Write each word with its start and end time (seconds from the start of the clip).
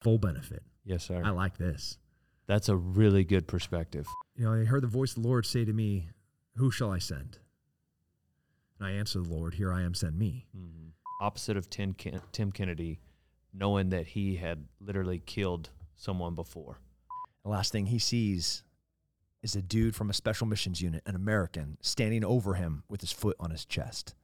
full 0.00 0.18
benefit. 0.18 0.62
Yes, 0.84 1.04
sir. 1.04 1.22
I 1.24 1.30
like 1.30 1.58
this. 1.58 1.98
That's 2.46 2.68
a 2.68 2.76
really 2.76 3.24
good 3.24 3.46
perspective. 3.46 4.06
You 4.34 4.44
know, 4.44 4.52
I 4.52 4.64
heard 4.64 4.82
the 4.82 4.88
voice 4.88 5.16
of 5.16 5.22
the 5.22 5.28
Lord 5.28 5.46
say 5.46 5.64
to 5.64 5.72
me, 5.72 6.08
Who 6.56 6.70
shall 6.70 6.90
I 6.90 6.98
send? 6.98 7.38
And 8.78 8.88
I 8.88 8.92
answered 8.92 9.26
the 9.26 9.34
Lord, 9.34 9.54
Here 9.54 9.72
I 9.72 9.82
am, 9.82 9.94
send 9.94 10.18
me. 10.18 10.46
Mm-hmm. 10.56 10.88
Opposite 11.20 11.56
of 11.56 11.70
Tim, 11.70 11.92
Ken- 11.92 12.22
Tim 12.32 12.50
Kennedy, 12.50 13.00
knowing 13.52 13.90
that 13.90 14.08
he 14.08 14.36
had 14.36 14.66
literally 14.80 15.22
killed 15.24 15.70
someone 15.94 16.34
before. 16.34 16.78
The 17.44 17.50
last 17.50 17.72
thing 17.72 17.86
he 17.86 17.98
sees 17.98 18.64
is 19.42 19.54
a 19.54 19.62
dude 19.62 19.94
from 19.94 20.10
a 20.10 20.14
special 20.14 20.46
missions 20.46 20.82
unit, 20.82 21.02
an 21.06 21.14
American, 21.14 21.78
standing 21.80 22.24
over 22.24 22.54
him 22.54 22.82
with 22.88 23.00
his 23.00 23.12
foot 23.12 23.36
on 23.38 23.50
his 23.50 23.64
chest. 23.64 24.14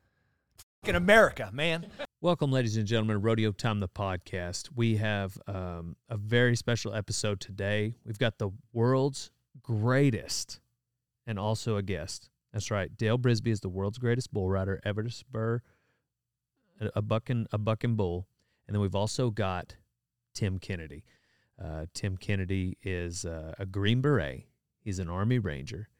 Fucking 0.83 0.97
America, 0.97 1.51
man. 1.53 1.87
Welcome, 2.23 2.51
ladies 2.51 2.79
and 2.79 2.87
gentlemen, 2.87 3.21
Rodeo 3.21 3.53
Time, 3.53 3.79
the 3.79 3.89
podcast. 3.89 4.71
We 4.75 4.97
have 4.97 5.37
um, 5.47 5.97
a 6.09 6.17
very 6.17 6.57
special 6.57 6.95
episode 6.95 7.41
today. 7.41 7.95
We've 8.07 8.19
got 8.19 8.39
the 8.39 8.53
world's 8.73 9.31
greatest 9.63 10.61
and 11.27 11.39
also 11.39 11.77
a 11.77 11.83
guest. 11.83 12.31
That's 12.55 12.71
right. 12.71 12.97
Dale 12.97 13.19
Brisby 13.19 13.49
is 13.49 13.61
the 13.61 13.69
world's 13.69 13.99
greatest 13.99 14.33
bull 14.33 14.49
rider 14.49 14.81
ever 14.83 15.03
to 15.03 15.11
spur 15.11 15.61
a, 16.81 17.03
bucking 17.03 17.49
a 17.53 17.59
bucking 17.59 17.97
bull. 17.97 18.27
And 18.67 18.75
then 18.75 18.81
we've 18.81 18.95
also 18.95 19.29
got 19.29 19.77
Tim 20.33 20.59
Kennedy. 20.59 21.05
Uh, 21.63 21.85
Tim 21.93 22.17
Kennedy 22.17 22.79
is 22.83 23.27
uh, 23.27 23.53
a 23.59 23.67
Green 23.67 24.01
Beret. 24.01 24.47
He's 24.81 24.99
an 24.99 25.11
Army 25.11 25.39
Ranger. 25.39 25.91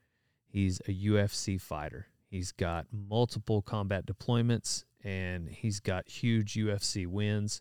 He's 0.47 0.81
a 0.89 0.95
UFC 0.95 1.61
fighter. 1.61 2.07
He's 2.27 2.53
got 2.53 2.87
multiple 2.91 3.61
combat 3.61 4.07
deployments 4.07 4.85
and 5.07 5.49
he's 5.49 5.79
got 5.79 6.09
huge 6.09 6.55
UFC 6.55 7.07
wins. 7.07 7.61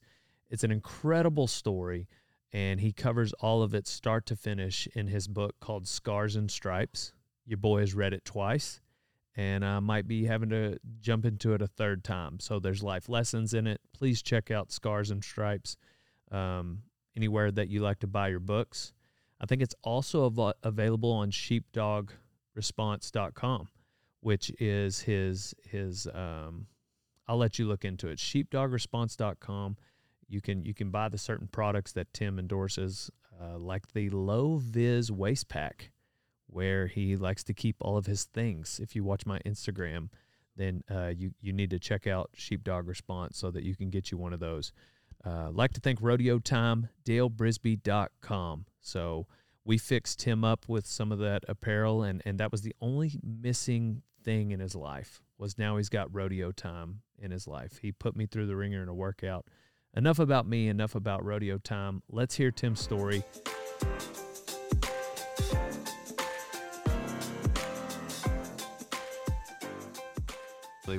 It's 0.49 0.63
an 0.63 0.71
incredible 0.71 1.45
story, 1.45 2.07
and 2.51 2.79
he 2.79 2.91
covers 2.91 3.33
all 3.33 3.61
of 3.61 3.75
it 3.75 3.85
start 3.87 4.25
to 4.25 4.35
finish 4.35 4.87
in 4.95 5.05
his 5.07 5.27
book 5.27 5.53
called 5.59 5.87
Scars 5.87 6.35
and 6.35 6.49
Stripes. 6.49 7.13
Your 7.45 7.57
boy 7.57 7.81
has 7.81 7.93
read 7.93 8.13
it 8.13 8.25
twice, 8.25 8.81
and 9.35 9.63
I 9.63 9.79
might 9.79 10.07
be 10.07 10.25
having 10.25 10.49
to 10.49 10.79
jump 10.99 11.23
into 11.23 11.53
it 11.53 11.61
a 11.61 11.67
third 11.67 12.03
time. 12.03 12.39
So 12.39 12.59
there's 12.59 12.81
life 12.81 13.09
lessons 13.09 13.53
in 13.53 13.67
it. 13.67 13.79
Please 13.93 14.23
check 14.23 14.49
out 14.49 14.71
Scars 14.71 15.11
and 15.11 15.23
Stripes 15.23 15.77
um, 16.31 16.81
anywhere 17.15 17.51
that 17.51 17.69
you 17.69 17.81
like 17.81 17.99
to 17.99 18.07
buy 18.07 18.29
your 18.29 18.39
books. 18.39 18.91
I 19.39 19.45
think 19.45 19.61
it's 19.61 19.75
also 19.83 20.25
av- 20.25 20.55
available 20.63 21.11
on 21.11 21.29
sheepdogresponse.com, 21.29 23.67
which 24.21 24.51
is 24.59 25.01
his 25.01 25.53
his 25.63 26.07
um, 26.11 26.65
I'll 27.27 27.37
let 27.37 27.57
you 27.59 27.67
look 27.67 27.85
into 27.85 28.07
it. 28.07 28.19
Sheepdogresponse.com. 28.19 29.77
You 30.27 30.41
can 30.41 30.65
you 30.65 30.73
can 30.73 30.89
buy 30.89 31.09
the 31.09 31.17
certain 31.17 31.47
products 31.47 31.91
that 31.93 32.13
Tim 32.13 32.39
endorses, 32.39 33.11
uh, 33.39 33.57
like 33.57 33.93
the 33.93 34.09
Low 34.09 34.57
Vis 34.57 35.11
waist 35.11 35.49
pack, 35.49 35.91
where 36.47 36.87
he 36.87 37.15
likes 37.15 37.43
to 37.45 37.53
keep 37.53 37.75
all 37.79 37.97
of 37.97 38.07
his 38.07 38.25
things. 38.25 38.79
If 38.81 38.95
you 38.95 39.03
watch 39.03 39.25
my 39.25 39.39
Instagram, 39.39 40.09
then 40.55 40.83
uh, 40.89 41.13
you 41.15 41.31
you 41.41 41.53
need 41.53 41.69
to 41.71 41.79
check 41.79 42.07
out 42.07 42.31
Sheepdog 42.33 42.87
Response 42.87 43.37
so 43.37 43.51
that 43.51 43.63
you 43.63 43.75
can 43.75 43.89
get 43.89 44.11
you 44.11 44.17
one 44.17 44.33
of 44.33 44.39
those. 44.39 44.71
Uh, 45.23 45.49
like 45.51 45.73
to 45.73 45.79
thank 45.79 45.99
Rodeo 46.01 46.39
Time, 46.39 46.89
DaleBrisby.com. 47.03 48.65
So 48.81 49.27
we 49.63 49.77
fixed 49.77 50.23
him 50.23 50.43
up 50.43 50.65
with 50.67 50.85
some 50.85 51.11
of 51.11 51.19
that 51.19 51.43
apparel, 51.47 52.01
and 52.01 52.21
and 52.25 52.39
that 52.39 52.51
was 52.51 52.63
the 52.63 52.75
only 52.81 53.19
missing 53.23 54.01
thing 54.23 54.49
in 54.49 54.59
his 54.59 54.75
life 54.75 55.21
was 55.37 55.57
now 55.57 55.77
he's 55.77 55.89
got 55.89 56.13
rodeo 56.13 56.51
time 56.51 57.01
in 57.19 57.31
his 57.31 57.47
life. 57.47 57.79
He 57.81 57.91
put 57.91 58.15
me 58.15 58.25
through 58.25 58.47
the 58.47 58.55
ringer 58.55 58.81
in 58.81 58.89
a 58.89 58.93
workout. 58.93 59.45
Enough 59.95 60.19
about 60.19 60.47
me, 60.47 60.67
enough 60.67 60.95
about 60.95 61.23
rodeo 61.23 61.57
time. 61.57 62.03
Let's 62.09 62.35
hear 62.35 62.51
Tim's 62.51 62.81
story. 62.81 63.23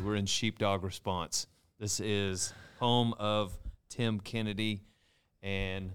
We're 0.06 0.14
in 0.14 0.26
Sheepdog 0.26 0.84
Response. 0.84 1.48
This 1.80 1.98
is 1.98 2.52
home 2.78 3.12
of 3.18 3.52
Tim 3.88 4.20
Kennedy, 4.20 4.82
and 5.42 5.94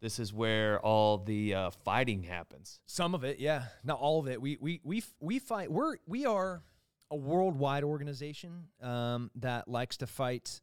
this 0.00 0.20
is 0.20 0.32
where 0.32 0.78
all 0.78 1.18
the 1.18 1.54
uh, 1.54 1.70
fighting 1.84 2.22
happens. 2.22 2.78
Some 2.86 3.16
of 3.16 3.24
it, 3.24 3.40
yeah, 3.40 3.64
not 3.82 3.98
all 3.98 4.20
of 4.20 4.28
it. 4.28 4.40
We 4.40 4.58
we 4.60 4.80
we 4.84 5.02
we 5.18 5.40
fight. 5.40 5.72
We're 5.72 5.96
we 6.06 6.24
are 6.24 6.62
a 7.10 7.16
worldwide 7.16 7.84
organization 7.84 8.64
um, 8.82 9.30
that 9.36 9.68
likes 9.68 9.96
to 9.98 10.06
fight. 10.06 10.60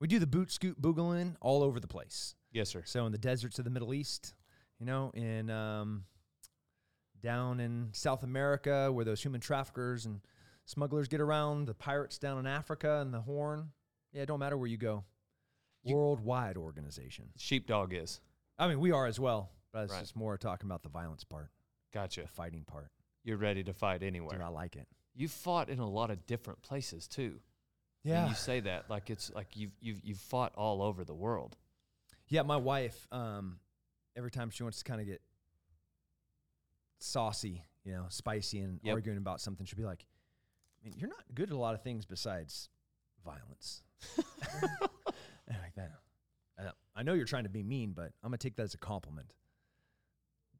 We 0.00 0.08
do 0.08 0.18
the 0.18 0.26
boot 0.26 0.50
scoot 0.50 0.80
boogling 0.80 1.36
all 1.40 1.62
over 1.62 1.80
the 1.80 1.86
place. 1.88 2.34
Yes, 2.52 2.68
sir. 2.68 2.82
So 2.84 3.06
in 3.06 3.12
the 3.12 3.18
deserts 3.18 3.58
of 3.58 3.64
the 3.64 3.70
Middle 3.70 3.94
East, 3.94 4.34
you 4.78 4.86
know, 4.86 5.10
in 5.14 5.50
um, 5.50 6.04
down 7.22 7.60
in 7.60 7.88
South 7.92 8.22
America 8.22 8.90
where 8.92 9.04
those 9.04 9.22
human 9.22 9.40
traffickers 9.40 10.06
and 10.06 10.20
smugglers 10.64 11.08
get 11.08 11.20
around, 11.20 11.66
the 11.66 11.74
pirates 11.74 12.18
down 12.18 12.38
in 12.38 12.46
Africa 12.46 13.00
and 13.00 13.12
the 13.12 13.20
Horn. 13.20 13.70
Yeah, 14.12 14.22
it 14.22 14.26
don't 14.26 14.38
matter 14.40 14.56
where 14.56 14.68
you 14.68 14.76
go. 14.78 15.04
You- 15.82 15.96
Worldwide 15.96 16.56
organization. 16.56 17.26
Sheepdog 17.36 17.92
is. 17.94 18.20
I 18.58 18.68
mean, 18.68 18.80
we 18.80 18.90
are 18.92 19.06
as 19.06 19.18
well, 19.20 19.50
but 19.72 19.84
it's 19.84 19.92
Right. 19.92 20.00
just 20.00 20.16
more 20.16 20.36
talking 20.36 20.66
about 20.68 20.82
the 20.82 20.88
violence 20.88 21.24
part, 21.24 21.50
Gotcha. 21.92 22.22
the 22.22 22.28
fighting 22.28 22.64
part. 22.64 22.90
You're 23.22 23.38
ready 23.38 23.62
to 23.64 23.72
fight 23.72 24.02
anywhere. 24.02 24.32
Dude, 24.38 24.42
I 24.42 24.48
like 24.48 24.76
it. 24.76 24.86
You 25.14 25.28
fought 25.28 25.68
in 25.68 25.78
a 25.78 25.88
lot 25.88 26.10
of 26.10 26.26
different 26.26 26.62
places 26.62 27.06
too. 27.08 27.40
Yeah. 28.02 28.20
When 28.22 28.28
you 28.30 28.34
say 28.34 28.60
that, 28.60 28.88
like 28.88 29.10
it's 29.10 29.30
like 29.34 29.56
you've 29.56 29.72
you've 29.80 30.00
you've 30.04 30.18
fought 30.18 30.52
all 30.56 30.82
over 30.82 31.04
the 31.04 31.14
world. 31.14 31.56
Yeah, 32.28 32.42
my 32.42 32.56
wife, 32.56 33.06
um, 33.12 33.58
every 34.16 34.30
time 34.30 34.50
she 34.50 34.62
wants 34.62 34.78
to 34.78 34.84
kind 34.84 35.00
of 35.00 35.06
get 35.06 35.20
saucy, 36.98 37.64
you 37.84 37.92
know, 37.92 38.06
spicy 38.08 38.60
and 38.60 38.80
Yep. 38.82 38.94
arguing 38.94 39.18
about 39.18 39.40
something, 39.40 39.66
she'll 39.66 39.76
be 39.76 39.84
like, 39.84 40.06
I 40.80 40.84
mean, 40.88 40.94
you're 40.96 41.08
not 41.08 41.24
good 41.34 41.50
at 41.50 41.54
a 41.54 41.58
lot 41.58 41.74
of 41.74 41.82
things 41.82 42.06
besides 42.06 42.68
violence. 43.24 43.82
like 44.16 45.74
that. 45.76 45.90
I 46.94 47.02
know 47.02 47.14
you're 47.14 47.24
trying 47.24 47.44
to 47.44 47.50
be 47.50 47.62
mean, 47.62 47.92
but 47.92 48.12
I'm 48.22 48.28
gonna 48.30 48.36
take 48.36 48.56
that 48.56 48.64
as 48.64 48.74
a 48.74 48.78
compliment. 48.78 49.32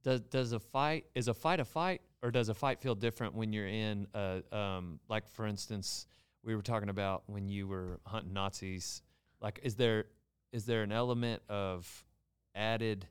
Does 0.03 0.21
does 0.23 0.53
a 0.53 0.61
fight 0.61 1.07
is 1.15 1.29
a 1.29 1.35
fight 1.35 1.61
a 1.61 1.65
fight 1.65 2.01
or 2.23 2.31
does 2.31 2.49
a 2.49 2.55
fight 2.55 2.81
feel 2.81 2.95
different 2.95 3.35
when 3.35 3.53
you're 3.53 3.69
in 3.69 4.07
a 4.15 4.43
um 4.53 4.99
like 5.09 5.29
for 5.29 5.47
instance 5.47 6.07
we 6.43 6.55
were 6.55 6.63
talking 6.63 6.89
about 6.89 7.23
when 7.27 7.49
you 7.49 7.69
were 7.69 8.01
hunting 8.07 8.33
Nazis 8.33 9.03
like 9.41 9.61
is 9.63 9.75
there 9.75 10.07
is 10.53 10.65
there 10.65 10.83
an 10.83 10.93
element 10.93 11.43
of 11.49 12.05
added 12.55 13.07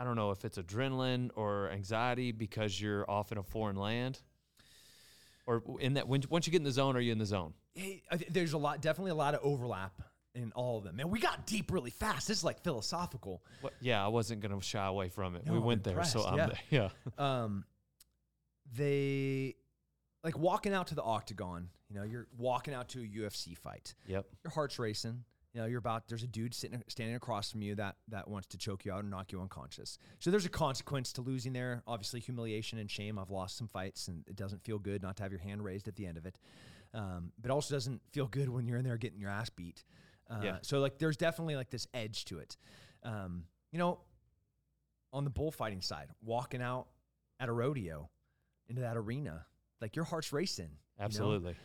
I 0.00 0.04
don't 0.04 0.16
know 0.16 0.30
if 0.30 0.46
it's 0.46 0.56
adrenaline 0.56 1.30
or 1.36 1.70
anxiety 1.70 2.32
because 2.32 2.80
you're 2.80 3.08
off 3.08 3.32
in 3.32 3.38
a 3.38 3.42
foreign 3.42 3.76
land? 3.76 4.18
Or 5.46 5.62
in 5.78 5.94
that 5.94 6.08
when 6.08 6.22
once 6.30 6.46
you 6.46 6.52
get 6.52 6.58
in 6.58 6.64
the 6.64 6.72
zone 6.72 6.96
are 6.96 7.00
you 7.00 7.12
in 7.12 7.18
the 7.18 7.26
zone? 7.26 7.52
Hey, 7.74 8.02
there's 8.30 8.54
a 8.54 8.58
lot, 8.58 8.80
definitely 8.80 9.10
a 9.10 9.16
lot 9.16 9.34
of 9.34 9.40
overlap 9.42 9.92
in 10.34 10.52
all 10.52 10.78
of 10.78 10.84
them. 10.84 10.96
Man, 10.96 11.10
we 11.10 11.18
got 11.18 11.46
deep 11.46 11.72
really 11.72 11.90
fast. 11.90 12.28
This 12.28 12.38
is 12.38 12.44
like 12.44 12.62
philosophical. 12.62 13.42
What, 13.60 13.72
yeah, 13.80 14.04
I 14.04 14.08
wasn't 14.08 14.40
gonna 14.40 14.60
shy 14.60 14.86
away 14.86 15.08
from 15.08 15.36
it. 15.36 15.46
No, 15.46 15.52
we 15.52 15.58
I'm 15.58 15.64
went 15.64 15.84
there, 15.84 16.02
so 16.04 16.24
I'm 16.24 16.38
yeah. 16.38 16.46
there. 16.46 16.58
Yeah. 16.70 16.88
um, 17.44 17.64
they 18.72 19.56
like 20.22 20.38
walking 20.38 20.72
out 20.72 20.88
to 20.88 20.94
the 20.94 21.02
octagon. 21.02 21.68
You 21.88 21.96
know, 21.96 22.04
you're 22.04 22.28
walking 22.38 22.74
out 22.74 22.88
to 22.90 23.00
a 23.00 23.06
UFC 23.06 23.56
fight. 23.56 23.94
Yep. 24.06 24.26
Your 24.44 24.52
heart's 24.52 24.78
racing. 24.78 25.24
You 25.52 25.60
know, 25.60 25.66
you're 25.66 25.80
about. 25.80 26.06
There's 26.06 26.22
a 26.22 26.28
dude 26.28 26.54
sitting 26.54 26.80
standing 26.86 27.16
across 27.16 27.50
from 27.50 27.62
you 27.62 27.74
that 27.74 27.96
that 28.08 28.28
wants 28.28 28.46
to 28.48 28.58
choke 28.58 28.84
you 28.84 28.92
out 28.92 29.00
and 29.00 29.10
knock 29.10 29.32
you 29.32 29.40
unconscious. 29.40 29.98
So 30.20 30.30
there's 30.30 30.46
a 30.46 30.50
consequence 30.50 31.12
to 31.14 31.22
losing 31.22 31.52
there. 31.52 31.82
Obviously, 31.88 32.20
humiliation 32.20 32.78
and 32.78 32.88
shame. 32.88 33.18
I've 33.18 33.30
lost 33.30 33.56
some 33.56 33.66
fights, 33.66 34.06
and 34.06 34.22
it 34.28 34.36
doesn't 34.36 34.62
feel 34.62 34.78
good 34.78 35.02
not 35.02 35.16
to 35.16 35.24
have 35.24 35.32
your 35.32 35.40
hand 35.40 35.64
raised 35.64 35.88
at 35.88 35.96
the 35.96 36.06
end 36.06 36.18
of 36.18 36.26
it. 36.26 36.38
Um, 36.94 37.32
but 37.40 37.50
also 37.50 37.74
doesn't 37.74 38.00
feel 38.12 38.26
good 38.26 38.48
when 38.48 38.66
you're 38.66 38.78
in 38.78 38.84
there 38.84 38.96
getting 38.96 39.20
your 39.20 39.30
ass 39.30 39.50
beat. 39.50 39.84
Uh, 40.30 40.40
Yeah. 40.42 40.58
So 40.62 40.80
like, 40.80 40.98
there's 40.98 41.16
definitely 41.16 41.56
like 41.56 41.70
this 41.70 41.86
edge 41.92 42.24
to 42.26 42.38
it. 42.38 42.56
Um, 43.02 43.44
you 43.72 43.78
know, 43.78 44.00
on 45.12 45.24
the 45.24 45.30
bullfighting 45.30 45.82
side, 45.82 46.08
walking 46.22 46.62
out 46.62 46.86
at 47.40 47.48
a 47.48 47.52
rodeo 47.52 48.08
into 48.68 48.82
that 48.82 48.96
arena, 48.96 49.44
like 49.80 49.96
your 49.96 50.04
heart's 50.04 50.32
racing. 50.32 50.66
you 50.70 51.00
know? 51.00 51.04
Absolutely. 51.06 51.56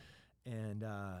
And 0.46 0.82
uh, 0.82 1.16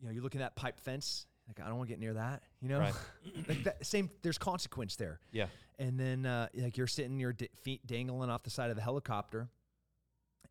you 0.00 0.06
know, 0.06 0.12
you're 0.12 0.22
looking 0.22 0.40
at 0.40 0.54
that 0.54 0.56
pipe 0.60 0.78
fence. 0.80 1.26
Like 1.46 1.60
I 1.64 1.68
don't 1.68 1.78
want 1.78 1.88
to 1.88 1.92
get 1.92 2.00
near 2.00 2.14
that. 2.14 2.42
You 2.60 2.68
know, 2.68 2.78
Right. 2.80 2.94
like 3.48 3.64
that 3.64 3.86
same. 3.86 4.10
There's 4.22 4.38
consequence 4.38 4.96
there. 4.96 5.20
Yeah. 5.32 5.46
And 5.78 5.98
then 5.98 6.26
uh, 6.26 6.48
like 6.54 6.76
you're 6.76 6.86
sitting, 6.86 7.18
your 7.20 7.32
d- 7.32 7.48
feet 7.62 7.86
dangling 7.86 8.30
off 8.30 8.42
the 8.42 8.50
side 8.50 8.70
of 8.70 8.76
the 8.76 8.82
helicopter, 8.82 9.48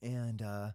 and 0.02 0.42
uh, 0.42 0.70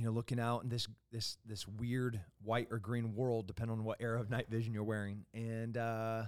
you 0.00 0.06
know, 0.06 0.12
looking 0.12 0.40
out 0.40 0.62
in 0.62 0.70
this 0.70 0.88
this 1.12 1.36
this 1.44 1.68
weird 1.68 2.18
white 2.42 2.68
or 2.70 2.78
green 2.78 3.14
world, 3.14 3.46
depending 3.46 3.76
on 3.76 3.84
what 3.84 3.98
era 4.00 4.18
of 4.18 4.30
night 4.30 4.46
vision 4.48 4.72
you're 4.72 4.82
wearing, 4.82 5.26
and 5.34 5.76
uh, 5.76 6.22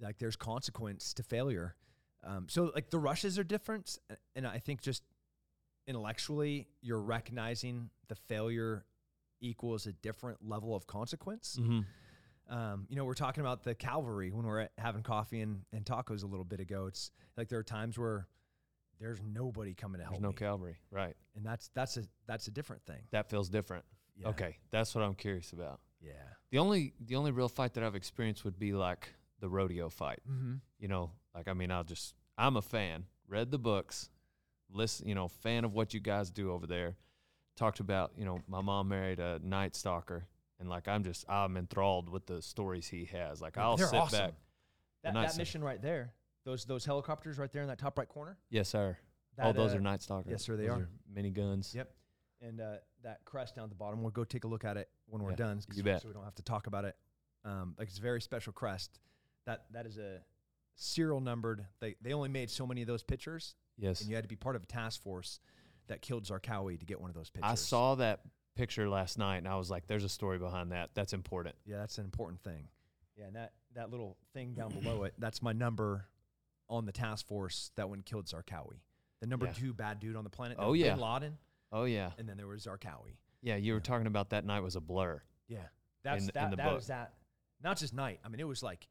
like 0.00 0.18
there's 0.18 0.34
consequence 0.34 1.14
to 1.14 1.22
failure. 1.22 1.76
Um, 2.24 2.46
so 2.48 2.72
like 2.74 2.90
the 2.90 2.98
rushes 2.98 3.38
are 3.38 3.44
different, 3.44 3.98
and 4.34 4.44
I 4.48 4.58
think 4.58 4.80
just 4.80 5.04
intellectually 5.86 6.66
you're 6.80 7.00
recognizing 7.00 7.90
the 8.08 8.16
failure 8.16 8.84
equals 9.40 9.86
a 9.86 9.92
different 9.92 10.38
level 10.44 10.74
of 10.74 10.88
consequence. 10.88 11.58
Mm-hmm. 11.60 12.52
Um, 12.52 12.86
you 12.88 12.96
know, 12.96 13.04
we're 13.04 13.14
talking 13.14 13.42
about 13.42 13.62
the 13.62 13.76
cavalry 13.76 14.32
when 14.32 14.44
we're 14.44 14.60
at 14.60 14.72
having 14.76 15.04
coffee 15.04 15.40
and, 15.40 15.60
and 15.72 15.84
tacos 15.84 16.24
a 16.24 16.26
little 16.26 16.44
bit 16.44 16.58
ago. 16.58 16.86
It's 16.86 17.12
like 17.36 17.48
there 17.48 17.60
are 17.60 17.64
times 17.64 17.96
where 17.96 18.26
there's 19.02 19.20
nobody 19.34 19.74
coming 19.74 19.98
to 19.98 20.04
help 20.04 20.14
There's 20.14 20.22
no 20.22 20.28
me, 20.28 20.34
cavalry, 20.34 20.76
right? 20.90 21.14
and 21.36 21.44
that's 21.44 21.70
that's 21.74 21.96
a 21.96 22.04
that's 22.26 22.46
a 22.46 22.50
different 22.50 22.82
thing. 22.84 23.00
That 23.10 23.28
feels 23.28 23.48
different. 23.48 23.84
Yeah. 24.16 24.28
Okay, 24.28 24.56
that's 24.70 24.94
what 24.94 25.02
I'm 25.02 25.14
curious 25.14 25.52
about. 25.52 25.80
Yeah. 26.00 26.12
The 26.50 26.58
only 26.58 26.94
the 27.00 27.16
only 27.16 27.30
real 27.30 27.48
fight 27.48 27.74
that 27.74 27.84
I've 27.84 27.94
experienced 27.96 28.44
would 28.44 28.58
be 28.58 28.72
like 28.72 29.12
the 29.40 29.48
rodeo 29.48 29.88
fight. 29.88 30.20
Mm-hmm. 30.30 30.54
You 30.78 30.88
know, 30.88 31.10
like 31.34 31.48
I 31.48 31.52
mean, 31.52 31.70
I'll 31.70 31.84
just 31.84 32.14
I'm 32.38 32.56
a 32.56 32.62
fan. 32.62 33.04
Read 33.28 33.50
the 33.50 33.58
books, 33.58 34.10
listen. 34.70 35.08
You 35.08 35.14
know, 35.14 35.28
fan 35.28 35.64
of 35.64 35.72
what 35.72 35.94
you 35.94 36.00
guys 36.00 36.30
do 36.30 36.52
over 36.52 36.66
there. 36.66 36.96
Talked 37.56 37.80
about 37.80 38.12
you 38.16 38.24
know 38.24 38.40
my 38.46 38.60
mom 38.60 38.88
married 38.88 39.18
a 39.18 39.38
night 39.42 39.74
stalker, 39.76 40.26
and 40.60 40.68
like 40.68 40.88
I'm 40.88 41.04
just 41.04 41.24
I'm 41.28 41.56
enthralled 41.56 42.08
with 42.08 42.26
the 42.26 42.40
stories 42.42 42.88
he 42.88 43.06
has. 43.06 43.40
Like 43.40 43.58
I'll 43.58 43.76
They're 43.76 43.88
sit 43.88 43.98
awesome. 43.98 44.18
back. 44.18 44.34
That, 45.04 45.14
that 45.14 45.36
mission 45.36 45.64
right 45.64 45.82
there, 45.82 46.12
those 46.44 46.64
those 46.64 46.84
helicopters 46.84 47.38
right 47.38 47.52
there 47.52 47.62
in 47.62 47.68
that 47.68 47.78
top 47.78 47.98
right 47.98 48.08
corner. 48.08 48.36
Yes, 48.50 48.68
sir. 48.68 48.96
That, 49.36 49.46
oh, 49.46 49.52
those 49.52 49.72
uh, 49.72 49.78
are 49.78 49.80
night 49.80 50.02
stalkers. 50.02 50.30
yes, 50.30 50.42
sir, 50.42 50.56
they 50.56 50.66
Those 50.66 50.82
are. 50.82 50.88
miniguns. 51.14 51.74
Yep. 51.74 51.90
And 52.42 52.60
uh, 52.60 52.74
that 53.02 53.20
crest 53.24 53.54
down 53.56 53.64
at 53.64 53.70
the 53.70 53.76
bottom, 53.76 54.02
we'll 54.02 54.10
go 54.10 54.24
take 54.24 54.44
a 54.44 54.48
look 54.48 54.64
at 54.64 54.76
it 54.76 54.88
when 55.06 55.22
we're 55.22 55.30
Yeah, 55.30 55.36
done. 55.36 55.60
you 55.72 55.82
bet. 55.82 56.02
So 56.02 56.08
we 56.08 56.14
don't 56.14 56.24
have 56.24 56.34
to 56.34 56.42
talk 56.42 56.66
about 56.66 56.84
it. 56.84 56.96
Um, 57.44 57.74
like 57.78 57.88
it's 57.88 57.98
a 57.98 58.02
very 58.02 58.20
special 58.20 58.52
crest. 58.52 58.98
That 59.46 59.64
that 59.72 59.86
is 59.86 59.96
a 59.98 60.18
serial 60.74 61.20
numbered. 61.20 61.64
They 61.80 61.96
they 62.02 62.12
only 62.12 62.28
made 62.28 62.50
so 62.50 62.66
many 62.66 62.82
of 62.82 62.86
those 62.88 63.02
pictures, 63.02 63.54
Yes. 63.78 64.00
and 64.00 64.10
you 64.10 64.16
had 64.16 64.24
to 64.24 64.28
be 64.28 64.36
part 64.36 64.56
of 64.56 64.62
a 64.62 64.66
task 64.66 65.02
force 65.02 65.40
that 65.88 66.02
killed 66.02 66.24
Zarqawi 66.24 66.78
to 66.78 66.86
get 66.86 67.00
one 67.00 67.10
of 67.10 67.16
those 67.16 67.30
pictures. 67.30 67.50
I 67.50 67.54
saw 67.56 67.94
that 67.96 68.20
picture 68.54 68.88
last 68.88 69.18
night, 69.18 69.38
and 69.38 69.48
I 69.48 69.56
was 69.56 69.70
like, 69.70 69.86
"There's 69.86 70.04
a 70.04 70.08
story 70.08 70.38
behind 70.38 70.72
that. 70.72 70.90
That's 70.94 71.12
important." 71.12 71.56
Yeah, 71.64 71.78
that's 71.78 71.98
an 71.98 72.04
important 72.04 72.40
thing. 72.42 72.68
Yeah, 73.16 73.26
and 73.26 73.36
that 73.36 73.52
that 73.74 73.90
little 73.90 74.16
thing 74.34 74.52
down 74.54 74.70
below 74.70 75.04
it, 75.04 75.14
that's 75.18 75.42
my 75.42 75.52
number 75.52 76.06
on 76.72 76.86
the 76.86 76.92
task 76.92 77.26
force 77.26 77.70
that 77.76 77.88
one 77.88 78.02
killed 78.02 78.26
Zarqawi. 78.26 78.80
The 79.20 79.26
number 79.26 79.46
Yeah. 79.46 79.52
two 79.52 79.72
bad 79.74 80.00
dude 80.00 80.16
on 80.16 80.24
the 80.24 80.30
planet. 80.30 80.56
Oh, 80.60 80.72
yeah. 80.72 80.94
Bin 80.94 81.00
Laden, 81.00 81.38
Oh 81.70 81.84
yeah, 81.84 82.10
and 82.18 82.28
then 82.28 82.36
there 82.36 82.46
was 82.48 82.64
Zarqawi. 82.66 83.16
yeah. 83.40 83.56
You 83.56 83.72
were 83.74 83.78
Yeah. 83.78 83.82
talking 83.84 84.06
about 84.06 84.30
that 84.30 84.44
night 84.44 84.60
was 84.60 84.74
a 84.76 84.80
blur. 84.80 85.22
Yeah, 85.48 85.68
that's 86.02 86.24
In- 86.24 86.30
in 86.30 86.32
that. 86.34 86.50
the 86.50 86.56
that 86.56 86.64
book. 86.64 86.74
was 86.76 86.86
that. 86.88 87.14
Not 87.62 87.76
just 87.78 87.94
night. 87.94 88.20
I 88.24 88.28
mean, 88.28 88.40
it 88.40 88.48
was 88.48 88.62
like 88.62 88.88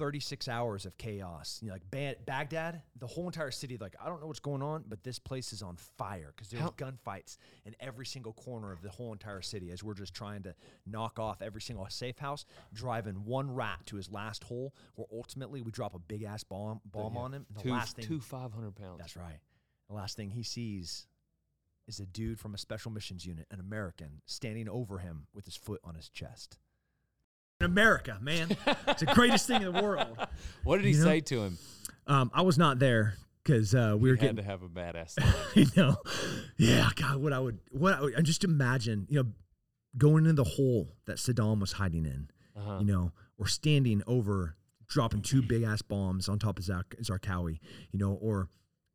36 0.00 0.48
hours 0.48 0.86
of 0.86 0.96
chaos. 0.96 1.58
You 1.62 1.68
know, 1.68 1.74
like 1.74 1.90
ba- 1.90 2.16
Baghdad, 2.24 2.82
the 2.98 3.06
whole 3.06 3.26
entire 3.26 3.50
city. 3.50 3.76
Like, 3.78 3.94
I 4.02 4.08
don't 4.08 4.20
know 4.20 4.26
what's 4.26 4.40
going 4.40 4.62
on, 4.62 4.84
but 4.88 5.04
this 5.04 5.18
place 5.18 5.52
is 5.52 5.62
on 5.62 5.76
fire 5.76 6.32
because 6.34 6.48
there's 6.48 6.62
How- 6.62 6.70
gunfights 6.70 7.36
in 7.66 7.76
every 7.80 8.06
single 8.06 8.32
corner 8.32 8.72
of 8.72 8.80
the 8.80 8.88
whole 8.88 9.12
entire 9.12 9.42
city. 9.42 9.70
As 9.70 9.84
we're 9.84 9.94
just 9.94 10.14
trying 10.14 10.42
to 10.44 10.54
knock 10.86 11.18
off 11.18 11.42
every 11.42 11.60
single 11.60 11.86
safe 11.90 12.18
house, 12.18 12.46
driving 12.72 13.24
one 13.26 13.54
rat 13.54 13.80
to 13.86 13.96
his 13.96 14.10
last 14.10 14.42
hole, 14.44 14.74
where 14.94 15.06
ultimately 15.12 15.60
we 15.60 15.70
drop 15.70 15.94
a 15.94 15.98
big 15.98 16.22
ass 16.22 16.42
bomb 16.44 16.80
bomb 16.86 17.14
Yeah. 17.14 17.20
on 17.20 17.34
him. 17.34 17.46
And 17.48 17.56
the 17.58 17.62
two 17.62 17.70
last 17.70 17.96
thing, 17.96 18.06
two 18.06 18.20
five 18.20 18.52
hundred 18.52 18.74
pounds. 18.76 18.98
that's 18.98 19.16
right. 19.16 19.38
The 19.88 19.94
last 19.94 20.16
thing 20.16 20.30
he 20.30 20.42
sees 20.42 21.06
is 21.86 22.00
a 22.00 22.06
dude 22.06 22.38
from 22.40 22.54
a 22.54 22.58
special 22.58 22.90
missions 22.90 23.26
unit, 23.26 23.46
an 23.50 23.60
American, 23.60 24.22
standing 24.24 24.68
over 24.68 24.98
him 24.98 25.26
with 25.34 25.44
his 25.44 25.56
foot 25.56 25.80
on 25.84 25.94
his 25.94 26.08
chest. 26.08 26.58
In 27.60 27.66
America, 27.66 28.16
man, 28.22 28.56
it's 28.88 29.00
the 29.00 29.06
greatest 29.14 29.46
thing 29.46 29.60
in 29.62 29.72
the 29.74 29.82
world. 29.82 30.16
What 30.64 30.76
did 30.78 30.86
he 30.86 30.92
You 30.92 30.98
know? 30.98 31.04
say 31.04 31.20
to 31.20 31.40
him? 31.42 31.58
Um, 32.06 32.30
I 32.32 32.40
was 32.40 32.56
not 32.56 32.78
there 32.78 33.14
because 33.44 33.74
uh, 33.74 33.92
we 33.96 34.04
We 34.04 34.10
were 34.10 34.16
getting. 34.16 34.36
to 34.36 34.42
have 34.42 34.62
a 34.62 34.68
badass. 34.68 35.14
you 35.54 35.66
know, 35.76 35.96
yeah, 36.56 36.88
God, 36.96 37.18
what 37.18 37.34
I 37.34 37.38
would, 37.38 37.58
what 37.70 37.92
I 37.94 38.00
would, 38.00 38.14
and 38.14 38.24
just 38.24 38.44
imagine, 38.44 39.06
you 39.10 39.22
know, 39.22 39.28
going 39.98 40.24
into 40.24 40.42
the 40.42 40.48
hole 40.48 40.94
that 41.04 41.18
Saddam 41.18 41.60
was 41.60 41.72
hiding 41.72 42.06
in, 42.06 42.30
Uh-huh. 42.56 42.78
you 42.80 42.86
know, 42.86 43.12
or 43.36 43.46
standing 43.46 44.02
over, 44.06 44.56
dropping 44.88 45.20
two 45.20 45.42
big 45.42 45.62
ass 45.62 45.82
bombs 45.82 46.30
on 46.30 46.38
top 46.38 46.58
of 46.58 46.64
Zar- 46.64 46.86
Zarqawi, 47.02 47.58
you 47.92 47.98
know, 47.98 48.12
or 48.22 48.48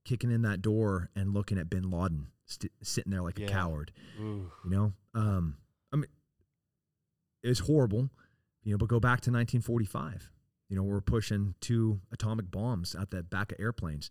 kicking 0.05 0.31
in 0.31 0.41
that 0.41 0.63
door 0.63 1.11
and 1.15 1.35
looking 1.35 1.59
at 1.59 1.69
Bin 1.69 1.91
Laden 1.91 2.27
st- 2.45 2.71
sitting 2.81 3.11
there 3.11 3.21
like 3.21 3.37
Yeah. 3.37 3.45
a 3.45 3.49
coward, 3.49 3.91
Ooh. 4.19 4.49
you 4.63 4.69
know. 4.71 4.93
Um, 5.13 5.57
I 5.93 5.97
mean, 5.97 6.07
it 7.43 7.49
was 7.49 7.59
horrible, 7.59 8.09
you 8.65 8.71
know. 8.73 8.77
But 8.77 8.89
go 8.89 8.99
back 8.99 9.21
to 9.21 9.31
1945. 9.31 10.29
You 10.67 10.75
know, 10.75 10.83
we're 10.83 10.99
pushing 10.99 11.55
two 11.61 12.01
atomic 12.11 12.51
bombs 12.51 12.93
at 12.95 13.11
the 13.11 13.23
back 13.23 13.53
of 13.53 13.59
airplanes. 13.61 14.09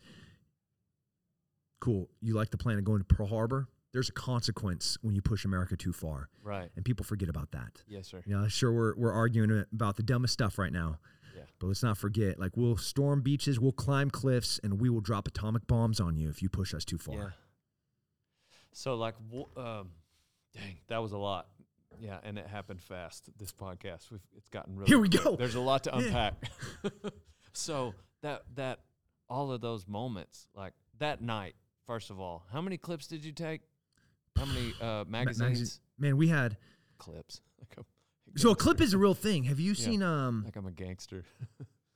Cool. 1.80 2.08
You 2.22 2.34
like 2.34 2.50
the 2.50 2.56
plan 2.56 2.78
of 2.78 2.84
going 2.84 3.00
to 3.00 3.04
Pearl 3.04 3.26
Harbor? 3.26 3.68
There's 3.92 4.08
a 4.08 4.12
consequence 4.12 4.96
when 5.02 5.14
you 5.14 5.22
push 5.22 5.44
America 5.44 5.76
too 5.76 5.92
far, 5.92 6.28
Right. 6.42 6.70
and 6.74 6.84
people 6.84 7.04
forget 7.04 7.28
about 7.28 7.52
that. 7.52 7.82
Yes, 7.86 8.08
sir. 8.08 8.22
You 8.26 8.36
know, 8.36 8.48
sure 8.48 8.72
we're 8.72 8.96
we're 8.96 9.12
arguing 9.12 9.64
about 9.72 9.96
the 9.96 10.02
dumbest 10.02 10.32
stuff 10.32 10.58
right 10.58 10.72
now. 10.72 10.98
Yeah. 11.36 11.42
But 11.60 11.68
let's 11.68 11.82
not 11.82 11.96
forget, 11.98 12.38
like 12.40 12.56
we'll 12.56 12.76
storm 12.76 13.20
beaches, 13.22 13.60
we'll 13.60 13.72
climb 13.72 14.10
cliffs, 14.10 14.58
and 14.64 14.80
we 14.80 14.88
will 14.90 15.00
drop 15.00 15.28
atomic 15.28 15.66
bombs 15.68 16.00
on 16.00 16.16
you 16.16 16.28
if 16.28 16.42
you 16.42 16.48
push 16.48 16.74
us 16.74 16.84
too 16.84 16.98
far. 16.98 17.14
Yeah. 17.14 17.28
So 18.72 18.96
like, 18.96 19.14
um, 19.56 19.90
dang, 20.54 20.78
that 20.88 20.98
was 20.98 21.12
a 21.12 21.18
lot. 21.18 21.48
Yeah, 22.00 22.19
and 22.23 22.38
it 22.38 22.46
happened 22.46 22.81
fast. 22.82 23.29
This 23.38 23.52
podcast, 23.52 24.11
We've, 24.11 24.20
it's 24.37 24.49
gotten 24.49 24.76
really. 24.76 24.88
Here 24.88 24.99
we 24.99 25.08
quick. 25.08 25.23
go. 25.25 25.37
There's 25.37 25.55
a 25.55 25.61
lot 25.61 25.85
to 25.85 25.91
Yeah. 25.91 25.99
unpack. 26.06 26.35
so 27.52 27.94
that 28.23 28.43
that 28.55 28.81
all 29.29 29.50
of 29.52 29.61
those 29.61 29.87
moments, 29.88 30.49
like 30.55 30.73
that 30.99 31.20
night. 31.23 31.55
First 31.87 32.08
of 32.11 32.19
all, 32.19 32.46
how 32.50 32.62
many 32.62 32.79
clips 32.79 33.06
did 33.06 33.25
you 33.25 33.32
take? 33.32 33.61
How 34.37 34.46
many 34.46 34.73
uh, 34.81 35.05
magazines? 35.08 35.81
Man, 35.99 36.17
we 36.17 36.29
had 36.29 36.56
Clips. 36.99 37.41
Like 37.61 37.75
I'm 37.79 37.85
so 38.37 38.50
a 38.50 38.56
clip 38.56 38.81
is 38.81 38.94
a 38.94 38.99
real 38.99 39.14
thing. 39.14 39.44
Have 39.44 39.61
you 39.61 39.73
Yeah. 39.73 39.85
seen 39.85 40.02
um 40.02 40.43
like 40.44 40.56
I'm 40.56 40.67
a 40.67 40.73
gangster. 40.73 41.25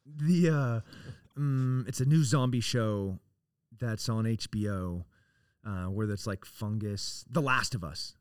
the 0.06 0.48
uh 0.50 0.80
um, 1.36 1.84
it's 1.88 2.00
a 2.00 2.04
new 2.04 2.22
zombie 2.24 2.60
show 2.60 3.18
that's 3.78 4.08
on 4.08 4.24
HBO 4.24 5.04
uh 5.66 5.86
where 5.86 6.06
that's 6.06 6.26
like 6.26 6.44
fungus 6.44 7.24
the 7.30 7.42
last 7.42 7.74
of 7.74 7.82
us 7.82 8.14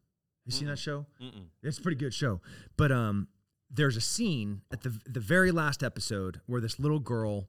you 0.47 0.51
seen 0.53 0.67
that 0.67 0.79
show 0.79 1.05
Mm-mm. 1.21 1.45
it's 1.63 1.77
a 1.77 1.81
pretty 1.81 1.97
good 1.97 2.13
show 2.13 2.41
but 2.77 2.91
um 2.91 3.27
there's 3.69 3.97
a 3.97 4.01
scene 4.01 4.61
at 4.71 4.81
the 4.81 4.97
the 5.05 5.19
very 5.19 5.51
last 5.51 5.83
episode 5.83 6.41
where 6.47 6.61
this 6.61 6.79
little 6.79 6.99
girl 6.99 7.47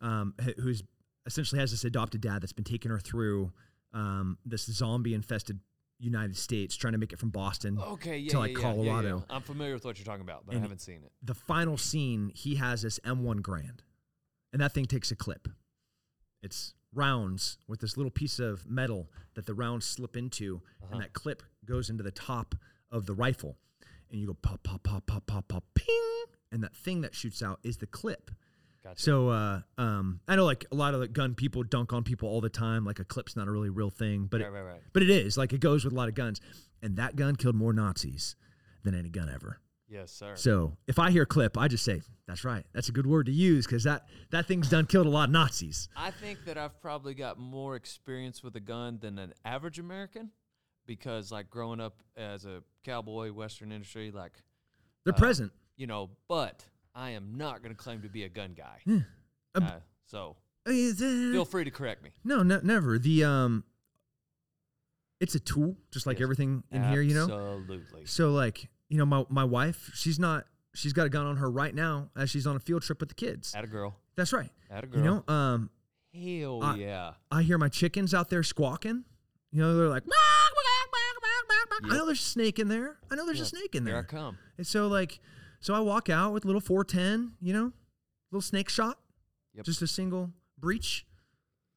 um 0.00 0.34
who's 0.60 0.82
essentially 1.26 1.60
has 1.60 1.70
this 1.70 1.84
adopted 1.84 2.20
dad 2.20 2.42
that's 2.42 2.52
been 2.52 2.64
taking 2.64 2.90
her 2.90 2.98
through 2.98 3.52
um 3.92 4.38
this 4.44 4.64
zombie 4.66 5.14
infested 5.14 5.60
United 6.00 6.36
States 6.36 6.76
trying 6.76 6.92
to 6.92 6.98
make 6.98 7.12
it 7.12 7.18
from 7.18 7.30
Boston 7.30 7.76
Okay, 7.76 8.18
yeah, 8.18 8.30
to, 8.30 8.38
like, 8.38 8.52
yeah, 8.52 8.58
yeah, 8.60 8.68
yeah. 8.68 8.74
Colorado. 8.74 9.24
I'm 9.28 9.42
familiar 9.42 9.74
with 9.74 9.84
what 9.84 9.98
you're 9.98 10.04
talking 10.04 10.20
about, 10.22 10.44
but 10.46 10.54
I 10.54 10.60
haven't 10.60 10.80
seen 10.80 11.02
it. 11.04 11.10
the 11.24 11.34
final 11.34 11.76
scene, 11.76 12.30
he 12.36 12.54
has 12.54 12.82
this 12.82 13.00
M1 13.00 13.40
Garand, 13.40 13.80
and 14.52 14.62
that 14.62 14.72
thing 14.72 14.84
takes 14.84 15.10
a 15.10 15.16
clip. 15.16 15.48
It's 16.40 16.74
rounds 16.94 17.58
with 17.66 17.80
this 17.80 17.96
little 17.96 18.10
piece 18.10 18.38
of 18.38 18.66
metal 18.66 19.10
that 19.34 19.46
the 19.46 19.54
rounds 19.54 19.84
slip 19.86 20.16
into, 20.16 20.62
Uh-huh. 20.82 20.92
and 20.92 21.02
that 21.02 21.12
clip 21.12 21.42
goes 21.64 21.90
into 21.90 22.02
the 22.02 22.10
top 22.10 22.54
of 22.90 23.06
the 23.06 23.14
rifle, 23.14 23.58
and 24.10 24.20
you 24.20 24.26
go 24.26 24.34
pop, 24.34 24.62
pop, 24.62 24.82
pop, 24.82 25.06
pop, 25.06 25.26
pop, 25.26 25.48
pop, 25.48 25.64
ping, 25.74 26.24
and 26.50 26.62
that 26.62 26.74
thing 26.74 27.02
that 27.02 27.14
shoots 27.14 27.42
out 27.42 27.60
is 27.62 27.76
the 27.78 27.86
clip. 27.86 28.30
Gotcha. 28.82 29.02
So, 29.02 29.28
uh, 29.28 29.60
um, 29.76 30.20
I 30.26 30.36
know 30.36 30.44
like 30.46 30.64
a 30.72 30.74
lot 30.74 30.94
of 30.94 31.00
the 31.00 31.08
gun 31.08 31.34
people 31.34 31.62
dunk 31.62 31.92
on 31.92 32.04
people 32.04 32.28
all 32.28 32.40
the 32.40 32.48
time. 32.48 32.84
Like 32.84 33.00
a 33.00 33.04
clip's 33.04 33.36
not 33.36 33.48
a 33.48 33.50
really 33.50 33.68
real 33.70 33.90
thing, 33.90 34.26
but 34.30 34.40
right, 34.40 34.46
it, 34.46 34.50
right, 34.50 34.62
right. 34.62 34.80
but 34.92 35.02
it 35.02 35.10
is 35.10 35.36
like 35.36 35.52
it 35.52 35.60
goes 35.60 35.84
with 35.84 35.92
a 35.92 35.96
lot 35.96 36.08
of 36.08 36.14
guns, 36.14 36.40
and 36.80 36.96
that 36.96 37.16
gun 37.16 37.36
killed 37.36 37.56
more 37.56 37.72
Nazis 37.72 38.36
than 38.84 38.94
any 38.94 39.10
gun 39.10 39.28
ever. 39.28 39.60
Yes, 39.88 40.12
sir. 40.12 40.36
So 40.36 40.76
if 40.86 40.98
I 40.98 41.10
hear 41.10 41.24
clip, 41.24 41.56
I 41.56 41.66
just 41.68 41.84
say, 41.84 42.02
that's 42.26 42.44
right. 42.44 42.64
That's 42.74 42.88
a 42.90 42.92
good 42.92 43.06
word 43.06 43.26
to 43.26 43.32
use 43.32 43.66
because 43.66 43.84
that, 43.84 44.06
that 44.30 44.46
thing's 44.46 44.68
done 44.68 44.84
killed 44.86 45.06
a 45.06 45.10
lot 45.10 45.28
of 45.28 45.32
Nazis. 45.32 45.88
I 45.96 46.10
think 46.10 46.44
that 46.44 46.58
I've 46.58 46.78
probably 46.82 47.14
got 47.14 47.38
more 47.38 47.74
experience 47.74 48.42
with 48.42 48.54
a 48.56 48.60
gun 48.60 48.98
than 49.00 49.18
an 49.18 49.32
average 49.46 49.78
American 49.78 50.30
because, 50.86 51.32
like, 51.32 51.48
growing 51.48 51.80
up 51.80 52.02
as 52.16 52.44
a 52.44 52.62
cowboy, 52.84 53.32
Western 53.32 53.72
industry, 53.72 54.10
like, 54.10 54.32
They're 55.04 55.14
Uh, 55.14 55.18
present. 55.18 55.52
you 55.76 55.86
know, 55.86 56.10
but 56.28 56.66
I 56.94 57.10
am 57.10 57.36
not 57.38 57.62
going 57.62 57.74
to 57.74 57.82
claim 57.82 58.02
to 58.02 58.08
be 58.10 58.24
a 58.24 58.28
gun 58.28 58.52
guy. 58.54 58.80
Yeah. 58.84 59.00
Um, 59.54 59.62
Uh, 59.64 59.80
so 60.04 60.36
Uh, 60.66 60.70
feel 60.72 61.44
free 61.46 61.64
to 61.64 61.70
correct 61.70 62.02
me. 62.02 62.10
no, 62.24 62.42
no, 62.42 62.60
never. 62.62 62.98
The 62.98 63.24
um, 63.24 63.64
it's 65.20 65.34
a 65.34 65.40
tool, 65.40 65.76
just 65.90 66.06
like 66.06 66.18
Yes. 66.18 66.24
everything 66.24 66.62
in 66.70 66.82
here, 66.90 67.00
you 67.00 67.14
know. 67.14 67.22
Absolutely. 67.24 68.04
So 68.04 68.32
like, 68.32 68.68
you 68.88 68.98
know, 68.98 69.06
my 69.06 69.24
my 69.28 69.44
wife, 69.44 69.90
she's 69.94 70.18
not, 70.18 70.44
she's 70.74 70.92
got 70.92 71.06
a 71.06 71.10
gun 71.10 71.26
on 71.26 71.36
her 71.36 71.50
right 71.50 71.74
now 71.74 72.10
as 72.16 72.30
she's 72.30 72.46
on 72.46 72.56
a 72.56 72.60
field 72.60 72.82
trip 72.82 73.00
with 73.00 73.08
the 73.10 73.14
kids. 73.14 73.54
At 73.54 73.64
a 73.64 73.66
girl. 73.66 73.96
That's 74.16 74.32
right. 74.32 74.50
At 74.70 74.84
a 74.84 74.86
girl. 74.86 74.98
You 75.00 75.04
know, 75.28 75.34
um, 75.34 75.70
Hell 76.14 76.62
I- 76.62 76.76
yeah. 76.76 77.12
I 77.30 77.42
hear 77.42 77.58
my 77.58 77.68
chickens 77.68 78.14
out 78.14 78.30
there 78.30 78.42
squawking. 78.42 79.04
You 79.52 79.62
know, 79.62 79.76
they're 79.76 79.88
like, 79.88 80.04
I 81.80 81.86
Yep. 81.86 81.92
know 81.92 82.06
there's 82.06 82.18
a 82.20 82.22
snake 82.22 82.58
in 82.58 82.68
there. 82.68 82.96
I 83.10 83.14
know 83.14 83.24
there's 83.24 83.38
Yeah. 83.38 83.44
a 83.44 83.46
snake 83.46 83.74
in 83.74 83.86
Here 83.86 83.94
I 83.96 84.00
there. 84.00 84.04
come. 84.04 84.38
And 84.56 84.66
so 84.66 84.88
like, 84.88 85.20
so 85.60 85.74
I 85.74 85.80
walk 85.80 86.08
out 86.08 86.32
with 86.32 86.44
a 86.44 86.46
little 86.46 86.60
410, 86.60 87.34
you 87.40 87.52
know, 87.52 87.72
little 88.32 88.42
snake 88.42 88.68
shot, 88.68 88.98
Yep. 89.54 89.64
just 89.64 89.82
a 89.82 89.86
single 89.86 90.32
breach. 90.58 91.06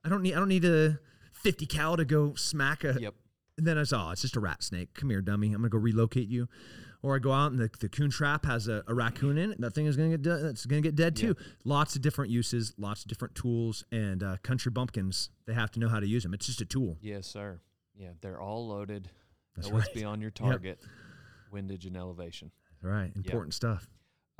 I 0.03 0.10
don't 0.10 0.24
need 0.24 0.34
I 0.34 0.39
don't 0.39 0.48
need 0.48 0.65
a 0.65 1.00
50 1.34 1.65
cal 1.68 1.98
to 1.98 2.06
go 2.06 2.34
smack 2.36 2.84
a. 2.84 2.98
Yep. 3.00 3.13
And 3.58 3.68
then 3.68 3.77
I 3.77 3.84
saw, 3.84 4.08
oh, 4.08 4.12
it's 4.12 4.22
just 4.22 4.36
a 4.36 4.39
rat 4.39 4.63
snake. 4.63 4.94
Come 4.96 5.10
here, 5.12 5.22
dummy. 5.22 5.48
I'm 5.48 5.62
gonna 5.62 5.70
go 5.70 5.77
relocate 5.77 6.27
you. 6.30 6.48
Or 7.03 7.15
I 7.15 7.20
go 7.20 7.31
out 7.31 7.51
and 7.51 7.60
the, 7.60 7.70
the 7.79 7.89
coon 7.89 8.10
trap 8.10 8.46
has 8.46 8.67
a, 8.67 8.84
a 8.88 8.93
raccoon 8.93 9.38
in 9.38 9.51
it. 9.51 9.62
That 9.62 9.74
thing 9.74 9.86
is 9.86 9.98
gonna 9.98 10.10
get 10.10 10.22
de- 10.22 10.38
that's 10.38 10.65
gonna 10.65 10.81
get 10.81 10.96
dead 10.96 11.15
too. 11.15 11.36
Lots 11.63 11.96
of 11.96 12.01
different 12.01 12.31
uses, 12.31 12.74
lots 12.77 13.03
of 13.03 13.08
different 13.08 13.36
tools, 13.36 13.84
and 13.91 14.24
uh, 14.24 14.38
country 14.43 14.72
bumpkins. 14.72 15.29
They 15.46 15.53
have 15.53 15.72
to 15.72 15.79
know 15.79 15.89
how 15.89 16.00
to 16.00 16.08
use 16.08 16.24
them. 16.24 16.34
It's 16.34 16.46
just 16.46 16.62
a 16.62 16.65
tool. 16.65 16.98
Yes, 17.01 17.27
sir. 17.27 17.60
Yeah, 17.96 18.10
they're 18.22 18.39
all 18.39 18.67
loaded. 18.67 19.10
That's 19.55 19.70
know 19.70 19.75
what's 19.75 19.89
beyond 19.89 20.22
your 20.22 20.31
target, 20.31 20.79
windage 21.51 21.86
and 21.86 21.98
elevation. 21.98 22.51
Right, 22.81 23.12
important 23.15 23.53
stuff. 23.53 23.88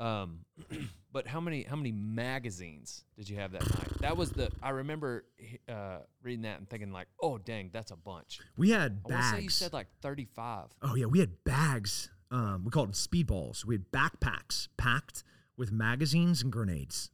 Um, 0.00 0.40
but 1.12 1.26
how 1.26 1.40
many 1.40 1.62
how 1.62 1.76
many 1.76 1.92
magazines 1.92 3.04
did 3.16 3.28
you 3.28 3.36
have 3.36 3.52
that 3.52 3.62
night? 3.62 3.88
That 4.00 4.16
was 4.16 4.30
the 4.30 4.50
I 4.62 4.70
remember 4.70 5.24
uh, 5.68 5.98
reading 6.22 6.42
that 6.42 6.58
and 6.58 6.68
thinking 6.68 6.92
like, 6.92 7.06
oh 7.20 7.38
dang, 7.38 7.70
that's 7.72 7.92
a 7.92 7.96
bunch. 7.96 8.40
We 8.56 8.70
had 8.70 9.02
bags. 9.04 9.14
I 9.14 9.20
want 9.20 9.36
say 9.36 9.42
you 9.42 9.50
said 9.50 9.72
like 9.72 9.86
thirty 10.00 10.24
five. 10.24 10.68
Oh 10.82 10.94
yeah, 10.96 11.06
we 11.06 11.20
had 11.20 11.44
bags. 11.44 12.10
Um, 12.32 12.64
we 12.64 12.70
called 12.70 12.88
them 12.88 12.94
speedballs. 12.94 13.64
We 13.64 13.74
had 13.74 13.90
backpacks 13.92 14.68
packed 14.76 15.22
with 15.56 15.70
magazines 15.70 16.42
and 16.42 16.50
grenades. 16.50 17.10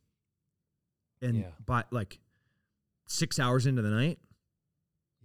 And 1.20 1.37
Yeah. 1.38 1.50
by 1.66 1.84
like 1.90 2.20
six 3.06 3.38
hours 3.38 3.66
into 3.66 3.82
the 3.82 3.90
night, 3.90 4.20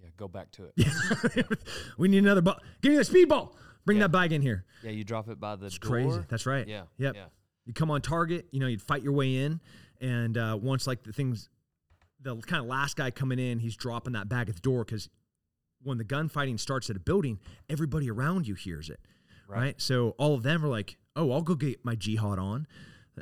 Yeah, 0.01 0.09
go 0.17 0.27
back 0.27 0.51
to 0.53 0.65
it. 0.65 0.73
yeah, 0.75 1.43
we 1.97 2.07
need 2.07 2.17
another 2.23 2.41
ball. 2.41 2.59
Give 2.81 2.91
me 2.91 2.97
the 2.97 3.03
speedball. 3.03 3.55
Bring 3.85 3.99
Yeah. 3.99 4.05
that 4.05 4.09
bag 4.09 4.31
in 4.33 4.41
here. 4.41 4.65
Yeah, 4.81 4.91
you 4.91 5.03
drop 5.03 5.29
it 5.29 5.39
by 5.39 5.55
the 5.55 5.67
It's 5.67 5.77
door. 5.77 5.91
crazy. 5.91 6.25
That's 6.27 6.45
right. 6.45 6.67
Yeah. 6.67 6.85
Yep. 6.97 7.15
Yeah. 7.15 7.25
You 7.65 7.73
come 7.73 7.91
on 7.91 8.01
target. 8.01 8.47
You 8.51 8.59
know, 8.59 8.67
you'd 8.67 8.81
fight 8.81 9.03
your 9.03 9.13
way 9.13 9.37
in, 9.37 9.61
and 10.01 10.37
uh, 10.37 10.57
once 10.61 10.87
like 10.87 11.03
the 11.03 11.13
things, 11.13 11.49
the 12.19 12.35
kind 12.37 12.61
of 12.61 12.67
last 12.67 12.97
guy 12.97 13.11
coming 13.11 13.37
in, 13.39 13.59
he's 13.59 13.75
dropping 13.75 14.13
that 14.13 14.27
bag 14.27 14.49
at 14.49 14.55
the 14.55 14.61
door 14.61 14.83
because 14.83 15.07
when 15.83 15.97
the 15.97 16.03
gunfighting 16.03 16.57
starts 16.57 16.89
at 16.89 16.95
a 16.95 16.99
building, 16.99 17.39
everybody 17.69 18.09
around 18.09 18.47
you 18.47 18.55
hears 18.55 18.89
it, 18.89 18.99
Right. 19.53 19.61
right? 19.61 19.81
So 19.81 20.09
all 20.17 20.33
of 20.35 20.43
them 20.43 20.63
are 20.65 20.69
like, 20.69 20.97
"Oh, 21.15 21.31
I'll 21.31 21.41
go 21.41 21.55
get 21.55 21.83
my 21.85 21.95
jihad 21.95 22.39
on," 22.39 22.67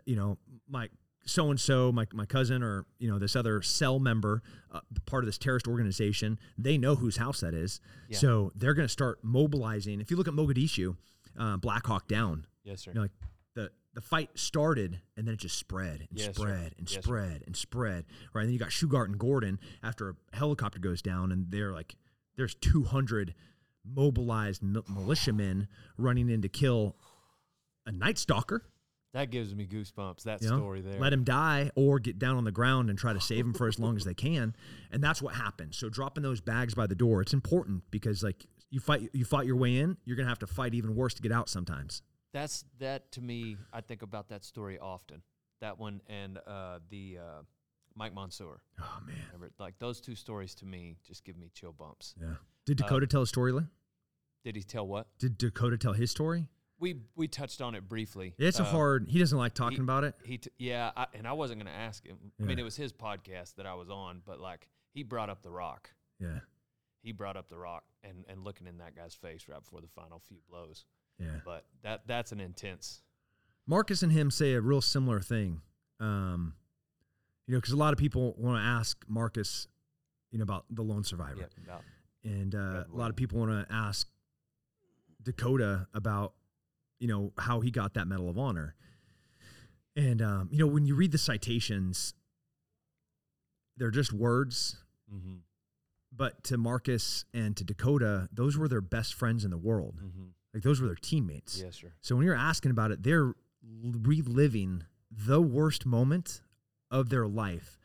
you 0.05 0.15
know, 0.15 0.37
my 0.67 0.89
so 1.25 1.49
and 1.51 1.59
so, 1.59 1.91
my 1.91 2.07
my 2.13 2.25
cousin, 2.25 2.63
or 2.63 2.85
you 2.99 3.09
know, 3.09 3.19
this 3.19 3.35
other 3.35 3.61
cell 3.61 3.99
member, 3.99 4.41
uh, 4.71 4.79
part 5.05 5.23
of 5.23 5.27
this 5.27 5.37
terrorist 5.37 5.67
organization. 5.67 6.39
They 6.57 6.77
know 6.77 6.95
whose 6.95 7.17
house 7.17 7.41
that 7.41 7.53
is, 7.53 7.79
Yeah. 8.09 8.17
so 8.17 8.51
they're 8.55 8.73
going 8.73 8.87
to 8.87 8.91
start 8.91 9.19
mobilizing. 9.23 10.01
If 10.01 10.09
you 10.09 10.17
look 10.17 10.27
at 10.27 10.33
Mogadishu, 10.33 10.95
uh, 11.37 11.57
Black 11.57 11.85
Hawk 11.85 12.07
Down, 12.07 12.47
Yes, 12.63 12.81
sir. 12.83 12.91
you 12.91 12.95
know, 12.95 13.01
like 13.01 13.11
the 13.53 13.71
the 13.93 14.01
fight 14.01 14.29
started 14.35 15.01
and 15.17 15.27
then 15.27 15.33
it 15.33 15.39
just 15.41 15.57
spread 15.57 16.07
and 16.09 16.17
Yes, 16.17 16.27
sir. 16.27 16.33
spread 16.33 16.73
and 16.79 16.89
Yes, 16.89 16.93
sir. 16.95 17.01
spread 17.01 17.43
and 17.45 17.55
spread. 17.55 18.05
Right, 18.33 18.41
and 18.41 18.47
then 18.49 18.53
you 18.53 18.59
got 18.59 18.69
Shugart 18.69 19.05
and 19.05 19.19
Gordon 19.19 19.59
after 19.83 20.09
a 20.09 20.15
helicopter 20.35 20.79
goes 20.79 21.01
down, 21.01 21.31
and 21.31 21.51
they're 21.51 21.73
like, 21.73 21.95
there's 22.37 22.55
200 22.55 23.35
mobilized 23.85 24.61
mil- 24.63 24.85
militiamen 24.87 25.67
running 25.97 26.29
in 26.29 26.41
to 26.41 26.49
kill 26.49 26.95
a 27.85 27.91
night 27.91 28.17
stalker. 28.17 28.63
That 29.13 29.29
gives 29.29 29.53
me 29.53 29.67
goosebumps. 29.67 30.23
That 30.23 30.41
You 30.41 30.49
know, 30.51 30.57
story 30.57 30.81
there. 30.81 30.99
let 30.99 31.11
him 31.11 31.23
die 31.25 31.69
or 31.75 31.99
get 31.99 32.17
down 32.17 32.37
on 32.37 32.45
the 32.45 32.51
ground 32.51 32.89
and 32.89 32.97
try 32.97 33.11
to 33.11 33.19
save 33.19 33.45
him 33.45 33.53
for 33.53 33.67
as 33.67 33.77
long 33.77 33.97
as 33.97 34.05
they 34.05 34.13
can, 34.13 34.55
and 34.89 35.03
that's 35.03 35.21
what 35.21 35.35
happened. 35.35 35.75
So 35.75 35.89
dropping 35.89 36.23
those 36.23 36.39
bags 36.39 36.73
by 36.75 36.87
the 36.87 36.95
door, 36.95 37.21
it's 37.21 37.33
important 37.33 37.83
because 37.91 38.23
like 38.23 38.45
you 38.69 38.79
fight, 38.79 39.09
you 39.11 39.25
fought 39.25 39.45
your 39.45 39.57
way 39.57 39.79
in, 39.79 39.97
you're 40.05 40.15
gonna 40.15 40.29
have 40.29 40.39
to 40.39 40.47
fight 40.47 40.73
even 40.73 40.95
worse 40.95 41.13
to 41.15 41.21
get 41.21 41.33
out 41.33 41.49
sometimes. 41.49 42.01
That's 42.33 42.63
that 42.79 43.11
to 43.13 43.21
me. 43.21 43.57
I 43.73 43.81
think 43.81 44.01
about 44.01 44.29
that 44.29 44.45
story 44.45 44.79
often. 44.79 45.23
That 45.59 45.77
one 45.77 46.01
and 46.07 46.37
uh, 46.47 46.79
the 46.89 47.17
uh, 47.19 47.41
Mike 47.95 48.15
Monsoor. 48.15 48.59
Oh 48.79 48.99
man, 49.05 49.49
like 49.59 49.77
those 49.79 49.99
two 49.99 50.15
stories 50.15 50.55
to 50.55 50.65
me 50.65 50.95
just 51.05 51.25
give 51.25 51.35
me 51.35 51.51
chill 51.53 51.73
bumps. 51.73 52.15
yeah. 52.17 52.35
Did 52.65 52.81
Uh, 52.81 52.85
Dakota 52.85 53.07
tell 53.07 53.21
a 53.21 53.27
story? 53.27 53.51
Lee? 53.51 53.65
Did 54.43 54.55
he 54.55 54.63
tell 54.63 54.87
what? 54.87 55.07
Did 55.19 55.37
Dakota 55.37 55.77
tell 55.77 55.93
his 55.93 56.11
story? 56.11 56.47
We 56.79 57.01
we 57.15 57.27
touched 57.27 57.61
on 57.61 57.75
it 57.75 57.87
briefly. 57.87 58.33
It's 58.39 58.59
a 58.59 58.63
Uh, 58.63 58.71
hard. 58.71 59.07
He 59.09 59.19
doesn't 59.19 59.37
like 59.37 59.53
talking 59.53 59.77
he- 59.77 59.83
about 59.83 60.03
it. 60.03 60.15
He 60.23 60.39
t- 60.39 60.49
yeah, 60.57 60.91
I, 60.95 61.05
and 61.13 61.27
I 61.27 61.33
wasn't 61.33 61.59
gonna 61.59 61.69
ask 61.69 62.03
him. 62.05 62.31
I 62.39 62.43
mean, 62.43 62.57
it 62.57 62.63
was 62.63 62.75
his 62.75 62.91
podcast 62.91 63.55
that 63.55 63.67
I 63.67 63.75
was 63.75 63.89
on, 63.91 64.21
but 64.25 64.39
like 64.39 64.67
he 64.93 65.03
brought 65.03 65.29
up 65.29 65.43
the 65.43 65.51
Rock. 65.51 65.93
Yeah, 66.19 66.39
He 67.03 67.11
brought 67.11 67.37
up 67.37 67.49
the 67.49 67.57
Rock, 67.57 67.83
and 68.03 68.25
and 68.27 68.43
looking 68.43 68.65
in 68.65 68.77
that 68.79 68.95
guy's 68.95 69.13
face 69.13 69.47
right 69.47 69.59
before 69.59 69.81
the 69.81 69.87
final 69.89 70.19
few 70.19 70.39
blows. 70.49 70.85
yeah. 71.19 71.41
But 71.45 71.67
that 71.83 72.07
that's 72.07 72.31
an 72.31 72.39
intense. 72.39 73.03
Marcus 73.67 74.01
and 74.01 74.11
him 74.11 74.31
say 74.31 74.53
a 74.53 74.61
real 74.61 74.81
similar 74.81 75.19
thing. 75.21 75.61
Um, 75.99 76.55
you 77.45 77.53
know, 77.53 77.59
because 77.59 77.73
a 77.73 77.77
lot 77.77 77.93
of 77.93 77.99
people 77.99 78.33
want 78.39 78.57
to 78.57 78.63
ask 78.65 79.05
Marcus, 79.07 79.67
you 80.31 80.39
know, 80.39 80.43
about 80.43 80.65
the 80.71 80.81
lone 80.81 81.03
survivor, 81.03 81.41
Yeah, 81.41 81.63
about- 81.63 81.83
and 82.23 82.53
uh, 82.55 82.83
a 82.91 82.95
lot 82.95 83.09
of 83.09 83.15
people 83.15 83.39
want 83.39 83.67
to 83.67 83.73
ask 83.73 84.07
Dakota 85.23 85.87
about, 85.93 86.33
you 86.99 87.07
know, 87.07 87.31
how 87.37 87.59
he 87.61 87.71
got 87.71 87.93
that 87.95 88.07
Medal 88.07 88.29
of 88.29 88.37
Honor. 88.37 88.75
And 89.95 90.21
um, 90.21 90.49
you 90.51 90.59
know, 90.59 90.67
when 90.67 90.85
you 90.85 90.95
read 90.95 91.11
the 91.11 91.17
citations, 91.17 92.13
they're 93.77 93.91
just 93.91 94.13
words. 94.13 94.77
mhm, 95.11 95.39
But 96.15 96.43
to 96.45 96.57
Marcus 96.57 97.25
and 97.33 97.55
to 97.57 97.63
Dakota, 97.63 98.29
those 98.31 98.57
were 98.57 98.67
their 98.67 98.81
best 98.81 99.13
friends 99.13 99.43
in 99.43 99.51
the 99.51 99.57
world. 99.57 99.99
mhm. 100.03 100.29
Like 100.53 100.63
those 100.63 100.81
were 100.81 100.87
their 100.87 100.95
teammates. 100.97 101.61
Yes, 101.61 101.77
sir. 101.77 101.93
So 102.01 102.15
when 102.15 102.25
you're 102.25 102.35
asking 102.35 102.71
about 102.71 102.91
it, 102.91 103.03
they're 103.03 103.33
reliving 103.63 104.83
the 105.09 105.41
worst 105.41 105.85
moment 105.85 106.41
of 106.89 107.09
their 107.09 107.25
life 107.27 107.79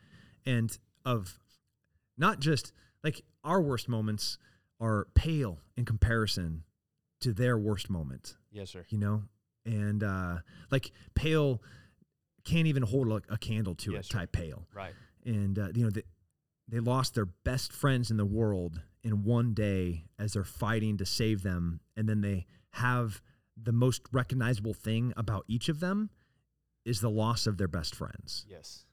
and 0.45 0.77
of 1.05 1.39
not 2.17 2.39
just 2.39 2.73
like 3.03 3.21
our 3.47 3.61
worst 3.61 3.87
moments 3.89 4.37
are 4.79 5.07
pale 5.15 5.59
in 5.75 5.85
comparison 5.85 6.63
to 7.21 7.33
their 7.33 7.57
worst 7.57 7.89
moment, 7.89 8.37
Yes, 8.51 8.69
sir. 8.71 8.85
you 8.89 8.97
know? 8.97 9.23
And 9.65 10.03
uh 10.03 10.37
like 10.71 10.91
pale 11.15 11.61
can't 12.43 12.67
even 12.67 12.83
hold 12.83 13.07
a, 13.09 13.33
a 13.33 13.37
candle 13.37 13.75
to 13.75 13.93
Yes, 13.93 14.05
it 14.05 14.11
sir. 14.11 14.17
type 14.19 14.31
pale. 14.31 14.67
Right. 14.73 14.93
And 15.25 15.57
uh, 15.59 15.69
you 15.73 15.83
know, 15.83 15.89
the, 15.89 16.03
they 16.67 16.79
lost 16.79 17.15
their 17.15 17.25
best 17.25 17.73
friends 17.73 18.11
in 18.11 18.17
the 18.17 18.25
world 18.25 18.81
in 19.03 19.23
one 19.23 19.53
day 19.53 20.05
as 20.19 20.33
they're 20.33 20.43
fighting 20.43 20.97
to 20.97 21.05
save 21.05 21.41
them, 21.43 21.79
and 21.95 22.07
then 22.09 22.21
they 22.21 22.45
have 22.71 23.21
the 23.61 23.71
most 23.71 24.01
recognizable 24.11 24.73
thing 24.73 25.13
about 25.17 25.43
each 25.47 25.67
of 25.69 25.79
them 25.79 26.09
is 26.85 27.01
the 27.01 27.09
loss 27.09 27.47
of 27.47 27.57
their 27.57 27.67
best 27.67 27.95
friends. 27.95 28.45
Yes. 28.49 28.85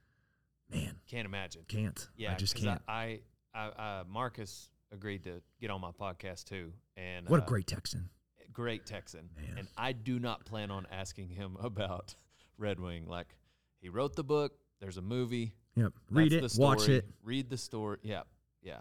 Man, 0.73 0.96
Can't 1.08 1.26
imagine. 1.26 1.62
can't. 1.68 2.08
Yeah, 2.16 2.32
I 2.32 2.34
just 2.37 2.54
can't. 2.56 2.80
I, 2.88 2.92
I, 2.92 3.20
I, 3.54 3.66
uh, 3.66 4.04
Marcus 4.08 4.68
agreed 4.92 5.25
to 5.25 5.40
get 5.61 5.70
on 5.70 5.80
my 5.80 5.90
podcast 5.92 6.44
too, 6.44 6.73
and 6.96 7.28
what 7.28 7.40
a 7.40 7.42
uh, 7.42 7.46
great 7.46 7.66
Texan. 7.66 8.08
great 8.52 8.87
Texan. 8.87 9.28
Man. 9.37 9.58
And 9.58 9.68
I 9.76 9.92
do 9.92 10.18
not 10.18 10.44
plan 10.44 10.70
on 10.70 10.87
asking 10.90 11.28
him 11.28 11.56
about 11.62 12.14
Red 12.58 12.80
Wing. 12.80 13.06
Like 13.06 13.28
he 13.80 13.88
wrote 13.88 14.16
the 14.16 14.25
book. 14.25 14.52
There's 14.80 14.96
a 14.96 15.02
movie. 15.02 15.54
Yep. 15.76 15.92
Read 16.11 16.32
that's 16.32 16.54
it, 16.54 16.56
the 16.56 16.62
watch 16.62 16.82
story, 16.82 16.99
it. 16.99 17.04
Read 17.23 17.50
the 17.50 17.56
story. 17.56 17.99
Yeah, 18.02 18.23
yeah. 18.62 18.80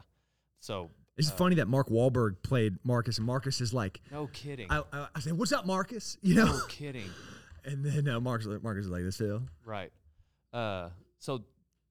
So 0.60 0.92
It's 1.18 1.30
uh, 1.30 1.36
funny 1.36 1.56
that 1.56 1.68
Mark 1.68 1.90
Wahlberg 1.90 2.42
played 2.44 2.78
Marcus, 2.84 3.18
and 3.18 3.28
Marcus 3.28 3.62
is 3.62 3.74
like, 3.74 4.02
No 4.12 4.28
kidding. 4.28 4.72
I, 4.72 4.84
I, 4.92 5.08
I 5.16 5.20
said, 5.20 5.34
"What's 5.34 5.52
up, 5.52 5.66
Marcus?" 5.66 6.18
You 6.24 6.36
know, 6.36 6.46
no 6.46 6.62
kidding. 6.68 7.10
and 7.66 7.84
then 7.84 8.08
uh, 8.08 8.20
Marcus, 8.20 8.48
Marcus 8.62 8.86
is 8.86 8.92
like, 8.92 9.04
"This 9.04 9.18
Phil." 9.18 9.44
Right. 9.66 9.92
Uh, 10.52 10.90
so 11.20 11.44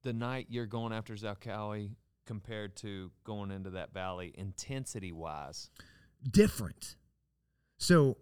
the 0.02 0.12
night 0.12 0.46
you're 0.50 0.66
going 0.66 0.92
after 0.92 1.14
Zarqawi 1.14 1.90
compared 2.26 2.76
to 2.76 3.10
going 3.24 3.50
into 3.50 3.70
that 3.70 3.92
valley, 3.92 4.32
intensity 4.36 5.12
wise, 5.12 5.70
different. 6.28 6.96
So 7.78 8.18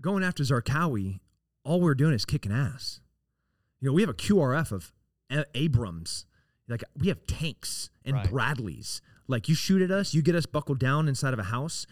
going 0.00 0.22
after 0.22 0.42
Zarqawi, 0.42 1.20
all 1.64 1.80
we're 1.80 1.94
doing 1.94 2.14
is 2.14 2.24
kicking 2.24 2.52
ass. 2.52 3.00
You 3.80 3.88
know, 3.88 3.92
we 3.94 4.02
have 4.02 4.10
a 4.10 4.14
QRF 4.14 4.70
of 4.72 4.92
Abrams. 5.54 6.26
Like 6.68 6.84
we 6.96 7.08
have 7.08 7.26
tanks 7.26 7.90
and 8.04 8.16
Right. 8.16 8.30
Bradleys. 8.30 9.00
Like 9.28 9.48
you 9.48 9.54
shoot 9.54 9.82
at 9.82 9.90
us, 9.90 10.14
you 10.14 10.22
get 10.22 10.34
us 10.34 10.46
buckled 10.46 10.78
down 10.78 11.08
inside 11.08 11.32
of 11.32 11.38
a 11.38 11.44
house. 11.44 11.86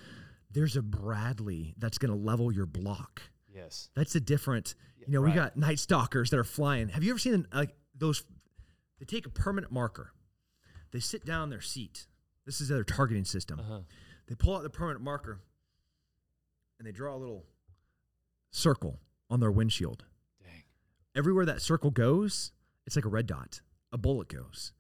There's 0.50 0.76
a 0.76 0.82
Bradley 0.82 1.74
that's 1.78 1.98
going 1.98 2.10
to 2.10 2.16
level 2.18 2.52
your 2.52 2.66
block. 2.66 3.22
yes. 3.52 3.90
That's 3.94 4.14
a 4.14 4.20
different. 4.20 4.74
You 5.06 5.14
know, 5.14 5.22
we 5.22 5.32
got 5.32 5.56
night 5.56 5.78
stalkers 5.78 6.30
that 6.30 6.38
are 6.38 6.44
flying. 6.44 6.88
Have 6.90 7.02
you 7.02 7.10
ever 7.10 7.18
seen 7.18 7.46
like 7.52 7.70
those? 7.96 8.22
They 8.98 9.06
take 9.06 9.26
a 9.26 9.30
permanent 9.30 9.72
marker. 9.72 10.12
They 10.92 11.00
sit 11.00 11.24
down 11.24 11.44
in 11.44 11.50
their 11.50 11.60
seat. 11.60 12.06
This 12.46 12.60
is 12.60 12.68
their 12.68 12.84
targeting 12.84 13.24
system. 13.24 13.60
Uh-huh. 13.60 13.80
They 14.28 14.34
pull 14.34 14.56
out 14.56 14.62
the 14.62 14.70
permanent 14.70 15.04
marker 15.04 15.40
and 16.78 16.86
they 16.86 16.92
draw 16.92 17.14
a 17.14 17.18
little 17.18 17.44
circle 18.50 19.00
on 19.28 19.40
their 19.40 19.50
windshield. 19.52 20.04
Dang. 20.42 20.64
Everywhere 21.14 21.44
that 21.46 21.60
circle 21.62 21.90
goes, 21.90 22.52
it's 22.86 22.96
like 22.96 23.04
a 23.04 23.08
red 23.08 23.26
dot. 23.26 23.60
A 23.92 23.98
bullet 23.98 24.28
goes. 24.28 24.72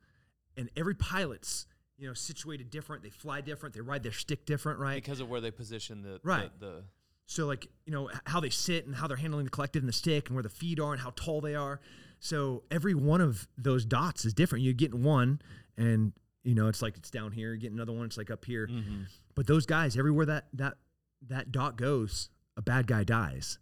And 0.56 0.70
every 0.76 0.94
pilot's, 0.94 1.66
you 1.96 2.06
know, 2.06 2.14
situated 2.14 2.70
different. 2.70 3.02
They 3.02 3.10
fly 3.10 3.40
different. 3.40 3.74
They 3.74 3.80
ride 3.80 4.02
their 4.02 4.12
stick 4.12 4.46
different, 4.46 4.78
right? 4.78 4.96
Because 4.96 5.20
of 5.20 5.28
where 5.28 5.40
they 5.40 5.50
position 5.50 6.02
the 6.02 6.20
Right. 6.22 6.50
the, 6.58 6.66
the 6.66 6.84
So 7.26 7.46
like, 7.46 7.68
you 7.86 7.92
know, 7.92 8.10
how 8.26 8.40
they 8.40 8.50
sit 8.50 8.86
and 8.86 8.94
how 8.94 9.06
they're 9.06 9.16
handling 9.16 9.44
the 9.44 9.50
collective 9.50 9.82
and 9.82 9.88
the 9.88 9.92
stick 9.92 10.28
and 10.28 10.34
where 10.36 10.42
the 10.42 10.48
feet 10.48 10.80
are 10.80 10.92
and 10.92 11.00
how 11.00 11.12
tall 11.16 11.40
they 11.40 11.54
are. 11.54 11.80
So 12.18 12.64
every 12.70 12.94
one 12.94 13.20
of 13.20 13.48
those 13.56 13.84
dots 13.84 14.24
is 14.24 14.34
different. 14.34 14.64
You're 14.64 14.74
getting 14.74 15.02
one 15.02 15.40
and 15.80 16.12
you 16.42 16.54
know, 16.54 16.68
it's 16.68 16.80
like 16.82 16.96
it's 16.96 17.10
down 17.10 17.32
here, 17.32 17.54
get 17.56 17.72
another 17.72 17.92
one, 17.92 18.06
it's 18.06 18.16
like 18.16 18.30
up 18.30 18.44
here. 18.44 18.66
Mhm. 18.66 19.06
But 19.34 19.46
those 19.46 19.66
guys, 19.66 19.96
everywhere 19.96 20.26
that 20.26 20.46
that 20.54 20.78
that 21.28 21.52
dot 21.52 21.76
goes, 21.76 22.30
a 22.56 22.62
bad 22.62 22.86
guy 22.86 23.04
dies. 23.04 23.58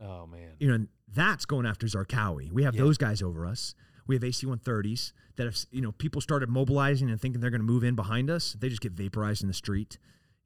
Oh 0.00 0.26
man. 0.26 0.52
You 0.58 0.68
know, 0.68 0.74
and 0.74 0.88
that's 1.08 1.44
going 1.44 1.66
after 1.66 1.86
Zarqawi. 1.86 2.50
We 2.50 2.62
have 2.64 2.74
Yeah. 2.74 2.82
those 2.82 2.96
guys 2.98 3.20
over 3.22 3.44
us. 3.46 3.74
We 4.06 4.14
have 4.16 4.24
AC 4.24 4.46
130s 4.46 5.12
that 5.36 5.44
have, 5.44 5.56
you 5.70 5.80
know, 5.80 5.92
people 5.92 6.20
started 6.20 6.48
mobilizing 6.48 7.08
and 7.10 7.20
thinking 7.20 7.40
they're 7.40 7.50
going 7.50 7.60
to 7.60 7.66
move 7.66 7.84
in 7.84 7.94
behind 7.94 8.30
us. 8.30 8.54
They 8.58 8.68
just 8.68 8.80
get 8.80 8.92
vaporized 8.92 9.42
in 9.42 9.48
the 9.48 9.54
street. 9.54 9.98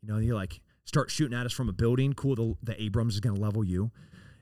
You 0.03 0.09
know, 0.09 0.19
you 0.19 0.35
like 0.35 0.61
start 0.85 1.11
shooting 1.11 1.37
at 1.39 1.47
us 1.47 1.53
from 1.53 1.69
a 1.69 1.73
building. 1.73 2.13
Cool, 2.13 2.35
the, 2.35 2.55
the 2.63 2.83
Abrams 2.83 3.15
is 3.15 3.21
going 3.21 3.35
to 3.37 3.41
level 3.41 3.65
you. 3.65 3.91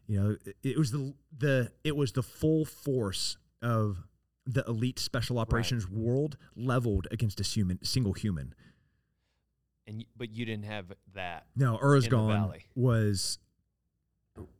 You 0.07 0.21
know, 0.21 0.37
it, 0.45 0.57
it 0.63 0.79
was 0.79 0.91
the 0.91 1.15
the 1.37 1.71
it 1.85 1.95
was 1.97 2.13
the 2.13 2.23
full 2.23 2.65
force 2.65 3.37
of 3.63 3.99
the 4.47 4.65
elite 4.67 4.99
special 4.99 5.39
operations 5.39 5.89
world 5.89 6.37
leveled 6.55 7.09
against 7.11 7.41
a 7.41 7.43
human 7.43 7.83
single 7.85 8.13
human. 8.13 8.55
And 9.87 10.05
but 10.17 10.31
you 10.31 10.45
didn't 10.45 10.65
have 10.67 10.87
that. 11.15 11.47
No, 11.57 11.77
valley. 12.29 12.65
was 12.75 13.39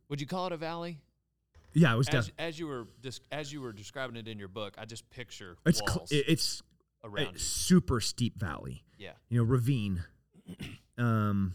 Would 0.09 0.21
you 0.21 0.27
call 0.27 0.47
it 0.47 0.53
a 0.53 0.57
valley? 0.57 0.99
yeah, 1.73 1.93
it 1.93 1.97
was 1.97 2.07
As, 2.09 2.27
def- 2.27 2.35
as 2.39 2.59
you 2.59 2.67
were 2.67 2.87
dis- 3.01 3.21
as 3.31 3.51
you 3.51 3.61
were 3.61 3.73
describing 3.73 4.15
it 4.17 4.27
in 4.27 4.39
your 4.39 4.47
book, 4.47 4.75
I 4.77 4.85
just 4.85 5.09
picture 5.09 5.57
it's 5.65 5.79
cl- 5.79 6.05
it's 6.11 6.61
a 7.03 7.07
around 7.07 7.39
super 7.39 7.99
steep 7.99 8.37
valley. 8.39 8.83
Yeah. 8.97 9.11
you 9.29 9.37
know, 9.39 9.43
ravine, 9.43 10.03
um, 10.97 11.53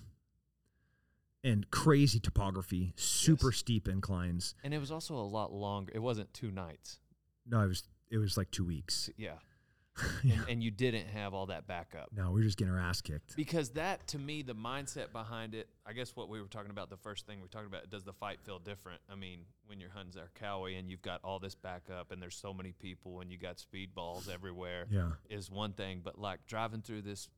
and 1.42 1.70
crazy 1.70 2.20
topography, 2.20 2.92
super 2.96 3.48
Yes. 3.50 3.56
steep 3.56 3.88
inclines. 3.88 4.54
And 4.62 4.74
it 4.74 4.78
was 4.78 4.90
also 4.90 5.14
a 5.14 5.24
lot 5.24 5.52
longer. 5.52 5.90
It 5.94 6.00
wasn't 6.00 6.32
two 6.34 6.50
nights. 6.50 6.98
No, 7.46 7.60
it 7.62 7.68
was 7.68 7.84
it 8.10 8.18
was 8.18 8.36
like 8.36 8.50
two 8.50 8.64
weeks. 8.64 9.10
Yeah. 9.16 9.34
Yeah. 10.22 10.34
And, 10.34 10.48
and 10.48 10.62
you 10.62 10.70
didn't 10.70 11.08
have 11.08 11.34
all 11.34 11.46
that 11.46 11.66
backup. 11.66 12.08
No, 12.16 12.30
we 12.30 12.40
were 12.40 12.44
just 12.44 12.56
getting 12.56 12.72
our 12.72 12.80
ass 12.80 13.02
kicked. 13.02 13.36
Because 13.36 13.70
that, 13.70 14.06
to 14.08 14.18
me, 14.18 14.40
the 14.40 14.54
mindset 14.54 15.12
behind 15.12 15.54
it, 15.54 15.68
I 15.84 15.92
guess 15.92 16.16
what 16.16 16.28
we 16.30 16.40
were 16.40 16.46
talking 16.46 16.70
about, 16.70 16.88
the 16.88 16.96
first 16.96 17.26
thing 17.26 17.40
we 17.42 17.48
talked 17.48 17.66
about, 17.66 17.90
does 17.90 18.04
the 18.04 18.12
fight 18.12 18.38
feel 18.42 18.58
different? 18.58 19.00
I 19.10 19.14
mean, 19.14 19.40
when 19.66 19.78
you're 19.78 19.90
hunting 19.90 20.12
Zarqawi 20.18 20.78
and 20.78 20.88
you've 20.90 21.02
got 21.02 21.20
all 21.22 21.38
this 21.38 21.54
backup 21.54 22.12
and 22.12 22.22
there's 22.22 22.36
so 22.36 22.54
many 22.54 22.72
people 22.72 23.20
and 23.20 23.30
you 23.30 23.36
got 23.36 23.56
speedballs 23.58 24.32
everywhere, 24.32 24.86
Yeah, 24.90 25.10
is 25.28 25.50
one 25.50 25.72
thing. 25.72 26.00
But 26.02 26.18
like 26.18 26.46
driving 26.46 26.80
through 26.80 27.02
this 27.02 27.28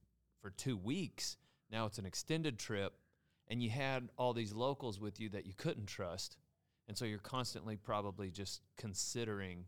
for 0.40 0.50
two 0.50 0.76
weeks, 0.76 1.36
now 1.70 1.86
it's 1.86 1.98
an 1.98 2.06
extended 2.06 2.58
trip, 2.58 2.92
and 3.48 3.62
you 3.62 3.70
had 3.70 4.08
all 4.16 4.34
these 4.34 4.52
locals 4.52 5.00
with 5.00 5.18
you 5.18 5.30
that 5.30 5.46
you 5.46 5.54
couldn't 5.56 5.86
trust. 5.86 6.36
And 6.86 6.96
so 6.96 7.06
you're 7.06 7.18
constantly 7.18 7.76
probably 7.76 8.30
just 8.30 8.60
considering 8.76 9.64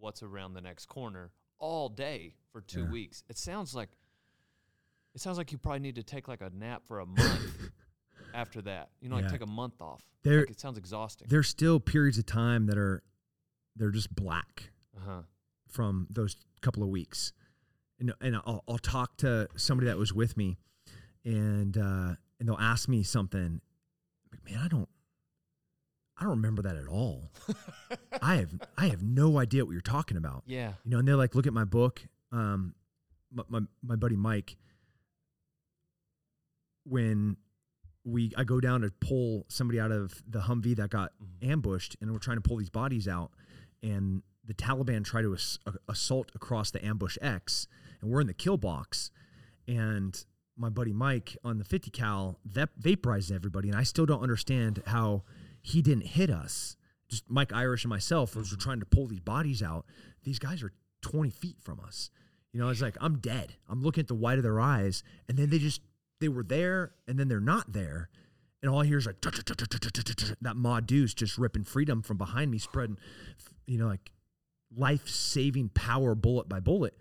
what's 0.00 0.22
around 0.22 0.54
the 0.54 0.60
next 0.60 0.86
corner 0.86 1.30
all 1.58 1.88
day 1.88 2.34
for 2.52 2.60
two 2.60 2.80
Yeah. 2.84 2.90
weeks. 2.90 3.22
It 3.28 3.38
sounds 3.38 3.74
like 3.74 3.90
it 5.14 5.20
sounds 5.20 5.38
like 5.38 5.50
you 5.52 5.58
probably 5.58 5.80
need 5.80 5.96
to 5.96 6.02
take 6.02 6.28
like 6.28 6.40
a 6.40 6.50
nap 6.50 6.82
for 6.86 7.00
a 7.00 7.06
month 7.06 7.70
after 8.34 8.62
that. 8.62 8.90
You 9.00 9.08
know, 9.08 9.16
like 9.16 9.28
take 9.30 9.40
a 9.42 9.46
month 9.46 9.80
off. 9.80 10.02
There- 10.22 10.40
like 10.40 10.50
it 10.50 10.60
sounds 10.60 10.78
exhausting. 10.78 11.26
there's 11.30 11.48
still 11.48 11.80
periods 11.80 12.18
of 12.18 12.26
time 12.26 12.66
that 12.66 12.78
are 12.78 13.02
they're 13.76 13.90
just 13.90 14.14
black 14.14 14.70
Uh 14.96 15.00
huh. 15.04 15.22
from 15.68 16.06
those 16.10 16.36
couple 16.60 16.82
of 16.82 16.88
weeks, 16.90 17.32
and 17.98 18.12
and 18.20 18.36
I'll, 18.36 18.62
I'll 18.68 18.78
talk 18.78 19.16
to 19.18 19.48
somebody 19.56 19.86
that 19.88 19.96
was 19.98 20.12
with 20.12 20.36
me, 20.36 20.58
and 21.24 21.76
uh, 21.76 22.14
and 22.38 22.48
they'll 22.48 22.56
ask 22.58 22.88
me 22.88 23.02
something. 23.02 23.60
Like, 24.32 24.44
man, 24.44 24.60
I 24.62 24.68
don't. 24.68 24.88
I 26.20 26.24
don't 26.24 26.32
remember 26.36 26.62
that 26.62 26.76
at 26.76 26.86
all. 26.86 27.30
I 28.22 28.36
have 28.36 28.50
I 28.76 28.88
have 28.88 29.02
no 29.02 29.38
idea 29.38 29.64
what 29.64 29.72
you're 29.72 29.80
talking 29.80 30.16
about. 30.18 30.42
Yeah. 30.46 30.74
you 30.84 30.90
know, 30.90 30.98
and 30.98 31.08
they're 31.08 31.16
like, 31.16 31.34
look 31.34 31.46
at 31.46 31.52
my 31.54 31.64
book. 31.64 32.02
Um, 32.30 32.74
my, 33.32 33.42
my, 33.48 33.60
my 33.82 33.96
buddy 33.96 34.16
Mike, 34.16 34.56
when 36.84 37.36
we, 38.04 38.32
I 38.36 38.44
go 38.44 38.60
down 38.60 38.80
to 38.82 38.90
pull 39.00 39.44
somebody 39.48 39.78
out 39.78 39.92
of 39.92 40.22
the 40.28 40.40
Humvee 40.40 40.76
that 40.76 40.90
got 40.90 41.12
Mhm. 41.22 41.50
ambushed 41.50 41.96
and 42.00 42.10
we're 42.12 42.18
trying 42.18 42.38
to 42.38 42.40
pull 42.42 42.56
these 42.56 42.70
bodies 42.70 43.06
out 43.06 43.30
and 43.82 44.22
the 44.44 44.54
Taliban 44.54 45.04
try 45.04 45.22
to 45.22 45.34
ass- 45.34 45.58
assault 45.88 46.30
across 46.34 46.70
the 46.70 46.84
ambush 46.84 47.18
X 47.20 47.66
and 48.00 48.10
we're 48.10 48.20
in 48.20 48.26
the 48.26 48.34
kill 48.34 48.56
box 48.56 49.10
and 49.68 50.24
my 50.56 50.68
buddy 50.70 50.92
Mike 50.92 51.36
on 51.44 51.58
the 51.58 51.64
50 51.64 51.90
cal 51.90 52.38
that 52.44 52.70
vaporizes 52.80 53.30
everybody 53.32 53.68
and 53.68 53.76
I 53.78 53.82
still 53.82 54.06
don't 54.06 54.22
understand 54.22 54.82
how 54.86 55.22
he 55.62 55.82
didn't 55.82 56.06
hit 56.06 56.30
us. 56.30 56.76
Just 57.08 57.24
Mike 57.28 57.52
Irish 57.52 57.84
and 57.84 57.90
myself 57.90 58.36
as 58.36 58.52
we're 58.52 58.58
trying 58.58 58.80
to 58.80 58.86
pull 58.86 59.06
these 59.06 59.20
bodies 59.20 59.62
out. 59.62 59.84
These 60.22 60.38
guys 60.38 60.62
are 60.62 60.72
20 61.02 61.30
feet 61.30 61.56
from 61.60 61.80
us. 61.80 62.10
You 62.52 62.60
know, 62.60 62.68
it's 62.68 62.82
like 62.82 62.96
I'm 63.00 63.18
dead. 63.18 63.54
I'm 63.68 63.82
looking 63.82 64.02
at 64.02 64.08
the 64.08 64.14
white 64.14 64.38
of 64.38 64.44
their 64.44 64.60
eyes, 64.60 65.02
and 65.28 65.38
then 65.38 65.50
they 65.50 65.58
just 65.58 65.80
they 66.20 66.28
were 66.28 66.42
there, 66.42 66.92
and 67.06 67.18
then 67.18 67.28
they're 67.28 67.40
not 67.40 67.72
there, 67.72 68.10
and 68.62 68.70
all 68.70 68.82
I 68.82 68.86
hear 68.86 68.98
is 68.98 69.06
like 69.06 69.20
that 69.20 70.56
Ma 70.56 70.80
Deuce 70.80 71.14
just 71.14 71.38
ripping 71.38 71.64
freedom 71.64 72.02
from 72.02 72.18
behind 72.18 72.50
me, 72.50 72.58
spreading, 72.58 72.98
you 73.66 73.78
know, 73.78 73.86
like 73.86 74.12
life 74.76 75.08
saving 75.08 75.70
power 75.70 76.14
bullet 76.14 76.48
by 76.48 76.60
bullet. 76.60 76.94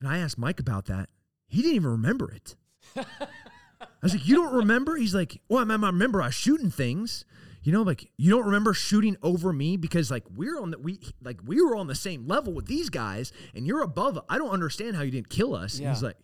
And 0.00 0.10
I 0.10 0.18
asked 0.18 0.38
Mike 0.38 0.58
about 0.58 0.86
that. 0.86 1.08
He 1.46 1.62
didn't 1.62 1.76
even 1.76 1.90
remember 1.90 2.32
it. 2.32 2.56
I 2.96 3.86
was 4.02 4.14
like, 4.14 4.26
"You 4.26 4.36
don't 4.36 4.54
remember?" 4.54 4.96
He's 4.96 5.14
like, 5.14 5.40
"Well, 5.48 5.58
I 5.58 5.62
remember, 5.62 5.86
I 5.86 5.90
remember 5.90 6.22
I 6.22 6.26
was 6.26 6.34
shooting 6.34 6.70
things." 6.70 7.24
You 7.68 7.74
know, 7.74 7.82
like 7.82 8.10
you 8.16 8.30
don't 8.30 8.46
remember 8.46 8.72
shooting 8.72 9.18
over 9.22 9.52
me 9.52 9.76
because 9.76 10.10
like 10.10 10.24
we're 10.34 10.58
on 10.58 10.70
the 10.70 10.78
we 10.78 11.00
like 11.20 11.38
we 11.44 11.60
were 11.60 11.76
on 11.76 11.86
the 11.86 11.94
same 11.94 12.26
level 12.26 12.54
with 12.54 12.64
these 12.64 12.88
guys, 12.88 13.30
and 13.54 13.66
you're 13.66 13.82
above. 13.82 14.18
I 14.26 14.38
don't 14.38 14.48
understand 14.48 14.96
how 14.96 15.02
you 15.02 15.10
didn't 15.10 15.28
kill 15.28 15.54
us. 15.54 15.78
And 15.78 15.86
He's 15.86 16.02
like, 16.02 16.16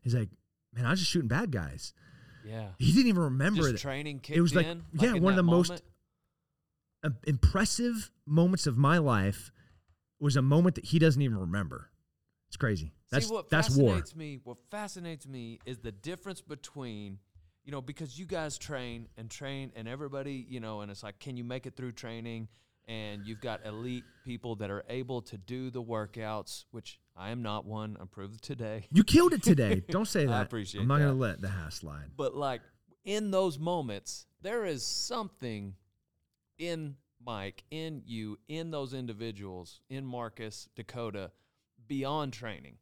he's 0.00 0.16
like, 0.16 0.30
man, 0.74 0.86
I 0.86 0.90
was 0.90 0.98
just 0.98 1.12
shooting 1.12 1.28
bad 1.28 1.52
guys. 1.52 1.92
Yeah. 2.44 2.70
He 2.76 2.90
didn't 2.90 3.06
even 3.06 3.22
remember 3.22 3.58
Just 3.62 3.72
that. 3.74 3.78
training 3.78 4.18
kicked 4.18 4.36
it 4.36 4.40
was 4.40 4.52
like 4.52 4.66
in. 4.66 4.82
yeah, 4.94 5.14
in 5.14 5.22
one 5.22 5.32
of 5.32 5.36
the 5.36 5.44
most 5.44 5.68
moment? 5.68 5.84
uh, 7.04 7.10
impressive 7.24 8.10
moments 8.26 8.66
of 8.66 8.76
my 8.76 8.98
life 8.98 9.52
was 10.18 10.34
a 10.34 10.42
moment 10.42 10.74
that 10.74 10.86
he 10.86 10.98
doesn't 10.98 11.22
even 11.22 11.38
remember. 11.38 11.92
It's 12.48 12.56
crazy. 12.56 12.94
That's 13.12 13.28
See, 13.28 13.32
what 13.32 13.48
that's 13.48 13.76
war. 13.76 13.90
fascinates 13.90 14.16
me. 14.16 14.40
What 14.42 14.56
fascinates 14.72 15.28
me 15.28 15.60
is 15.64 15.78
the 15.78 15.92
difference 15.92 16.40
between, 16.40 17.18
you 17.64 17.72
know, 17.72 17.80
because 17.80 18.18
you 18.18 18.26
guys 18.26 18.58
train 18.58 19.08
and 19.16 19.30
train, 19.30 19.72
and 19.76 19.86
everybody, 19.88 20.46
you 20.48 20.60
know, 20.60 20.80
and 20.80 20.90
it's 20.90 21.02
like, 21.02 21.18
can 21.18 21.36
you 21.36 21.44
make 21.44 21.66
it 21.66 21.76
through 21.76 21.92
training? 21.92 22.48
And 22.88 23.24
you've 23.24 23.40
got 23.40 23.64
elite 23.64 24.04
people 24.24 24.56
that 24.56 24.70
are 24.70 24.84
able 24.88 25.22
to 25.22 25.36
do 25.36 25.70
the 25.70 25.82
workouts, 25.82 26.64
which 26.72 26.98
I 27.16 27.30
am 27.30 27.42
not 27.42 27.64
one. 27.64 27.96
I'm 28.00 28.08
proved 28.08 28.42
today. 28.42 28.86
You 28.90 29.04
killed 29.04 29.32
it 29.32 29.42
today. 29.42 29.82
Don't 29.90 30.08
say 30.08 30.26
that. 30.26 30.32
I 30.32 30.42
appreciate 30.42 30.80
I'm 30.80 30.88
not 30.88 30.98
gonna 30.98 31.12
let 31.12 31.40
the 31.40 31.48
hash 31.48 31.74
slide. 31.74 32.06
But 32.16 32.34
like 32.34 32.62
in 33.04 33.30
those 33.30 33.58
moments, 33.58 34.26
there 34.42 34.64
is 34.64 34.84
something 34.84 35.74
in 36.58 36.96
Mike, 37.24 37.64
in 37.70 38.02
you, 38.06 38.38
in 38.48 38.70
those 38.70 38.94
individuals, 38.94 39.80
in 39.88 40.04
Marcus, 40.04 40.68
Dakota, 40.74 41.30
beyond 41.86 42.32
training. 42.32 42.78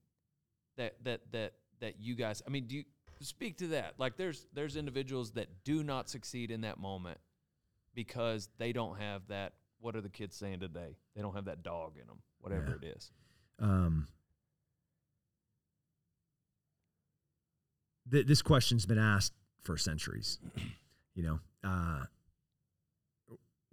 That 0.77 0.95
that 1.05 1.21
that 1.33 1.55
that 1.81 2.01
you 2.01 2.15
guys. 2.15 2.43
I 2.47 2.51
mean, 2.51 2.67
do 2.67 2.77
you 2.77 2.85
speak 3.21 3.59
to 3.59 3.69
that? 3.69 3.95
Like, 3.99 4.17
there's 4.17 4.47
there's 4.53 4.77
individuals 4.77 5.33
that 5.33 5.49
do 5.65 5.83
not 5.83 6.09
succeed 6.09 6.51
in 6.51 6.63
that 6.63 6.79
moment 6.79 7.19
because 7.95 8.49
they 8.59 8.73
don't 8.73 8.99
have 8.99 9.27
that. 9.29 9.55
What 9.81 9.95
are 9.95 10.01
the 10.01 10.09
kids 10.09 10.37
saying 10.37 10.61
today? 10.61 10.97
They 11.15 11.23
don't 11.23 11.35
have 11.35 11.47
that 11.47 11.63
dog 11.63 11.93
in 12.01 12.07
them, 12.07 12.19
whatever 12.41 12.79
it 12.83 12.87
is. 12.87 13.13
Um, 13.61 14.09
th- 18.11 18.27
this 18.27 18.43
question's 18.43 18.87
been 18.87 18.99
asked 18.99 19.33
for 19.63 19.77
centuries. 19.77 20.39
You 21.15 21.25
know, 21.25 21.41
uh, 21.69 22.05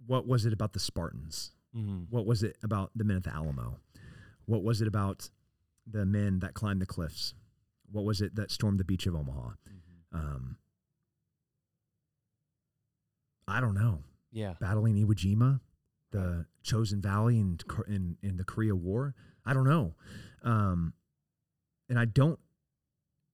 what 0.04 0.26
was 0.26 0.46
it 0.46 0.52
about 0.52 0.72
the 0.72 0.80
Spartans? 0.80 1.52
Mm-hmm. 1.76 2.04
What 2.10 2.26
was 2.26 2.42
it 2.42 2.56
about 2.64 2.90
the 2.96 3.04
men 3.04 3.18
at 3.18 3.22
the 3.22 3.32
Alamo? 3.32 3.76
What 4.46 4.64
was 4.64 4.80
it 4.80 4.88
about 4.88 5.30
the 5.86 6.04
men 6.04 6.40
that 6.40 6.54
climbed 6.54 6.82
the 6.82 6.86
cliffs? 6.86 7.34
What 7.90 8.04
was 8.04 8.20
it 8.20 8.36
that 8.36 8.50
stormed 8.50 8.78
the 8.78 8.84
beach 8.84 9.06
of 9.06 9.14
Omaha? 9.14 9.50
Um, 10.12 10.56
I 13.48 13.60
don't 13.60 13.74
know. 13.74 14.00
Yeah. 14.32 14.54
Battling 14.60 14.96
Iwo 14.96 15.14
Jima, 15.14 15.60
the 16.10 16.46
Chosin 16.64 17.00
Valley 17.00 17.38
in, 17.38 17.58
in 17.88 18.16
in 18.22 18.36
the 18.36 18.44
Korea 18.44 18.74
War. 18.74 19.14
I 19.44 19.54
don't 19.54 19.68
know, 19.68 19.94
um, 20.42 20.92
and 21.88 21.98
I 21.98 22.04
don't 22.04 22.38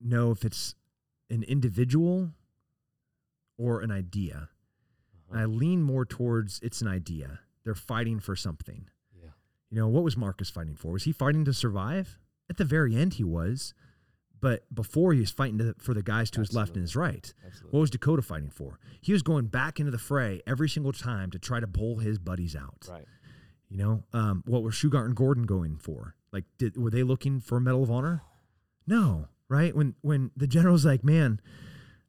know 0.00 0.30
if 0.30 0.44
it's 0.44 0.74
an 1.30 1.42
individual 1.44 2.32
or 3.58 3.80
an 3.80 3.90
idea. 3.90 4.50
And 5.30 5.40
I 5.40 5.46
lean 5.46 5.82
more 5.82 6.04
towards 6.04 6.60
it's 6.62 6.82
an 6.82 6.88
idea. 6.88 7.40
They're 7.64 7.74
fighting 7.74 8.20
for 8.20 8.36
something. 8.36 8.88
Yeah. 9.18 9.30
You 9.70 9.78
know, 9.78 9.88
what 9.88 10.04
was 10.04 10.14
Marcus 10.14 10.50
fighting 10.50 10.76
for? 10.76 10.92
Was 10.92 11.04
he 11.04 11.12
fighting 11.12 11.46
to 11.46 11.54
survive? 11.54 12.18
At 12.50 12.58
the 12.58 12.66
very 12.66 12.94
end, 12.94 13.14
he 13.14 13.24
was. 13.24 13.72
But 14.42 14.64
before, 14.74 15.14
he 15.14 15.20
was 15.20 15.31
fighting 15.31 15.59
to, 15.59 15.74
for 15.78 15.94
the 15.94 16.02
guys 16.02 16.28
to 16.33 16.40
his 16.40 16.52
left 16.52 16.74
and 16.74 16.83
his 16.83 16.96
right. 16.96 17.33
Absolutely. 17.46 17.70
What 17.70 17.81
was 17.81 17.90
Dakota 17.90 18.22
fighting 18.22 18.50
for? 18.50 18.78
He 19.00 19.12
was 19.12 19.22
going 19.22 19.46
back 19.46 19.78
into 19.78 19.92
the 19.92 19.98
fray 19.98 20.42
every 20.46 20.68
single 20.68 20.92
time 20.92 21.31
to 21.31 21.38
try 21.38 21.61
to 21.61 21.66
pull 21.68 21.98
his 21.98 22.18
buddies 22.18 22.57
out. 22.57 22.88
Right. 22.90 23.07
You 23.68 23.78
know, 23.78 24.02
um, 24.12 24.42
what 24.44 24.62
were 24.64 24.70
Shugart 24.72 25.07
and 25.07 25.14
Gordon 25.14 25.44
going 25.44 25.76
for? 25.76 26.16
Like, 26.33 26.44
did 26.59 26.76
were 26.76 26.90
they 26.90 27.05
looking 27.05 27.40
for 27.40 27.57
a 27.57 27.61
Medal 27.61 27.85
of 27.85 27.90
Honor? 27.90 28.22
No, 28.87 29.28
right? 29.48 29.74
When 29.74 29.94
when 30.02 30.33
the 30.37 30.48
general's 30.48 30.85
like, 30.85 31.05
"Man, 31.05 31.40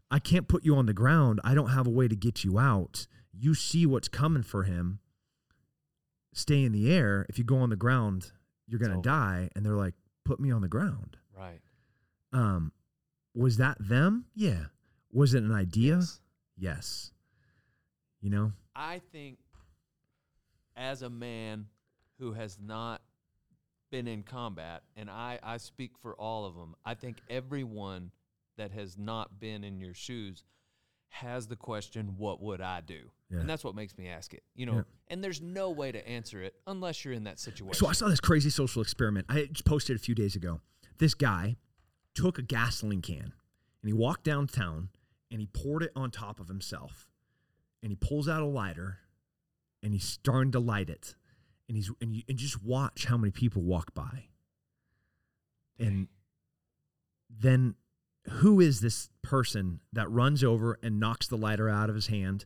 I 0.10 0.20
can't 0.20 0.48
put 0.48 0.66
you 0.66 0.76
on 0.76 0.88
the 0.88 0.94
ground. 0.94 1.40
I 1.44 1.54
don't 1.54 1.70
have 1.70 1.86
a 1.88 1.92
way 1.92 2.08
to 2.08 2.16
get 2.16 2.44
you 2.44 2.58
out. 2.60 3.08
you 3.32 3.54
see 3.56 3.86
what's 3.86 4.08
coming 4.08 4.44
for 4.44 4.64
him. 4.64 5.00
Stay 6.34 6.64
in 6.64 6.72
the 6.72 6.92
air. 6.92 7.26
If 7.30 7.38
you 7.38 7.44
go 7.44 7.58
on 7.58 7.70
the 7.70 7.76
ground, 7.76 8.32
you're 8.68 8.80
gonna 8.80 9.02
die. 9.02 9.50
And 9.56 9.66
they're 9.66 9.76
like, 9.76 9.94
put 10.24 10.40
me 10.40 10.52
on 10.52 10.62
the 10.62 10.68
ground. 10.68 11.18
Right. 11.38 11.60
Um, 12.34 12.72
was 13.36 13.58
that 13.58 13.78
them? 13.80 14.26
Yeah. 14.36 14.66
Was 15.12 15.34
it 15.34 15.44
an 15.44 15.52
idea? 15.52 15.96
Yes. 15.98 16.20
Yes. 16.58 17.12
You 18.22 18.30
know? 18.30 18.52
I 18.76 19.02
think 19.12 19.38
as 20.76 21.02
a 21.02 21.10
man 21.10 21.68
who 22.20 22.34
has 22.34 22.58
not 22.60 23.02
been 23.92 24.08
in 24.08 24.24
combat, 24.24 24.84
and 24.96 25.10
I, 25.10 25.40
I 25.44 25.58
speak 25.58 25.92
for 26.02 26.16
all 26.16 26.46
of 26.46 26.56
them, 26.56 26.76
I 26.84 26.96
think 26.96 27.18
everyone 27.30 28.12
that 28.58 28.72
has 28.72 28.98
not 28.98 29.40
been 29.40 29.64
in 29.64 29.80
your 29.80 29.94
shoes 29.94 30.44
has 31.10 31.48
the 31.48 31.56
question, 31.56 32.16
what 32.18 32.42
would 32.42 32.60
I 32.60 32.82
do? 32.82 33.12
Yeah. 33.30 33.40
And 33.40 33.50
that's 33.50 33.64
what 33.64 33.76
makes 33.76 33.98
me 33.98 34.10
ask 34.10 34.34
it, 34.34 34.44
you 34.56 34.66
know. 34.66 34.76
Yeah. 34.76 34.82
And 35.10 35.24
there's 35.24 35.42
no 35.42 35.70
way 35.70 35.92
to 35.92 36.08
answer 36.08 36.42
it 36.42 36.56
unless 36.66 37.06
you're 37.06 37.14
in 37.14 37.26
that 37.26 37.40
situation. 37.40 37.76
So 37.76 37.88
I 37.88 37.94
saw 37.94 38.08
this 38.08 38.20
crazy 38.20 38.50
social 38.50 38.82
experiment. 38.82 39.28
I 39.30 39.48
just 39.52 39.66
posted 39.66 39.96
a 39.96 40.00
few 40.00 40.16
days 40.16 40.36
ago. 40.36 40.60
This 40.98 41.14
guy 41.14 41.58
took 42.14 42.38
a 42.38 42.42
gasoline 42.42 43.02
can 43.02 43.34
and 43.82 43.88
he 43.88 43.94
walked 43.94 44.24
downtown 44.24 44.90
and 45.32 45.42
he 45.42 45.48
poured 45.48 45.84
it 45.84 45.92
on 45.96 46.12
top 46.12 46.40
of 46.40 46.48
himself. 46.48 47.10
And 47.82 47.92
he 47.92 47.96
pulls 47.96 48.30
out 48.30 48.42
a 48.42 48.46
lighter 48.46 49.00
and 49.82 49.94
he's 49.94 50.06
starting 50.06 50.52
to 50.54 50.60
light 50.60 50.90
it. 50.90 51.16
And 51.68 51.76
he's 51.76 51.92
and 52.02 52.16
you 52.16 52.24
and 52.30 52.38
just 52.38 52.64
watch 52.64 53.06
how 53.06 53.18
many 53.18 53.32
people 53.32 53.62
walk 53.62 53.94
by. 53.94 54.26
And 55.80 56.08
then 57.30 57.76
who 58.30 58.60
is 58.62 58.80
this 58.80 59.10
person 59.22 59.80
that 59.92 60.10
runs 60.10 60.44
over 60.44 60.78
and 60.84 61.00
knocks 61.00 61.28
the 61.28 61.38
lighter 61.38 61.68
out 61.70 61.90
of 61.90 61.96
his 61.96 62.08
hand? 62.08 62.46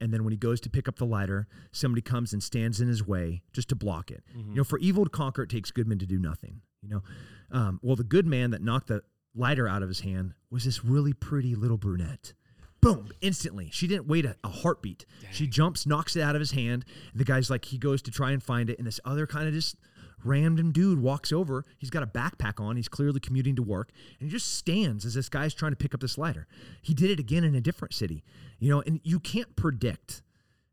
And 0.00 0.12
then 0.12 0.24
when 0.24 0.32
he 0.32 0.36
goes 0.36 0.60
to 0.60 0.70
pick 0.70 0.88
up 0.88 0.96
the 0.96 1.06
lighter, 1.06 1.48
somebody 1.72 2.02
comes 2.02 2.32
and 2.32 2.42
stands 2.42 2.80
in 2.80 2.88
his 2.88 3.06
way 3.06 3.42
just 3.52 3.68
to 3.70 3.74
block 3.74 4.10
it. 4.10 4.22
Mhm. 4.36 4.48
You 4.50 4.54
know, 4.56 4.64
for 4.64 4.78
evil 4.78 5.04
to 5.04 5.10
conquer, 5.10 5.42
it 5.42 5.50
takes 5.50 5.70
good 5.70 5.88
men 5.88 5.98
to 5.98 6.06
do 6.06 6.18
nothing. 6.18 6.60
You 6.86 6.94
know, 6.96 7.02
um, 7.50 7.80
well, 7.82 7.96
the 7.96 8.04
good 8.04 8.26
man 8.26 8.50
that 8.50 8.62
knocked 8.62 8.88
the 8.88 9.02
lighter 9.34 9.68
out 9.68 9.82
of 9.82 9.88
his 9.88 10.00
hand 10.00 10.34
was 10.50 10.64
this 10.64 10.84
really 10.84 11.12
pretty 11.12 11.54
little 11.54 11.76
brunette. 11.76 12.32
Boom! 12.80 13.10
Instantly, 13.20 13.70
she 13.72 13.86
didn't 13.86 14.06
wait 14.06 14.24
a, 14.24 14.36
a 14.44 14.48
heartbeat. 14.48 15.06
She 15.32 15.46
jumps, 15.46 15.86
knocks 15.86 16.14
it 16.14 16.22
out 16.22 16.36
of 16.36 16.40
his 16.40 16.52
hand. 16.52 16.84
And 17.10 17.20
the 17.20 17.24
guy's 17.24 17.50
like, 17.50 17.64
he 17.64 17.78
goes 17.78 18.02
to 18.02 18.10
try 18.10 18.30
and 18.30 18.42
find 18.42 18.70
it, 18.70 18.78
and 18.78 18.86
this 18.86 19.00
other 19.04 19.26
kind 19.26 19.48
of 19.48 19.54
just 19.54 19.76
random 20.24 20.72
dude 20.72 21.00
walks 21.00 21.32
over. 21.32 21.64
He's 21.78 21.90
got 21.90 22.02
a 22.02 22.06
backpack 22.06 22.60
on. 22.60 22.76
He's 22.76 22.88
clearly 22.88 23.20
commuting 23.20 23.56
to 23.56 23.62
work, 23.62 23.90
and 24.20 24.28
he 24.28 24.32
just 24.32 24.54
stands 24.54 25.04
as 25.04 25.14
this 25.14 25.28
guy's 25.28 25.54
trying 25.54 25.72
to 25.72 25.76
pick 25.76 25.94
up 25.94 26.00
this 26.00 26.16
lighter. 26.16 26.46
He 26.82 26.94
did 26.94 27.10
it 27.10 27.18
again 27.18 27.44
in 27.44 27.54
a 27.54 27.60
different 27.60 27.94
city. 27.94 28.22
You 28.58 28.70
know, 28.70 28.82
and 28.86 29.00
you 29.02 29.18
can't 29.18 29.56
predict 29.56 30.22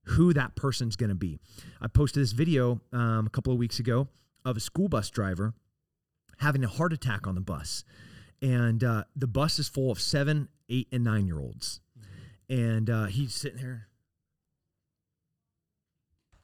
who 0.05 0.33
that 0.33 0.55
person's 0.55 0.95
going 0.95 1.09
to 1.09 1.15
be. 1.15 1.39
I 1.81 1.87
posted 1.87 2.21
this 2.21 2.33
video 2.33 2.81
um, 2.91 3.25
a 3.25 3.29
couple 3.29 3.53
of 3.53 3.59
weeks 3.59 3.79
ago 3.79 4.07
of 4.45 4.57
a 4.57 4.59
school 4.59 4.89
bus 4.89 5.09
driver 5.09 5.53
having 6.37 6.63
a 6.63 6.67
heart 6.67 6.93
attack 6.93 7.27
on 7.27 7.35
the 7.35 7.41
bus. 7.41 7.83
And 8.41 8.83
uh, 8.83 9.05
the 9.15 9.27
bus 9.27 9.59
is 9.59 9.67
full 9.67 9.91
of 9.91 9.99
seven, 9.99 10.49
eight, 10.69 10.87
and 10.91 11.03
nine 11.03 11.27
year 11.27 11.39
olds. 11.39 11.79
And 12.49 12.89
uh, 12.89 13.05
he's 13.05 13.33
sitting 13.33 13.61
there. 13.61 13.87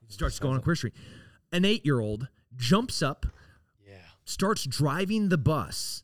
He 0.07 0.13
starts 0.13 0.39
going 0.39 0.55
on 0.55 0.61
Queer 0.61 0.75
Street. 0.75 0.93
An 1.51 1.65
eight 1.65 1.85
year 1.85 1.99
old 1.99 2.27
jumps 2.55 3.01
up, 3.01 3.25
yeah. 3.87 3.97
starts 4.25 4.65
driving 4.65 5.29
the 5.29 5.37
bus, 5.37 6.03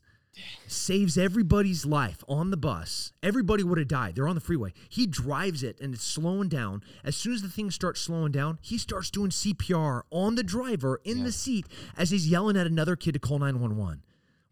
saves 0.66 1.16
everybody's 1.18 1.86
life 1.86 2.22
on 2.28 2.50
the 2.50 2.56
bus. 2.56 3.12
Everybody 3.22 3.62
would 3.62 3.78
have 3.78 3.88
died. 3.88 4.14
They're 4.14 4.28
on 4.28 4.34
the 4.34 4.40
freeway. 4.40 4.72
He 4.88 5.06
drives 5.06 5.62
it 5.62 5.80
and 5.80 5.94
it's 5.94 6.04
slowing 6.04 6.48
down. 6.48 6.82
As 7.04 7.16
soon 7.16 7.34
as 7.34 7.42
the 7.42 7.48
thing 7.48 7.70
starts 7.70 8.00
slowing 8.00 8.32
down, 8.32 8.58
he 8.62 8.78
starts 8.78 9.10
doing 9.10 9.30
CPR 9.30 10.02
on 10.10 10.34
the 10.34 10.42
driver 10.42 11.00
in 11.04 11.18
Yeah. 11.18 11.24
the 11.24 11.32
seat 11.32 11.66
as 11.96 12.10
he's 12.10 12.28
yelling 12.28 12.56
at 12.56 12.66
another 12.66 12.96
kid 12.96 13.12
to 13.12 13.18
call 13.18 13.38
911. 13.38 14.02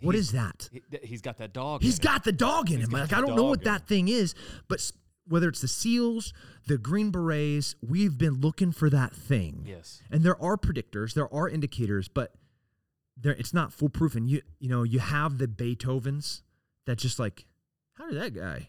What 0.01 0.15
He's- 0.15 0.27
is 0.27 0.33
that? 0.33 0.69
He, 0.73 0.83
he's 1.03 1.23
got 1.23 1.39
that 1.39 1.53
dog. 1.53 1.83
He's 1.83 1.99
got 1.99 2.25
the 2.25 2.33
dog 2.33 2.71
in 2.71 2.79
He's 2.81 2.87
him. 2.89 2.93
Like 2.93 3.13
I 3.13 3.21
don't 3.21 3.37
know 3.37 3.45
what 3.45 3.65
that 3.65 3.87
thing 3.87 4.09
is, 4.09 4.35
but 4.69 4.91
whether 5.27 5.49
it's 5.49 5.63
the 5.63 5.69
SEALs, 5.69 6.35
the 6.67 6.77
Green 6.77 7.11
Berets, 7.11 7.75
we've 7.81 8.19
been 8.19 8.41
looking 8.41 8.73
for 8.73 8.91
that 8.91 9.15
thing. 9.15 9.65
Yes. 9.67 10.03
And 10.11 10.23
there 10.23 10.41
are 10.43 10.59
predictors, 10.59 11.15
there 11.15 11.33
are 11.33 11.49
indicators, 11.49 12.09
but 12.09 12.35
there 13.17 13.33
it's 13.33 13.55
not 13.55 13.73
foolproof. 13.73 14.15
And 14.15 14.29
you 14.29 14.43
you 14.59 14.69
know 14.69 14.83
you 14.83 14.99
have 15.01 15.39
the 15.39 15.47
Beethovens 15.49 16.43
that 16.87 16.99
just 16.99 17.19
like, 17.19 17.47
how 17.95 18.09
did 18.11 18.21
that 18.21 18.35
guy 18.35 18.69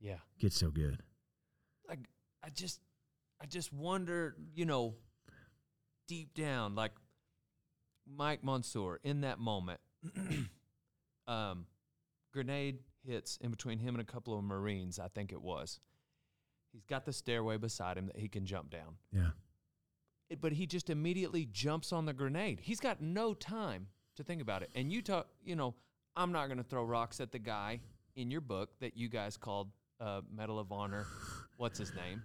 Yeah. 0.00 0.18
get 0.38 0.52
so 0.52 0.70
good? 0.70 1.00
like 1.88 2.00
I 2.42 2.48
just 2.50 2.80
I 3.40 3.46
just 3.46 3.72
wonder, 3.72 4.36
you 4.54 4.64
know, 4.64 4.94
deep 6.08 6.32
down, 6.34 6.74
like 6.74 6.92
Mike 8.06 8.42
Monsoor 8.42 8.96
in 9.02 9.20
that 9.22 9.38
moment, 9.38 9.80
um, 11.26 11.66
grenade 12.32 12.78
hits 13.06 13.36
in 13.40 13.50
between 13.50 13.78
him 13.78 13.94
and 13.94 14.00
a 14.00 14.10
couple 14.12 14.36
of 14.38 14.44
Marines, 14.44 14.98
I 14.98 15.08
think 15.08 15.32
it 15.32 15.40
was. 15.40 15.80
He's 16.72 16.84
got 16.84 17.04
the 17.04 17.12
stairway 17.12 17.56
beside 17.56 17.96
him 17.98 18.06
that 18.06 18.16
he 18.16 18.28
can 18.28 18.46
jump 18.46 18.70
down. 18.70 18.96
Yeah, 19.12 19.30
but 20.40 20.52
he 20.52 20.66
just 20.66 20.90
immediately 20.90 21.46
jumps 21.50 21.92
on 21.92 22.06
the 22.06 22.12
grenade. 22.12 22.60
He's 22.62 22.80
got 22.80 23.00
no 23.00 23.34
time 23.34 23.88
to 24.16 24.22
think 24.22 24.40
about 24.42 24.62
it. 24.62 24.70
And 24.74 24.92
you 24.92 25.02
talk, 25.02 25.28
you 25.44 25.56
know, 25.56 25.74
I'm 26.16 26.32
not 26.32 26.46
going 26.46 26.58
to 26.58 26.64
throw 26.64 26.84
rocks 26.84 27.20
at 27.20 27.32
the 27.32 27.38
guy 27.38 27.80
in 28.16 28.30
your 28.30 28.40
book 28.40 28.70
that 28.80 28.96
you 28.96 29.08
guys 29.08 29.36
called 29.36 29.68
uh, 30.00 30.20
Medal 30.34 30.58
of 30.58 30.70
Honor. 30.72 31.06
What's 31.56 31.78
his 31.78 31.92
name? 31.94 32.22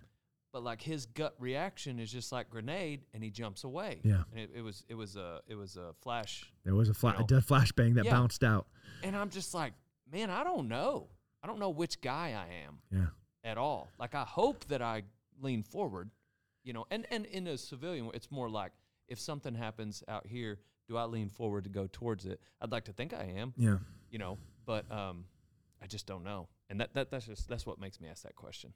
But 0.51 0.63
like 0.63 0.81
his 0.81 1.05
gut 1.05 1.35
reaction 1.39 1.99
is 1.99 2.11
just 2.11 2.31
like 2.31 2.49
grenade, 2.49 3.01
and 3.13 3.23
he 3.23 3.29
jumps 3.29 3.63
away. 3.63 3.99
Yeah. 4.03 4.23
and 4.31 4.39
it, 4.39 4.49
it 4.55 4.61
was 4.61 4.83
it 4.89 4.95
was 4.95 5.15
a 5.15 5.41
it 5.47 5.53
was 5.53 5.77
a 5.77 5.93
flash, 6.01 6.51
there 6.65 6.73
was 6.73 6.89
a, 6.89 6.93
fla- 6.95 7.13
know. 7.13 7.19
a 7.19 7.23
dead 7.23 7.43
flashbang 7.45 7.93
that 7.95 8.05
Yeah. 8.05 8.11
bounced 8.11 8.43
out. 8.43 8.65
and 9.03 9.15
I'm 9.15 9.29
just 9.29 9.53
like, 9.53 9.73
man, 10.11 10.31
I 10.31 10.43
don't 10.43 10.67
know. 10.67 11.07
I 11.43 11.47
don't 11.47 11.59
know 11.59 11.69
which 11.69 12.01
guy 12.01 12.29
I 12.35 12.65
am. 12.65 12.79
Yeah, 12.91 13.07
at 13.43 13.59
all. 13.59 13.89
Like 13.99 14.15
I 14.15 14.23
hope 14.23 14.65
that 14.69 14.81
I 14.81 15.03
lean 15.39 15.61
forward, 15.61 16.09
you 16.63 16.73
know. 16.73 16.85
And 16.91 17.05
and 17.11 17.25
in 17.25 17.47
a 17.47 17.57
civilian, 17.57 18.09
it's 18.13 18.31
more 18.31 18.49
like 18.49 18.71
if 19.07 19.19
something 19.19 19.55
happens 19.55 20.03
out 20.07 20.27
here, 20.27 20.59
do 20.87 20.97
I 20.97 21.03
lean 21.05 21.29
forward 21.29 21.63
to 21.65 21.69
go 21.69 21.87
towards 21.91 22.25
it? 22.25 22.39
I'd 22.61 22.71
like 22.71 22.85
to 22.85 22.93
think 22.93 23.13
I 23.13 23.33
am, 23.37 23.53
yeah. 23.57 23.77
you 24.09 24.19
know, 24.19 24.37
but 24.65 24.89
um, 24.91 25.25
I 25.81 25.87
just 25.87 26.05
don't 26.05 26.23
know. 26.23 26.47
And 26.69 26.79
that, 26.81 26.93
that 26.93 27.09
that's 27.11 27.25
just 27.25 27.47
that's 27.47 27.65
what 27.65 27.79
makes 27.79 27.99
me 27.99 28.07
ask 28.07 28.23
that 28.23 28.35
question. 28.35 28.73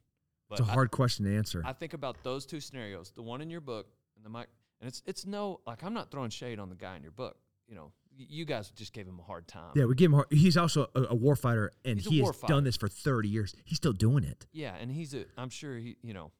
But 0.49 0.59
It's 0.59 0.69
a 0.69 0.71
hard 0.71 0.91
question 0.91 1.25
to 1.25 1.35
answer. 1.35 1.61
I, 1.65 1.73
think 1.73 1.93
about 1.93 2.23
those 2.23 2.45
two 2.45 2.59
scenarios, 2.59 3.11
the 3.15 3.21
one 3.21 3.41
in 3.41 3.49
your 3.49 3.61
book 3.61 3.87
and 4.15 4.25
the 4.25 4.29
mic, 4.29 4.47
and 4.81 4.87
it's 4.87 5.01
it's 5.05 5.25
no 5.25 5.61
like 5.65 5.83
I'm 5.83 5.93
not 5.93 6.11
throwing 6.11 6.29
shade 6.29 6.59
on 6.59 6.69
the 6.69 6.75
guy 6.75 6.95
in 6.95 7.03
your 7.03 7.11
book. 7.11 7.37
You 7.67 7.75
know, 7.75 7.91
you 8.15 8.45
guys 8.45 8.69
just 8.71 8.93
gave 8.93 9.07
him 9.07 9.19
a 9.19 9.23
hard 9.23 9.47
time. 9.47 9.71
yeah, 9.75 9.85
we 9.85 9.95
give 9.95 10.07
him. 10.11 10.15
Hard, 10.15 10.27
he's 10.31 10.57
also 10.57 10.87
a, 10.95 11.03
a 11.09 11.15
war 11.15 11.35
fighter, 11.35 11.71
and 11.85 11.97
He's 11.99 12.07
he 12.09 12.19
has 12.19 12.35
fighter. 12.35 12.53
done 12.53 12.63
this 12.63 12.75
for 12.75 12.87
thirty 12.87 13.29
years. 13.29 13.55
He's 13.63 13.77
still 13.77 13.93
doing 13.93 14.23
it. 14.23 14.45
Yeah, 14.51 14.75
and 14.79 14.91
he's 14.91 15.13
a. 15.13 15.25
I'm 15.37 15.49
sure 15.49 15.77
he, 15.77 15.95
you 16.03 16.13
know, 16.13 16.31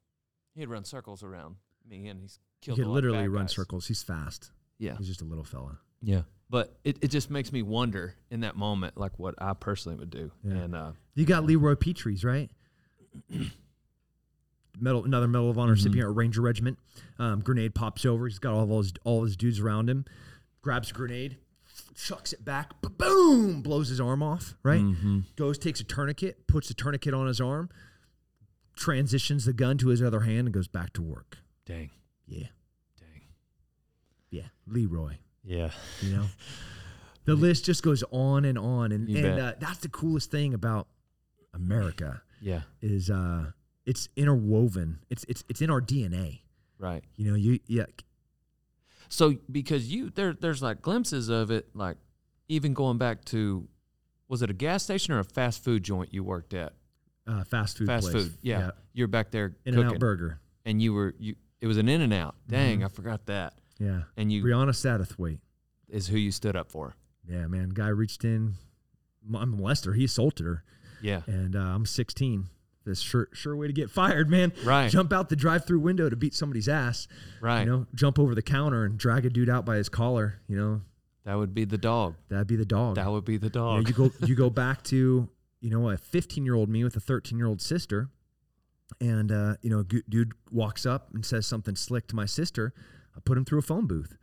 he'd 0.56 0.68
run 0.70 0.84
circles 0.86 1.24
around 1.24 1.56
me, 1.88 2.08
and 2.08 2.20
he's 2.22 2.40
He 2.62 2.66
killed. 2.68 2.78
could 2.78 2.86
a 2.86 2.90
lot 2.90 2.92
of 2.92 2.96
literally 3.04 3.18
bad 3.28 3.30
run 3.30 3.44
guys. 3.44 3.52
circles. 3.56 3.88
He's 3.88 4.04
fast. 4.04 4.52
Yeah, 4.80 4.96
He's 4.98 5.08
just 5.08 5.22
a 5.22 5.26
little 5.26 5.44
fella. 5.44 5.80
yeah. 6.02 6.22
But 6.50 6.78
it, 6.84 6.98
it 7.02 7.08
just 7.08 7.32
makes 7.32 7.52
me 7.52 7.64
wonder 7.64 8.14
in 8.30 8.42
that 8.42 8.56
moment, 8.56 8.96
like 8.98 9.18
what 9.18 9.34
I 9.40 9.54
personally 9.54 9.98
would 9.98 10.12
do. 10.12 10.30
Yeah. 10.44 10.54
And 10.54 10.76
uh, 10.76 10.92
You 11.16 11.26
got 11.26 11.46
Leroy 11.46 11.74
Petry's, 11.76 12.24
right? 12.24 12.52
Medal, 14.80 15.04
another 15.06 15.28
Medal 15.28 15.50
of 15.50 15.58
Honor 15.58 15.74
Mhm. 15.74 15.76
recipient, 15.76 16.10
at 16.10 16.16
Ranger 16.16 16.42
Regiment. 16.42 16.80
Um, 17.20 17.40
grenade 17.42 17.76
pops 17.76 18.06
over. 18.06 18.28
He's 18.28 18.40
got 18.40 18.54
all 18.54 18.64
of 18.64 18.70
his 18.84 18.94
all 19.04 19.24
his 19.24 19.36
dudes 19.38 19.60
around 19.60 19.90
him. 19.90 20.06
Grabs 20.62 20.92
a 20.92 20.94
grenade, 20.94 21.38
chucks 21.96 22.34
it 22.34 22.44
back, 22.44 22.72
boom, 22.98 23.62
blows 23.62 23.90
his 23.90 24.00
arm 24.02 24.24
off. 24.24 24.56
Right. 24.64 24.82
mhm. 24.82 25.26
Goes, 25.36 25.58
takes 25.58 25.80
a 25.80 25.84
tourniquet, 25.84 26.48
puts 26.48 26.68
the 26.70 26.74
tourniquet 26.74 27.14
on 27.14 27.28
his 27.28 27.40
arm, 27.42 27.70
transitions 28.76 29.46
the 29.46 29.54
gun 29.54 29.78
to 29.80 29.88
his 29.90 30.02
other 30.02 30.22
hand, 30.22 30.48
and 30.48 30.54
goes 30.54 30.68
back 30.68 30.94
to 30.94 31.02
work. 31.02 31.38
dang, 31.66 31.92
Yeah, 32.28 32.48
dang, 33.00 33.22
yeah, 34.30 34.48
Leroy. 34.68 35.18
yeah, 35.44 35.72
You 36.02 36.16
know, 36.16 36.26
the 37.26 37.36
list 37.36 37.66
just 37.66 37.84
goes 37.84 38.04
on 38.12 38.46
and 38.46 38.58
on, 38.58 38.92
and 38.92 39.08
You 39.10 39.26
and 39.26 39.40
uh, 39.40 39.54
that's 39.60 39.80
the 39.80 39.90
coolest 39.90 40.32
thing 40.32 40.54
about 40.54 40.88
America. 41.54 42.22
yeah, 42.42 42.62
is 42.82 43.10
uh 43.10 43.52
it's 43.86 44.08
interwoven. 44.16 45.00
It's 45.10 45.24
it's 45.28 45.44
it's 45.50 45.62
in 45.62 45.70
our 45.70 45.82
DNA. 45.82 46.42
right. 46.80 47.04
You 47.16 47.30
know, 47.30 47.36
you 47.36 47.60
yeah 47.68 47.86
So 49.10 49.36
because 49.52 49.92
you 49.92 50.10
there, 50.10 50.34
there's 50.34 50.62
like 50.64 50.82
glimpses 50.82 51.30
of 51.30 51.52
it, 51.52 51.68
like 51.76 51.98
even 52.48 52.74
going 52.74 52.98
back 52.98 53.24
to, 53.26 53.68
was 54.28 54.42
it 54.42 54.50
a 54.50 54.54
gas 54.54 54.84
station 54.84 55.14
or 55.14 55.20
a 55.20 55.24
fast 55.24 55.64
food 55.64 55.84
joint 55.84 56.14
you 56.14 56.24
worked 56.24 56.54
at? 56.54 56.74
Uh, 57.28 57.44
fast 57.44 57.78
food 57.78 57.88
fast 57.88 58.12
place. 58.12 58.26
food, 58.26 58.38
yeah. 58.42 58.72
You're 58.94 59.08
back 59.08 59.32
there 59.32 59.56
In 59.66 59.78
and 59.78 59.86
Out 59.90 60.00
Burger. 60.00 60.40
and 60.66 60.82
you 60.82 60.94
were 60.94 61.14
you. 61.20 61.36
It 61.62 61.68
was 61.68 61.78
an 61.78 61.88
In 61.88 62.02
and 62.02 62.14
Out. 62.14 62.36
Dang, 62.48 62.80
Mhm. 62.82 62.86
I 62.86 62.88
forgot 62.90 63.26
that. 63.28 63.54
Yeah. 63.80 64.04
And 64.18 64.32
you 64.32 64.44
Brianna 64.44 64.70
Satterthwaite. 64.72 65.40
is 65.90 66.08
who 66.08 66.18
you 66.18 66.32
stood 66.32 66.56
up 66.56 66.70
for. 66.70 66.96
Yeah, 67.28 67.48
man. 67.48 67.70
Guy 67.70 67.88
reached 67.88 68.24
in. 68.26 68.56
I'm 69.34 69.54
a 69.54 69.58
molester. 69.58 69.96
He 69.96 70.04
assaulted 70.04 70.46
her, 70.46 70.64
Yeah. 71.02 71.22
and 71.28 71.56
uh, 71.56 71.60
I'm 71.60 71.86
16. 71.86 72.50
this 72.86 73.00
sure 73.00 73.30
sure 73.32 73.56
way 73.56 73.66
to 73.68 73.72
get 73.72 73.90
fired, 73.90 74.30
man. 74.30 74.52
Right. 74.66 74.92
Jump 74.92 75.14
out 75.14 75.30
the 75.30 75.38
drive-through 75.38 75.80
window 75.80 76.10
to 76.10 76.18
beat 76.18 76.34
somebody's 76.36 76.68
ass. 76.68 77.08
Right. 77.40 77.62
You 77.62 77.66
know, 77.66 77.88
jump 77.96 78.20
over 78.20 78.36
the 78.36 78.42
counter 78.42 78.84
and 78.84 78.98
drag 78.98 79.26
a 79.26 79.30
dude 79.30 79.50
out 79.50 79.64
by 79.66 79.78
his 79.78 79.88
collar. 79.88 80.42
You 80.50 80.58
know, 80.58 80.82
That 81.24 81.36
would 81.36 81.54
be 81.54 81.64
the 81.64 81.78
dog. 81.78 82.16
that'd 82.28 82.48
be 82.48 82.58
the 82.58 82.66
dog. 82.66 82.96
That 82.96 83.10
would 83.10 83.24
be 83.24 83.38
the 83.38 83.46
You, 83.48 83.52
know, 83.62 83.82
dog. 83.82 83.88
you 83.88 83.94
go 83.94 84.12
you 84.28 84.36
go 84.36 84.50
back 84.50 84.84
to 84.86 85.30
you 85.64 85.70
know 85.70 85.90
a 85.90 85.98
15 85.98 86.44
year 86.44 86.56
old 86.56 86.70
me 86.70 86.84
with 86.84 86.96
a 86.98 87.00
13 87.00 87.38
year 87.38 87.48
old 87.48 87.62
sister, 87.62 88.10
and 89.00 89.32
uh, 89.32 89.56
you 89.62 89.70
know 89.70 89.80
a 89.80 89.84
dude 89.84 90.34
walks 90.52 90.86
up 90.86 91.10
and 91.14 91.26
says 91.26 91.48
something 91.48 91.76
slick 91.76 92.08
to 92.08 92.16
my 92.16 92.26
sister. 92.26 92.74
I 93.16 93.22
put 93.24 93.38
him 93.38 93.46
through 93.46 93.60
a 93.60 93.64
phone 93.64 93.88
booth. 93.88 94.18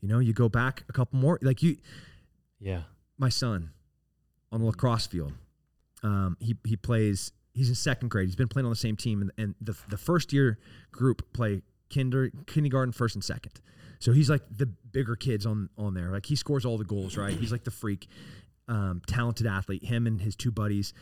You 0.00 0.08
know, 0.08 0.18
you 0.18 0.32
go 0.32 0.48
back 0.48 0.84
a 0.88 0.92
couple 0.92 1.18
more 1.18 1.38
like 1.42 1.62
you 1.62 1.76
yeah. 2.58 2.82
my 3.18 3.28
son 3.28 3.70
on 4.50 4.60
the 4.60 4.66
lacrosse 4.66 5.06
field. 5.06 5.34
Um, 6.02 6.38
he 6.40 6.56
he 6.64 6.76
plays. 6.76 7.30
He's 7.52 7.68
in 7.68 7.74
second 7.74 8.08
grade. 8.08 8.28
He's 8.28 8.36
been 8.36 8.48
playing 8.48 8.66
on 8.66 8.70
the 8.70 8.76
same 8.76 8.96
team, 8.96 9.20
and, 9.20 9.32
and 9.36 9.54
the 9.60 9.76
the 9.88 9.98
first 9.98 10.32
year 10.32 10.58
group 10.92 11.30
play 11.34 11.60
kinder 11.92 12.30
kindergarten, 12.46 12.92
first 12.92 13.14
and 13.14 13.22
second. 13.22 13.60
So 13.98 14.12
he's 14.12 14.30
like 14.30 14.42
the 14.50 14.66
bigger 14.66 15.16
kids 15.16 15.44
on 15.44 15.68
on 15.76 15.92
there. 15.92 16.10
Like 16.10 16.24
he 16.24 16.36
scores 16.36 16.64
all 16.64 16.78
the 16.78 16.84
goals, 16.84 17.18
right? 17.18 17.34
He's 17.34 17.52
like 17.52 17.64
the 17.64 17.70
freak, 17.70 18.08
um, 18.68 19.02
talented 19.06 19.46
athlete. 19.46 19.84
Him 19.84 20.06
and 20.06 20.20
his 20.20 20.36
two 20.36 20.50
buddies, 20.50 20.92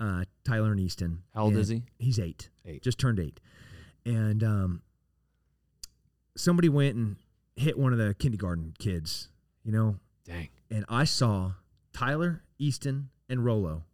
uh, 0.00 0.24
Tyler 0.44 0.72
and 0.72 0.80
Easton. 0.80 1.22
How 1.34 1.44
old 1.44 1.52
And 1.52 1.60
is 1.60 1.68
he? 1.68 1.82
He's 1.98 2.18
eight. 2.18 2.48
Eight. 2.64 2.82
Just 2.82 2.98
turned 2.98 3.18
eight. 3.20 3.40
And 4.04 4.42
um, 4.42 4.82
somebody 6.36 6.68
went 6.68 6.96
and 6.96 7.16
hit 7.56 7.78
one 7.78 7.92
of 7.92 7.98
the 7.98 8.14
kindergarten 8.14 8.74
kids. 8.78 9.28
You 9.64 9.72
know, 9.72 9.96
Dang. 10.24 10.48
and 10.70 10.84
I 10.88 11.04
saw 11.04 11.52
Tyler, 11.92 12.42
Easton, 12.58 13.10
and 13.28 13.44
Rolo. 13.44 13.84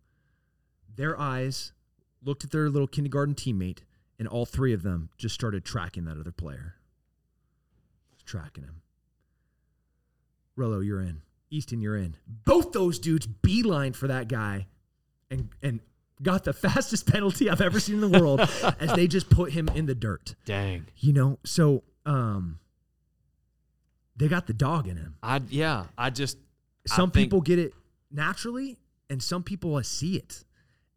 Their 0.97 1.19
eyes 1.21 1.73
looked 2.25 2.43
at 2.45 2.51
their 2.51 2.69
little 2.71 2.89
kindergarten 2.89 3.35
teammate, 3.35 3.81
and 4.19 4.27
all 4.27 4.47
three 4.47 4.73
of 4.73 4.83
them 4.83 5.11
just 5.19 5.35
started 5.35 5.65
tracking 5.65 6.05
that 6.07 6.19
other 6.19 6.33
player. 6.33 6.75
Just 8.15 8.27
tracking 8.27 8.65
him. 8.65 8.81
Rolo, 10.57 10.81
you're 10.81 11.01
in. 11.03 11.21
Easton, 11.51 11.81
you're 11.81 11.97
in. 11.97 12.17
Both 12.45 12.73
those 12.73 12.99
dudes 12.99 13.27
beeline 13.27 13.93
for 13.93 14.07
that 14.09 14.29
guy 14.29 14.67
and 15.31 15.49
and 15.63 15.81
got 16.23 16.45
the 16.45 16.53
fastest 16.65 17.07
penalty 17.07 17.49
I've 17.49 17.61
ever 17.61 17.79
seen 17.81 18.03
in 18.03 18.11
the 18.11 18.19
world 18.21 18.41
as 18.81 18.93
they 18.95 19.07
just 19.07 19.31
put 19.31 19.53
him 19.53 19.69
in 19.75 19.87
the 19.87 19.95
dirt. 19.95 20.35
Dang. 20.45 20.87
You 20.97 21.13
know, 21.13 21.39
so 21.45 21.85
um 22.07 22.59
they 24.17 24.29
got 24.29 24.47
the 24.47 24.53
dog 24.53 24.89
in 24.89 24.97
him 24.97 25.17
I 25.23 25.41
yeah. 25.49 25.85
I 25.97 26.11
just 26.11 26.39
I 26.91 26.97
some 26.97 27.11
think- 27.11 27.27
people 27.27 27.41
get 27.41 27.59
it 27.59 27.73
naturally 28.11 28.79
and 29.11 29.23
some 29.23 29.43
people 29.43 29.77
uh, 29.77 29.83
see 29.83 30.17
it 30.17 30.45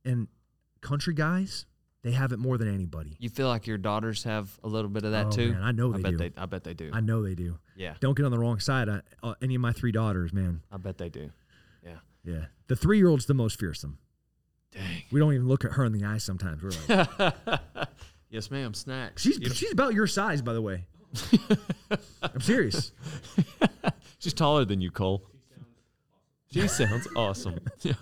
and 0.06 0.28
country 0.82 1.14
guys 1.14 1.66
they 2.04 2.12
have 2.12 2.32
it 2.32 2.40
more 2.40 2.58
than 2.58 2.74
anybody 2.74 3.16
you 3.20 3.30
feel 3.30 3.48
like 3.48 3.68
your 3.68 3.78
daughters 3.78 4.24
have 4.24 4.50
a 4.64 4.68
little 4.68 4.90
bit 4.90 5.04
of 5.06 5.12
that 5.12 5.28
Oh, 5.28 5.32
too. 5.32 5.52
man, 5.54 5.62
I 5.62 5.72
know 5.72 5.94
I 5.94 5.98
they 5.98 6.04
bet 6.04 6.12
do. 6.14 6.18
they. 6.18 6.32
I 6.38 6.46
bet 6.48 6.64
they 6.64 6.74
do. 6.74 6.90
i 6.94 7.00
know 7.02 7.22
they 7.22 7.36
do 7.36 7.60
yeah. 7.82 7.94
don't 8.00 8.16
get 8.16 8.26
on 8.26 8.32
the 8.32 8.38
wrong 8.40 8.60
side 8.60 8.88
I, 8.90 9.02
uh, 9.24 9.34
any 9.42 9.56
of 9.56 9.62
my 9.62 9.72
three 9.74 9.92
daughters 9.92 10.32
man 10.34 10.62
I 10.72 10.78
bet 10.78 10.98
they 10.98 11.10
do. 11.10 11.32
Yeah. 11.86 11.98
yeah 12.24 12.46
the 12.68 12.76
three-year-old's 12.76 13.26
the 13.26 13.34
most 13.34 13.60
fearsome 13.60 13.98
Dang. 14.72 15.04
we 15.12 15.20
don't 15.20 15.34
even 15.34 15.48
look 15.48 15.66
at 15.66 15.72
her 15.74 15.84
in 15.86 15.92
the 15.92 16.06
eyes 16.06 16.24
sometimes 16.24 16.62
we're 16.64 16.72
like 16.96 17.34
yes, 18.30 18.50
ma'am. 18.52 18.74
Snacks. 18.74 19.22
she's 19.24 19.40
You 19.40 19.48
know- 19.48 19.54
she's 19.54 19.72
about 19.72 19.94
your 19.94 20.08
size 20.08 20.42
by 20.42 20.54
the 20.54 20.62
way 20.62 20.86
i'm 22.22 22.40
serious 22.42 22.92
She's 24.22 24.34
taller 24.36 24.66
than 24.66 24.82
you, 24.82 24.92
Cole. 24.92 25.24
She 26.52 26.68
sounds 26.68 27.08
awesome. 27.16 27.60
Yeah, 27.82 27.94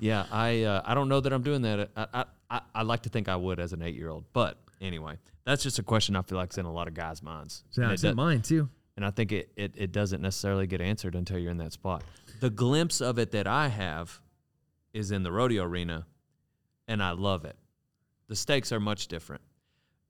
yeah. 0.00 0.26
I 0.32 0.64
uh, 0.64 0.82
I 0.84 0.94
don't 0.94 1.08
know 1.08 1.20
that 1.20 1.32
I'm 1.32 1.42
doing 1.42 1.62
that. 1.62 1.90
I, 1.96 2.06
I 2.12 2.24
I 2.50 2.60
I 2.74 2.82
like 2.82 3.02
to 3.02 3.08
think 3.08 3.28
I 3.28 3.36
would 3.36 3.60
as 3.60 3.72
an 3.72 3.80
eight 3.82 3.94
year 3.94 4.08
old, 4.08 4.24
but 4.32 4.58
anyway, 4.80 5.14
that's 5.44 5.62
just 5.62 5.78
a 5.78 5.84
question 5.84 6.16
I 6.16 6.22
feel 6.22 6.38
like 6.38 6.50
is 6.50 6.58
in 6.58 6.66
a 6.66 6.72
lot 6.72 6.88
of 6.88 6.94
guys' 6.94 7.22
minds. 7.22 7.62
Yeah, 7.78 7.92
it's 7.92 8.02
it 8.02 8.06
that's 8.08 8.16
mine 8.16 8.42
too 8.42 8.68
and 9.00 9.06
I 9.06 9.10
think 9.10 9.32
it, 9.32 9.50
it 9.56 9.72
it 9.76 9.92
doesn't 9.92 10.20
necessarily 10.20 10.66
get 10.66 10.82
answered 10.82 11.14
until 11.14 11.38
you're 11.38 11.50
in 11.50 11.56
that 11.56 11.72
spot. 11.72 12.04
The 12.40 12.50
glimpse 12.50 13.00
of 13.00 13.18
it 13.18 13.30
that 13.30 13.46
I 13.46 13.68
have 13.68 14.20
is 14.92 15.10
in 15.10 15.22
the 15.22 15.32
rodeo 15.32 15.64
arena, 15.64 16.06
and 16.86 17.02
I 17.02 17.12
love 17.12 17.46
it. 17.46 17.56
The 18.28 18.36
stakes 18.36 18.72
are 18.72 18.80
much 18.80 19.08
different. 19.08 19.40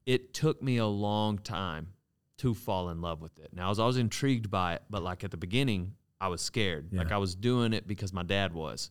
It 0.06 0.34
took 0.34 0.60
me 0.60 0.78
a 0.78 0.86
long 0.86 1.38
time 1.38 1.92
to 2.38 2.52
fall 2.52 2.88
in 2.88 3.00
love 3.00 3.20
with 3.20 3.38
it. 3.38 3.50
Now, 3.52 3.66
I 3.66 3.68
was 3.68 3.78
always 3.78 3.96
intrigued 3.96 4.50
by 4.50 4.74
it, 4.74 4.82
but 4.90 5.04
like 5.04 5.22
at 5.22 5.30
the 5.30 5.36
beginning, 5.36 5.92
I 6.20 6.26
was 6.26 6.40
scared. 6.40 6.88
Yeah. 6.90 6.98
Like 7.02 7.12
I 7.12 7.18
was 7.18 7.36
doing 7.36 7.72
it 7.72 7.86
because 7.86 8.12
my 8.12 8.24
dad 8.24 8.52
was, 8.52 8.90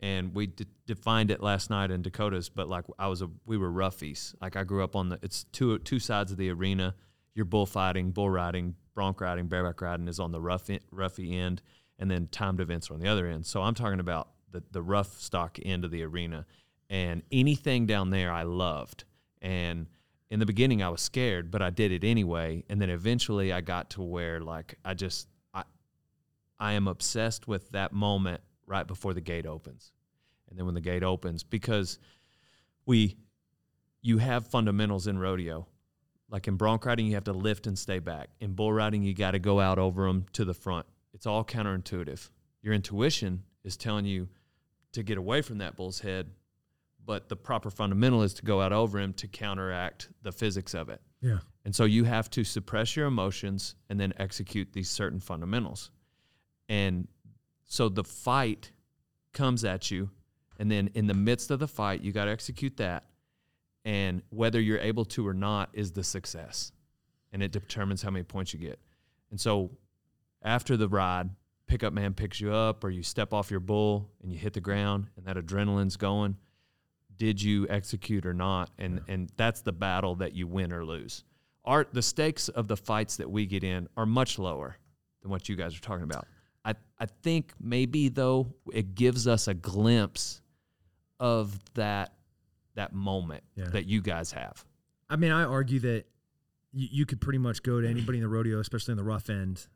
and 0.00 0.34
we 0.34 0.48
d- 0.48 0.66
defined 0.84 1.30
it 1.30 1.40
last 1.40 1.70
night 1.70 1.92
in 1.92 2.02
Dakotas. 2.02 2.48
But 2.48 2.68
like 2.68 2.86
I 2.98 3.06
was 3.06 3.22
a, 3.22 3.30
we 3.46 3.56
were 3.56 3.70
roughies. 3.70 4.34
Like 4.42 4.56
I 4.56 4.64
grew 4.64 4.82
up 4.82 4.96
on 4.96 5.10
the, 5.10 5.20
it's 5.22 5.44
two 5.52 5.78
two 5.78 6.00
sides 6.00 6.32
of 6.32 6.38
the 6.38 6.50
arena. 6.50 6.96
You're 7.38 7.44
bullfighting, 7.44 8.10
bull 8.10 8.30
riding, 8.30 8.74
bronc 8.96 9.20
riding, 9.20 9.46
bareback 9.46 9.80
riding 9.80 10.08
is 10.08 10.18
on 10.18 10.32
the 10.32 10.40
rough 10.40 10.66
roughy 10.92 11.34
end, 11.34 11.62
and 11.96 12.10
then 12.10 12.26
timed 12.32 12.60
events 12.60 12.90
are 12.90 12.94
on 12.94 13.00
the 13.00 13.06
other 13.06 13.28
end. 13.28 13.46
So 13.46 13.62
I'm 13.62 13.76
talking 13.76 14.00
about 14.00 14.30
the 14.50 14.60
the 14.72 14.82
rough 14.82 15.20
stock 15.20 15.56
end 15.64 15.84
of 15.84 15.92
the 15.92 16.02
arena, 16.02 16.46
and 16.90 17.22
anything 17.30 17.86
down 17.86 18.10
there 18.10 18.32
I 18.32 18.42
loved. 18.42 19.04
And 19.40 19.86
in 20.32 20.40
the 20.40 20.46
beginning 20.46 20.82
I 20.82 20.88
was 20.88 21.00
scared, 21.00 21.52
but 21.52 21.62
I 21.62 21.70
did 21.70 21.92
it 21.92 22.02
anyway. 22.02 22.64
And 22.68 22.82
then 22.82 22.90
eventually 22.90 23.52
I 23.52 23.60
got 23.60 23.90
to 23.90 24.02
where 24.02 24.40
like 24.40 24.74
I 24.84 24.94
just 24.94 25.28
I 25.54 25.62
I 26.58 26.72
am 26.72 26.88
obsessed 26.88 27.46
with 27.46 27.70
that 27.70 27.92
moment 27.92 28.40
right 28.66 28.84
before 28.84 29.14
the 29.14 29.20
gate 29.20 29.46
opens. 29.46 29.92
And 30.50 30.58
then 30.58 30.66
when 30.66 30.74
the 30.74 30.80
gate 30.80 31.04
opens, 31.04 31.44
because 31.44 32.00
we 32.84 33.16
you 34.02 34.18
have 34.18 34.48
fundamentals 34.48 35.06
in 35.06 35.20
rodeo. 35.20 35.68
Like 36.30 36.46
in 36.46 36.56
bronc 36.56 36.84
riding, 36.84 37.06
you 37.06 37.14
have 37.14 37.24
to 37.24 37.32
lift 37.32 37.66
and 37.66 37.78
stay 37.78 37.98
back. 37.98 38.28
In 38.40 38.52
bull 38.52 38.72
riding, 38.72 39.02
you 39.02 39.14
got 39.14 39.30
to 39.30 39.38
go 39.38 39.60
out 39.60 39.78
over 39.78 40.06
them 40.06 40.26
to 40.34 40.44
the 40.44 40.54
front. 40.54 40.86
It's 41.14 41.26
all 41.26 41.44
counterintuitive. 41.44 42.28
Your 42.62 42.74
intuition 42.74 43.44
is 43.64 43.76
telling 43.76 44.04
you 44.04 44.28
to 44.92 45.02
get 45.02 45.18
away 45.18 45.42
from 45.42 45.58
that 45.58 45.76
bull's 45.76 46.00
head, 46.00 46.30
but 47.04 47.28
the 47.28 47.36
proper 47.36 47.70
fundamental 47.70 48.22
is 48.22 48.34
to 48.34 48.42
go 48.42 48.60
out 48.60 48.72
over 48.72 48.98
him 48.98 49.14
to 49.14 49.26
counteract 49.26 50.08
the 50.22 50.32
physics 50.32 50.74
of 50.74 50.88
it. 50.88 51.00
yeah 51.20 51.38
And 51.64 51.74
so 51.74 51.84
you 51.84 52.04
have 52.04 52.30
to 52.30 52.44
suppress 52.44 52.96
your 52.96 53.06
emotions 53.06 53.74
and 53.88 53.98
then 53.98 54.12
execute 54.18 54.72
these 54.72 54.90
certain 54.90 55.20
fundamentals. 55.20 55.90
And 56.68 57.08
so 57.64 57.88
the 57.88 58.04
fight 58.04 58.72
comes 59.32 59.64
at 59.64 59.90
you. 59.90 60.10
And 60.58 60.70
then 60.70 60.90
in 60.94 61.06
the 61.06 61.14
midst 61.14 61.50
of 61.50 61.60
the 61.60 61.68
fight, 61.68 62.02
you 62.02 62.12
got 62.12 62.24
to 62.24 62.30
execute 62.30 62.76
that. 62.78 63.04
And 63.88 64.20
whether 64.28 64.60
you're 64.60 64.80
able 64.80 65.06
to 65.06 65.26
or 65.26 65.32
not 65.32 65.70
is 65.72 65.92
the 65.92 66.04
success. 66.04 66.72
And 67.32 67.42
it 67.42 67.52
determines 67.52 68.02
how 68.02 68.10
many 68.10 68.22
points 68.22 68.52
you 68.52 68.60
get. 68.60 68.78
And 69.30 69.40
so 69.40 69.70
after 70.42 70.76
the 70.76 70.88
ride, 70.88 71.30
pickup 71.66 71.94
man 71.94 72.12
picks 72.12 72.38
you 72.38 72.52
up 72.52 72.84
or 72.84 72.90
you 72.90 73.02
step 73.02 73.32
off 73.32 73.50
your 73.50 73.60
bull 73.60 74.10
and 74.22 74.30
you 74.30 74.38
hit 74.38 74.52
the 74.52 74.60
ground 74.60 75.06
and 75.16 75.24
that 75.24 75.38
adrenaline's 75.38 75.96
going. 75.96 76.36
Did 77.16 77.42
you 77.42 77.66
execute 77.70 78.26
or 78.26 78.34
not? 78.34 78.68
And 78.78 79.00
and 79.08 79.30
that's 79.38 79.62
the 79.62 79.72
battle 79.72 80.16
that 80.16 80.34
you 80.34 80.46
win 80.46 80.70
or 80.70 80.84
lose. 80.84 81.24
Our 81.64 81.86
the 81.90 82.02
stakes 82.02 82.50
of 82.50 82.68
the 82.68 82.76
fights 82.76 83.16
that 83.16 83.30
we 83.30 83.46
get 83.46 83.64
in 83.64 83.88
are 83.96 84.06
much 84.06 84.38
lower 84.38 84.76
than 85.22 85.30
what 85.30 85.48
you 85.48 85.56
guys 85.56 85.74
are 85.74 85.80
talking 85.80 86.04
about. 86.04 86.26
I, 86.62 86.74
I 87.00 87.06
think 87.06 87.54
maybe 87.58 88.10
though 88.10 88.52
it 88.70 88.94
gives 88.94 89.26
us 89.26 89.48
a 89.48 89.54
glimpse 89.54 90.42
of 91.18 91.58
that 91.72 92.12
that 92.78 92.92
moment 92.94 93.44
Yeah. 93.54 93.66
that 93.70 93.86
you 93.86 94.00
guys 94.00 94.32
have. 94.32 94.64
I 95.10 95.16
mean, 95.16 95.30
I 95.32 95.42
argue 95.44 95.80
that 95.80 96.04
you, 96.72 96.88
you 96.90 97.06
could 97.06 97.20
pretty 97.20 97.38
much 97.38 97.62
go 97.62 97.80
to 97.80 97.88
anybody 97.88 98.18
in 98.18 98.22
the 98.22 98.28
rodeo, 98.28 98.58
especially 98.60 98.92
in 98.92 98.98
the 98.98 99.04
rough 99.04 99.28
end, 99.30 99.66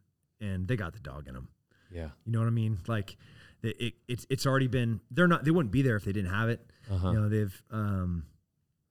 and 0.40 0.66
they 0.66 0.76
got 0.76 0.92
the 0.94 1.00
dog 1.00 1.28
in 1.28 1.34
them. 1.34 1.48
Yeah. 1.90 2.08
You 2.24 2.32
know 2.32 2.38
what 2.40 2.46
I 2.46 2.50
mean? 2.50 2.78
Like, 2.86 3.16
it, 3.62 3.76
it, 3.80 3.94
it's 4.08 4.26
it's 4.28 4.46
already 4.46 4.66
been. 4.66 5.00
They're 5.10 5.28
not. 5.28 5.44
They 5.44 5.50
wouldn't 5.52 5.72
be 5.72 5.82
there 5.82 5.94
if 5.96 6.04
they 6.04 6.12
didn't 6.12 6.30
have 6.32 6.48
it. 6.48 6.60
Uh-huh. 6.90 7.10
You 7.10 7.20
know, 7.20 7.28
they've 7.28 7.62
um, 7.70 8.24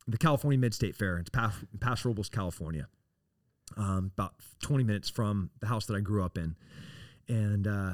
the 0.08 0.17
California 0.17 0.58
Mid 0.58 0.74
State 0.74 0.95
Fair. 0.95 1.17
It's 1.17 1.30
Paso, 1.30 1.65
Paso 1.80 2.10
Robles, 2.10 2.30
California. 2.30 2.88
Um, 3.78 4.12
about 4.17 4.34
20 4.62 4.84
minutes 4.84 5.10
from 5.10 5.50
the 5.62 5.67
house 5.67 5.86
that 5.88 5.95
I 5.95 6.00
grew 6.02 6.24
up 6.24 6.38
in, 6.38 6.56
and 7.28 7.67
uh, 7.67 7.93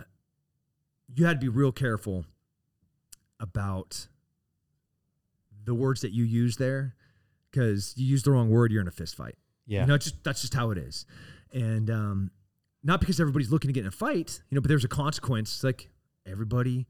you 1.16 1.26
had 1.26 1.40
to 1.40 1.44
be 1.44 1.50
real 1.50 1.72
careful 1.72 2.26
about 3.40 4.08
the 5.68 5.76
words 5.76 6.02
that 6.02 6.12
you 6.12 6.24
use 6.24 6.58
there, 6.58 6.96
because 7.52 7.94
you 7.96 8.08
use 8.08 8.24
the 8.24 8.32
wrong 8.32 8.50
word, 8.50 8.72
you're 8.72 8.82
in 8.82 8.88
a 8.88 8.92
fist 8.92 9.16
fight. 9.16 9.36
Yeah. 9.68 9.82
You 9.82 9.88
know, 9.88 9.94
it's 9.94 10.06
just 10.06 10.24
that's 10.24 10.42
just 10.42 10.56
how 10.56 10.72
it 10.72 10.80
is. 10.80 11.06
And 11.54 11.90
um, 11.92 12.32
not 12.84 13.00
because 13.00 13.20
everybody's 13.20 13.52
looking 13.52 13.68
to 13.70 13.74
get 13.74 13.82
in 13.82 13.88
a 13.88 13.92
fight, 13.92 14.42
you 14.50 14.56
know, 14.56 14.62
but 14.62 14.70
there's 14.70 14.84
a 14.86 14.88
consequence. 14.90 15.54
It's 15.54 15.64
like 15.64 15.90
everybody 16.26 16.88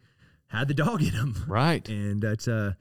had 0.47 0.67
the 0.69 0.73
dog 0.73 1.01
in 1.03 1.11
them. 1.13 1.43
right. 1.47 1.87
And 1.89 2.23
it's 2.23 2.47
uh 2.47 2.73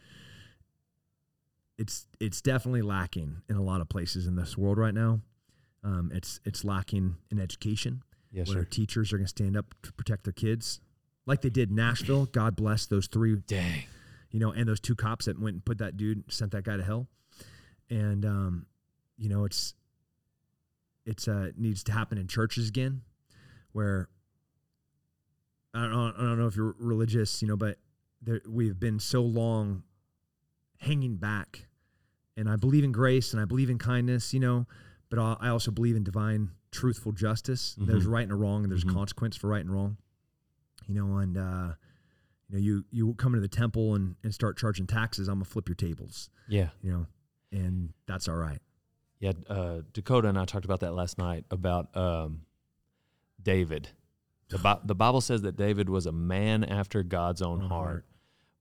it's 1.79 2.07
it's 2.21 2.41
definitely 2.41 2.83
lacking 2.83 3.43
in 3.49 3.57
a 3.57 3.63
lot 3.63 3.81
of 3.81 3.89
places 3.89 4.27
in 4.27 4.37
this 4.37 4.57
world 4.57 4.79
right 4.79 4.95
now. 4.95 5.21
Um, 5.85 6.11
it's 6.15 6.41
it's 6.45 6.65
lacking 6.65 7.17
in 7.31 7.39
education 7.41 8.03
Yes, 8.33 8.49
where 8.49 8.59
sir. 8.63 8.65
teachers 8.65 9.13
are 9.13 9.17
going 9.19 9.27
to 9.27 9.31
stand 9.31 9.57
up 9.57 9.75
to 9.83 9.93
protect 9.93 10.25
their 10.25 10.33
kids, 10.33 10.81
like 11.27 11.43
they 11.43 11.51
did 11.51 11.71
in 11.71 11.77
Nashville. 11.77 12.27
God 12.27 12.57
bless 12.57 12.87
those 12.87 13.07
three 13.07 13.37
Dang. 13.47 13.85
You 14.31 14.41
know, 14.41 14.51
and 14.53 14.69
those 14.69 14.81
two 14.81 14.95
cops 14.95 15.27
that 15.27 15.39
went 15.39 15.55
and 15.55 15.65
put 15.65 15.79
that 15.79 15.97
dude, 15.97 16.31
sent 16.33 16.53
that 16.53 16.65
guy 16.65 16.77
to 16.77 16.83
hell. 16.85 17.09
And, 17.91 18.25
um, 18.25 18.67
you 19.17 19.29
know, 19.29 19.45
it's, 19.45 19.75
it's, 21.05 21.29
uh, 21.29 21.51
needs 21.57 21.83
to 21.85 21.93
happen 21.93 22.19
in 22.19 22.27
churches 22.27 22.69
again 22.69 23.03
where 23.73 24.09
I 25.75 25.83
don't, 25.83 25.91
know, 25.93 26.13
I 26.17 26.21
don't 26.23 26.39
know 26.39 26.47
if 26.47 26.57
you're 26.57 26.75
religious, 26.79 27.43
you 27.43 27.49
know, 27.49 27.57
but 27.57 27.79
there, 28.23 28.41
we've 28.49 28.79
been 28.81 28.99
so 28.99 29.23
long 29.23 29.83
hanging 30.79 31.17
back. 31.17 31.67
And 32.37 32.49
I 32.49 32.57
believe 32.57 32.83
in 32.85 32.93
grace 32.93 33.33
and 33.33 33.41
I 33.41 33.45
believe 33.45 33.71
in 33.71 33.79
kindness, 33.79 34.35
you 34.35 34.41
know, 34.41 34.67
but 35.09 35.19
I 35.41 35.49
also 35.49 35.71
believe 35.71 35.97
in 35.97 36.03
divine, 36.05 36.51
truthful 36.71 37.13
justice. 37.13 37.77
There's 37.79 38.07
Mhm. 38.07 38.11
right 38.11 38.29
and 38.29 38.41
wrong, 38.41 38.65
and 38.65 38.71
there's 38.73 38.85
Mhm. 38.85 38.93
consequence 38.93 39.37
for 39.37 39.49
right 39.49 39.61
and 39.65 39.73
wrong. 39.73 39.97
You 40.87 40.95
know, 40.95 41.17
and 41.19 41.37
uh, 41.39 41.75
you 42.49 42.57
know, 42.57 42.63
you 42.63 42.85
you 42.91 43.15
come 43.15 43.35
into 43.35 43.47
the 43.47 43.55
temple 43.55 43.95
and, 43.95 44.17
and 44.23 44.33
start 44.33 44.57
charging 44.57 44.87
taxes. 44.87 45.29
I'm 45.29 45.37
gonna 45.37 45.45
flip 45.45 45.69
your 45.69 45.75
tables. 45.77 46.31
Yeah. 46.49 46.69
You 46.83 46.93
know, 46.93 47.07
and 47.53 47.93
that's 48.07 48.29
all 48.29 48.37
right. 48.37 48.61
Yeah, 49.19 49.33
uh, 49.49 49.81
Dakota 49.95 50.29
and 50.29 50.39
I 50.39 50.45
talked 50.45 50.67
about 50.67 50.81
that 50.81 50.93
last 50.95 51.17
night 51.17 51.45
about 51.51 51.97
um, 51.97 52.43
David. 53.43 53.89
The, 54.49 54.59
Bi- 54.59 54.79
the 54.85 54.95
Bible 54.95 55.21
says 55.21 55.43
that 55.43 55.57
David 55.57 55.89
was 55.89 56.07
a 56.07 56.13
man 56.13 56.63
after 56.63 57.03
God's 57.03 57.43
own 57.43 57.61
heart, 57.61 58.05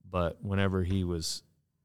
but 0.09 0.43
whenever 0.43 0.83
he 0.83 1.03
was 1.03 1.43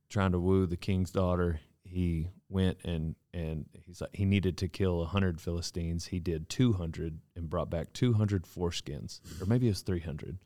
trying 0.08 0.32
to 0.32 0.38
woo 0.38 0.66
the 0.66 0.76
king's 0.76 1.10
daughter, 1.10 1.60
he 1.82 2.28
went 2.48 2.78
and 2.84 3.16
and 3.34 3.66
he's 3.84 4.00
like 4.00 4.14
he 4.14 4.24
needed 4.24 4.56
to 4.58 4.68
kill 4.68 5.02
a 5.02 5.06
hundred 5.06 5.40
Philistines. 5.40 6.06
He 6.06 6.20
did 6.20 6.48
two 6.48 6.72
hundred 6.72 7.18
and 7.36 7.50
brought 7.50 7.70
back 7.70 7.92
two 7.92 8.12
hundred 8.12 8.44
foreskins, 8.44 9.20
or 9.42 9.46
maybe 9.46 9.66
it 9.66 9.70
was 9.70 9.82
three 9.82 10.00
hundred. 10.00 10.38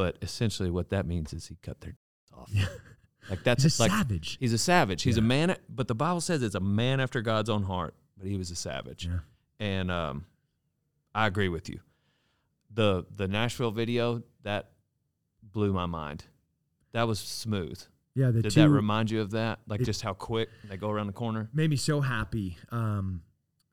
But 0.00 0.16
essentially, 0.22 0.70
what 0.70 0.88
that 0.90 1.04
means 1.06 1.34
is 1.34 1.46
he 1.48 1.56
cut 1.62 1.80
their 1.82 1.94
off. 2.34 2.48
Yeah. 2.50 2.64
Like 3.28 3.44
that's 3.44 3.62
He's 3.64 3.78
a 3.78 3.82
like 3.82 3.90
savage. 3.90 4.38
He's 4.40 4.54
a 4.54 4.58
savage. 4.58 5.02
He's 5.02 5.18
a 5.18 5.20
man, 5.22 5.54
but 5.68 5.88
the 5.88 5.94
Bible 5.94 6.22
says 6.22 6.42
it's 6.42 6.54
a 6.54 6.60
man 6.60 7.00
after 7.00 7.20
God's 7.20 7.50
own 7.50 7.64
heart. 7.64 7.94
But 8.16 8.26
he 8.28 8.36
was 8.38 8.50
a 8.50 8.54
savage, 8.56 9.06
Yeah. 9.06 9.18
and 9.58 9.90
um, 9.90 10.24
I 11.14 11.26
agree 11.26 11.48
with 11.50 11.68
you. 11.68 11.80
the 12.72 13.04
The 13.14 13.28
Nashville 13.28 13.72
video 13.72 14.22
that 14.42 14.70
blew 15.42 15.72
my 15.74 15.86
mind. 15.86 16.24
That 16.92 17.06
was 17.06 17.18
smooth. 17.18 17.78
Yeah, 18.14 18.30
Did 18.30 18.44
two 18.50 18.62
that 18.62 18.68
remind 18.70 19.10
you 19.10 19.20
of 19.20 19.30
that? 19.32 19.58
Like 19.68 19.80
It- 19.82 19.84
just 19.84 20.00
how 20.02 20.14
quick 20.14 20.48
they 20.68 20.76
go 20.78 20.88
around 20.90 21.06
the 21.08 21.12
corner. 21.12 21.50
made 21.52 21.68
me 21.70 21.76
so 21.76 22.00
happy. 22.00 22.56
Um, 22.70 23.22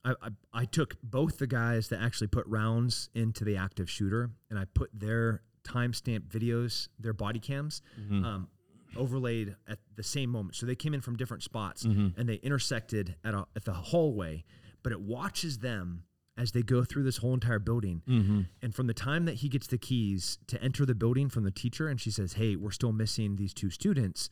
I, 0.06 0.12
I 0.22 0.30
I 0.62 0.66
took 0.66 0.96
both 1.02 1.38
the 1.40 1.48
guys 1.48 1.88
that 1.90 2.02
actually 2.02 2.28
put 2.28 2.46
rounds 2.48 3.10
into 3.14 3.44
the 3.46 3.56
active 3.58 3.90
shooter, 3.90 4.32
and 4.50 4.60
I 4.60 4.66
put 4.66 4.90
their 4.94 5.42
timestamp 5.68 6.22
videos, 6.28 6.88
their 7.00 7.14
body 7.14 7.40
cams, 7.40 7.82
Mhm. 8.00 8.24
um, 8.26 8.48
overlaid 8.96 9.56
at 9.68 9.80
the 9.96 10.04
same 10.04 10.30
moment. 10.30 10.56
So 10.56 10.66
they 10.66 10.76
came 10.76 10.94
in 10.94 11.02
from 11.02 11.18
different 11.18 11.44
spots 11.44 11.84
Mhm. 11.86 12.14
and 12.18 12.28
they 12.30 12.36
intersected 12.36 13.16
at 13.24 13.34
a, 13.34 13.46
at 13.56 13.66
the 13.66 13.74
hallway, 13.74 14.44
but 14.84 14.92
it 14.92 15.02
watches 15.02 15.60
them 15.60 16.04
as 16.38 16.52
they 16.52 16.62
go 16.64 16.84
through 16.84 17.04
this 17.04 17.18
whole 17.18 17.34
entire 17.34 17.60
building. 17.60 18.02
Mm-hmm. 18.08 18.42
And 18.62 18.74
from 18.76 18.86
the 18.88 18.94
time 18.94 19.26
that 19.26 19.36
he 19.36 19.50
gets 19.50 19.68
the 19.68 19.78
keys 19.78 20.38
to 20.48 20.62
enter 20.64 20.86
the 20.86 20.94
building 20.96 21.30
from 21.30 21.44
the 21.44 21.52
teacher, 21.52 21.88
and 21.88 22.00
she 22.00 22.12
says, 22.12 22.34
Hey, 22.34 22.56
we're 22.56 22.72
still 22.72 22.94
missing 22.94 23.36
these 23.38 23.54
two 23.54 23.70
students. 23.72 24.30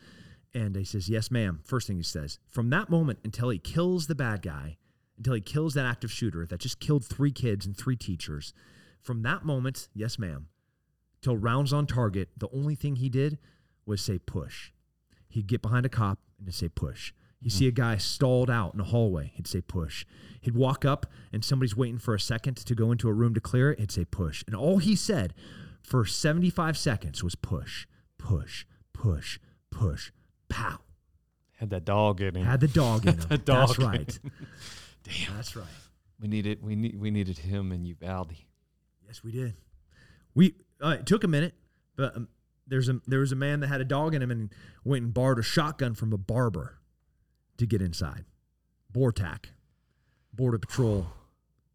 And 0.53 0.75
he 0.75 0.83
says, 0.85 1.09
Yes, 1.09 1.29
ma'am. 1.31 1.61
First 1.63 1.87
thing 1.87 1.97
he 1.97 2.03
says, 2.03 2.39
from 2.47 2.69
that 2.69 2.89
moment 2.89 3.19
until 3.23 3.49
he 3.49 3.57
kills 3.59 4.07
the 4.07 4.15
bad 4.15 4.41
guy, 4.43 4.77
until 5.17 5.33
he 5.33 5.41
kills 5.41 5.73
that 5.73 5.85
active 5.85 6.11
shooter 6.11 6.45
that 6.45 6.59
just 6.59 6.79
killed 6.79 7.03
three 7.05 7.31
kids 7.31 7.65
and 7.65 7.75
three 7.75 7.95
teachers, 7.97 8.53
from 9.01 9.21
that 9.23 9.43
moment, 9.43 9.89
yes, 9.93 10.17
ma'am, 10.19 10.47
till 11.25 11.35
rounds 11.35 11.73
on 11.73 11.87
target, 11.87 12.29
the 12.37 12.47
only 12.53 12.75
thing 12.75 12.97
he 12.97 13.09
did 13.09 13.39
was 13.83 13.99
say 13.99 14.19
push. 14.19 14.71
He'd 15.27 15.47
get 15.47 15.59
behind 15.59 15.83
a 15.83 15.89
cop 15.89 16.19
and 16.39 16.53
say 16.53 16.69
push. 16.69 17.13
You 17.41 17.49
hmm. 17.49 17.57
see 17.57 17.67
a 17.67 17.71
guy 17.71 17.97
stalled 17.97 18.49
out 18.49 18.75
in 18.75 18.79
a 18.79 18.83
hallway, 18.83 19.31
he'd 19.33 19.47
say 19.47 19.61
push. 19.61 20.05
He'd 20.39 20.55
walk 20.55 20.85
up 20.85 21.07
and 21.33 21.43
somebody's 21.43 21.75
waiting 21.75 21.97
for 21.97 22.13
a 22.13 22.19
second 22.19 22.57
to 22.57 22.75
go 22.75 22.91
into 22.91 23.09
a 23.09 23.13
room 23.13 23.33
to 23.33 23.41
clear 23.41 23.71
it, 23.71 23.79
he'd 23.79 23.91
say 23.91 24.05
push. 24.05 24.43
And 24.45 24.55
all 24.55 24.77
he 24.77 24.95
said 24.95 25.33
for 25.81 26.05
75 26.05 26.77
seconds 26.77 27.23
was 27.23 27.33
push, 27.33 27.87
push, 28.19 28.65
push, 28.93 29.39
push, 29.71 30.11
pow. 30.47 30.77
Had 31.53 31.71
that 31.71 31.85
dog 31.85 32.21
in 32.21 32.35
him. 32.35 32.45
Had 32.45 32.59
the 32.59 32.67
dog 32.67 33.07
in 33.07 33.13
him. 33.19 33.19
The 33.21 33.37
That's 33.37 33.43
dog 33.43 33.79
in 33.79 33.85
right. 33.85 34.19
Damn. 35.03 35.35
That's 35.35 35.55
right. 35.55 35.65
we 36.19 36.27
needed 36.27 36.61
we 36.61 36.75
need 36.75 36.99
we 36.99 37.09
needed 37.09 37.39
him 37.39 37.71
and 37.71 37.87
Uvalde. 37.87 38.35
Yes, 39.07 39.23
we 39.23 39.31
did. 39.31 39.55
We 40.35 40.53
uh, 40.83 40.97
it 40.99 41.05
took 41.05 41.23
a 41.23 41.27
minute, 41.27 41.53
but 41.95 42.15
um, 42.15 42.27
there's 42.67 42.89
a 42.89 42.99
there 43.07 43.19
was 43.19 43.31
a 43.31 43.35
man 43.35 43.59
that 43.61 43.67
had 43.67 43.81
a 43.81 43.85
dog 43.85 44.13
in 44.15 44.21
him 44.21 44.31
and 44.31 44.49
went 44.83 45.03
and 45.03 45.13
borrowed 45.13 45.39
a 45.39 45.43
shotgun 45.43 45.93
from 45.93 46.13
a 46.13 46.17
barber 46.17 46.79
to 47.57 47.65
get 47.65 47.81
inside. 47.81 48.25
Bortac, 48.93 49.45
Border 50.33 50.57
Patrol, 50.57 51.07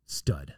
stud. 0.06 0.54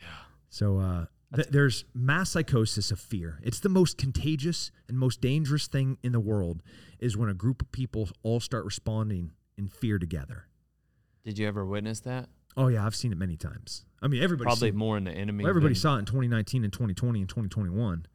Yeah. 0.00 0.08
So 0.48 0.78
uh, 0.78 1.06
th- 1.34 1.48
there's 1.48 1.84
mass 1.94 2.30
psychosis 2.30 2.90
of 2.90 3.00
fear. 3.00 3.40
It's 3.42 3.60
the 3.60 3.68
most 3.68 3.98
contagious 3.98 4.70
and 4.88 4.98
most 4.98 5.20
dangerous 5.20 5.66
thing 5.66 5.98
in 6.02 6.12
the 6.12 6.20
world 6.20 6.62
is 6.98 7.16
when 7.16 7.28
a 7.28 7.34
group 7.34 7.60
of 7.60 7.72
people 7.72 8.08
all 8.22 8.40
start 8.40 8.64
responding 8.64 9.32
in 9.58 9.68
fear 9.68 9.98
together. 9.98 10.46
Did 11.24 11.38
you 11.38 11.48
ever 11.48 11.64
witness 11.64 12.00
that? 12.00 12.28
Oh 12.56 12.68
yeah, 12.68 12.84
I've 12.86 12.94
seen 12.96 13.12
it 13.12 13.18
many 13.18 13.36
times. 13.36 13.84
I 14.02 14.08
mean, 14.08 14.22
everybody 14.22 14.46
Probably 14.46 14.72
more 14.72 14.96
in 14.96 15.04
the 15.04 15.10
enemy. 15.12 15.44
well, 15.44 15.50
everybody 15.50 15.74
than- 15.74 15.80
saw 15.80 15.96
it 15.96 16.00
in 16.00 16.04
2019 16.06 16.64
and 16.64 16.72
2020 16.72 17.20
and 17.20 17.28
2021. 17.28 18.06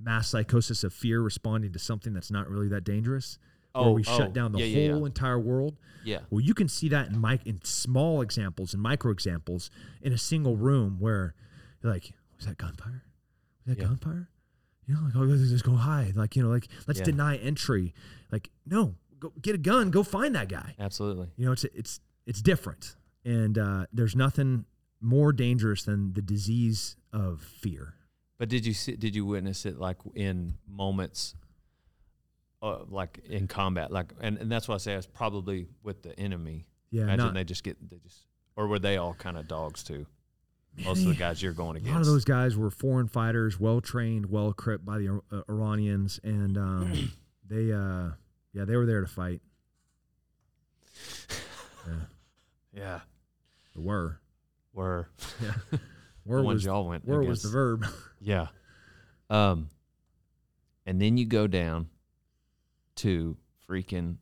Mass 0.00 0.28
psychosis 0.28 0.82
of 0.82 0.92
fear 0.92 1.20
responding 1.20 1.72
to 1.72 1.78
something 1.78 2.12
that's 2.12 2.30
not 2.30 2.48
really 2.48 2.68
that 2.68 2.82
dangerous, 2.82 3.38
where 3.72 3.84
Oh, 3.84 3.92
we 3.92 4.02
oh, 4.06 4.16
shut 4.18 4.32
down 4.32 4.50
the 4.52 4.58
yeah, 4.60 4.90
whole 4.90 5.00
yeah. 5.00 5.06
entire 5.06 5.38
world. 5.38 5.76
Yeah. 6.04 6.20
Well, 6.30 6.40
you 6.40 6.54
can 6.54 6.68
see 6.68 6.88
that 6.88 7.08
in 7.10 7.20
mic 7.20 7.46
in 7.46 7.60
small 7.62 8.20
examples 8.20 8.74
and 8.74 8.82
micro 8.82 9.12
examples 9.12 9.70
in 10.00 10.12
a 10.12 10.18
single 10.18 10.56
room 10.56 10.96
where 10.98 11.34
you're 11.82 11.92
like, 11.92 12.12
was 12.36 12.46
that 12.46 12.58
gunfire? 12.58 13.04
Was 13.64 13.76
that 13.76 13.80
Yeah. 13.82 13.88
gunfire? 13.88 14.28
You 14.88 14.94
know, 14.94 15.02
like, 15.02 15.14
oh, 15.14 15.20
let's 15.20 15.48
just 15.48 15.64
go 15.64 15.74
hide. 15.76 16.16
Like, 16.16 16.34
you 16.34 16.42
know, 16.42 16.48
like 16.48 16.66
let's 16.88 17.00
deny 17.00 17.36
entry. 17.36 17.94
Like, 18.32 18.50
no, 18.66 18.96
go 19.20 19.32
get 19.40 19.54
a 19.54 19.58
gun, 19.58 19.92
go 19.92 20.02
find 20.02 20.34
that 20.34 20.48
guy. 20.48 20.74
Absolutely. 20.80 21.28
You 21.36 21.46
know, 21.46 21.52
it's 21.52 21.62
it's 21.64 22.00
it's 22.26 22.42
different, 22.42 22.96
and 23.24 23.58
uh, 23.58 23.86
there's 23.92 24.16
nothing 24.16 24.64
more 25.00 25.32
dangerous 25.32 25.82
than 25.82 26.12
the 26.12 26.22
disease 26.22 26.96
of 27.12 27.40
fear. 27.40 27.94
But 28.38 28.48
did 28.48 28.66
you 28.66 28.74
see, 28.74 28.96
did 28.96 29.14
you 29.14 29.24
witness 29.24 29.66
it 29.66 29.78
like 29.78 29.98
in 30.14 30.54
moments, 30.68 31.34
uh, 32.62 32.78
like 32.88 33.20
in 33.28 33.46
combat, 33.48 33.92
like 33.92 34.12
and, 34.20 34.38
and 34.38 34.50
that's 34.50 34.68
why 34.68 34.74
I 34.74 34.78
say 34.78 34.94
it's 34.94 35.06
probably 35.06 35.68
with 35.82 36.02
the 36.02 36.18
enemy. 36.18 36.66
Yeah, 36.90 37.04
Imagine 37.04 37.26
not, 37.26 37.34
they 37.34 37.44
just 37.44 37.64
get 37.64 37.76
they 37.88 37.98
just 37.98 38.26
or 38.56 38.66
were 38.66 38.78
they 38.78 38.96
all 38.96 39.14
kind 39.14 39.36
of 39.36 39.48
dogs 39.48 39.82
too? 39.82 40.06
Most 40.84 41.00
of 41.02 41.08
the 41.08 41.14
guys 41.14 41.42
you're 41.42 41.52
going 41.52 41.76
against. 41.76 41.90
a 41.90 41.92
lot 41.92 42.00
of 42.00 42.06
those 42.06 42.24
guys 42.24 42.56
were 42.56 42.70
foreign 42.70 43.06
fighters, 43.06 43.60
well 43.60 43.80
trained, 43.82 44.26
well 44.26 44.48
equipped 44.48 44.84
by 44.86 44.98
the 44.98 45.20
uh, 45.30 45.42
Iranians, 45.48 46.18
and 46.24 46.56
um, 46.56 47.12
they, 47.48 47.70
uh, 47.72 48.10
yeah, 48.54 48.64
they 48.64 48.76
were 48.76 48.86
there 48.86 49.02
to 49.02 49.06
fight. 49.06 49.42
Yeah, 51.86 51.94
yeah, 52.72 53.00
were. 53.74 54.20
were 54.72 55.08
Yeah, 55.40 55.52
the 55.70 55.78
ones 56.42 56.46
was 56.46 56.64
y'all 56.64 56.88
went. 56.88 57.06
were 57.06 57.22
was 57.22 57.42
the 57.42 57.48
verb. 57.48 57.86
Yeah. 58.24 58.48
Um, 59.30 59.68
and 60.86 61.02
then 61.02 61.16
you 61.16 61.26
go 61.26 61.48
down 61.48 61.88
to 62.96 63.36
freaking 63.68 64.18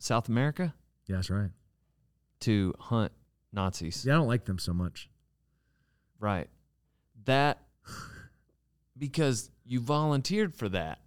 South 0.00 0.28
America 0.28 0.74
yeah, 1.06 1.16
that's 1.16 1.30
right. 1.30 1.50
to 2.40 2.74
hunt 2.80 3.12
Nazis. 3.52 4.04
Yeah, 4.04 4.14
I 4.14 4.16
don't 4.16 4.26
like 4.26 4.46
them 4.46 4.58
so 4.58 4.72
much. 4.72 5.08
Right. 6.18 6.48
That 7.24 7.60
because 8.98 9.50
you 9.64 9.80
volunteered 9.80 10.54
for 10.54 10.68
that. 10.70 10.98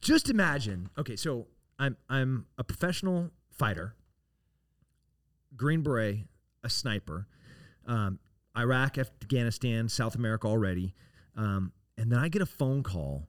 Just 0.00 0.28
imagine. 0.28 0.90
Okay, 0.98 1.16
so 1.16 1.46
I'm 1.78 1.96
I'm 2.08 2.46
a 2.58 2.64
professional 2.64 3.30
fighter, 3.50 3.94
Green 5.56 5.82
Beret, 5.82 6.26
a 6.64 6.70
sniper, 6.70 7.26
um, 7.86 8.18
Iraq, 8.56 8.98
Afghanistan, 8.98 9.88
South 9.88 10.14
America 10.14 10.46
already, 10.46 10.94
um, 11.36 11.72
and 11.96 12.10
then 12.10 12.18
I 12.18 12.28
get 12.28 12.42
a 12.42 12.46
phone 12.46 12.82
call 12.82 13.28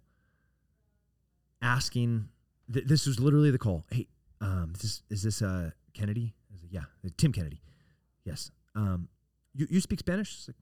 asking. 1.62 2.30
Th- 2.72 2.86
this 2.86 3.06
was 3.06 3.20
literally 3.20 3.52
the 3.52 3.58
call. 3.58 3.86
Hey, 3.92 4.08
um, 4.42 4.72
is 4.76 4.82
this 4.82 5.04
is 5.10 5.24
this 5.24 5.42
uh, 5.42 5.72
Kennedy? 5.94 6.34
I 6.50 6.54
was 6.54 6.62
like, 6.64 6.74
yeah, 6.74 7.12
Tim 7.18 7.32
Kennedy. 7.34 7.62
Yes. 8.26 8.52
Um, 8.76 9.08
you 9.54 9.68
you 9.70 9.82
speak 9.82 10.00
Spanish? 10.00 10.48
Like, 10.48 10.58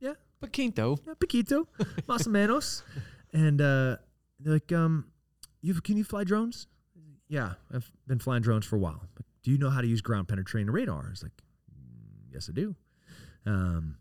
yeah, 0.00 0.14
But 0.40 0.52
Quinto. 0.52 0.98
yeah, 1.06 1.14
poquito, 1.14 1.66
más 2.08 2.26
o 2.26 2.30
menos. 2.30 2.82
And 3.32 3.60
uh, 3.60 3.96
they're 4.40 4.54
like, 4.54 4.72
um, 4.72 5.06
you 5.62 5.74
can 5.80 5.96
you 5.96 6.04
fly 6.04 6.24
drones? 6.24 6.66
Yeah, 7.28 7.52
I've 7.72 7.90
been 8.08 8.18
flying 8.18 8.42
drones 8.42 8.66
for 8.66 8.76
a 8.76 8.78
while. 8.80 9.00
Like, 9.16 9.26
do 9.42 9.50
you 9.50 9.58
know 9.58 9.70
how 9.70 9.80
to 9.80 9.86
use 9.86 10.00
ground 10.00 10.28
penetrating 10.28 10.70
radar? 10.70 11.04
I 11.06 11.10
was 11.10 11.22
like, 11.22 11.32
"Mm, 11.32 12.32
yes, 12.32 12.48
I 12.48 12.52
do. 12.52 12.74
Um, 13.46 13.96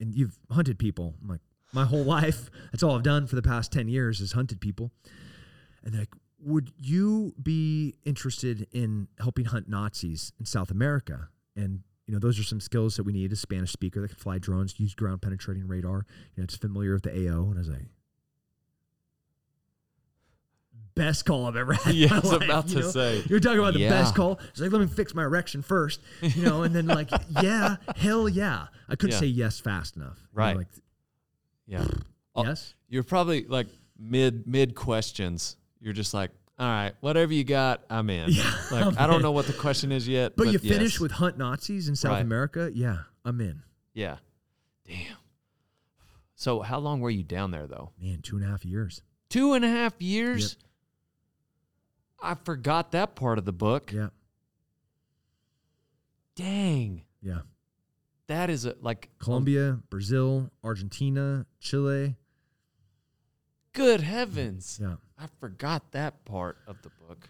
and 0.00 0.14
you've 0.14 0.38
hunted 0.50 0.78
people. 0.78 1.14
I'm 1.22 1.28
like, 1.28 1.40
my 1.72 1.84
whole 1.84 2.04
life. 2.16 2.50
That's 2.72 2.82
all 2.82 2.94
I've 2.94 3.02
done 3.02 3.26
for 3.26 3.36
the 3.36 3.42
past 3.42 3.72
10 3.72 3.88
years 3.88 4.20
is 4.20 4.32
hunted 4.32 4.60
people. 4.60 4.92
And 5.82 5.92
they're 5.92 6.02
like, 6.02 6.14
would 6.40 6.72
you 6.78 7.34
be 7.42 7.94
interested 8.04 8.66
in 8.72 9.08
helping 9.18 9.46
hunt 9.46 9.68
Nazis 9.68 10.32
in 10.38 10.46
South 10.46 10.70
America? 10.70 11.28
And 11.56 11.80
you 12.06 12.12
know, 12.12 12.18
those 12.18 12.38
are 12.38 12.42
some 12.44 12.60
skills 12.60 12.96
that 12.96 13.04
we 13.04 13.12
need. 13.12 13.32
A 13.32 13.36
Spanish 13.36 13.72
speaker 13.72 14.02
that 14.02 14.08
can 14.08 14.18
fly 14.18 14.38
drones, 14.38 14.78
use 14.78 14.94
ground 14.94 15.22
penetrating 15.22 15.66
radar. 15.66 16.04
You 16.36 16.42
know, 16.42 16.44
it's 16.44 16.56
familiar 16.56 16.92
with 16.92 17.04
the 17.04 17.10
AO. 17.12 17.44
And 17.44 17.54
I 17.54 17.58
was 17.58 17.68
like, 17.68 17.86
best 20.94 21.24
call 21.24 21.46
I've 21.46 21.56
ever 21.56 21.72
had. 21.74 21.94
Yeah, 21.94 22.14
I 22.14 22.18
was 22.20 22.32
life, 22.32 22.42
about 22.42 22.68
to 22.68 22.80
know? 22.80 22.90
say. 22.90 23.22
You're 23.28 23.40
talking 23.40 23.58
about 23.58 23.74
the 23.74 23.80
Yeah. 23.80 23.90
best 23.90 24.14
call. 24.14 24.38
It's 24.50 24.60
like, 24.60 24.70
let 24.72 24.80
me 24.80 24.86
fix 24.86 25.14
my 25.14 25.22
erection 25.24 25.62
first, 25.62 26.00
you 26.22 26.42
know, 26.44 26.62
and 26.62 26.74
then 26.74 26.86
like, 26.86 27.10
yeah, 27.42 27.76
hell 27.96 28.28
yeah. 28.28 28.66
I 28.88 28.96
couldn't 28.96 29.12
Yeah. 29.14 29.20
say 29.20 29.26
yes 29.26 29.58
fast 29.60 29.96
enough. 29.96 30.18
You 30.32 30.38
know, 30.38 30.44
Right. 30.44 30.56
like, 30.56 30.68
Yeah. 31.66 31.86
Yes. 32.36 32.74
Uh, 32.74 32.74
you're 32.88 33.04
probably 33.04 33.44
like 33.44 33.68
mid 33.96 34.46
mid 34.46 34.74
questions. 34.74 35.56
You're 35.80 35.92
just 35.92 36.12
like, 36.14 36.32
all 36.58 36.66
right, 36.68 36.92
whatever 37.00 37.32
you 37.32 37.44
got, 37.44 37.84
I'm 37.88 38.10
in. 38.10 38.30
Yeah, 38.30 38.42
like 38.72 38.84
I'm 38.86 38.98
I 38.98 39.06
don't 39.06 39.16
in. 39.16 39.22
know 39.22 39.30
what 39.32 39.46
the 39.46 39.52
question 39.52 39.92
is 39.92 40.08
yet. 40.08 40.34
But, 40.36 40.46
But, 40.46 40.52
you 40.52 40.58
finish 40.58 40.98
with 40.98 41.12
hunt 41.12 41.38
Nazis 41.38 41.88
in 41.88 41.94
South 41.94 42.10
Right. 42.12 42.22
America. 42.22 42.70
Yeah, 42.74 42.98
I'm 43.24 43.40
in. 43.40 43.62
yeah. 43.92 44.16
Damn. 44.84 45.16
So 46.34 46.60
how 46.60 46.78
long 46.80 47.00
were 47.00 47.10
you 47.10 47.22
down 47.22 47.52
there 47.52 47.66
though? 47.68 47.90
Man, 48.00 48.20
two 48.22 48.36
and 48.36 48.44
a 48.44 48.48
half 48.48 48.64
years. 48.64 49.02
Two 49.30 49.52
and 49.54 49.64
a 49.64 49.68
half 49.68 50.00
years. 50.02 50.56
I 52.24 52.34
forgot 52.34 52.92
that 52.92 53.14
part 53.14 53.38
of 53.38 53.44
the 53.44 53.52
book. 53.52 53.92
Yeah, 53.92 54.08
Dang. 56.36 57.02
yeah. 57.22 57.40
That 58.26 58.48
is 58.50 58.64
a 58.64 58.74
like 58.80 59.10
Colombia, 59.18 59.78
Brazil, 59.90 60.50
Argentina, 60.62 61.46
Chile. 61.60 62.16
Good 63.72 64.00
heavens. 64.00 64.78
Yeah. 64.80 64.94
I 65.18 65.26
forgot 65.40 65.92
that 65.92 66.24
part 66.24 66.58
of 66.66 66.80
the 66.82 66.90
book. 67.06 67.28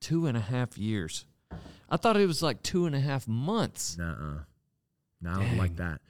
Two 0.00 0.26
and 0.26 0.36
a 0.36 0.40
half 0.40 0.76
years. 0.76 1.24
I 1.88 1.96
thought 1.96 2.16
it 2.16 2.26
was 2.26 2.42
like 2.42 2.62
two 2.62 2.86
and 2.86 2.94
a 2.94 3.00
half 3.00 3.28
months. 3.28 3.96
Nuh-uh. 3.96 4.40
No, 5.22 5.30
I 5.30 5.34
don't 5.46 5.56
like 5.56 5.76
that. 5.76 6.00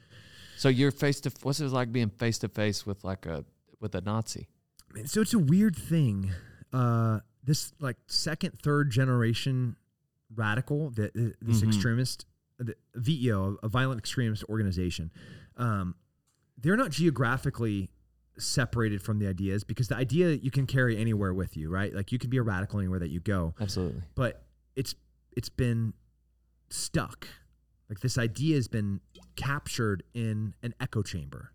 So 0.56 0.68
you're 0.68 0.90
face 0.90 1.20
to 1.20 1.32
what's 1.42 1.60
it 1.60 1.68
like 1.70 1.92
being 1.92 2.08
face 2.08 2.38
to 2.38 2.48
face 2.48 2.86
with 2.86 3.04
like 3.04 3.26
a 3.26 3.44
with 3.80 3.94
a 3.94 4.00
Nazi? 4.00 4.48
Man, 4.94 5.06
So 5.06 5.20
it's 5.20 5.34
a 5.34 5.38
weird 5.38 5.76
thing. 5.76 6.30
Uh, 6.72 7.20
this 7.44 7.72
like 7.80 7.96
second, 8.06 8.58
third 8.62 8.90
generation 8.90 9.76
radical, 10.34 10.90
the, 10.90 11.10
the- 11.14 11.34
this 11.42 11.60
Mhm. 11.62 11.68
extremist, 11.68 12.26
the 12.58 12.74
VEO, 12.94 13.56
a 13.62 13.68
violent 13.68 13.98
extremist 13.98 14.44
organization. 14.48 15.10
Um, 15.56 15.94
they're 16.58 16.76
not 16.76 16.90
geographically 16.90 17.90
separated 18.38 19.00
from 19.02 19.18
the 19.18 19.28
ideas 19.28 19.62
because 19.62 19.88
the 19.88 19.96
idea 19.96 20.32
you 20.32 20.50
can 20.50 20.66
carry 20.66 20.96
anywhere 20.96 21.32
with 21.34 21.56
you, 21.56 21.68
right? 21.70 21.94
Like 21.94 22.10
you 22.12 22.18
can 22.18 22.30
be 22.30 22.38
a 22.38 22.42
radical 22.42 22.78
anywhere 22.80 22.98
that 22.98 23.10
you 23.10 23.20
go. 23.20 23.54
Absolutely. 23.60 24.02
but 24.14 24.44
it's 24.76 24.94
it's 25.36 25.48
been 25.48 25.92
stuck. 26.70 27.28
Like 27.88 28.00
this 28.00 28.16
idea 28.18 28.56
has 28.56 28.66
been 28.68 29.00
captured 29.36 30.02
in 30.14 30.54
an 30.62 30.74
echo 30.80 31.02
chamber, 31.02 31.52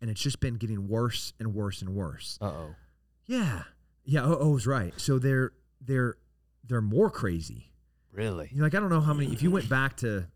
and 0.00 0.10
it's 0.10 0.20
just 0.20 0.40
been 0.40 0.54
getting 0.56 0.88
worse 0.88 1.32
and 1.38 1.54
worse 1.54 1.80
and 1.80 1.94
worse. 1.94 2.36
Uh 2.40 2.46
oh. 2.46 2.74
Yeah, 3.26 3.62
yeah. 4.04 4.22
Oh, 4.24 4.36
O's 4.52 4.66
right. 4.66 4.92
So 4.98 5.18
they're 5.18 5.52
they're 5.80 6.16
they're 6.66 6.80
more 6.80 7.10
crazy. 7.10 7.70
Really? 8.12 8.48
You 8.50 8.58
know, 8.58 8.64
like 8.64 8.74
I 8.74 8.80
don't 8.80 8.90
know 8.90 9.00
how 9.00 9.14
many. 9.14 9.32
If 9.32 9.42
you 9.42 9.50
went 9.50 9.68
back 9.68 9.96
to 9.98 10.26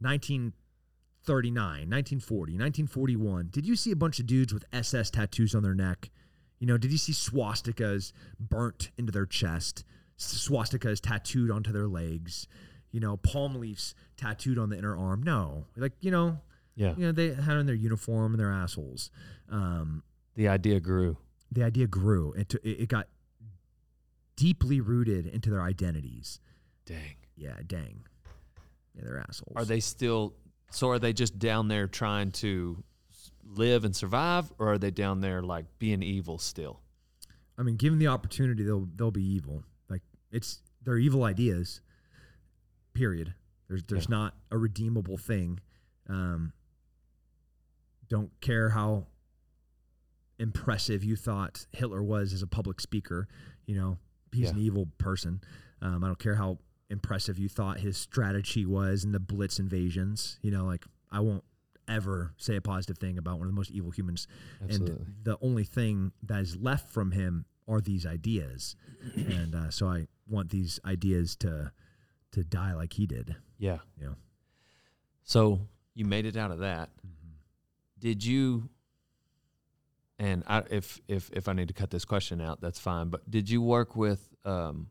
1939, 0.00 1.90
1940, 1.90 2.52
1941, 2.52 3.48
did 3.52 3.66
you 3.66 3.76
see 3.76 3.90
a 3.90 3.96
bunch 3.96 4.18
of 4.20 4.26
dudes 4.26 4.52
with 4.54 4.64
SS 4.72 5.10
tattoos 5.10 5.54
on 5.54 5.62
their 5.62 5.74
neck? 5.74 6.10
You 6.58 6.66
know, 6.66 6.78
did 6.78 6.90
you 6.92 6.98
see 6.98 7.12
swastikas 7.12 8.12
burnt 8.40 8.90
into 8.96 9.12
their 9.12 9.26
chest? 9.26 9.84
Swastikas 10.18 11.00
tattooed 11.00 11.50
onto 11.50 11.72
their 11.72 11.86
legs? 11.86 12.46
You 12.92 13.00
know, 13.00 13.16
palm 13.18 13.56
leaves 13.56 13.94
tattooed 14.16 14.58
on 14.58 14.70
the 14.70 14.78
inner 14.78 14.96
arm? 14.96 15.22
No, 15.22 15.66
like 15.76 15.92
you 16.00 16.10
know, 16.10 16.40
Yeah. 16.74 16.94
you 16.96 17.04
know 17.06 17.12
they 17.12 17.34
had 17.34 17.56
on 17.56 17.66
their 17.66 17.74
uniform 17.74 18.32
and 18.32 18.40
their 18.40 18.52
assholes. 18.52 19.10
Um, 19.50 20.02
The 20.34 20.48
idea 20.48 20.80
grew. 20.80 21.18
The 21.52 21.62
idea 21.62 21.86
grew. 21.86 22.32
It 22.34 22.48
t- 22.50 22.58
it 22.62 22.80
it 22.80 22.88
got 22.88 23.08
deeply 24.36 24.80
rooted 24.80 25.26
into 25.26 25.50
their 25.50 25.62
identities. 25.62 26.40
Dang. 26.84 27.16
Yeah, 27.36 27.56
dang. 27.66 28.04
Yeah, 28.94 29.02
they're 29.04 29.18
assholes. 29.18 29.52
Are 29.56 29.64
they 29.64 29.80
still 29.80 30.34
so 30.70 30.88
are 30.90 30.98
they 30.98 31.12
just 31.12 31.38
down 31.38 31.68
there 31.68 31.86
trying 31.86 32.32
to 32.32 32.82
live 33.44 33.84
and 33.84 33.94
survive 33.94 34.52
or 34.58 34.72
are 34.72 34.78
they 34.78 34.90
down 34.90 35.20
there 35.20 35.42
like 35.42 35.64
being 35.78 36.02
evil 36.02 36.38
still? 36.38 36.80
I 37.58 37.62
mean, 37.62 37.76
given 37.76 37.98
the 37.98 38.08
opportunity, 38.08 38.62
they'll 38.64 38.88
they'll 38.96 39.10
be 39.10 39.24
evil. 39.24 39.64
Like 39.88 40.02
it's 40.30 40.60
they're 40.82 40.98
evil 40.98 41.24
ideas. 41.24 41.80
Period. 42.94 43.34
There's 43.68 43.82
there's 43.84 44.04
Yeah. 44.08 44.16
not 44.16 44.34
a 44.50 44.58
redeemable 44.58 45.16
thing. 45.18 45.60
Um, 46.08 46.52
don't 48.08 48.30
care 48.40 48.70
how 48.70 49.06
impressive 50.38 51.02
you 51.04 51.16
thought 51.16 51.66
Hitler 51.72 52.02
was 52.02 52.32
as 52.32 52.42
a 52.42 52.46
public 52.46 52.80
speaker. 52.80 53.28
You 53.66 53.76
know, 53.76 53.98
he's 54.32 54.50
an 54.50 54.58
evil 54.58 54.88
person. 54.98 55.40
Um, 55.82 56.04
I 56.04 56.06
don't 56.06 56.18
care 56.18 56.34
how 56.36 56.58
impressive 56.88 57.38
you 57.38 57.48
thought 57.48 57.80
his 57.80 57.96
strategy 57.96 58.64
was 58.64 59.04
in 59.04 59.12
the 59.12 59.20
Blitz 59.20 59.58
invasions. 59.58 60.38
You 60.42 60.50
know, 60.50 60.64
like 60.64 60.84
I 61.10 61.20
won't 61.20 61.44
ever 61.88 62.32
say 62.36 62.56
a 62.56 62.60
positive 62.60 62.98
thing 62.98 63.16
about 63.18 63.38
one 63.38 63.46
of 63.46 63.52
the 63.52 63.56
most 63.56 63.70
evil 63.70 63.90
humans 63.90 64.26
Absolutely. 64.62 64.96
and 64.96 65.14
the 65.22 65.38
only 65.40 65.62
thing 65.62 66.10
that 66.24 66.40
is 66.40 66.56
left 66.56 66.90
from 66.90 67.12
him 67.12 67.44
are 67.68 67.80
these 67.80 68.04
ideas 68.04 68.74
and 69.14 69.54
uh, 69.54 69.70
so 69.70 69.86
i 69.86 70.04
want 70.28 70.50
these 70.50 70.80
ideas 70.84 71.36
to 71.36 71.70
to 72.32 72.42
die 72.42 72.74
like 72.74 72.94
he 72.94 73.06
did 73.06 73.36
yeah. 73.58 73.78
you 74.00 74.06
know 74.06 74.16
So 75.22 75.60
you 75.94 76.04
made 76.04 76.26
it 76.26 76.36
out 76.36 76.50
of 76.50 76.58
that. 76.58 76.90
Did 77.98 78.24
you 78.24 78.68
and 80.18 80.42
I, 80.46 80.62
if 80.70 81.00
if 81.08 81.30
if 81.32 81.48
I 81.48 81.52
need 81.52 81.68
to 81.68 81.74
cut 81.74 81.90
this 81.90 82.04
question 82.04 82.40
out, 82.40 82.60
that's 82.60 82.78
fine. 82.78 83.08
But 83.08 83.30
did 83.30 83.48
you 83.50 83.60
work 83.62 83.96
with 83.96 84.34
um, 84.44 84.88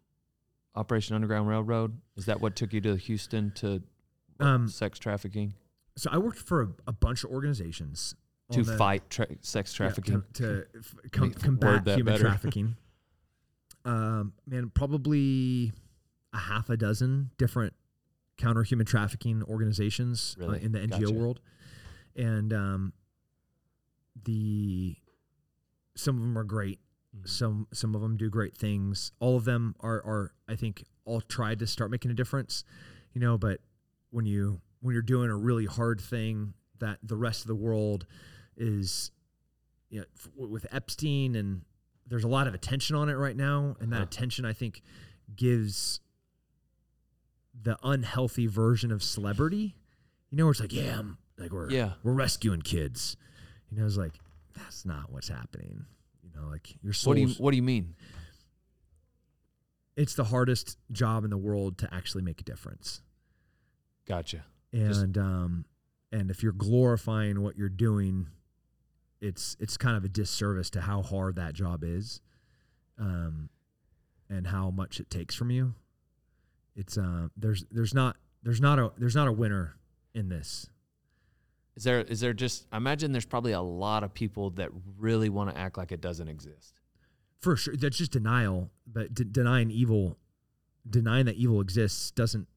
Operation 0.76 1.16
Underground 1.16 1.48
Railroad? 1.48 2.00
Is 2.18 2.26
that 2.26 2.42
what 2.42 2.56
took 2.56 2.74
you 2.74 2.82
to 2.82 2.96
Houston 2.96 3.52
to 3.56 3.82
Um, 4.40 4.68
sex 4.68 5.00
trafficking 5.00 5.54
so 5.98 6.10
i 6.12 6.18
worked 6.18 6.40
for 6.40 6.62
a, 6.62 6.68
a 6.88 6.92
bunch 6.92 7.24
of 7.24 7.30
organizations 7.32 8.16
to 8.52 8.64
the- 8.64 8.76
fight 8.78 9.10
tra- 9.10 9.28
sex 9.40 9.72
yeah, 9.74 9.78
trafficking? 9.78 10.24
to, 10.34 10.44
to 10.44 10.66
f- 10.78 10.96
com- 11.14 11.32
combat 11.32 11.88
human 11.88 12.06
better. 12.16 12.24
trafficking 12.28 12.76
um 13.86 14.34
man 14.46 14.70
probably 14.74 15.72
a 16.34 16.38
half 16.38 16.70
a 16.70 16.76
dozen 16.76 17.30
different 17.38 17.72
counter 18.38 18.64
human 18.64 18.86
trafficking 18.86 19.42
organizations 19.44 20.36
uh, 20.42 20.50
in 20.52 20.74
the 20.74 20.80
ngo 20.80 20.90
Gotcha. 21.00 21.14
world 21.14 21.40
and 22.18 22.52
um 22.52 22.92
the 24.26 24.98
some 25.96 26.16
of 26.18 26.22
them 26.22 26.38
are 26.38 26.44
great 26.44 26.80
Mhm. 27.16 27.28
some 27.30 27.68
some 27.74 27.96
of 27.96 28.02
them 28.02 28.18
do 28.18 28.30
great 28.30 28.56
things 28.58 29.12
all 29.20 29.38
of 29.38 29.46
them 29.46 29.74
are 29.80 30.04
are 30.04 30.34
i 30.50 30.56
think 30.56 30.84
all 31.06 31.22
tried 31.22 31.60
to 31.60 31.68
start 31.68 31.90
making 31.90 32.12
a 32.12 32.14
difference 32.14 32.64
you 33.14 33.22
know 33.22 33.38
but 33.38 33.62
when 34.10 34.26
you 34.26 34.60
when 34.82 34.94
you're 34.94 35.02
doing 35.02 35.30
a 35.30 35.36
really 35.36 35.66
hard 35.66 36.02
thing 36.02 36.54
that 36.80 37.00
the 37.02 37.16
rest 37.16 37.42
of 37.42 37.48
the 37.48 37.56
world 37.56 38.06
is 38.58 39.12
you 39.90 40.00
know 40.00 40.06
f- 40.16 40.28
with 40.36 40.66
epstein 40.72 41.36
and 41.36 41.62
there's 42.08 42.26
a 42.26 42.28
lot 42.28 42.48
of 42.48 42.54
attention 42.54 42.96
on 42.98 43.08
it 43.08 43.14
right 43.14 43.38
now 43.38 43.76
and 43.80 43.92
that 43.94 43.98
Huh. 43.98 44.04
attention 44.04 44.44
i 44.44 44.52
think 44.54 44.82
gives 45.36 46.02
the 47.60 47.78
unhealthy 47.84 48.48
version 48.48 48.92
of 48.92 49.02
celebrity 49.02 49.76
you 50.30 50.38
know 50.38 50.46
where 50.46 50.52
it's 50.52 50.60
like 50.60 50.74
yeah 50.74 51.00
I'm, 51.00 51.18
like 51.38 51.52
we're 51.54 51.70
Yeah. 51.72 51.94
we're 52.04 52.14
rescuing 52.14 52.62
kids 52.62 53.16
you 53.70 53.78
know 53.78 53.86
it's 53.86 53.96
like 53.98 54.20
that's 54.56 54.86
not 54.86 55.12
what's 55.12 55.28
happening 55.28 55.86
you 56.24 56.30
know 56.36 56.48
like 56.48 56.76
your 56.82 56.94
soul 56.94 57.12
What 57.12 57.16
do 57.16 57.22
you 57.22 57.28
What 57.38 57.52
do 57.52 57.58
you 57.58 57.64
mean? 57.64 57.96
it's 59.96 60.16
the 60.16 60.26
hardest 60.26 60.78
job 60.92 61.24
in 61.24 61.30
the 61.30 61.38
world 61.38 61.78
to 61.80 61.94
actually 61.94 62.22
make 62.24 62.42
a 62.42 62.44
difference. 62.44 63.02
Gotcha. 64.06 64.44
And 64.74 64.88
Just- 64.94 65.18
um 65.18 65.66
and 66.12 66.30
if 66.32 66.44
you're 66.44 66.52
glorifying 66.54 67.42
what 67.42 67.58
you're 67.58 67.70
doing, 67.70 68.28
it's 69.22 69.56
it's 69.60 69.78
kind 69.78 69.96
of 69.98 70.04
a 70.04 70.10
disservice 70.10 70.70
to 70.72 70.82
how 70.82 71.02
hard 71.02 71.36
that 71.38 71.54
job 71.54 71.84
is. 71.84 72.22
Um 72.98 73.50
and 74.30 74.48
how 74.48 74.70
much 74.72 75.00
it 75.00 75.10
takes 75.10 75.36
from 75.36 75.50
you. 75.52 75.76
It's 76.76 76.98
uh 76.98 77.30
there's 77.38 77.64
there's 77.72 77.94
not 77.94 78.18
there's 78.44 78.62
not 78.62 78.80
a 78.80 78.92
there's 78.98 79.16
not 79.16 79.28
a 79.28 79.32
winner 79.32 79.76
in 80.14 80.30
this. 80.30 80.70
Is 81.76 81.84
there 81.84 82.02
is 82.02 82.20
there 82.22 82.34
just 82.34 82.68
I 82.72 82.78
imagine 82.78 83.12
there's 83.12 83.26
probably 83.26 83.52
a 83.52 83.62
lot 83.62 84.04
of 84.04 84.14
people 84.14 84.52
that 84.52 84.70
really 84.98 85.30
want 85.30 85.50
to 85.50 85.58
act 85.58 85.78
like 85.78 85.92
it 85.92 86.02
doesn't 86.02 86.28
exist. 86.28 86.80
For 87.42 87.56
sure 87.58 87.76
that's 87.76 87.98
just 87.98 88.12
denial, 88.12 88.72
but 88.88 89.14
de- 89.14 89.26
denying 89.26 89.70
evil 89.72 90.18
denying 90.90 91.26
that 91.26 91.36
evil 91.36 91.62
exists 91.62 92.12
doesn't 92.12 92.48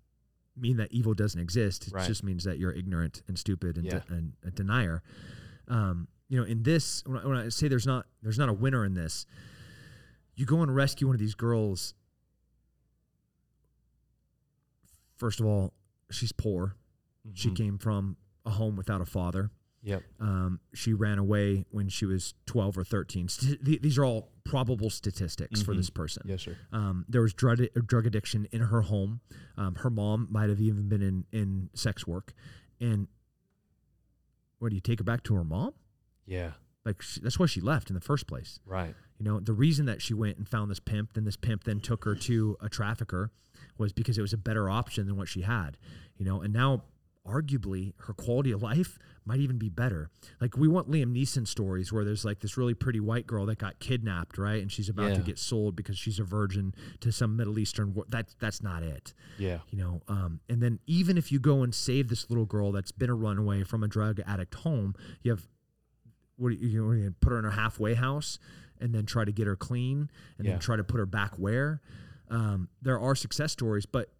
mean 0.56 0.76
that 0.76 0.92
evil 0.92 1.14
doesn't 1.14 1.40
exist. 1.40 1.86
It 1.88 1.94
Right. 1.94 2.06
just 2.06 2.22
means 2.22 2.44
that 2.44 2.58
you're 2.58 2.72
ignorant 2.72 3.22
and 3.28 3.38
stupid 3.38 3.76
and, 3.76 3.86
Yeah. 3.86 4.00
de- 4.00 4.14
and 4.14 4.32
a 4.44 4.50
denier. 4.50 5.02
Um, 5.68 6.08
you 6.28 6.36
know, 6.38 6.44
in 6.44 6.62
this, 6.62 7.02
when 7.06 7.16
I, 7.18 7.26
when 7.26 7.36
I 7.38 7.48
say 7.48 7.68
there's 7.68 7.86
not 7.86 8.06
there's 8.22 8.38
not 8.38 8.48
a 8.48 8.52
winner 8.52 8.84
in 8.84 8.94
this, 8.94 9.24
you 10.36 10.46
go 10.46 10.62
and 10.62 10.74
rescue 10.74 11.06
one 11.06 11.16
of 11.16 11.20
these 11.20 11.34
girls. 11.34 11.94
First 15.16 15.40
of 15.40 15.46
all, 15.46 15.72
she's 16.10 16.32
poor. 16.32 16.76
She 17.34 17.50
Mhm. 17.50 17.56
came 17.56 17.78
from 17.78 18.16
a 18.48 18.52
home 18.52 18.76
without 18.76 19.00
a 19.00 19.04
father. 19.06 19.50
Yep. 19.82 20.02
Um, 20.18 20.58
she 20.74 20.92
ran 20.92 21.18
away 21.18 21.64
when 21.70 21.88
she 21.88 22.04
was 22.04 22.34
12 22.46 22.76
or 22.78 22.84
13. 22.84 23.28
St- 23.28 23.64
th- 23.64 23.80
these 23.80 23.96
are 23.96 24.04
all 24.04 24.32
probable 24.44 24.90
statistics 24.90 25.62
for 25.62 25.72
Mhm. 25.72 25.76
this 25.76 25.90
person. 25.90 26.22
Yes, 26.26 26.42
sir. 26.42 26.56
Um, 26.72 27.04
there 27.08 27.22
was 27.22 27.32
drug, 27.32 27.60
drug 27.86 28.06
addiction 28.06 28.46
in 28.50 28.60
her 28.62 28.82
home. 28.82 29.20
Um, 29.56 29.76
her 29.76 29.90
mom 29.90 30.26
might 30.30 30.48
have 30.48 30.60
even 30.60 30.88
been 30.88 31.02
in, 31.02 31.26
in 31.30 31.70
sex 31.74 32.06
work. 32.06 32.32
And 32.80 33.06
what 34.58 34.70
do 34.70 34.74
you 34.74 34.80
take 34.80 34.98
her 34.98 35.04
back 35.04 35.22
to 35.24 35.34
her 35.34 35.44
mom? 35.44 35.72
Yeah. 36.26 36.52
Like 36.84 37.00
she, 37.02 37.20
that's 37.20 37.38
why 37.38 37.46
she 37.46 37.60
left 37.60 37.88
in 37.90 37.94
the 37.94 38.00
first 38.00 38.26
place. 38.26 38.58
Right. 38.66 38.94
You 39.18 39.24
know, 39.24 39.40
the 39.40 39.52
reason 39.52 39.86
that 39.86 40.02
she 40.02 40.14
went 40.14 40.38
and 40.38 40.48
found 40.48 40.70
this 40.70 40.80
pimp, 40.80 41.12
then 41.12 41.24
this 41.24 41.36
pimp 41.36 41.64
then 41.64 41.80
took 41.80 42.04
her 42.04 42.14
to 42.16 42.56
a 42.60 42.68
trafficker, 42.68 43.30
was 43.76 43.92
because 43.92 44.18
it 44.18 44.22
was 44.22 44.32
a 44.32 44.36
better 44.38 44.68
option 44.70 45.06
than 45.06 45.16
what 45.16 45.28
she 45.28 45.42
had. 45.42 45.76
You 46.16 46.24
know, 46.24 46.40
and 46.40 46.52
now 46.52 46.84
arguably 47.26 47.92
her 47.98 48.14
quality 48.14 48.50
of 48.52 48.62
life 48.62 48.98
might 49.26 49.40
even 49.40 49.58
be 49.58 49.68
better. 49.68 50.08
Like 50.40 50.56
we 50.56 50.66
want 50.68 50.90
Liam 50.90 51.14
Neeson 51.14 51.46
stories 51.46 51.92
where 51.92 52.04
there's 52.04 52.24
like 52.24 52.40
this 52.40 52.56
really 52.56 52.72
pretty 52.72 53.00
white 53.00 53.26
girl 53.26 53.44
that 53.46 53.58
got 53.58 53.78
kidnapped, 53.78 54.38
right? 54.38 54.62
And 54.62 54.72
she's 54.72 54.88
about 54.88 55.14
to 55.14 55.20
get 55.20 55.38
sold 55.38 55.76
because 55.76 55.98
she's 55.98 56.18
a 56.18 56.24
virgin 56.24 56.74
to 57.00 57.12
some 57.12 57.36
Middle 57.36 57.58
Eastern. 57.58 57.92
War. 57.92 58.06
That 58.08 58.34
that's 58.38 58.62
not 58.62 58.82
it 58.82 59.12
Yeah. 59.38 59.58
you 59.70 59.78
know 59.78 60.00
um, 60.08 60.40
and 60.48 60.62
then 60.62 60.78
even 60.86 61.18
if 61.18 61.30
you 61.30 61.38
go 61.38 61.62
and 61.62 61.74
save 61.74 62.08
this 62.08 62.30
little 62.30 62.46
girl 62.46 62.72
that's 62.72 62.92
been 62.92 63.10
a 63.10 63.14
runaway 63.14 63.62
from 63.64 63.82
a 63.82 63.88
drug 63.88 64.20
addict 64.26 64.54
home 64.54 64.94
you 65.22 65.30
have 65.32 65.46
what 66.36 66.48
are 66.48 66.52
you, 66.52 66.68
you 66.68 66.84
know, 66.86 66.92
you 66.92 67.14
put 67.20 67.30
her 67.32 67.38
in 67.38 67.44
a 67.44 67.50
halfway 67.50 67.94
house 67.94 68.38
and 68.80 68.94
then 68.94 69.04
try 69.04 69.24
to 69.24 69.32
get 69.32 69.46
her 69.46 69.56
clean 69.56 70.08
and 70.38 70.46
Yeah. 70.46 70.52
then 70.52 70.60
try 70.60 70.76
to 70.76 70.84
put 70.84 70.98
her 70.98 71.06
back 71.06 71.34
where 71.36 71.80
um, 72.30 72.68
there 72.80 72.98
are 72.98 73.14
success 73.14 73.52
stories 73.52 73.84
but 73.86 74.10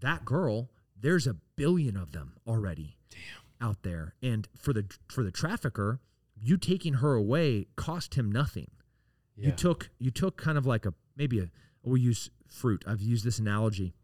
that 0.00 0.24
girl 0.24 0.70
there's 1.00 1.26
a 1.26 1.36
billion 1.56 1.96
of 1.96 2.12
them 2.12 2.34
already 2.46 2.96
out 3.60 3.82
there. 3.82 4.14
And 4.22 4.48
for 4.56 4.72
the 4.72 4.86
for 5.08 5.22
the 5.22 5.30
trafficker 5.30 6.00
you 6.40 6.56
taking 6.56 6.94
her 6.94 7.14
away 7.14 7.66
cost 7.76 8.14
him 8.14 8.30
nothing. 8.30 8.70
Yeah. 9.36 9.46
you 9.46 9.52
took 9.52 9.90
you 9.98 10.10
took 10.10 10.36
kind 10.36 10.58
of 10.58 10.66
like 10.66 10.86
a 10.86 10.94
maybe 11.16 11.40
a 11.40 11.50
we'll 11.82 11.96
use 11.96 12.30
fruit. 12.46 12.84
I've 12.86 13.02
used 13.02 13.24
this 13.24 13.38
analogy 13.38 13.94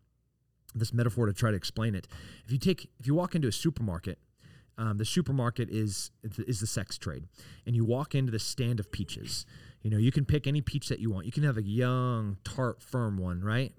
this 0.74 0.92
metaphor 0.92 1.26
to 1.26 1.32
try 1.32 1.50
to 1.50 1.56
explain 1.56 1.94
it. 1.94 2.08
If 2.44 2.52
you 2.52 2.58
take 2.58 2.90
if 2.98 3.06
you 3.06 3.14
walk 3.14 3.34
into 3.34 3.48
a 3.48 3.52
supermarket 3.52 4.18
um, 4.76 4.98
the 4.98 5.04
supermarket 5.04 5.70
is 5.70 6.10
is 6.22 6.60
the 6.60 6.66
sex 6.66 6.98
trade. 6.98 7.24
And 7.66 7.76
you 7.76 7.84
walk 7.84 8.14
into 8.14 8.32
the 8.32 8.38
stand 8.38 8.80
of 8.80 8.90
peaches. 8.90 9.46
You 9.82 9.90
know 9.90 9.98
you 9.98 10.10
can 10.10 10.24
pick 10.24 10.46
any 10.46 10.60
peach 10.60 10.88
that 10.88 10.98
you 10.98 11.10
want. 11.10 11.26
You 11.26 11.32
can 11.32 11.44
have 11.44 11.56
a 11.56 11.62
young 11.62 12.38
tart 12.44 12.82
firm 12.82 13.18
one 13.18 13.42
right 13.42 13.72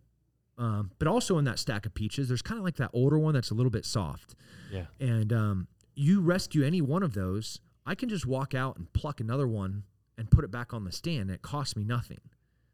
um, 0.57 0.91
but 0.99 1.07
also 1.07 1.37
in 1.37 1.45
that 1.45 1.59
stack 1.59 1.85
of 1.85 1.93
peaches 1.93 2.27
there's 2.27 2.41
kind 2.41 2.57
of 2.57 2.63
like 2.63 2.75
that 2.77 2.89
older 2.93 3.17
one 3.19 3.33
that's 3.33 3.51
a 3.51 3.53
little 3.53 3.69
bit 3.69 3.85
soft 3.85 4.35
yeah. 4.71 4.85
and 4.99 5.33
um, 5.33 5.67
you 5.95 6.21
rescue 6.21 6.63
any 6.63 6.81
one 6.81 7.03
of 7.03 7.13
those, 7.13 7.59
I 7.85 7.95
can 7.95 8.09
just 8.09 8.25
walk 8.25 8.53
out 8.53 8.77
and 8.77 8.91
pluck 8.93 9.19
another 9.19 9.47
one 9.47 9.83
and 10.17 10.29
put 10.29 10.43
it 10.43 10.51
back 10.51 10.73
on 10.73 10.83
the 10.83 10.91
stand. 10.91 11.31
It 11.31 11.41
costs 11.41 11.75
me 11.75 11.83
nothing. 11.83 12.19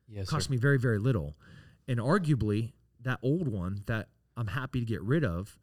Yes, 0.08 0.28
It 0.28 0.30
costs 0.30 0.48
sir. 0.48 0.52
me 0.52 0.58
very, 0.58 0.78
very 0.80 1.00
little. 1.00 1.38
And 1.88 2.00
arguably, 2.00 2.74
that 3.04 3.20
old 3.22 3.48
one 3.48 3.84
that 3.86 4.10
I'm 4.36 4.48
happy 4.48 4.80
to 4.80 4.86
get 4.86 5.02
rid 5.02 5.24
of, 5.24 5.58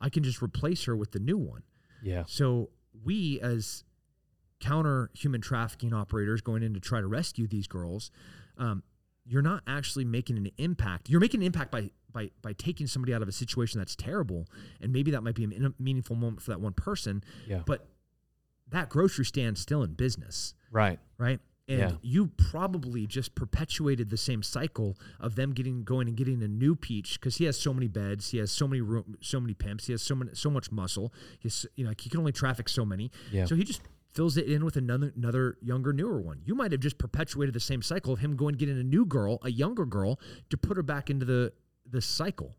I 0.00 0.08
can 0.08 0.22
just 0.22 0.42
replace 0.42 0.84
her 0.84 0.96
with 0.96 1.12
the 1.12 1.18
new 1.18 1.38
one. 1.38 1.62
Yeah. 2.02 2.24
So 2.26 2.70
we, 3.04 3.40
as 3.40 3.84
counter 4.60 5.10
human 5.14 5.40
trafficking 5.40 5.92
operators 5.92 6.40
going 6.40 6.62
in 6.62 6.74
to 6.74 6.80
try 6.80 7.00
to 7.00 7.06
rescue 7.06 7.46
these 7.46 7.66
girls, 7.66 8.10
um, 8.58 8.82
you're 9.24 9.42
not 9.42 9.62
actually 9.66 10.04
making 10.04 10.36
an 10.38 10.50
impact. 10.58 11.08
You're 11.08 11.20
making 11.20 11.40
an 11.40 11.46
impact 11.46 11.70
by 11.70 11.90
by 12.12 12.30
by 12.42 12.52
taking 12.54 12.86
somebody 12.86 13.14
out 13.14 13.22
of 13.22 13.28
a 13.28 13.32
situation 13.32 13.78
that's 13.78 13.94
terrible, 13.96 14.48
and 14.80 14.92
maybe 14.92 15.10
that 15.12 15.22
might 15.22 15.34
be 15.34 15.44
a 15.44 15.72
meaningful 15.78 16.16
moment 16.16 16.42
for 16.42 16.50
that 16.50 16.60
one 16.60 16.72
person. 16.72 17.22
Yeah. 17.46 17.62
But 17.64 17.86
that 18.68 18.88
grocery 18.88 19.24
stand's 19.24 19.60
still 19.60 19.82
in 19.82 19.94
business, 19.94 20.54
Right. 20.70 20.98
right? 21.18 21.40
And 21.68 21.78
Yeah. 21.78 21.92
you 22.02 22.26
probably 22.36 23.06
just 23.06 23.34
perpetuated 23.36 24.10
the 24.10 24.16
same 24.16 24.42
cycle 24.42 24.96
of 25.20 25.34
them 25.36 25.52
getting 25.52 25.84
going 25.84 26.08
and 26.08 26.16
getting 26.16 26.42
a 26.42 26.48
new 26.48 26.74
peach 26.74 27.20
because 27.20 27.36
he 27.36 27.44
has 27.44 27.58
so 27.58 27.72
many 27.74 27.86
beds, 27.88 28.30
he 28.30 28.38
has 28.38 28.50
so 28.50 28.66
many 28.66 28.80
room, 28.80 29.16
so 29.20 29.38
many 29.40 29.54
pimps, 29.54 29.86
he 29.86 29.92
has 29.92 30.02
so 30.02 30.14
many, 30.16 30.32
so 30.34 30.50
much 30.50 30.72
muscle. 30.72 31.12
He's 31.38 31.66
you 31.76 31.84
know 31.84 31.90
like 31.90 32.00
he 32.00 32.10
can 32.10 32.18
only 32.20 32.32
traffic 32.32 32.68
so 32.68 32.84
many. 32.84 33.10
Yeah. 33.32 33.44
So 33.44 33.54
he 33.54 33.62
just 33.64 33.82
fills 34.12 34.36
it 34.36 34.46
in 34.48 34.64
with 34.64 34.76
another 34.76 35.12
another 35.16 35.56
younger, 35.62 35.92
newer 35.92 36.20
one. 36.20 36.40
You 36.44 36.54
might 36.54 36.72
have 36.72 36.80
just 36.80 36.98
perpetuated 36.98 37.54
the 37.54 37.60
same 37.60 37.82
cycle 37.82 38.12
of 38.12 38.18
him 38.20 38.36
going 38.36 38.52
and 38.54 38.58
getting 38.58 38.78
a 38.78 38.82
new 38.84 39.04
girl, 39.06 39.38
a 39.42 39.50
younger 39.50 39.86
girl, 39.86 40.18
to 40.50 40.56
put 40.56 40.76
her 40.76 40.82
back 40.82 41.10
into 41.10 41.24
the 41.24 41.52
the 41.88 42.00
cycle. 42.00 42.56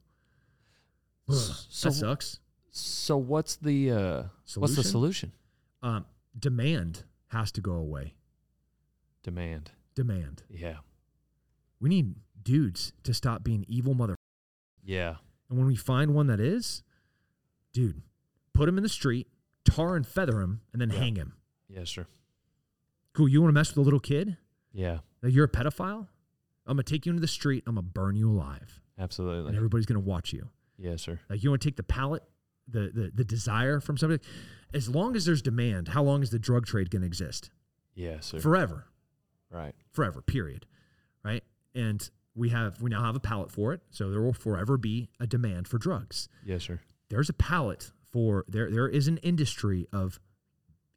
Ugh, 1.30 1.36
So- 1.70 1.90
that 1.90 1.94
sucks. 1.96 2.40
So 2.74 3.18
what's 3.18 3.58
the 3.58 3.92
uh, 3.92 4.24
what's 4.56 4.76
the 4.76 4.84
Solution? 4.84 4.84
solution? 4.84 5.32
Um, 5.84 6.06
demand 6.40 7.04
has 7.28 7.52
to 7.54 7.62
go 7.62 7.74
away. 7.74 8.16
Demand. 9.24 9.72
Demand. 9.94 10.44
Yeah. 10.50 10.78
We 11.82 11.90
need 11.90 12.16
dudes 12.42 12.94
to 13.04 13.14
stop 13.14 13.44
being 13.44 13.66
evil 13.68 13.94
mother. 13.94 14.16
Yeah. 14.84 15.16
And 15.50 15.58
when 15.58 15.68
we 15.68 15.76
find 15.76 16.14
one 16.14 16.28
that 16.28 16.40
is, 16.40 16.82
dude, 17.74 18.02
put 18.54 18.70
him 18.70 18.78
in 18.78 18.84
the 18.84 18.90
street, 18.90 19.28
tar 19.66 19.96
and 19.98 20.08
feather 20.08 20.40
him, 20.40 20.62
and 20.72 20.82
then 20.82 20.92
Yeah. 20.92 21.00
hang 21.00 21.16
him. 21.18 21.34
Yes, 21.74 21.90
sir. 21.90 22.06
Cool. 23.14 23.28
You 23.28 23.42
want 23.42 23.50
to 23.50 23.54
mess 23.54 23.70
with 23.70 23.78
a 23.78 23.82
little 23.82 24.00
kid? 24.00 24.38
Yeah. 24.74 25.00
Like 25.22 25.34
you're 25.34 25.46
a 25.46 25.50
pedophile? 25.50 26.08
I'm 26.66 26.78
gonna 26.78 26.84
take 26.84 27.06
you 27.06 27.12
into 27.12 27.22
the 27.22 27.28
street. 27.28 27.64
I'm 27.66 27.76
gonna 27.76 27.88
burn 27.88 28.16
you 28.16 28.30
alive, 28.32 28.82
and 28.98 29.04
Absolutely. 29.04 29.56
everybody's 29.56 29.86
gonna 29.86 30.00
watch 30.00 30.32
you. 30.32 30.50
Yes, 30.78 31.02
sir. 31.02 31.20
Like 31.30 31.44
you 31.44 31.50
want 31.50 31.62
to 31.62 31.68
take 31.68 31.76
the 31.76 31.84
palate, 31.84 32.24
the, 32.68 32.92
the 32.94 33.12
the 33.14 33.24
desire 33.24 33.80
from 33.80 33.98
somebody. 33.98 34.24
As 34.74 34.88
long 34.88 35.16
as 35.16 35.26
there's 35.26 35.42
demand, 35.42 35.90
how 35.90 36.04
long 36.04 36.24
is 36.24 36.30
the 36.30 36.40
drug 36.40 36.66
trade 36.66 36.90
gonna 36.90 37.06
exist? 37.06 37.50
Yes, 37.94 38.28
sir. 38.28 38.40
Forever, 38.40 38.86
right. 39.52 39.74
forever. 39.92 40.22
Period. 40.22 40.66
Right. 41.26 41.44
And 41.76 42.10
we 42.36 42.50
have 42.50 42.82
we 42.82 42.90
now 42.90 43.04
have 43.04 43.16
a 43.16 43.20
palate 43.20 43.52
for 43.52 43.74
it, 43.74 43.82
so 43.90 44.10
there 44.10 44.22
will 44.22 44.34
forever 44.34 44.78
be 44.78 45.10
a 45.20 45.28
demand 45.28 45.68
for 45.68 45.78
drugs. 45.78 46.30
Yes, 46.46 46.64
sir. 46.64 46.80
there's 47.10 47.30
a 47.30 47.34
palette 47.34 47.92
for 48.12 48.46
there 48.48 48.70
there 48.70 48.88
is 48.88 49.08
an 49.08 49.18
industry 49.18 49.88
of 49.92 50.20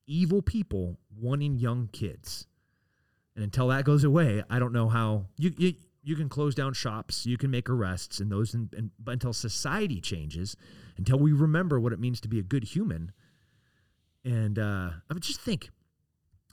evil 0.07 0.43
people 0.43 0.99
wanting 1.19 1.57
young 1.59 1.89
kids. 1.93 2.47
And 3.35 3.43
until 3.43 3.69
that 3.69 3.85
goes 3.85 4.05
away 4.05 4.43
i 4.49 4.59
don't 4.61 4.73
know 4.73 4.89
how 4.89 5.27
you 5.37 5.53
you, 5.59 5.75
you 6.05 6.15
can 6.15 6.29
close 6.29 6.55
down 6.55 6.73
shops 6.73 7.27
you 7.27 7.37
can 7.37 7.51
make 7.51 7.69
arrests 7.69 8.21
and 8.21 8.31
those 8.31 8.55
and, 8.55 8.73
and 8.75 8.91
but 9.03 9.13
until 9.13 9.33
society 9.33 10.01
changes 10.01 10.57
until 10.99 11.19
we 11.19 11.33
remember 11.33 11.81
what 11.81 11.93
it 11.93 11.99
means 11.99 12.21
to 12.21 12.29
be 12.29 12.39
a 12.39 12.43
good 12.45 12.63
human. 12.65 13.11
And 14.25 14.57
uh 14.59 14.91
i 15.11 15.15
would 15.15 15.23
just 15.25 15.41
think 15.41 15.71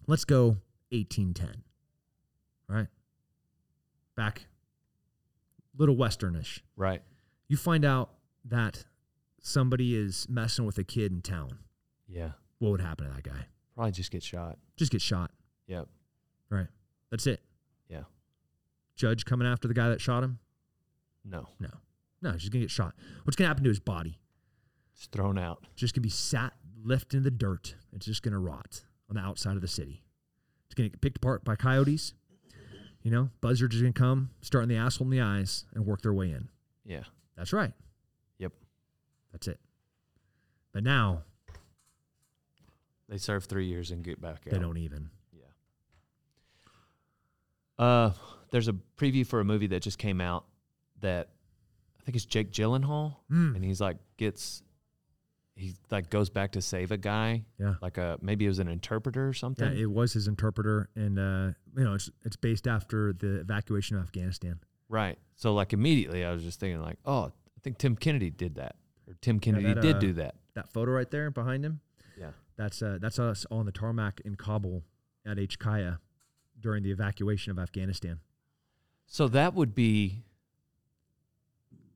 let's 0.07 0.25
go 0.25 0.57
1810 0.89 1.63
right? 2.67 2.87
Back 4.15 4.47
little 5.77 5.95
westernish. 5.95 6.61
Right. 6.75 7.01
you 7.47 7.57
find 7.57 7.85
out 7.85 8.09
that 8.45 8.85
somebody 9.41 9.95
is 9.95 10.25
messing 10.29 10.65
with 10.65 10.77
a 10.77 10.83
kid 10.83 11.11
in 11.11 11.21
town, 11.21 11.59
Yeah. 12.07 12.31
What 12.61 12.69
would 12.69 12.81
happen 12.81 13.07
to 13.07 13.13
that 13.13 13.23
guy? 13.23 13.47
Probably 13.75 13.91
just 13.91 14.11
get 14.11 14.21
shot. 14.21 14.59
Just 14.77 14.91
get 14.91 15.01
shot. 15.01 15.31
Yep. 15.65 15.87
Right. 16.51 16.67
That's 17.09 17.25
it. 17.25 17.41
Yeah. 17.89 18.03
Judge 18.95 19.25
coming 19.25 19.47
after 19.47 19.67
the 19.67 19.73
guy 19.73 19.89
that 19.89 19.99
shot 19.99 20.23
him? 20.23 20.37
No. 21.25 21.47
No. 21.59 21.69
No, 22.21 22.31
he's 22.33 22.41
just 22.41 22.53
gonna 22.53 22.63
get 22.63 22.69
shot. 22.69 22.93
What's 23.23 23.35
gonna 23.35 23.47
happen 23.47 23.63
to 23.63 23.69
his 23.69 23.79
body? 23.79 24.19
It's 24.93 25.07
thrown 25.07 25.39
out. 25.39 25.65
Just 25.75 25.95
gonna 25.95 26.03
be 26.03 26.09
sat 26.09 26.53
left 26.85 27.15
in 27.15 27.23
the 27.23 27.31
dirt. 27.31 27.73
It's 27.93 28.05
just 28.05 28.21
gonna 28.21 28.39
rot 28.39 28.83
on 29.09 29.15
the 29.15 29.21
outside 29.21 29.55
of 29.55 29.61
the 29.61 29.67
city. 29.67 30.03
It's 30.67 30.75
gonna 30.75 30.89
get 30.89 31.01
picked 31.01 31.17
apart 31.17 31.43
by 31.43 31.55
coyotes. 31.55 32.13
You 33.01 33.09
know, 33.09 33.31
buzzards 33.41 33.75
are 33.75 33.81
gonna 33.81 33.93
come, 33.93 34.29
start 34.41 34.61
in 34.61 34.69
the 34.69 34.75
asshole 34.75 35.07
in 35.07 35.11
the 35.11 35.21
eyes, 35.21 35.65
and 35.73 35.87
work 35.87 36.03
their 36.03 36.13
way 36.13 36.29
in. 36.29 36.49
Yeah. 36.85 37.05
That's 37.35 37.53
right. 37.53 37.73
Yep. 38.37 38.53
That's 39.31 39.47
it. 39.47 39.59
But 40.73 40.83
now 40.83 41.23
They 43.11 43.17
serve 43.17 43.43
three 43.45 43.67
years 43.67 43.91
and 43.91 44.03
get 44.03 44.19
back 44.21 44.37
out. 44.47 44.51
they 44.51 44.57
don't 44.57 44.77
even. 44.77 45.09
Yeah. 45.33 45.43
Uh, 47.77 48.11
there's 48.51 48.67
a 48.67 48.73
preview 48.97 49.25
for 49.27 49.39
a 49.39 49.45
movie 49.45 49.67
that 49.67 49.81
just 49.81 49.97
came 49.97 50.21
out 50.21 50.45
that 51.01 51.29
I 51.99 52.03
think 52.03 52.15
it's 52.15 52.25
Jake 52.25 52.51
Gyllenhaal, 52.51 53.17
Mm. 53.31 53.55
and 53.55 53.63
he's 53.65 53.81
like 53.81 53.97
gets 54.17 54.63
he 55.55 55.75
like 55.91 56.09
goes 56.09 56.29
back 56.29 56.53
to 56.53 56.61
save 56.61 56.91
a 56.91 56.97
guy, 56.97 57.43
Yeah. 57.59 57.75
like 57.81 57.97
a 57.97 58.17
maybe 58.21 58.45
it 58.45 58.47
was 58.47 58.59
an 58.59 58.67
interpreter 58.67 59.27
or 59.27 59.33
something. 59.33 59.71
Yeah, 59.73 59.83
it 59.83 59.91
was 59.91 60.13
his 60.13 60.27
interpreter, 60.27 60.89
and 60.95 61.19
uh, 61.19 61.51
you 61.77 61.83
know, 61.83 61.93
it's 61.95 62.09
it's 62.23 62.35
based 62.37 62.67
after 62.67 63.13
the 63.13 63.41
evacuation 63.41 63.97
of 63.97 64.03
Afghanistan. 64.03 64.59
right. 64.89 65.17
So 65.35 65.53
like 65.53 65.73
immediately, 65.73 66.23
I 66.23 66.31
was 66.31 66.43
just 66.43 66.59
thinking 66.59 66.81
like, 66.81 66.97
oh, 67.05 67.25
I 67.25 67.59
think 67.61 67.77
Tim 67.77 67.95
Kennedy 67.95 68.29
did 68.29 68.55
that, 68.55 68.75
or 69.07 69.15
Tim 69.21 69.39
Kennedy 69.39 69.73
that, 69.73 69.81
did 69.81 69.95
uh, 69.97 69.99
do 69.99 70.13
that. 70.13 70.35
That 70.53 70.71
photo 70.71 70.91
right 70.91 71.09
there 71.11 71.29
behind 71.31 71.65
him, 71.65 71.79
Yeah. 71.81 71.90
That's 72.57 72.81
uh, 72.81 72.97
that's 73.01 73.19
us 73.19 73.45
on 73.51 73.65
the 73.65 73.71
tarmac 73.71 74.21
in 74.25 74.35
Kabul 74.35 74.83
at 75.25 75.37
HKIA 75.37 75.99
during 76.59 76.83
the 76.83 76.91
evacuation 76.91 77.51
of 77.51 77.59
Afghanistan. 77.59 78.19
So 79.07 79.27
that 79.29 79.53
would 79.53 79.73
be. 79.75 80.23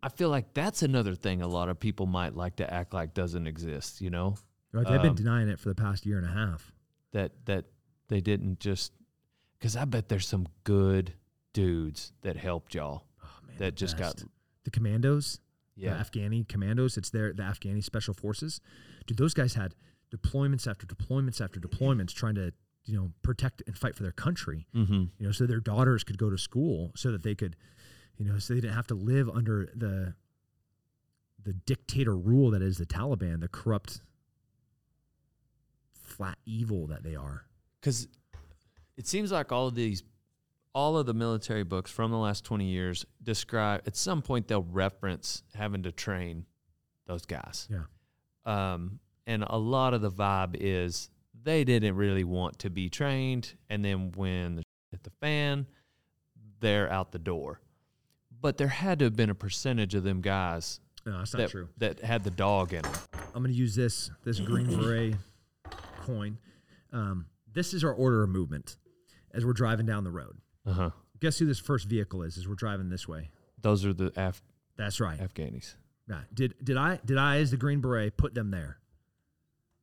I 0.03 0.09
feel 0.09 0.29
like 0.29 0.53
that's 0.53 0.83
another 0.83 1.15
thing 1.15 1.41
a 1.41 1.47
lot 1.47 1.67
of 1.69 1.79
people 1.79 2.05
might 2.05 2.35
like 2.35 2.57
to 2.57 2.71
act 2.71 2.93
like 2.93 3.13
doesn't 3.13 3.47
exist. 3.47 4.01
You 4.01 4.09
know 4.11 4.35
Right? 4.71 4.85
They've 4.85 5.01
been 5.01 5.11
Um, 5.11 5.15
denying 5.15 5.47
it 5.49 5.59
for 5.59 5.69
the 5.69 5.75
past 5.75 6.05
year 6.05 6.17
and 6.17 6.27
a 6.27 6.31
half. 6.31 6.71
that 7.11 7.31
that 7.45 7.65
they 8.07 8.21
didn't 8.21 8.59
just 8.59 8.91
because 9.57 9.75
I 9.75 9.85
bet 9.85 10.09
there's 10.09 10.27
some 10.27 10.47
good 10.63 11.13
dudes 11.53 12.11
that 12.21 12.35
helped 12.37 12.75
y'all 12.75 13.05
Oh 13.23 13.39
man, 13.47 13.55
that 13.57 13.75
just 13.75 13.97
got 13.97 14.21
the 14.63 14.69
commandos. 14.71 15.39
yeah 15.75 15.97
the 15.97 16.03
Afghani 16.19 16.47
commandos. 16.47 16.97
It's 16.97 17.09
their 17.09 17.33
the 17.33 17.43
Afghani 17.43 17.83
special 17.83 18.13
forces. 18.13 18.59
Dude, 19.07 19.17
those 19.17 19.33
guys 19.33 19.53
had 19.55 19.73
deployments 20.11 20.67
after 20.69 20.85
deployments 20.85 21.39
after 21.41 21.59
deployments, 21.59 22.13
trying 22.13 22.35
to 22.35 22.51
you 22.85 22.95
know 22.95 23.11
protect 23.23 23.63
and 23.67 23.77
fight 23.77 23.95
for 23.95 24.03
their 24.03 24.11
country. 24.11 24.67
mm-hmm. 24.75 25.03
You 25.17 25.25
know, 25.27 25.31
so 25.31 25.45
their 25.45 25.59
daughters 25.59 26.03
could 26.03 26.17
go 26.17 26.29
to 26.29 26.37
school, 26.37 26.91
so 26.95 27.11
that 27.11 27.23
they 27.23 27.35
could, 27.35 27.55
you 28.17 28.25
know, 28.25 28.37
so 28.39 28.53
they 28.53 28.61
didn't 28.61 28.75
have 28.75 28.87
to 28.87 28.95
live 28.95 29.29
under 29.29 29.69
the 29.75 30.13
the 31.43 31.53
dictator 31.53 32.15
rule 32.15 32.51
that 32.51 32.61
is 32.61 32.77
the 32.77 32.85
Taliban, 32.87 33.39
the 33.39 33.47
corrupt, 33.47 34.01
flat 35.93 36.37
evil 36.45 36.87
that 36.87 37.03
they 37.03 37.15
are. 37.15 37.45
because 37.79 38.07
it 38.97 39.05
seems 39.07 39.31
like 39.31 39.51
all 39.51 39.67
of 39.67 39.75
these 39.75 40.03
all 40.73 40.97
of 40.97 41.05
the 41.05 41.13
military 41.13 41.63
books 41.63 41.89
from 41.91 42.11
the 42.11 42.17
last 42.17 42.43
20 42.43 42.65
years 42.65 43.05
describe 43.23 43.81
at 43.87 43.95
some 43.95 44.21
point 44.21 44.47
they'll 44.47 44.61
reference 44.63 45.43
having 45.53 45.83
to 45.83 45.91
train 45.91 46.45
those 47.07 47.25
guys 47.25 47.67
Yeah. 47.71 47.83
um, 48.73 48.99
and 49.27 49.43
a 49.47 49.57
lot 49.57 49.93
of 49.93 50.01
the 50.01 50.11
vibe 50.11 50.55
is 50.59 51.09
they 51.43 51.63
didn't 51.63 51.95
really 51.95 52.23
want 52.23 52.57
to 52.59 52.69
be 52.69 52.89
trained 52.89 53.53
and 53.69 53.83
then 53.85 54.11
when 54.15 54.55
the 54.57 54.63
hit 54.91 55.03
the 55.03 55.09
fan 55.21 55.65
they're 56.59 56.91
out 56.91 57.11
the 57.11 57.19
door 57.19 57.59
but 58.41 58.57
there 58.57 58.67
had 58.67 58.99
to 58.99 59.05
have 59.05 59.15
been 59.15 59.29
a 59.29 59.35
percentage 59.35 59.95
of 59.95 60.03
them 60.03 60.21
guys 60.21 60.79
No, 61.05 61.17
that's 61.19 61.33
not 61.33 61.39
that, 61.39 61.49
true. 61.51 61.69
that 61.77 61.99
had 62.01 62.23
the 62.23 62.31
dog 62.31 62.73
in 62.73 62.81
them 62.81 62.93
I'm 63.33 63.41
going 63.43 63.53
to 63.53 63.57
use 63.57 63.75
this 63.75 64.09
this 64.23 64.39
green 64.39 64.67
beret 64.67 65.15
coin. 66.05 66.37
Um, 66.93 67.25
this 67.51 67.73
is 67.73 67.83
our 67.83 67.91
order 67.93 68.23
of 68.23 68.29
movement 68.29 68.77
as 69.33 69.45
we're 69.45 69.53
driving 69.53 69.85
down 69.85 70.03
the 70.03 70.11
road. 70.11 70.37
uh-huh 70.65 70.91
Guess 71.19 71.39
who 71.39 71.45
this 71.45 71.59
first 71.59 71.87
vehicle 71.87 72.23
is 72.23 72.37
as 72.37 72.47
we're 72.47 72.55
driving 72.55 72.89
this 72.89 73.07
way? 73.07 73.29
those 73.61 73.83
are 73.85 73.93
the 73.93 74.11
Af- 74.15 74.41
That's 74.77 74.99
right. 74.99 75.19
afghanis 75.19 75.75
Right. 76.07 76.23
Did 76.33 76.53
did 76.63 76.77
I 76.77 76.99
did 77.03 77.17
I 77.17 77.37
as 77.37 77.49
the 77.51 77.57
green 77.57 77.81
beret 77.81 78.15
put 78.15 78.33
them 78.35 78.51
there? 78.51 78.77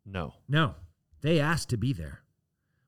No 0.07 0.34
No. 0.48 0.74
They 1.20 1.38
asked 1.40 1.68
to 1.70 1.76
be 1.76 1.92
there. 1.92 2.22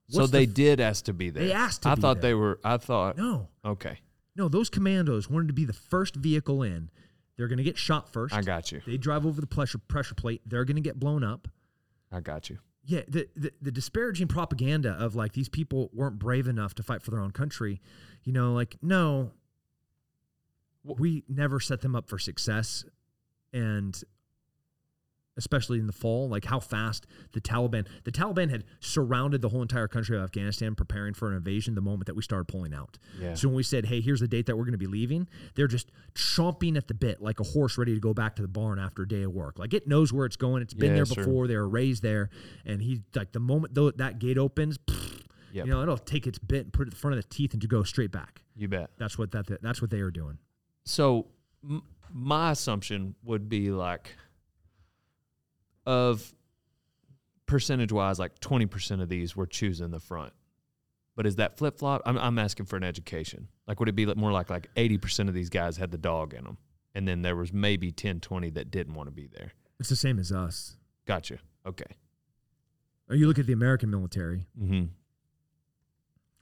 so 0.09 0.21
What's 0.21 0.33
the 0.33 0.39
they 0.39 0.45
f- 0.45 0.55
did 0.55 0.81
ask 0.81 1.05
to 1.07 1.13
be 1.13 1.31
there 1.31 1.45
They 1.47 1.53
asked 1.53 1.83
to 1.83 1.91
i 1.91 1.95
thought 1.95 2.21
there. 2.21 2.31
they 2.31 2.35
were 2.35 2.59
i 2.65 2.77
thought 2.77 3.17
No. 3.17 3.49
okay 3.65 4.01
No, 4.37 4.49
those 4.49 4.69
commandos 4.71 5.31
wanted 5.31 5.49
to 5.49 5.55
be 5.55 5.65
the 5.65 5.73
first 5.73 6.17
vehicle 6.17 6.63
in. 6.63 6.91
They're 7.37 7.49
going 7.49 7.59
to 7.59 7.65
get 7.65 7.79
shot 7.79 8.13
first. 8.13 8.35
i 8.35 8.43
got 8.43 8.71
you 8.73 8.81
They 8.87 8.97
drive 8.97 9.25
over 9.27 9.41
the 9.41 9.47
pressure 9.47 9.79
pressure 9.79 10.15
plate. 10.15 10.43
They're 10.47 10.65
going 10.65 10.77
to 10.77 10.81
get 10.83 10.99
blown 11.01 11.23
up. 11.25 11.49
i 12.13 12.21
got 12.21 12.49
you 12.51 12.59
Yeah, 12.85 13.03
the, 13.09 13.29
the 13.37 13.53
the 13.63 13.71
disparaging 13.73 14.29
propaganda 14.29 14.91
of 14.93 15.15
like 15.15 15.33
these 15.33 15.49
people 15.49 15.91
weren't 15.93 16.19
brave 16.19 16.47
enough 16.49 16.75
to 16.77 16.83
fight 16.83 17.03
for 17.03 17.11
their 17.13 17.21
own 17.21 17.31
country, 17.31 17.81
you 18.25 18.33
know, 18.33 18.53
like 18.53 18.77
no, 18.83 19.33
we 20.83 21.25
never 21.29 21.61
set 21.61 21.81
them 21.81 21.97
up 21.97 22.09
for 22.09 22.19
success, 22.19 22.85
and 23.53 24.03
especially 25.37 25.79
in 25.79 25.87
the 25.87 25.93
fall, 25.93 26.29
like 26.29 26.45
how 26.45 26.61
fast 26.61 27.07
the 27.33 27.41
Taliban 27.41 27.87
the 28.05 28.13
Taliban 28.13 28.51
had 28.51 28.65
surrounded 28.81 29.43
the 29.43 29.49
whole 29.49 29.63
entire 29.63 29.89
country 29.89 30.17
of 30.17 30.23
Afghanistan, 30.23 30.75
preparing 30.75 31.15
for 31.15 31.29
an 31.31 31.37
invasion 31.37 31.75
the 31.75 31.81
moment 31.81 32.07
that 32.07 32.15
we 32.15 32.23
started 32.23 32.47
pulling 32.47 32.73
out. 32.73 32.99
yeah 33.21 33.35
So 33.35 33.49
when 33.49 33.57
we 33.57 33.63
said, 33.63 33.87
"Hey, 33.87 34.01
here's 34.01 34.21
the 34.21 34.29
date 34.29 34.47
that 34.47 34.57
we're 34.57 34.65
going 34.65 34.73
to 34.73 34.79
be 34.79 34.87
leaving," 34.87 35.27
they're 35.55 35.67
just 35.67 35.91
chomping 36.15 36.77
at 36.77 36.89
the 36.89 36.95
bit 36.95 37.21
like 37.21 37.41
a 37.41 37.45
horse 37.45 37.77
ready 37.79 37.95
to 37.95 38.01
go 38.01 38.15
back 38.15 38.37
to 38.37 38.43
the 38.43 38.49
barn 38.49 38.79
after 38.79 39.03
a 39.03 39.09
day 39.09 39.23
of 39.23 39.33
work. 39.33 39.59
Like 39.59 39.75
it 39.75 39.87
knows 39.89 40.13
where 40.13 40.27
it's 40.27 40.37
going. 40.37 40.63
It's 40.63 40.75
been 40.75 40.91
Yeah, 40.91 40.97
there 40.97 41.07
sure. 41.07 41.25
before. 41.25 41.47
They 41.49 41.57
were 41.57 41.69
raised 41.69 42.03
there, 42.03 42.31
and 42.65 42.81
he's 42.81 43.01
like 43.15 43.33
the 43.33 43.41
moment 43.41 43.75
though 43.75 43.91
that 43.91 44.19
gate 44.19 44.39
opens, 44.39 44.79
Yep. 45.53 45.67
you 45.67 45.73
know, 45.73 45.83
it'll 45.83 45.99
take 45.99 46.27
its 46.27 46.39
bit 46.39 46.65
and 46.65 46.73
put 46.73 46.89
it 46.89 46.93
in 46.95 46.97
front 46.97 47.17
of 47.17 47.23
the 47.23 47.29
teeth 47.29 47.53
and 47.53 47.63
to 47.63 47.69
go 47.69 47.83
straight 47.83 48.11
back. 48.13 48.43
you 48.57 48.69
bet 48.69 48.91
That's 48.99 49.19
what 49.19 49.33
that 49.33 49.47
that's 49.63 49.81
what 49.83 49.91
they 49.91 50.01
are 50.01 50.11
doing. 50.11 50.39
so 50.85 51.27
m- 51.69 51.83
my 52.13 52.53
assumption 52.53 53.15
would 53.25 53.49
be 53.49 53.71
like 53.73 54.15
of 55.87 56.33
percentage 57.47 57.93
wise 57.93 58.19
like 58.19 58.39
20% 58.41 59.03
of 59.03 59.09
these 59.09 59.37
were 59.37 59.47
choosing 59.47 59.91
the 59.91 60.01
front 60.01 60.33
but 61.17 61.27
is 61.27 61.37
that 61.37 61.59
flip 61.59 61.79
flop 61.79 62.01
I'm, 62.07 62.17
I'm 62.19 62.39
asking 62.39 62.67
for 62.67 62.77
an 62.77 62.85
education 62.85 63.49
like 63.69 63.79
would 63.81 63.89
it 63.89 63.95
be 63.95 64.07
more 64.15 64.33
like 64.33 64.49
like 64.51 64.69
80% 64.75 65.29
of 65.29 65.35
these 65.35 65.51
guys 65.51 65.77
had 65.77 65.91
the 65.91 65.99
dog 65.99 66.33
in 66.35 66.45
them 66.45 66.57
and 66.95 67.07
then 67.07 67.23
there 67.23 67.37
was 67.37 67.53
maybe 67.53 67.91
10 67.93 68.21
20 68.21 68.51
that 68.51 68.71
didn't 68.71 68.95
want 68.95 69.09
to 69.09 69.13
be 69.13 69.27
there 69.27 69.53
It's 69.79 69.91
the 69.91 69.97
same 69.97 70.19
as 70.19 70.33
us. 70.33 70.77
gotcha 71.07 71.39
okay 71.67 71.85
Or 73.11 73.15
you 73.17 73.27
look 73.27 73.39
at 73.39 73.47
the 73.47 73.53
American 73.53 73.91
military. 73.91 74.47
mm-hmm. 74.61 74.85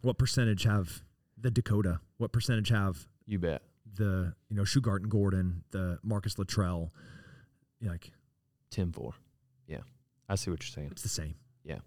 What 0.02 0.18
percentage 0.18 0.64
have 0.64 1.02
the 1.38 1.50
Dakota? 1.50 2.00
What 2.18 2.32
percentage 2.32 2.68
have 2.70 3.06
you 3.26 3.38
bet 3.38 3.62
the 3.94 4.34
you 4.48 4.56
know 4.56 4.62
Shughart 4.62 4.98
and 5.02 5.10
Gordon, 5.10 5.62
the 5.70 5.98
Marcus 6.02 6.38
Luttrell? 6.38 6.92
Like 7.80 8.10
10 8.70 8.90
4 8.92 9.12
yeah 9.72 9.78
i 10.28 10.34
see 10.36 10.50
what 10.50 10.60
you're 10.62 10.74
saying 10.74 10.88
it's 10.92 11.02
the 11.02 11.08
same. 11.08 11.34
Yeah. 11.64 11.78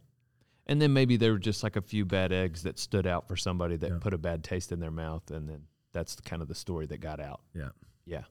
And 0.67 0.81
then 0.81 0.93
maybe 0.93 1.15
there 1.17 1.31
were 1.33 1.38
just 1.51 1.61
like 1.63 1.75
a 1.75 1.81
few 1.81 2.05
bad 2.05 2.31
eggs 2.31 2.63
that 2.63 2.79
stood 2.79 3.05
out 3.05 3.27
for 3.27 3.36
somebody 3.38 3.75
that 3.77 3.91
Yeah. 3.91 3.97
put 4.01 4.13
a 4.13 4.17
bad 4.17 4.43
taste 4.43 4.71
in 4.71 4.79
their 4.79 4.89
mouth 4.91 5.29
and 5.31 5.47
then 5.49 5.61
that's 5.93 6.15
kind 6.21 6.41
of 6.41 6.47
the 6.47 6.55
story 6.55 6.86
that 6.88 6.99
got 7.01 7.19
out 7.19 7.41
Yeah. 7.53 7.69
yeah 8.05 8.23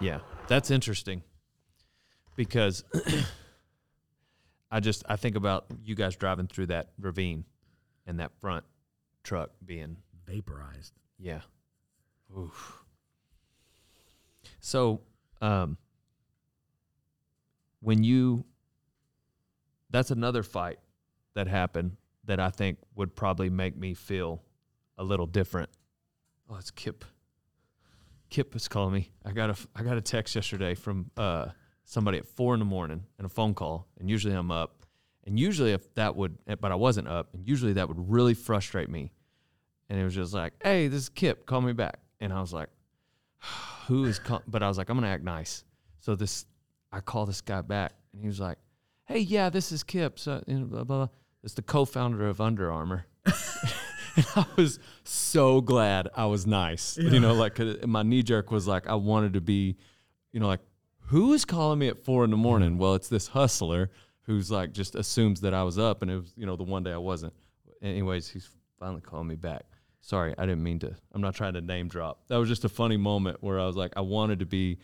yeah 0.00 0.18
that's 0.48 0.70
interesting 0.70 1.22
because 2.36 2.84
i 4.70 4.80
just 4.80 5.02
i 5.08 5.16
think 5.16 5.36
about 5.36 5.66
you 5.84 5.94
guys 5.94 6.16
driving 6.16 6.46
through 6.46 6.66
that 6.66 6.90
ravine 6.98 7.44
and 8.06 8.20
that 8.20 8.32
front 8.40 8.64
truck 9.22 9.50
being 9.64 9.96
Vaporized. 10.26 10.92
yeah 11.18 11.40
Oof. 12.38 12.84
so 14.60 15.00
um 15.40 15.76
when 17.80 18.04
you 18.04 18.44
that's 19.90 20.10
another 20.10 20.42
fight 20.42 20.78
that 21.34 21.48
happened 21.48 21.96
that 22.24 22.38
I 22.38 22.50
think 22.50 22.78
would 22.94 23.16
probably 23.16 23.50
make 23.50 23.76
me 23.76 23.94
feel 23.94 24.42
a 24.98 25.04
little 25.04 25.26
different. 25.26 25.70
Oh, 26.48 26.56
it's 26.56 26.70
Kip. 26.70 27.04
Kip 28.28 28.54
is 28.54 28.68
calling 28.68 28.94
me. 28.94 29.10
I 29.24 29.32
got 29.32 29.50
a 29.50 29.56
I 29.74 29.82
got 29.82 29.96
a 29.96 30.00
text 30.00 30.34
yesterday 30.34 30.74
from 30.74 31.10
uh, 31.16 31.48
somebody 31.84 32.18
at 32.18 32.26
four 32.26 32.54
in 32.54 32.60
the 32.60 32.66
morning 32.66 33.04
and 33.18 33.26
a 33.26 33.28
phone 33.28 33.54
call, 33.54 33.88
and 33.98 34.08
usually 34.08 34.34
I'm 34.34 34.50
up, 34.50 34.86
and 35.24 35.38
usually 35.38 35.72
if 35.72 35.92
that 35.94 36.14
would, 36.14 36.38
but 36.60 36.70
I 36.70 36.76
wasn't 36.76 37.08
up, 37.08 37.34
and 37.34 37.46
usually 37.46 37.72
that 37.74 37.88
would 37.88 38.10
really 38.10 38.34
frustrate 38.34 38.88
me, 38.88 39.12
and 39.88 39.98
it 39.98 40.04
was 40.04 40.14
just 40.14 40.32
like, 40.32 40.52
hey, 40.62 40.86
this 40.86 41.02
is 41.02 41.08
Kip, 41.08 41.46
call 41.46 41.60
me 41.60 41.72
back, 41.72 41.98
and 42.20 42.32
I 42.32 42.40
was 42.40 42.52
like, 42.52 42.68
who 43.88 44.04
is 44.04 44.20
call-? 44.20 44.42
but 44.46 44.62
I 44.62 44.68
was 44.68 44.78
like, 44.78 44.88
I'm 44.88 44.96
gonna 44.96 45.08
act 45.08 45.24
nice, 45.24 45.64
so 45.98 46.14
this 46.14 46.46
I 46.92 47.00
call 47.00 47.26
this 47.26 47.40
guy 47.40 47.62
back, 47.62 47.92
and 48.12 48.20
he 48.20 48.28
was 48.28 48.40
like, 48.40 48.58
hey, 49.06 49.20
yeah, 49.20 49.50
this 49.50 49.72
is 49.72 49.82
Kip, 49.82 50.18
so 50.18 50.42
you 50.46 50.58
know, 50.58 50.66
blah 50.66 50.84
blah. 50.84 50.96
blah. 51.06 51.08
It's 51.42 51.54
the 51.54 51.62
co-founder 51.62 52.28
of 52.28 52.40
Under 52.40 52.70
Armour. 52.70 53.06
and 53.24 54.26
I 54.36 54.44
was 54.56 54.78
so 55.04 55.60
glad 55.60 56.08
I 56.14 56.26
was 56.26 56.46
nice. 56.46 56.98
You 56.98 57.18
know, 57.18 57.32
like 57.32 57.58
my 57.86 58.02
knee 58.02 58.22
jerk 58.22 58.50
was 58.50 58.66
like 58.66 58.86
I 58.88 58.94
wanted 58.94 59.32
to 59.34 59.40
be, 59.40 59.76
you 60.32 60.40
know, 60.40 60.46
like 60.46 60.60
who 61.06 61.32
is 61.32 61.44
calling 61.44 61.78
me 61.78 61.88
at 61.88 61.98
four 61.98 62.24
in 62.24 62.30
the 62.30 62.36
morning? 62.36 62.78
Well, 62.78 62.94
it's 62.94 63.08
this 63.08 63.28
hustler 63.28 63.90
who's 64.22 64.50
like 64.50 64.72
just 64.72 64.94
assumes 64.94 65.40
that 65.40 65.54
I 65.54 65.62
was 65.62 65.78
up, 65.78 66.02
and 66.02 66.10
it 66.10 66.16
was 66.16 66.32
you 66.36 66.46
know 66.46 66.56
the 66.56 66.64
one 66.64 66.82
day 66.82 66.92
I 66.92 66.98
wasn't. 66.98 67.32
Anyways, 67.82 68.28
he's 68.28 68.48
finally 68.78 69.00
calling 69.00 69.26
me 69.26 69.36
back. 69.36 69.64
Sorry, 70.02 70.34
I 70.38 70.46
didn't 70.46 70.62
mean 70.62 70.78
to. 70.80 70.94
I'm 71.12 71.20
not 71.20 71.34
trying 71.34 71.54
to 71.54 71.60
name 71.60 71.88
drop. 71.88 72.26
That 72.28 72.36
was 72.36 72.48
just 72.48 72.64
a 72.64 72.68
funny 72.68 72.96
moment 72.96 73.38
where 73.42 73.60
I 73.60 73.66
was 73.66 73.76
like, 73.76 73.92
I 73.96 74.00
wanted 74.00 74.38
to 74.38 74.46
be, 74.46 74.78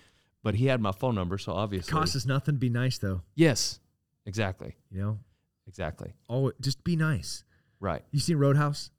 but 0.46 0.54
he 0.54 0.66
had 0.66 0.80
my 0.80 0.92
phone 0.92 1.16
number, 1.16 1.38
so 1.38 1.50
obviously, 1.50 1.90
Costs 1.90 2.14
us 2.14 2.24
nothing 2.24 2.54
to 2.54 2.58
be 2.60 2.68
nice 2.68 2.98
though. 2.98 3.22
yes, 3.34 3.80
exactly, 4.26 4.76
You 4.92 5.00
know, 5.00 5.18
exactly, 5.66 6.12
oh, 6.30 6.52
just 6.60 6.84
be 6.84 6.94
nice. 6.94 7.42
right. 7.80 8.02
You 8.12 8.20
seen 8.20 8.36
Roadhouse? 8.36 8.92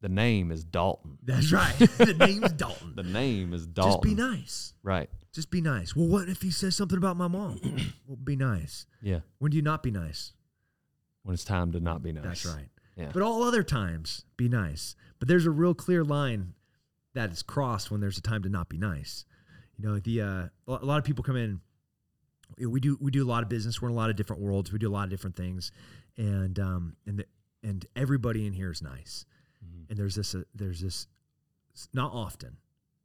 The 0.00 0.08
name 0.08 0.50
is 0.50 0.64
Dalton. 0.64 1.18
That's 1.22 1.52
right. 1.52 1.72
the 1.78 2.16
name's 2.18 2.50
Dalton. 2.50 2.94
The 2.96 3.04
name 3.04 3.54
is 3.54 3.64
Dalton. 3.64 3.92
Just 3.92 4.02
be 4.02 4.14
nice. 4.16 4.74
Right. 4.82 5.08
Just 5.32 5.52
be 5.52 5.60
nice. 5.60 5.94
Well, 5.94 6.08
what 6.08 6.28
if 6.28 6.42
he 6.42 6.50
says 6.50 6.74
something 6.74 6.98
about 6.98 7.16
my 7.16 7.28
mom? 7.28 7.60
well, 8.08 8.16
be 8.16 8.34
nice. 8.34 8.86
Yeah. 9.00 9.20
When 9.38 9.52
do 9.52 9.56
you 9.56 9.62
not 9.62 9.84
be 9.84 9.92
nice? 9.92 10.32
When 11.22 11.32
it's 11.34 11.44
time 11.44 11.70
to 11.72 11.80
not 11.80 12.02
be 12.02 12.10
nice. 12.10 12.24
That's 12.24 12.46
right. 12.46 12.68
Yeah. 12.96 13.10
But 13.12 13.22
all 13.22 13.44
other 13.44 13.62
times, 13.62 14.24
be 14.36 14.48
nice. 14.48 14.96
But 15.20 15.28
there's 15.28 15.46
a 15.46 15.50
real 15.50 15.74
clear 15.74 16.02
line 16.02 16.54
that 17.14 17.30
is 17.30 17.44
crossed 17.44 17.92
when 17.92 18.00
there's 18.00 18.18
a 18.18 18.22
time 18.22 18.42
to 18.42 18.48
not 18.48 18.68
be 18.68 18.78
nice. 18.78 19.24
You 19.78 19.88
know, 19.88 19.98
the 19.98 20.20
uh, 20.22 20.48
a 20.68 20.84
lot 20.84 20.98
of 20.98 21.04
people 21.04 21.22
come 21.24 21.36
in 21.36 21.60
we 22.58 22.80
do 22.80 22.96
we 23.00 23.10
do 23.10 23.24
a 23.24 23.28
lot 23.28 23.42
of 23.42 23.48
business. 23.48 23.82
We're 23.82 23.88
in 23.88 23.94
a 23.94 23.96
lot 23.96 24.08
of 24.10 24.16
different 24.16 24.40
worlds. 24.42 24.72
We 24.72 24.78
do 24.78 24.88
a 24.88 24.92
lot 24.92 25.04
of 25.04 25.10
different 25.10 25.36
things, 25.36 25.72
and 26.16 26.58
um, 26.58 26.96
and 27.06 27.18
the, 27.18 27.26
and 27.62 27.84
everybody 27.96 28.46
in 28.46 28.52
here 28.52 28.70
is 28.70 28.80
nice. 28.82 29.26
Mhm. 29.64 29.90
And 29.90 29.98
there's 29.98 30.14
this 30.14 30.34
uh, 30.34 30.42
there's 30.54 30.80
this 30.80 31.08
not 31.92 32.12
often, 32.12 32.56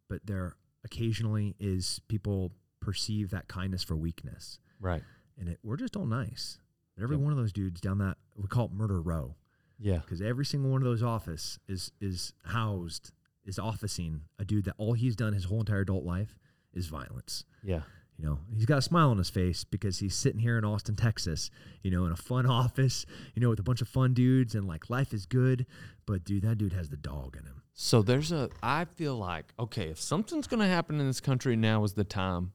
but 0.08 0.26
there 0.26 0.56
occasionally 0.86 1.56
is 1.60 2.00
people 2.08 2.52
perceive 2.80 3.32
that 3.32 3.48
kindness 3.48 3.84
for 3.84 3.96
weakness, 3.96 4.60
Right. 4.80 5.04
and 5.38 5.50
it, 5.50 5.60
we're 5.64 5.78
just 5.78 5.96
all 5.96 6.06
nice. 6.06 6.58
But 6.96 7.04
every 7.04 7.16
Yep. 7.16 7.24
one 7.24 7.32
of 7.34 7.38
those 7.38 7.52
dudes 7.54 7.82
down 7.82 7.98
that 8.00 8.18
we 8.36 8.48
call 8.48 8.66
it 8.66 8.72
murder 8.72 9.02
row 9.02 9.36
Yeah. 9.80 10.00
because 10.00 10.22
every 10.22 10.46
single 10.46 10.72
one 10.72 10.82
of 10.82 10.86
those 10.86 11.04
office 11.04 11.60
is 11.68 11.92
is 12.00 12.34
housed 12.46 13.12
is 13.44 13.58
officing 13.60 14.22
a 14.40 14.46
dude 14.46 14.66
that 14.66 14.76
all 14.78 14.94
he's 14.94 15.16
done 15.16 15.34
his 15.34 15.46
whole 15.46 15.60
entire 15.60 15.82
adult 15.82 16.04
life 16.06 16.38
is 16.74 16.88
violence. 16.88 17.46
Yeah. 17.64 17.82
You 18.18 18.26
know, 18.26 18.40
he's 18.54 18.66
got 18.66 18.78
a 18.78 18.82
smile 18.84 19.10
on 19.10 19.18
his 19.18 19.32
face 19.32 19.64
because 19.64 19.98
he's 19.98 20.16
sitting 20.16 20.40
here 20.40 20.58
in 20.58 20.64
Austin, 20.64 20.96
Texas, 20.96 21.50
you 21.82 21.90
know, 21.90 22.06
in 22.06 22.12
a 22.12 22.16
fun 22.16 22.46
office, 22.48 23.06
you 23.34 23.42
know, 23.42 23.50
with 23.50 23.60
a 23.60 23.64
bunch 23.64 23.82
of 23.82 23.88
fun 23.88 24.14
dudes 24.14 24.54
and 24.54 24.68
like 24.68 24.90
life 24.90 25.14
is 25.14 25.26
good. 25.26 25.66
But 26.06 26.24
dude, 26.24 26.44
that 26.44 26.58
dude 26.58 26.74
has 26.74 26.90
the 26.90 26.98
dog 26.98 27.36
in 27.40 27.46
him. 27.46 27.64
So 27.74 28.02
there's 28.02 28.32
a. 28.32 28.50
I 28.62 28.86
feel 28.86 29.16
like 29.16 29.54
okay, 29.58 29.90
if 29.90 30.00
something's 30.00 30.46
gonna 30.46 30.68
happen 30.68 31.00
in 31.00 31.08
this 31.08 31.22
country, 31.22 31.56
now 31.56 31.84
is 31.84 31.94
the 31.94 32.04
time, 32.04 32.52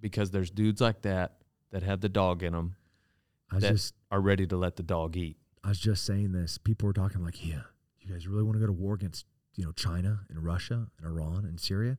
because 0.00 0.30
there's 0.30 0.50
dudes 0.50 0.80
like 0.80 1.02
that 1.02 1.36
that 1.70 1.82
have 1.82 2.00
the 2.00 2.08
dog 2.08 2.42
in 2.42 2.52
them 2.52 2.74
I 3.50 3.58
that 3.58 3.72
just, 3.72 3.94
are 4.10 4.20
ready 4.20 4.46
to 4.46 4.56
let 4.56 4.76
the 4.76 4.82
dog 4.82 5.16
eat. 5.16 5.36
I 5.64 5.68
was 5.68 5.78
just 5.78 6.04
saying 6.04 6.32
this. 6.32 6.58
People 6.58 6.86
were 6.86 6.92
talking 6.92 7.22
like, 7.22 7.46
yeah, 7.46 7.62
you 8.00 8.12
guys 8.12 8.26
really 8.26 8.42
want 8.42 8.54
to 8.56 8.60
go 8.60 8.66
to 8.66 8.72
war 8.72 8.94
against, 8.94 9.26
you 9.54 9.64
know, 9.64 9.72
China 9.72 10.20
and 10.28 10.44
Russia 10.44 10.88
and 10.98 11.06
Iran 11.06 11.44
and 11.44 11.60
Syria? 11.60 11.98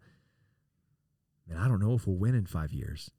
Man, 1.47 1.57
I 1.57 1.67
don't 1.67 1.79
know 1.79 1.93
if 1.95 2.07
we'll 2.07 2.15
win 2.17 2.35
in 2.35 2.45
five 2.45 2.71
years, 2.73 3.11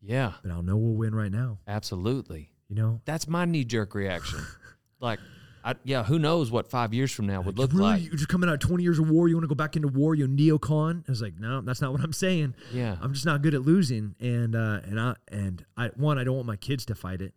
Yeah, 0.00 0.32
but 0.42 0.50
I'll 0.52 0.62
know 0.62 0.76
we'll 0.76 0.94
win 0.94 1.14
right 1.14 1.32
now. 1.32 1.58
absolutely. 1.66 2.50
You 2.68 2.76
know, 2.76 3.00
That's 3.06 3.26
my 3.26 3.44
knee 3.46 3.64
jerk 3.64 3.94
reaction. 3.94 4.40
like, 5.00 5.18
I, 5.64 5.74
yeah, 5.84 6.04
who 6.04 6.18
knows 6.18 6.50
what 6.50 6.68
five 6.70 6.92
years 6.94 7.10
from 7.10 7.26
now 7.26 7.40
would 7.40 7.58
look 7.58 7.72
really, 7.72 7.82
like? 7.84 8.02
You're 8.04 8.14
just 8.14 8.28
coming 8.28 8.48
out 8.48 8.54
of 8.54 8.60
20 8.60 8.82
years 8.82 8.98
of 8.98 9.08
war. 9.10 9.26
You 9.28 9.34
want 9.36 9.44
to 9.44 9.48
go 9.48 9.54
back 9.54 9.74
into 9.74 9.88
war? 9.88 10.14
You 10.14 10.28
neocon? 10.28 11.02
I 11.08 11.10
was 11.10 11.20
like, 11.22 11.38
no, 11.38 11.60
that's 11.62 11.80
not 11.80 11.92
what 11.92 12.00
I'm 12.02 12.12
saying. 12.12 12.54
Yeah. 12.72 12.96
I'm 13.00 13.12
just 13.14 13.26
not 13.26 13.42
good 13.42 13.54
at 13.54 13.62
losing, 13.62 14.14
and 14.20 14.54
uh, 14.54 14.80
and 14.84 15.00
I 15.00 15.14
and 15.32 15.64
I 15.76 15.88
one 15.96 16.18
I 16.18 16.24
don't 16.24 16.36
want 16.36 16.46
my 16.46 16.56
kids 16.56 16.84
to 16.86 16.94
fight 16.94 17.20
it, 17.22 17.34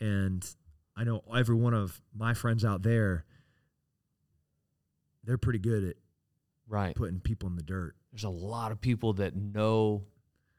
and 0.00 0.44
I 0.96 1.04
know 1.04 1.22
every 1.34 1.54
one 1.54 1.72
of 1.74 2.00
my 2.14 2.34
friends 2.34 2.64
out 2.64 2.82
there, 2.82 3.24
they're 5.24 5.38
pretty 5.38 5.58
good 5.60 5.84
at 5.84 5.96
Right. 6.72 6.96
putting 6.96 7.20
people 7.20 7.48
in 7.48 7.54
the 7.56 7.62
dirt. 7.62 7.94
There's 8.12 8.24
a 8.24 8.28
lot 8.30 8.72
of 8.72 8.80
people 8.80 9.12
that 9.14 9.36
know 9.36 10.04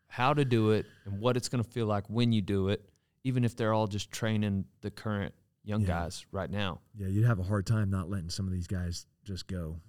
how 0.08 0.34
to 0.34 0.46
do 0.46 0.70
it 0.72 0.86
and 1.06 1.20
what 1.20 1.36
it's 1.36 1.50
going 1.50 1.64
to 1.64 1.70
feel 1.70 1.88
like 1.88 2.08
when 2.10 2.32
you 2.32 2.42
do 2.42 2.70
it, 2.70 2.88
even 3.24 3.44
if 3.44 3.56
they're 3.56 3.74
all 3.74 3.88
just 3.88 4.12
training 4.12 4.66
the 4.82 4.92
current 4.92 5.34
young 5.64 5.82
Yeah. 5.82 5.88
guys 5.88 6.26
right 6.32 6.50
now. 6.52 6.82
Yeah, 6.96 7.08
you'd 7.08 7.26
have 7.26 7.40
a 7.40 7.44
hard 7.44 7.66
time 7.66 7.90
not 7.90 8.10
letting 8.10 8.30
some 8.30 8.46
of 8.46 8.54
these 8.54 8.68
guys 8.68 9.08
just 9.24 9.48
go. 9.48 9.80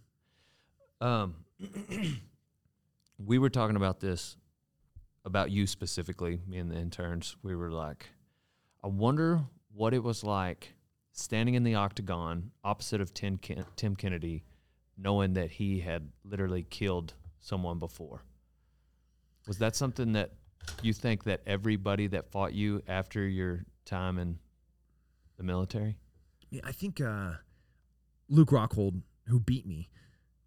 Um, 1.00 1.34
we 3.18 3.38
were 3.38 3.50
talking 3.50 3.76
about 3.76 4.00
this, 4.00 4.36
about 5.24 5.50
you 5.50 5.66
specifically, 5.66 6.40
me 6.46 6.58
and 6.58 6.70
the 6.70 6.76
interns. 6.76 7.36
We 7.42 7.54
were 7.54 7.70
like, 7.70 8.08
I 8.82 8.88
wonder 8.88 9.40
what 9.74 9.94
it 9.94 10.02
was 10.02 10.24
like 10.24 10.74
standing 11.12 11.54
in 11.54 11.64
the 11.64 11.74
octagon 11.74 12.50
opposite 12.62 13.00
of 13.00 13.12
Tim, 13.14 13.36
Ken- 13.38 13.64
Tim 13.76 13.94
Kennedy, 13.96 14.44
knowing 14.96 15.34
that 15.34 15.50
he 15.52 15.80
had 15.80 16.10
literally 16.24 16.62
killed 16.62 17.14
someone 17.40 17.78
before. 17.78 18.22
Was 19.46 19.58
that 19.58 19.76
something 19.76 20.12
that 20.12 20.32
you 20.82 20.92
think 20.92 21.24
that 21.24 21.42
everybody 21.46 22.06
that 22.08 22.30
fought 22.30 22.52
you 22.54 22.82
after 22.88 23.26
your 23.26 23.64
time 23.84 24.18
in 24.18 24.38
the 25.36 25.42
military? 25.42 25.96
Yeah, 26.50 26.62
I 26.64 26.72
think 26.72 27.00
uh, 27.00 27.32
Luke 28.28 28.50
Rockhold, 28.50 29.02
who 29.26 29.40
beat 29.40 29.66
me, 29.66 29.90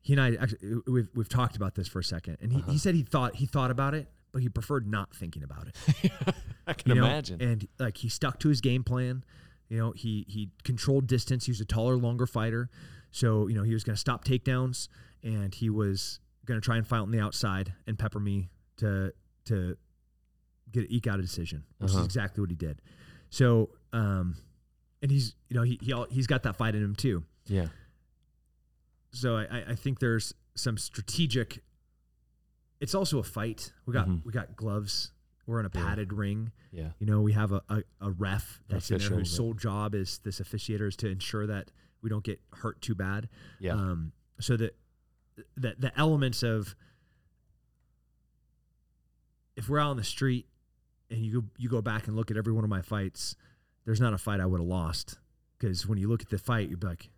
he 0.01 0.13
and 0.13 0.21
I 0.21 0.35
actually 0.41 0.79
we've 0.87 1.09
we've 1.13 1.29
talked 1.29 1.55
about 1.57 1.75
this 1.75 1.87
for 1.87 1.99
a 1.99 2.03
second, 2.03 2.37
and 2.41 2.51
he, 2.53 2.59
Uh-huh. 2.59 2.71
he 2.71 2.77
said 2.77 2.95
he 2.95 3.03
thought 3.03 3.35
he 3.35 3.45
thought 3.45 3.69
about 3.71 3.93
it, 3.93 4.07
but 4.31 4.41
he 4.41 4.47
preferred 4.49 4.87
not 4.87 5.13
thinking 5.15 5.43
about 5.43 5.67
it. 5.67 6.11
I 6.67 6.73
can 6.73 6.89
you 6.95 6.95
know? 7.01 7.05
imagine. 7.05 7.41
And 7.41 7.67
like 7.77 7.97
he 7.97 8.07
stuck 8.09 8.39
to 8.39 8.49
his 8.49 8.61
game 8.61 8.83
plan. 8.83 9.23
You 9.69 9.77
know, 9.79 9.91
he 9.91 10.25
he 10.29 10.49
controlled 10.63 11.07
distance. 11.07 11.45
He 11.45 11.51
was 11.51 11.59
a 11.59 11.65
taller, 11.65 11.97
longer 11.97 12.25
fighter, 12.25 12.69
so 13.17 13.47
you 13.47 13.55
know 13.55 13.63
he 13.63 13.73
was 13.73 13.83
going 13.83 13.95
to 13.95 13.99
stop 13.99 14.23
takedowns, 14.25 14.87
and 15.23 15.53
he 15.55 15.69
was 15.71 16.19
going 16.45 16.59
to 16.59 16.63
try 16.63 16.77
and 16.77 16.85
fight 16.85 16.99
on 16.99 17.11
the 17.11 17.19
outside 17.19 17.73
and 17.87 17.97
pepper 17.97 18.19
me 18.19 18.49
to 18.77 19.11
to 19.45 19.75
get 20.71 20.85
eke 20.91 21.07
out 21.07 21.17
a 21.17 21.21
decision, 21.21 21.63
which 21.79 21.91
Uh-huh. 21.91 21.99
is 22.01 22.05
exactly 22.05 22.41
what 22.41 22.49
he 22.49 22.55
did. 22.55 22.81
So, 23.29 23.69
um, 23.93 24.35
and 25.01 25.09
he's 25.09 25.35
you 25.49 25.55
know 25.55 25.63
he 25.63 25.79
he 25.81 25.91
al- 25.93 26.05
he's 26.11 26.27
got 26.27 26.43
that 26.43 26.55
fight 26.57 26.75
in 26.75 26.83
him 26.83 26.95
too. 26.95 27.23
yeah. 27.47 27.67
So 29.11 29.37
I 29.37 29.63
I- 29.69 29.75
think 29.75 29.99
there's 29.99 30.33
some 30.55 30.77
strategic. 30.77 31.63
It's 32.79 32.93
also 32.93 33.17
a 33.19 33.23
fight. 33.23 33.73
We 33.85 33.93
got 33.93 34.07
Mhm. 34.07 34.23
we 34.25 34.31
got 34.31 34.55
gloves. 34.55 35.11
We're 35.47 35.59
in 35.61 35.65
a 35.65 35.71
Yeah. 35.73 35.81
padded 35.85 36.13
ring. 36.13 36.51
Yeah. 36.71 36.91
You 36.99 37.07
know, 37.07 37.21
we 37.21 37.31
have 37.31 37.51
a, 37.53 37.63
a, 37.69 37.83
a 38.01 38.11
ref 38.11 38.61
that's 38.67 38.91
in 38.91 38.97
there 38.99 39.09
whose 39.09 39.31
sole 39.31 39.53
job 39.53 39.95
is 39.95 40.19
this 40.19 40.39
officiator 40.41 40.87
is 40.87 40.95
to 40.97 41.07
ensure 41.07 41.47
that 41.47 41.71
we 42.01 42.09
don't 42.09 42.23
get 42.23 42.39
hurt 42.53 42.81
too 42.81 42.95
bad. 42.95 43.29
Yeah. 43.59 43.73
Um, 43.73 44.11
so 44.39 44.57
that 44.57 44.75
the 45.55 45.75
the 45.77 45.91
elements 45.97 46.43
of 46.43 46.75
if 49.55 49.69
we're 49.69 49.79
out 49.79 49.89
on 49.89 49.97
the 49.97 50.03
street 50.03 50.47
and 51.09 51.19
you 51.19 51.41
go 51.41 51.47
you 51.57 51.69
go 51.69 51.81
back 51.81 52.07
and 52.07 52.15
look 52.15 52.31
at 52.31 52.37
every 52.37 52.53
one 52.53 52.63
of 52.63 52.69
my 52.69 52.81
fights, 52.81 53.35
there's 53.85 54.01
not 54.01 54.13
a 54.13 54.17
fight 54.17 54.39
I 54.39 54.45
would 54.45 54.59
have 54.59 54.67
lost 54.67 55.17
because 55.57 55.87
when 55.87 55.97
you 55.97 56.07
look 56.07 56.21
at 56.21 56.29
the 56.29 56.37
fight, 56.37 56.69
you'd 56.69 56.79
be 56.79 56.87
like, 56.87 57.09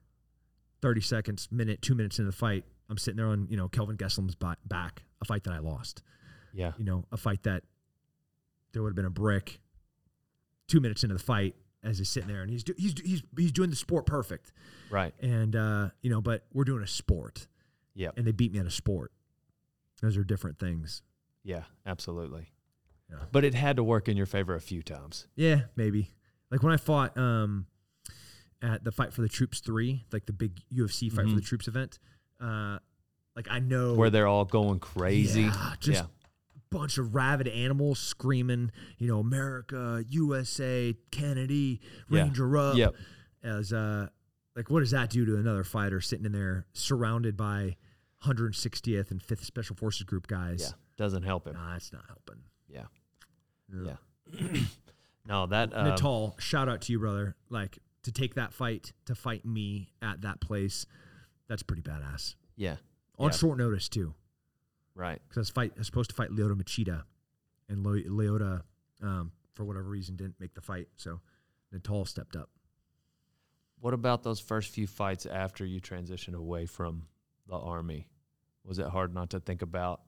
thirty 0.82 1.02
seconds, 1.02 1.48
minute, 1.52 1.82
two 1.82 1.96
minutes 1.96 2.20
into 2.20 2.32
the 2.32 2.38
fight, 2.38 2.66
I'm 2.90 2.98
sitting 2.98 3.18
there 3.18 3.28
on 3.28 3.48
you 3.50 3.58
know 3.58 3.68
Kelvin 3.68 3.98
Gastelum's 3.98 4.36
back, 4.36 5.04
a 5.22 5.26
fight 5.26 5.44
that 5.44 5.54
I 5.54 5.60
lost 5.60 6.02
yeah. 6.54 6.72
you 6.78 6.86
know, 6.86 7.06
a 7.12 7.18
fight 7.18 7.44
that 7.44 7.64
there 8.74 8.82
would 8.82 8.90
have 8.90 8.96
been 8.96 9.06
a 9.06 9.10
brick 9.10 9.60
two 10.68 10.80
minutes 10.80 11.04
into 11.04 11.16
the 11.16 11.24
fight 11.24 11.56
as 11.84 11.98
he's 11.98 12.10
sitting 12.10 12.28
there 12.30 12.42
and 12.42 12.50
he's 12.52 12.64
do, 12.64 12.74
he's 12.78 12.94
he's 13.04 13.24
he's 13.38 13.52
doing 13.52 13.70
the 13.70 13.76
sport 13.76 14.06
perfect 14.06 14.52
Right. 14.92 15.14
and 15.22 15.56
uh 15.56 15.90
you 16.02 16.10
know 16.10 16.20
but 16.22 16.46
we're 16.54 16.64
doing 16.66 16.84
a 16.84 16.88
sport 16.88 17.48
yeah. 17.96 18.10
and 18.18 18.26
they 18.26 18.32
beat 18.32 18.52
me 18.52 18.60
at 18.60 18.66
a 18.66 18.72
sport 18.72 19.12
those 20.02 20.18
are 20.18 20.24
different 20.24 20.60
things 20.60 21.02
Yeah, 21.44 21.64
absolutely. 21.86 22.50
Yeah. 23.10 23.18
But 23.32 23.44
it 23.44 23.54
had 23.56 23.76
to 23.78 23.84
work 23.84 24.08
in 24.08 24.16
your 24.18 24.26
favor 24.28 24.56
a 24.56 24.62
few 24.62 24.82
times. 24.82 25.28
yeah 25.36 25.62
maybe 25.76 26.12
like 26.52 26.64
when 26.64 26.74
I 26.74 26.78
fought 26.78 27.18
um 27.18 27.66
at 28.62 28.84
the 28.84 28.92
fight 28.92 29.14
for 29.14 29.22
the 29.22 29.30
troops 29.30 29.60
3 29.62 30.04
like 30.12 30.26
the 30.26 30.34
big 30.34 30.60
UFC 30.74 31.10
fight 31.12 31.26
for 31.26 31.32
Mhm. 31.32 31.36
the 31.36 31.42
troops 31.42 31.68
event 31.68 31.98
uh 32.42 32.80
like 33.36 33.48
I 33.50 33.60
know 33.60 33.94
Where 33.94 34.10
they're 34.10 34.28
all 34.28 34.44
going 34.46 34.80
crazy. 34.80 35.44
Yeah, 35.44 35.74
just 35.80 36.04
yeah. 36.04 36.08
Bunch 36.72 36.98
of 36.98 37.16
rabid 37.16 37.48
animals 37.48 38.00
screaming, 38.00 38.72
you 38.98 39.08
know, 39.08 39.20
America, 39.20 40.04
USA, 40.10 40.96
Kennedy, 41.12 41.82
Yeah. 42.10 42.24
Ranger 42.24 42.58
up. 42.58 42.76
Yep. 42.78 42.96
As 43.44 43.72
uh 43.74 44.10
like 44.56 44.70
what 44.70 44.82
does 44.82 44.92
that 44.92 45.10
do 45.10 45.26
to 45.26 45.38
another 45.38 45.64
fighter 45.64 46.02
sitting 46.02 46.26
in 46.26 46.32
there 46.32 46.66
surrounded 46.74 47.36
by 47.38 47.76
160th 48.26 49.12
and 49.12 49.22
5th 49.22 49.44
Special 49.46 49.76
Forces 49.76 50.04
Group 50.04 50.28
guys? 50.28 50.62
Yeah. 50.62 50.76
Doesn't 50.98 51.24
help 51.24 51.48
him. 51.48 51.54
Nah, 51.54 51.76
it's 51.76 51.94
not 51.94 52.04
helping. 52.08 52.44
Yeah. 52.68 52.86
Yeah. 53.74 53.96
Yeah. 54.34 54.62
no, 55.26 55.46
that 55.48 55.76
um, 55.76 55.88
Natal, 55.90 56.36
shout 56.40 56.68
out 56.70 56.82
to 56.82 56.92
you, 56.92 57.00
brother. 57.00 57.36
Like 57.50 57.80
to 58.04 58.12
take 58.12 58.36
that 58.36 58.54
fight, 58.54 58.92
to 59.06 59.16
fight 59.16 59.46
me 59.46 59.92
at 60.02 60.22
that 60.22 60.42
place, 60.42 60.86
that's 61.48 61.64
pretty 61.64 61.82
badass. 61.82 62.36
Yeah. 62.56 62.76
On 63.18 63.30
Yeah. 63.30 63.38
short 63.38 63.58
notice 63.58 63.88
too. 63.90 64.14
Right. 64.96 65.22
because 65.28 65.38
I 65.38 65.42
was 65.42 65.50
fight 65.50 65.72
I 65.76 65.80
was 65.80 65.88
supposed 65.88 66.10
to 66.10 66.16
fight 66.16 66.30
Lyoto 66.32 66.56
Machida, 66.62 67.04
and 67.70 67.86
Le- 67.86 68.04
Lyoto, 68.04 68.62
um, 69.02 69.32
for 69.54 69.64
whatever 69.64 69.88
reason, 69.90 70.16
didn't 70.16 70.40
make 70.40 70.54
the 70.54 70.62
fight. 70.62 70.88
So 70.98 71.22
Natal 71.72 72.06
stepped 72.06 72.36
up. 72.36 72.50
What 73.80 73.94
about 73.94 74.24
those 74.24 74.40
first 74.40 74.72
few 74.72 74.88
fights 74.88 75.26
after 75.26 75.66
you 75.66 75.80
transitioned 75.80 76.36
away 76.36 76.66
from 76.66 77.04
the 77.48 77.56
army? 77.56 78.08
Was 78.66 78.78
it 78.78 78.88
hard 78.88 79.14
not 79.14 79.30
to 79.32 79.40
think 79.40 79.62
about 79.62 80.02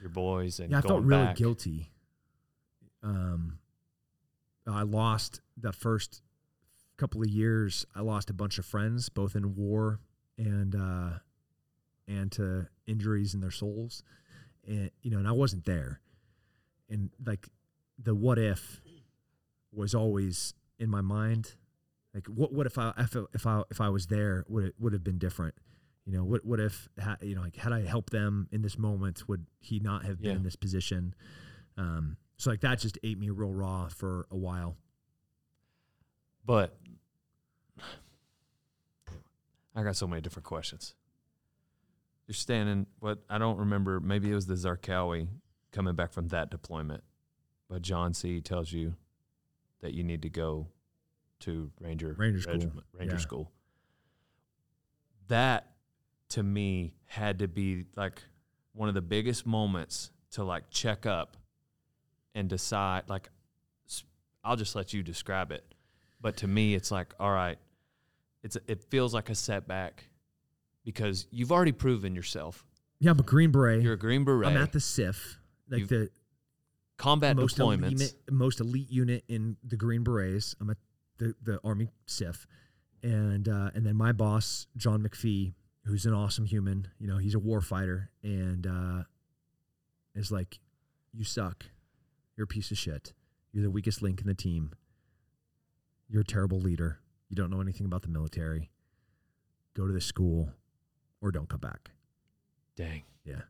your 0.00 0.10
boys 0.10 0.58
and 0.58 0.70
yeah, 0.72 0.78
I 0.78 0.80
felt 0.80 1.04
really 1.04 1.24
back? 1.26 1.36
guilty. 1.36 1.92
Um, 3.02 3.58
I 4.66 4.82
lost 4.82 5.40
the 5.56 5.72
first 5.72 6.22
couple 6.96 7.22
of 7.22 7.28
years. 7.28 7.86
I 7.94 8.00
lost 8.00 8.28
a 8.28 8.34
bunch 8.34 8.58
of 8.58 8.66
friends, 8.66 9.08
both 9.08 9.34
in 9.36 9.54
war 9.54 10.00
and 10.36 10.74
uh, 10.74 11.10
and 12.10 12.32
to 12.32 12.66
injuries 12.86 13.32
in 13.34 13.40
their 13.40 13.50
souls, 13.52 14.02
and 14.66 14.90
you 15.02 15.10
know, 15.10 15.18
and 15.18 15.28
I 15.28 15.32
wasn't 15.32 15.64
there, 15.64 16.00
and 16.88 17.10
like 17.24 17.48
the 18.02 18.14
what 18.14 18.38
if 18.38 18.80
was 19.72 19.94
always 19.94 20.54
in 20.78 20.90
my 20.90 21.00
mind. 21.00 21.54
Like 22.12 22.26
what 22.26 22.52
what 22.52 22.66
if 22.66 22.76
I 22.76 22.92
if 22.98 23.16
I 23.16 23.20
if 23.34 23.46
I, 23.46 23.62
if 23.70 23.80
I 23.80 23.88
was 23.88 24.08
there 24.08 24.44
would 24.48 24.64
it 24.64 24.74
would 24.80 24.92
have 24.92 25.04
been 25.04 25.18
different. 25.18 25.54
You 26.06 26.14
know 26.16 26.24
what? 26.24 26.44
What 26.44 26.58
if 26.58 26.88
ha, 26.98 27.16
you 27.22 27.36
know 27.36 27.42
like 27.42 27.54
had 27.56 27.72
I 27.72 27.82
helped 27.82 28.10
them 28.10 28.48
in 28.50 28.62
this 28.62 28.76
moment? 28.76 29.28
Would 29.28 29.46
he 29.60 29.78
not 29.78 30.04
have 30.04 30.20
been 30.20 30.30
Yeah. 30.30 30.36
in 30.38 30.42
this 30.42 30.56
position? 30.56 31.14
Um, 31.76 32.16
So 32.36 32.50
like 32.50 32.60
that 32.62 32.80
just 32.80 32.98
ate 33.04 33.18
me 33.18 33.30
real 33.30 33.52
raw 33.52 33.86
for 33.88 34.26
a 34.30 34.36
while. 34.36 34.76
But 36.44 36.76
I 39.76 39.82
got 39.84 39.94
so 39.96 40.06
many 40.08 40.20
different 40.20 40.46
questions. 40.46 40.94
You're 42.30 42.36
standing, 42.36 42.86
what 43.00 43.18
I 43.28 43.38
don't 43.38 43.56
remember, 43.58 43.98
maybe 43.98 44.30
it 44.30 44.34
was 44.36 44.46
the 44.46 44.54
Zarqawi 44.54 45.26
coming 45.72 45.96
back 45.96 46.12
from 46.12 46.28
that 46.28 46.48
deployment, 46.48 47.02
but 47.68 47.82
John 47.82 48.14
C. 48.14 48.40
tells 48.40 48.72
you 48.72 48.94
that 49.80 49.94
you 49.94 50.04
need 50.04 50.22
to 50.22 50.28
go 50.28 50.68
to 51.40 51.72
Ranger 51.80 52.14
Ranger 52.16 52.40
school. 52.40 52.52
Regiment- 52.54 52.86
Ranger 52.92 53.14
Yeah. 53.16 53.20
school. 53.20 53.52
That 55.26 55.72
to 56.28 56.44
me 56.44 56.94
had 57.06 57.40
to 57.40 57.48
be 57.48 57.86
like 57.96 58.22
one 58.74 58.88
of 58.88 58.94
the 58.94 59.02
biggest 59.02 59.44
moments 59.44 60.12
to 60.30 60.44
like 60.44 60.70
check 60.70 61.06
up 61.06 61.36
and 62.36 62.48
decide 62.48 63.08
like 63.08 63.28
I'll 64.44 64.54
just 64.54 64.76
let 64.76 64.92
you 64.92 65.02
describe 65.02 65.50
it. 65.50 65.74
But 66.20 66.36
to 66.36 66.46
me 66.46 66.76
it's 66.76 66.92
like 66.92 67.12
all 67.18 67.32
right, 67.32 67.58
it's 68.44 68.56
it 68.68 68.84
feels 68.84 69.12
like 69.12 69.30
a 69.30 69.34
setback 69.34 70.09
because 70.84 71.26
you've 71.30 71.52
already 71.52 71.72
proven 71.72 72.14
yourself. 72.14 72.64
Yeah, 72.98 73.12
I'm 73.12 73.18
a 73.18 73.22
Green 73.22 73.50
Beret. 73.50 73.82
You're 73.82 73.94
a 73.94 73.98
Green 73.98 74.24
Beret. 74.24 74.48
I'm 74.48 74.56
at 74.56 74.72
the 74.72 74.78
CIF, 74.78 75.36
like 75.68 75.80
You've- 75.80 75.94
the 75.96 76.10
combat 76.98 77.36
most 77.36 77.56
deployments. 77.56 77.92
elite, 77.92 78.14
most 78.30 78.60
elite 78.60 78.90
unit 78.90 79.24
in 79.28 79.56
the 79.64 79.76
Green 79.76 80.02
Berets. 80.04 80.54
I'm 80.60 80.70
at 80.70 80.76
the, 81.18 81.34
the 81.42 81.58
Army 81.64 81.88
CIF, 82.06 82.46
and 83.02 83.48
uh, 83.48 83.70
and 83.74 83.86
then 83.86 83.96
my 83.96 84.12
boss 84.12 84.66
John 84.76 85.02
McPhee, 85.02 85.54
who's 85.84 86.04
an 86.06 86.12
awesome 86.12 86.44
human. 86.44 86.88
You 86.98 87.06
know, 87.06 87.16
he's 87.18 87.34
a 87.34 87.38
war 87.38 87.60
fighter, 87.62 88.10
and 88.22 88.66
uh, 88.66 89.02
is 90.14 90.30
like, 90.30 90.58
you 91.14 91.24
suck. 91.24 91.64
You're 92.36 92.44
a 92.44 92.48
piece 92.48 92.70
of 92.70 92.78
shit. 92.78 93.12
You're 93.52 93.62
the 93.62 93.70
weakest 93.70 94.00
link 94.02 94.20
in 94.20 94.26
the 94.26 94.34
team. 94.34 94.72
You're 96.08 96.22
a 96.22 96.24
terrible 96.24 96.58
leader. 96.60 97.00
You 97.28 97.36
don't 97.36 97.50
know 97.50 97.60
anything 97.60 97.86
about 97.86 98.02
the 98.02 98.08
military. 98.08 98.70
Go 99.74 99.86
to 99.86 99.92
the 99.92 100.00
school, 100.00 100.50
or 101.22 101.30
don't 101.30 101.48
come 101.48 101.60
back. 101.60 101.90
Dang. 102.76 103.02
Yeah. 103.24 103.42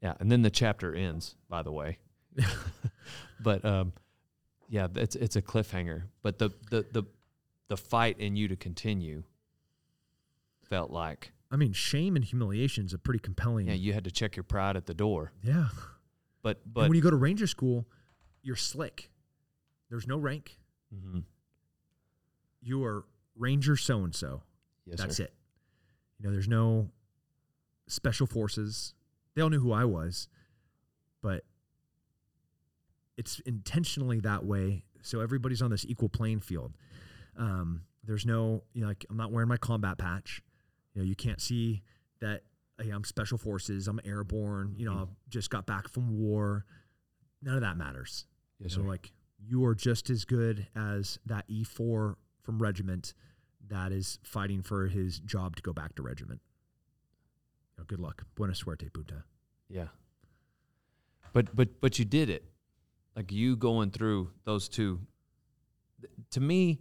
Yeah, 0.00 0.14
and 0.20 0.30
then 0.30 0.42
the 0.42 0.50
chapter 0.50 0.94
ends, 0.94 1.34
by 1.48 1.62
the 1.62 1.72
way. 1.72 1.98
but 3.40 3.64
um, 3.64 3.92
yeah, 4.68 4.88
it's 4.94 5.16
it's 5.16 5.36
a 5.36 5.42
cliffhanger. 5.42 6.02
But 6.22 6.38
the 6.38 6.50
the 6.70 6.84
the 6.92 7.04
the 7.68 7.76
fight 7.76 8.18
in 8.20 8.36
you 8.36 8.48
to 8.48 8.56
continue 8.56 9.22
felt 10.68 10.90
like 10.90 11.32
I 11.50 11.56
mean, 11.56 11.72
shame 11.72 12.16
and 12.16 12.24
humiliation 12.24 12.84
is 12.84 12.92
a 12.92 12.98
pretty 12.98 13.20
compelling. 13.20 13.66
yeah, 13.68 13.74
you 13.74 13.92
had 13.92 14.04
to 14.04 14.10
check 14.10 14.36
your 14.36 14.42
pride 14.44 14.76
at 14.76 14.86
the 14.86 14.94
door. 14.94 15.32
yeah. 15.42 15.68
But 16.42 16.60
and 16.64 16.74
but 16.74 16.82
when 16.88 16.94
you 16.96 17.00
go 17.02 17.10
to 17.10 17.16
ranger 17.16 17.46
school, 17.46 17.86
you're 18.42 18.56
slick. 18.56 19.10
There's 19.88 20.06
no 20.06 20.18
rank. 20.18 20.58
Mhm. 20.94 21.24
You 22.60 22.84
are 22.84 23.04
ranger 23.36 23.76
so 23.76 24.04
and 24.04 24.14
so. 24.14 24.42
yes, 24.84 24.98
That's 24.98 25.16
sir. 25.16 25.24
it. 25.24 25.32
You 26.24 26.30
know, 26.30 26.32
there's 26.32 26.48
no 26.48 26.88
special 27.86 28.26
forces. 28.26 28.94
They 29.34 29.42
all 29.42 29.50
knew 29.50 29.60
who 29.60 29.72
I 29.72 29.84
was, 29.84 30.26
but 31.20 31.44
it's 33.18 33.40
intentionally 33.40 34.20
that 34.20 34.42
way. 34.42 34.84
So 35.02 35.20
everybody's 35.20 35.60
on 35.60 35.70
this 35.70 35.84
equal 35.84 36.08
playing 36.08 36.40
field. 36.40 36.72
Um, 37.36 37.82
there's 38.04 38.24
no, 38.24 38.62
you 38.72 38.80
know, 38.80 38.88
like 38.88 39.04
I'm 39.10 39.18
not 39.18 39.32
wearing 39.32 39.50
my 39.50 39.58
combat 39.58 39.98
patch. 39.98 40.40
You 40.94 41.02
know, 41.02 41.06
you 41.06 41.14
can't 41.14 41.42
see 41.42 41.82
that 42.20 42.42
hey, 42.82 42.88
I'm 42.88 43.04
special 43.04 43.36
forces. 43.36 43.86
I'm 43.86 44.00
airborne. 44.04 44.74
You 44.78 44.86
know, 44.86 44.94
Mhm. 44.94 45.02
I've 45.02 45.16
just 45.28 45.50
got 45.50 45.66
back 45.66 45.88
from 45.88 46.16
war. 46.18 46.64
None 47.42 47.54
of 47.54 47.60
that 47.60 47.76
matters. 47.76 48.26
Yes, 48.58 48.72
So 48.72 48.80
sir. 48.80 48.88
like 48.88 49.12
you 49.38 49.62
are 49.66 49.74
just 49.74 50.08
as 50.08 50.24
good 50.24 50.68
as 50.74 51.18
that 51.26 51.44
E4 51.50 52.16
from 52.42 52.60
regiment 52.62 53.12
that 53.68 53.92
is 53.92 54.18
fighting 54.22 54.62
for 54.62 54.86
his 54.86 55.18
job 55.18 55.56
to 55.56 55.62
go 55.62 55.72
back 55.72 55.94
to 55.96 56.02
regiment. 56.02 56.40
You 57.76 57.82
know, 57.82 57.84
good 57.86 58.00
luck. 58.00 58.24
Buena 58.34 58.54
suerte, 58.54 58.88
Punta. 58.92 59.24
Yeah. 59.68 59.88
But 61.32 61.54
but 61.54 61.80
but 61.80 61.98
you 61.98 62.04
did 62.04 62.30
it. 62.30 62.44
Like 63.16 63.32
you 63.32 63.56
going 63.56 63.90
through 63.90 64.30
those 64.44 64.68
two. 64.68 65.00
To 66.32 66.40
me, 66.40 66.80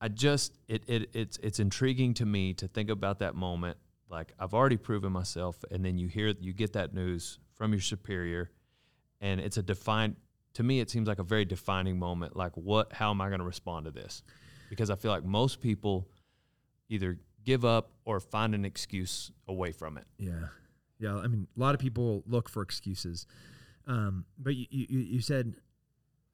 I 0.00 0.08
just 0.08 0.58
it, 0.68 0.82
it 0.86 1.10
it's 1.12 1.38
it's 1.42 1.60
intriguing 1.60 2.14
to 2.14 2.26
me 2.26 2.54
to 2.54 2.68
think 2.68 2.90
about 2.90 3.20
that 3.20 3.34
moment. 3.34 3.76
Like 4.08 4.32
I've 4.38 4.54
already 4.54 4.76
proven 4.76 5.12
myself, 5.12 5.64
and 5.70 5.84
then 5.84 5.98
you 5.98 6.08
hear 6.08 6.34
you 6.40 6.52
get 6.52 6.72
that 6.72 6.94
news 6.94 7.38
from 7.54 7.72
your 7.72 7.80
superior, 7.80 8.50
and 9.20 9.40
it's 9.40 9.56
a 9.56 9.62
defined. 9.62 10.16
To 10.54 10.62
me, 10.62 10.80
it 10.80 10.90
seems 10.90 11.06
like 11.06 11.18
a 11.18 11.24
very 11.24 11.44
defining 11.44 11.98
moment. 11.98 12.34
Like 12.36 12.56
what? 12.56 12.92
How 12.92 13.10
am 13.10 13.20
I 13.20 13.28
going 13.28 13.40
to 13.40 13.44
respond 13.44 13.84
to 13.84 13.92
this? 13.92 14.22
Because 14.68 14.90
I 14.90 14.96
feel 14.96 15.10
like 15.10 15.24
most 15.24 15.60
people 15.60 16.06
either 16.88 17.18
give 17.44 17.64
up 17.64 17.90
or 18.04 18.20
find 18.20 18.54
an 18.54 18.64
excuse 18.64 19.30
away 19.46 19.72
from 19.72 19.96
it. 19.96 20.04
Yeah. 20.18 20.48
Yeah. 20.98 21.16
I 21.16 21.26
mean, 21.26 21.46
a 21.56 21.60
lot 21.60 21.74
of 21.74 21.80
people 21.80 22.22
look 22.26 22.48
for 22.48 22.62
excuses. 22.62 23.26
Um, 23.86 24.24
but 24.38 24.54
you, 24.54 24.66
you, 24.70 24.98
you 24.98 25.20
said, 25.20 25.54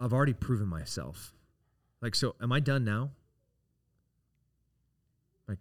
I've 0.01 0.13
already 0.13 0.33
proven 0.33 0.67
myself. 0.67 1.33
Like, 2.03 2.15
so 2.15 2.35
am 2.43 2.53
I 2.53 2.61
done 2.61 2.85
now? 2.85 3.11
Like, 5.49 5.61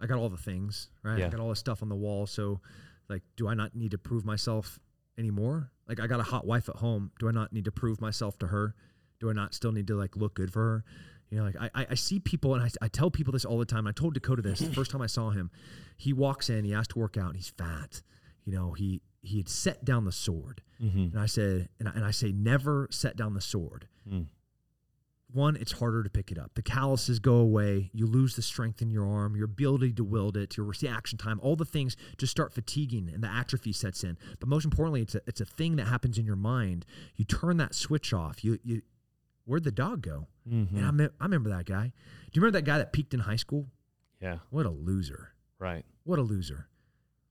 I 0.00 0.06
got 0.06 0.18
all 0.18 0.28
the 0.28 0.36
things, 0.36 0.90
right? 1.02 1.18
Yeah. 1.18 1.26
I 1.26 1.28
got 1.28 1.40
all 1.40 1.50
the 1.50 1.56
stuff 1.56 1.82
on 1.82 1.88
the 1.88 1.94
wall. 1.94 2.26
So, 2.26 2.60
like, 3.08 3.22
do 3.36 3.48
I 3.48 3.54
not 3.54 3.74
need 3.74 3.92
to 3.92 3.98
prove 3.98 4.24
myself 4.24 4.80
anymore? 5.16 5.70
Like, 5.88 6.00
I 6.00 6.06
got 6.06 6.20
a 6.20 6.24
hot 6.24 6.46
wife 6.46 6.68
at 6.68 6.76
home. 6.76 7.12
Do 7.18 7.28
I 7.28 7.32
not 7.32 7.52
need 7.52 7.64
to 7.66 7.72
prove 7.72 8.00
myself 8.00 8.38
to 8.40 8.48
her? 8.48 8.74
Do 9.20 9.30
I 9.30 9.32
not 9.32 9.54
still 9.54 9.72
need 9.72 9.86
to 9.88 9.94
like 9.94 10.16
look 10.16 10.34
good 10.34 10.52
for 10.52 10.60
her? 10.60 10.84
You 11.30 11.38
know, 11.38 11.44
like 11.44 11.56
I, 11.74 11.86
I- 11.90 11.94
see 11.94 12.18
people 12.18 12.54
and 12.54 12.62
I, 12.62 12.68
I 12.82 12.88
tell 12.88 13.10
people 13.10 13.32
this 13.32 13.44
all 13.44 13.58
the 13.58 13.64
time. 13.64 13.86
I 13.86 13.92
told 13.92 14.14
Dakota 14.14 14.42
this 14.42 14.58
the 14.58 14.72
first 14.74 14.90
time 14.90 15.00
I 15.02 15.06
saw 15.06 15.30
him. 15.30 15.50
He 15.96 16.12
walks 16.12 16.50
in, 16.50 16.64
he 16.64 16.74
asked 16.74 16.90
to 16.90 16.98
work 16.98 17.16
out, 17.16 17.26
and 17.28 17.36
he's 17.36 17.50
fat. 17.50 18.02
You 18.44 18.52
know, 18.52 18.72
he 18.72 19.00
he 19.22 19.36
had 19.38 19.48
set 19.48 19.84
down 19.84 20.04
the 20.04 20.12
sword, 20.12 20.62
Mm-hmm. 20.82 20.98
and 21.14 21.18
I 21.18 21.26
said, 21.26 21.68
and 21.78 21.88
I, 21.88 21.92
and 21.92 22.04
I 22.04 22.10
say, 22.10 22.32
never 22.32 22.88
set 22.90 23.14
down 23.16 23.34
the 23.34 23.40
sword. 23.42 23.86
One, 25.32 25.54
it's 25.54 25.72
harder 25.72 26.02
to 26.02 26.10
pick 26.10 26.32
it 26.32 26.38
up. 26.38 26.52
The 26.54 26.62
calluses 26.62 27.20
go 27.20 27.34
away. 27.36 27.90
You 27.92 28.06
lose 28.06 28.34
the 28.34 28.42
strength 28.42 28.82
in 28.82 28.90
your 28.90 29.06
arm, 29.06 29.36
your 29.36 29.44
ability 29.44 29.92
to 29.92 30.02
wield 30.04 30.36
it, 30.36 30.56
your 30.56 30.66
reaction 30.66 31.18
time, 31.18 31.38
all 31.40 31.54
the 31.54 31.64
things 31.64 31.96
just 32.18 32.32
start 32.32 32.52
fatiguing 32.52 33.08
and 33.14 33.22
the 33.22 33.28
atrophy 33.28 33.72
sets 33.72 34.02
in. 34.02 34.18
But 34.40 34.48
most 34.48 34.64
importantly, 34.64 35.02
it's 35.02 35.14
a, 35.14 35.20
it's 35.28 35.40
a 35.40 35.44
thing 35.44 35.76
that 35.76 35.86
happens 35.86 36.18
in 36.18 36.24
your 36.26 36.34
mind. 36.34 36.84
You 37.14 37.24
turn 37.24 37.58
that 37.58 37.76
switch 37.76 38.12
off. 38.12 38.42
You, 38.42 38.58
you 38.64 38.82
where'd 39.50 39.64
the 39.64 39.72
dog 39.72 40.00
go? 40.00 40.28
Mm-hmm. 40.48 40.76
And 40.76 40.86
I, 40.86 40.90
me- 40.92 41.08
I 41.20 41.24
remember 41.24 41.50
that 41.50 41.66
guy. 41.66 41.82
Do 41.84 42.30
you 42.38 42.42
remember 42.42 42.58
that 42.58 42.64
guy 42.64 42.78
that 42.78 42.92
peaked 42.92 43.12
in 43.14 43.20
high 43.20 43.36
school? 43.36 43.66
Yeah. 44.20 44.38
What 44.50 44.64
a 44.64 44.70
loser. 44.70 45.32
Right. 45.58 45.84
What 46.04 46.20
a 46.20 46.22
loser. 46.22 46.68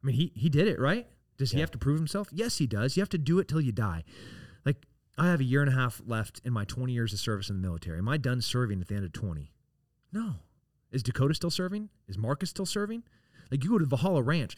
I 0.03 0.07
mean, 0.07 0.15
he, 0.17 0.33
he 0.35 0.49
did 0.49 0.67
it, 0.67 0.79
right? 0.79 1.07
Does 1.37 1.51
he 1.51 1.61
have 1.61 1.71
to 1.71 1.77
prove 1.77 1.97
himself? 1.97 2.27
Yes, 2.33 2.57
he 2.57 2.67
does. 2.67 2.97
You 2.97 3.01
have 3.01 3.09
to 3.09 3.17
do 3.17 3.39
it 3.39 3.47
till 3.47 3.61
you 3.61 3.71
die. 3.71 4.03
Like, 4.65 4.85
I 5.17 5.27
have 5.27 5.39
a 5.39 5.45
year 5.45 5.61
and 5.61 5.69
a 5.71 5.73
half 5.75 6.01
left 6.05 6.41
in 6.43 6.51
my 6.51 6.65
20 6.65 6.91
years 6.91 7.13
of 7.13 7.19
service 7.19 7.49
in 7.49 7.61
the 7.61 7.65
military. 7.65 7.97
Am 7.97 8.09
I 8.09 8.17
done 8.17 8.41
serving 8.41 8.81
at 8.81 8.89
the 8.89 8.95
end 8.95 9.05
of 9.05 9.13
20? 9.13 9.53
No. 10.11 10.35
Is 10.91 11.01
Dakota 11.03 11.33
still 11.33 11.49
serving? 11.49 11.87
Is 12.09 12.17
Marcus 12.17 12.49
still 12.49 12.65
serving? 12.65 13.03
Like, 13.49 13.63
you 13.63 13.69
go 13.69 13.77
to 13.79 13.85
Valhalla 13.85 14.21
Ranch. 14.21 14.57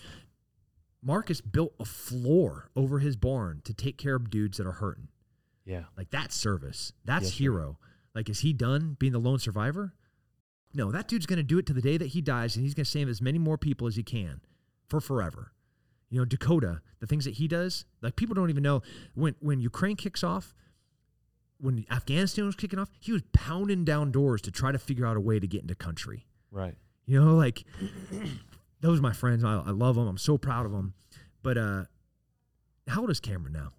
Marcus 1.03 1.41
built 1.41 1.73
a 1.79 1.85
floor 1.85 2.69
over 2.75 2.99
his 2.99 3.15
barn 3.15 3.61
to 3.65 3.73
take 3.73 3.97
care 3.97 4.15
of 4.15 4.29
dudes 4.31 4.57
that 4.57 4.67
are 4.67 4.73
hurting. 4.73 5.07
Yeah. 5.65 5.83
Like, 5.97 6.09
that's 6.09 6.35
service. 6.35 6.93
That's 7.05 7.25
Yes, 7.25 7.33
sir. 7.33 7.37
hero. 7.39 7.79
Like, 8.15 8.29
is 8.29 8.39
he 8.39 8.53
done 8.53 8.97
being 8.99 9.13
the 9.13 9.19
lone 9.19 9.39
survivor? 9.39 9.93
No, 10.73 10.91
that 10.91 11.07
dude's 11.07 11.25
going 11.25 11.37
to 11.37 11.43
do 11.43 11.57
it 11.59 11.65
to 11.67 11.73
the 11.73 11.81
day 11.81 11.97
that 11.97 12.07
he 12.07 12.21
dies, 12.21 12.55
and 12.55 12.63
he's 12.63 12.73
going 12.73 12.85
to 12.85 12.89
save 12.91 13.09
as 13.09 13.21
many 13.21 13.37
more 13.37 13.57
people 13.57 13.87
as 13.87 13.95
he 13.95 14.03
can 14.03 14.41
for 14.87 14.99
forever. 15.01 15.51
You 16.09 16.19
know, 16.19 16.25
Dakota, 16.25 16.81
the 16.99 17.07
things 17.07 17.25
that 17.25 17.35
he 17.35 17.47
does, 17.47 17.85
like 18.01 18.15
people 18.15 18.35
don't 18.35 18.49
even 18.49 18.63
know 18.63 18.81
when 19.13 19.35
when 19.39 19.59
Ukraine 19.61 19.95
kicks 19.95 20.23
off, 20.23 20.53
when 21.57 21.85
Afghanistan 21.89 22.45
was 22.45 22.55
kicking 22.55 22.79
off, 22.79 22.89
he 22.99 23.13
was 23.13 23.21
pounding 23.31 23.85
down 23.85 24.11
doors 24.11 24.41
to 24.41 24.51
try 24.51 24.71
to 24.73 24.79
figure 24.79 25.05
out 25.05 25.15
a 25.15 25.21
way 25.21 25.39
to 25.39 25.47
get 25.47 25.61
into 25.61 25.73
country. 25.75 26.25
Right. 26.51 26.75
You 27.05 27.23
know, 27.23 27.35
like 27.35 27.63
those 28.81 28.99
are 28.99 29.01
my 29.01 29.13
friends. 29.13 29.43
I, 29.43 29.53
I 29.53 29.71
love 29.71 29.95
them. 29.95 30.07
I'm 30.07 30.17
so 30.17 30.37
proud 30.37 30.65
of 30.65 30.73
them. 30.73 30.93
But 31.43 31.57
uh, 31.57 31.83
how 32.87 33.01
old 33.01 33.09
is 33.09 33.19
Cameron 33.21 33.53
now? 33.53 33.71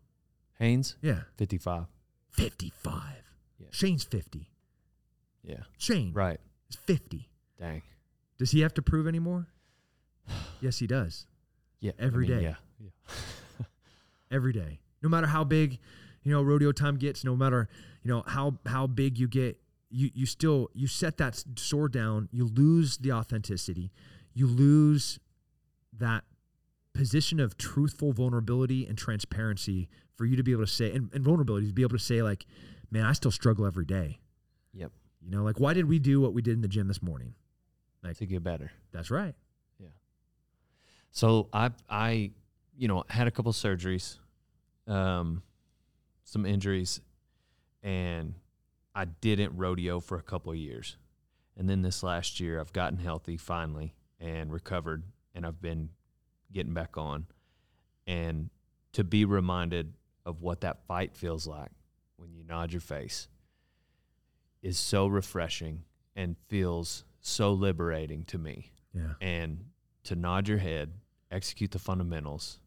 Hanes, 0.63 0.97
Yeah, 1.03 1.23
55. 1.37 1.87
55. 2.31 3.03
Yeah. 3.59 3.67
Shane's 3.71 4.05
50. 4.05 4.49
Yeah. 5.43 5.65
Shane 5.77 6.13
Right. 6.13 6.39
is 6.71 6.77
50. 6.77 7.29
Dang. 7.59 7.83
Does 8.39 8.53
he 8.53 8.61
have 8.61 8.73
to 8.75 8.83
prove 8.83 9.07
anymore? 9.09 9.49
yes, 10.61 10.79
he 10.79 10.87
does. 10.87 11.27
Yeah. 11.81 11.93
Every 11.99 12.27
I 12.27 12.29
mean, 12.29 12.39
day. 12.39 12.45
Yeah. 12.45 12.55
Yeah. 12.79 13.65
every 14.31 14.53
day. 14.53 14.79
No 15.03 15.09
matter 15.09 15.27
how 15.27 15.43
big, 15.43 15.81
you 16.23 16.31
know, 16.31 16.43
rodeo 16.43 16.71
time 16.71 16.97
gets, 16.97 17.25
no 17.25 17.35
matter, 17.35 17.69
you 18.05 18.09
know, 18.11 18.23
how 18.27 18.59
how 18.67 18.87
big 18.87 19.19
you 19.19 19.27
get, 19.27 19.61
you 19.91 20.11
you 20.15 20.27
still 20.27 20.69
you 20.75 20.87
set 20.87 21.17
that 21.19 21.43
sword 21.57 21.93
down, 21.93 22.29
you 22.31 22.47
lose 22.47 22.99
the 22.99 23.11
authenticity. 23.11 23.91
You 24.33 24.47
lose 24.47 25.19
that 25.99 26.23
position 26.95 27.41
of 27.41 27.59
truthful 27.59 28.13
vulnerability 28.13 28.87
and 28.87 28.97
transparency 28.97 29.89
for 30.17 30.25
you 30.25 30.37
to 30.37 30.43
be 30.43 30.53
able 30.53 30.65
to 30.65 30.71
say 30.71 30.93
and, 30.93 31.11
and 31.13 31.25
vulnerability 31.25 31.67
to 31.67 31.73
be 31.73 31.83
able 31.83 31.97
to 31.97 32.05
say 32.05 32.23
like, 32.23 32.47
man, 32.91 33.05
I 33.05 33.13
still 33.13 33.31
struggle 33.31 33.67
every 33.67 33.85
day. 33.85 34.21
Yep. 34.75 34.93
You 35.21 35.31
know, 35.31 35.43
like 35.43 35.61
why 35.61 35.75
did 35.75 35.87
we 35.87 35.99
do 35.99 36.21
what 36.21 36.33
we 36.33 36.43
did 36.43 36.55
in 36.55 36.63
the 36.63 36.69
gym 36.69 36.89
this 36.89 37.03
morning? 37.03 37.35
Like 38.03 38.17
to 38.19 38.27
get 38.27 38.43
better. 38.43 38.73
that's 38.93 39.11
right. 39.11 39.35
Yeah. 39.79 39.89
So 41.11 41.49
I 41.53 41.71
I 41.89 42.33
you 42.77 42.89
know 42.89 43.05
had 43.09 43.29
a 43.29 43.31
couple 43.31 43.53
surgeries, 43.53 44.19
um, 44.89 45.43
some 46.25 46.45
injuries, 46.45 47.01
and 47.83 48.35
I 48.95 49.05
didn't 49.05 49.57
rodeo 49.57 50.01
for 50.01 50.19
a 50.19 50.23
couple 50.23 50.51
of 50.51 50.59
years, 50.59 50.97
and 51.57 51.71
then 51.71 51.83
this 51.83 52.03
last 52.03 52.41
year 52.41 52.61
I've 52.61 52.73
gotten 52.73 52.99
healthy 52.99 53.37
finally 53.37 53.95
and 54.19 54.53
recovered, 54.53 55.05
and 55.35 55.47
I've 55.47 55.63
been 55.63 55.91
getting 56.53 56.75
back 56.75 56.99
on, 56.99 57.27
and 58.07 58.51
to 58.95 59.05
be 59.05 59.25
reminded 59.25 59.95
of 60.25 60.41
what 60.41 60.61
that 60.61 60.87
fight 60.87 61.14
feels 61.16 61.47
like 61.47 61.70
when 62.16 62.33
you 62.33 62.45
nod 62.45 62.73
your 62.73 62.81
face 62.81 63.29
is 64.62 64.79
so 64.79 65.07
refreshing 65.07 65.83
and 66.14 66.37
feels 66.49 67.05
so 67.20 67.53
liberating 67.53 68.25
to 68.25 68.39
me 68.39 68.73
Yeah. 68.95 69.14
and 69.20 69.64
to 70.05 70.14
nod 70.16 70.49
your 70.49 70.59
head, 70.59 70.93
execute 71.31 71.70
the 71.70 71.79
fundamentals, 71.79 72.61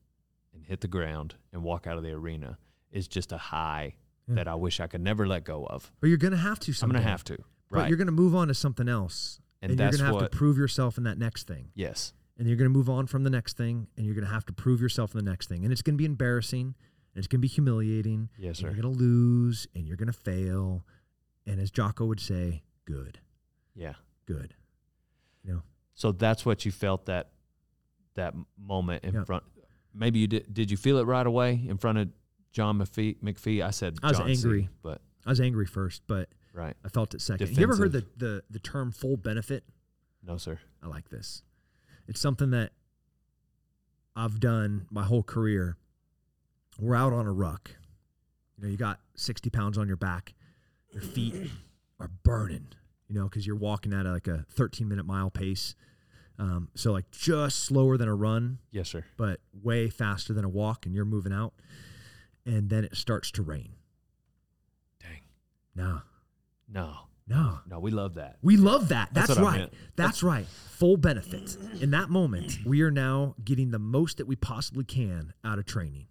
and 0.53 0.66
hit 0.66 0.82
the 0.82 0.88
ground 0.88 1.36
and 1.53 1.64
walk 1.64 1.86
out 1.88 1.97
of 1.97 2.03
the 2.03 2.12
arena 2.12 2.58
is 2.91 3.08
just 3.08 3.32
a 3.32 3.38
high 3.38 3.95
Yeah. 4.28 4.36
that 4.36 4.47
I 4.47 4.56
wish 4.56 4.80
I 4.80 4.88
could 4.88 5.01
never 5.01 5.28
let 5.28 5.43
go 5.43 5.66
of. 5.66 5.91
But 5.99 6.08
you're 6.08 6.18
gonna 6.18 6.38
have 6.38 6.60
to 6.62 6.74
I'm 6.82 6.89
gonna 6.89 7.01
have 7.01 7.24
to, 7.26 7.34
Right. 7.70 7.82
But 7.84 7.89
you're 7.89 7.97
gonna 7.97 8.12
move 8.12 8.36
on 8.36 8.47
to 8.49 8.53
something 8.53 8.88
else. 8.89 9.39
and, 9.62 9.72
And, 9.72 9.80
you're 9.80 9.91
gonna 9.91 10.03
have 10.03 10.14
what. 10.16 10.32
to 10.32 10.38
prove 10.38 10.58
yourself 10.58 10.97
in 10.97 11.03
that 11.06 11.18
next 11.18 11.47
thing. 11.47 11.72
yes, 11.74 12.14
and 12.38 12.47
you're 12.47 12.58
going 12.58 12.70
to 12.70 12.78
move 12.78 12.89
on 12.89 13.08
from 13.08 13.24
the 13.24 13.30
next 13.30 13.56
thing 13.56 13.88
and 13.95 14.06
you're 14.06 14.14
going 14.14 14.26
to 14.28 14.32
have 14.32 14.45
to 14.45 14.51
prove 14.51 14.82
yourself 14.82 15.16
in 15.16 15.24
the 15.24 15.32
next 15.32 15.47
thing 15.47 15.64
and 15.64 15.72
it's 15.72 15.82
going 15.82 15.93
to 15.93 15.97
be 15.97 16.03
embarrassing 16.06 16.76
and 17.16 17.20
it's 17.22 17.28
going 17.28 17.39
to 17.39 17.41
be 17.41 17.47
humiliating 17.47 18.30
yes, 18.38 18.57
sir. 18.59 18.66
you're 18.68 18.82
going 18.82 18.93
to 18.93 18.99
lose 18.99 19.68
and 19.74 19.88
you're 19.88 19.95
going 19.97 20.11
to 20.11 20.13
fail 20.13 20.86
and 21.47 21.59
as 21.61 21.72
Jocko 21.72 22.05
would 22.05 22.20
say 22.20 22.63
good 22.86 23.20
Yeah. 23.74 23.93
good 24.26 24.53
So 25.97 26.11
that's 26.11 26.45
what 26.45 26.66
you 26.66 26.72
felt 26.74 27.05
that 27.05 27.30
that 28.16 28.34
moment 28.57 29.05
in 29.05 29.13
Yeah. 29.13 29.24
front. 29.24 29.43
Maybe 29.93 30.20
you 30.20 30.28
did. 30.28 30.53
Did 30.53 30.70
you 30.70 30.76
feel 30.76 30.97
it 30.97 31.03
right 31.03 31.26
away 31.26 31.53
in 31.66 31.78
front 31.78 31.97
of 31.99 32.09
John 32.51 32.78
McPhee? 32.80 33.18
McPhee? 33.22 33.63
I 33.63 33.72
said 33.72 33.97
I 34.03 34.09
was 34.09 34.18
John 34.18 34.36
C, 34.36 34.45
angry. 34.45 34.70
but 34.82 35.01
I 35.26 35.30
was 35.30 35.39
angry 35.39 35.66
first 35.66 36.01
but 36.05 36.28
right. 36.51 36.76
I 36.84 36.89
felt 36.89 37.13
it 37.13 37.22
second 37.22 37.55
you 37.57 37.63
ever 37.63 37.78
heard 37.78 37.93
the, 37.93 38.05
the 38.18 38.43
the 38.49 38.59
term 38.59 38.91
full 38.91 39.16
benefit 39.16 39.63
No, 40.22 40.36
sir. 40.36 40.59
I 40.84 40.88
like 40.88 41.07
this 41.09 41.43
it's 42.09 42.20
something 42.20 42.49
that 42.51 42.74
I've 44.18 44.41
done 44.41 44.88
my 44.91 45.03
whole 45.05 45.24
career 45.24 45.78
we're 46.80 46.95
out 46.95 47.13
on 47.13 47.26
a 47.28 47.32
ruck 47.32 47.71
you 48.57 48.63
know 48.63 48.69
you 48.69 48.78
got 48.78 48.99
60 49.15 49.49
pounds 49.49 49.78
on 49.78 49.88
your 49.88 49.97
back 49.97 50.34
your 50.91 51.01
feet 51.01 51.36
are 51.99 52.09
burning 52.23 52.67
you 53.07 53.15
know 53.15 53.23
because 53.26 53.45
you're 53.47 53.55
walking 53.55 53.93
at 53.93 54.05
like 54.05 54.28
a 54.28 54.45
13 54.51 54.88
minute 54.88 55.05
mile 55.05 55.30
pace 55.30 55.76
um, 56.38 56.67
so 56.76 56.91
like 56.91 57.09
just 57.11 57.63
slower 57.63 57.95
than 57.97 58.09
a 58.09 58.15
run 58.15 58.57
Yes, 58.71 58.89
sir. 58.89 59.05
but 59.17 59.39
way 59.63 59.89
faster 59.89 60.34
than 60.34 60.43
a 60.43 60.49
walk 60.49 60.86
and 60.86 60.93
you're 60.93 61.05
moving 61.05 61.32
out 61.32 61.53
and 62.45 62.69
then 62.69 62.84
it 62.84 62.95
starts 62.97 63.32
to 63.32 63.41
rain 63.41 63.73
Dang. 64.99 65.21
no 65.76 66.01
No, 66.67 66.93
no 67.28 67.59
no, 67.67 67.80
we 67.80 67.91
love 67.91 68.15
that. 68.15 68.38
we 68.41 68.57
love 68.57 68.89
that. 68.89 69.09
That's 69.13 69.28
That's, 69.30 69.39
right. 69.39 69.59
meant. 69.59 69.73
That's 69.95 70.21
right. 70.23 70.45
Full 70.71 70.97
benefit. 70.97 71.57
In 71.82 71.91
that 71.91 72.09
moment, 72.09 72.57
we 72.65 72.82
are 72.82 72.91
now 72.91 73.36
getting 73.43 73.71
the 73.71 73.80
most 73.80 74.17
that 74.17 74.28
we 74.28 74.36
possibly 74.36 74.84
can 74.84 75.34
out 75.43 75.57
of 75.57 75.65
training. 75.65 76.07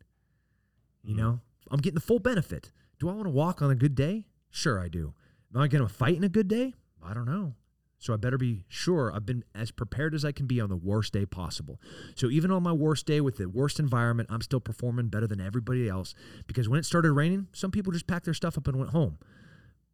You 1.05 1.15
Mhm. 1.15 1.19
know, 1.19 1.41
I'm 1.71 1.81
getting 1.81 1.95
the 1.97 2.01
full 2.01 2.19
benefit. 2.19 2.73
Do 2.99 3.09
I 3.09 3.13
want 3.13 3.27
to 3.27 3.31
walk 3.31 3.61
on 3.63 3.71
a 3.71 3.75
good 3.77 3.95
day? 3.95 4.27
Sure, 4.51 4.81
I 4.81 4.89
do. 4.89 5.15
Am 5.55 5.61
I 5.61 5.69
going 5.69 5.87
to 5.87 5.93
fight 5.93 6.17
in 6.17 6.25
a 6.25 6.29
good 6.29 6.49
day? 6.49 6.75
I 7.03 7.13
don't 7.15 7.27
know. 7.27 7.55
So 7.99 8.13
I 8.13 8.17
better 8.17 8.37
be 8.39 8.65
sure 8.69 9.13
I've 9.15 9.25
been 9.25 9.45
as 9.55 9.71
prepared 9.71 10.15
as 10.15 10.25
I 10.25 10.33
can 10.33 10.47
be 10.47 10.61
on 10.61 10.69
the 10.69 10.77
worst 10.77 11.13
day 11.13 11.25
possible. 11.25 11.81
So 12.17 12.29
even 12.29 12.51
on 12.51 12.63
my 12.63 12.73
worst 12.73 13.07
day 13.07 13.21
with 13.21 13.37
the 13.39 13.49
worst 13.49 13.79
environment, 13.81 14.29
I'm 14.31 14.43
still 14.43 14.61
performing 14.61 15.09
better 15.09 15.27
than 15.27 15.41
everybody 15.41 15.89
else 15.89 16.15
because 16.47 16.69
when 16.69 16.79
it 16.79 16.85
started 16.85 17.13
raining, 17.13 17.49
some 17.53 17.71
people 17.71 17.93
just 17.93 18.07
packed 18.07 18.25
their 18.27 18.35
stuff 18.35 18.59
up 18.59 18.67
and 18.69 18.77
went 18.79 18.91
home. 18.91 19.19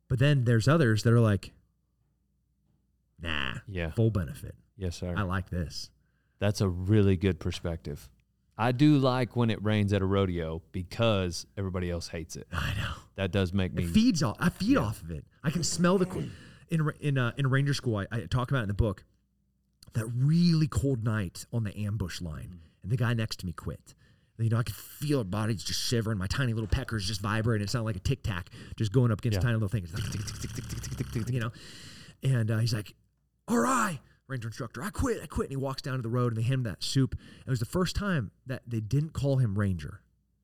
But 0.09 0.19
then 0.19 0.45
there's 0.45 0.67
others 0.67 1.03
that 1.05 1.13
are 1.13 1.21
like, 1.21 1.53
nah, 3.21 3.59
Yeah. 3.69 3.91
full 3.91 4.11
benefit. 4.11 4.57
Yes, 4.77 4.97
sir. 4.97 5.15
I 5.17 5.23
like 5.23 5.51
this. 5.51 5.91
That's 6.39 6.61
a 6.61 6.69
really 6.69 7.17
good 7.17 7.39
perspective. 7.39 8.09
I 8.61 8.73
do 8.73 8.99
like 8.99 9.37
when 9.37 9.49
it 9.49 9.65
rains 9.65 9.95
at 9.95 10.03
a 10.03 10.05
rodeo 10.05 10.61
because 10.71 11.47
everybody 11.57 11.91
else 11.91 12.09
hates 12.09 12.37
it. 12.37 12.47
I 12.53 12.75
know 12.77 12.93
that 13.15 13.33
does 13.33 13.55
make 13.55 13.73
me 13.73 13.85
it 13.85 13.89
feeds 13.89 14.23
off. 14.23 14.37
I 14.39 14.51
feed 14.51 14.73
yeah. 14.73 14.81
off 14.81 15.01
of 15.01 15.11
it. 15.11 15.25
I 15.43 15.49
can 15.49 15.65
smell 15.65 15.97
the 15.97 16.29
in 16.69 16.93
in 17.01 17.17
uh, 17.17 17.33
in 17.39 17.49
Ranger 17.49 17.73
School. 17.73 17.97
I, 17.97 18.07
I, 18.13 18.21
talk 18.27 18.51
about 18.51 18.61
in 18.61 18.69
the 18.69 18.75
book 18.75 19.05
that 19.95 20.05
really 20.15 20.69
cold 20.69 21.03
night 21.05 21.47
on 21.55 21.65
the 21.65 21.75
ambush 21.75 22.21
line, 22.21 22.49
mm-hmm. 22.49 22.83
and 22.83 22.93
the 22.93 22.99
guy 22.99 23.15
next 23.15 23.41
to 23.41 23.47
me 23.47 23.53
quit. 23.53 23.95
You 24.37 24.51
know, 24.51 24.59
I 24.59 24.63
could 24.63 24.75
feel 24.75 25.19
her 25.19 25.25
body's 25.25 25.65
just 25.65 25.81
shivering. 25.81 26.19
My 26.19 26.27
tiny 26.27 26.53
little 26.53 26.69
peckers 26.69 27.07
just 27.07 27.23
vibrating. 27.23 27.65
It 27.65 27.71
sounded 27.71 27.87
like 27.87 27.97
a 27.97 28.01
tic 28.01 28.23
tac 28.23 28.51
just 28.77 28.93
going 28.93 29.11
up 29.11 29.21
against 29.21 29.39
yeah. 29.39 29.43
tiny 29.43 29.55
little 29.55 29.69
things. 29.69 29.91
You 31.33 31.41
know, 31.41 31.53
and 32.23 32.51
uh, 32.51 32.59
he's 32.59 32.75
like, 32.75 32.95
"All 33.49 33.59
right, 33.59 34.01
Ranger 34.31 34.49
instructor, 34.49 34.83
I 34.83 34.91
quit, 34.91 35.21
I 35.23 35.27
quit. 35.27 35.47
And 35.47 35.53
he 35.53 35.57
walks 35.57 35.83
down 35.83 35.97
to 35.97 36.03
the 36.03 36.09
road 36.09 36.33
and 36.33 36.37
they 36.37 36.43
hand 36.47 36.55
him 36.61 36.63
that 36.65 36.83
soup. 36.83 37.17
It 37.47 37.51
was 37.51 37.59
the 37.61 37.65
first 37.67 37.97
time 37.97 38.31
that 38.47 38.63
they 38.67 38.81
didn't 38.81 39.13
call 39.13 39.37
him 39.39 39.59
Ranger. 39.59 40.01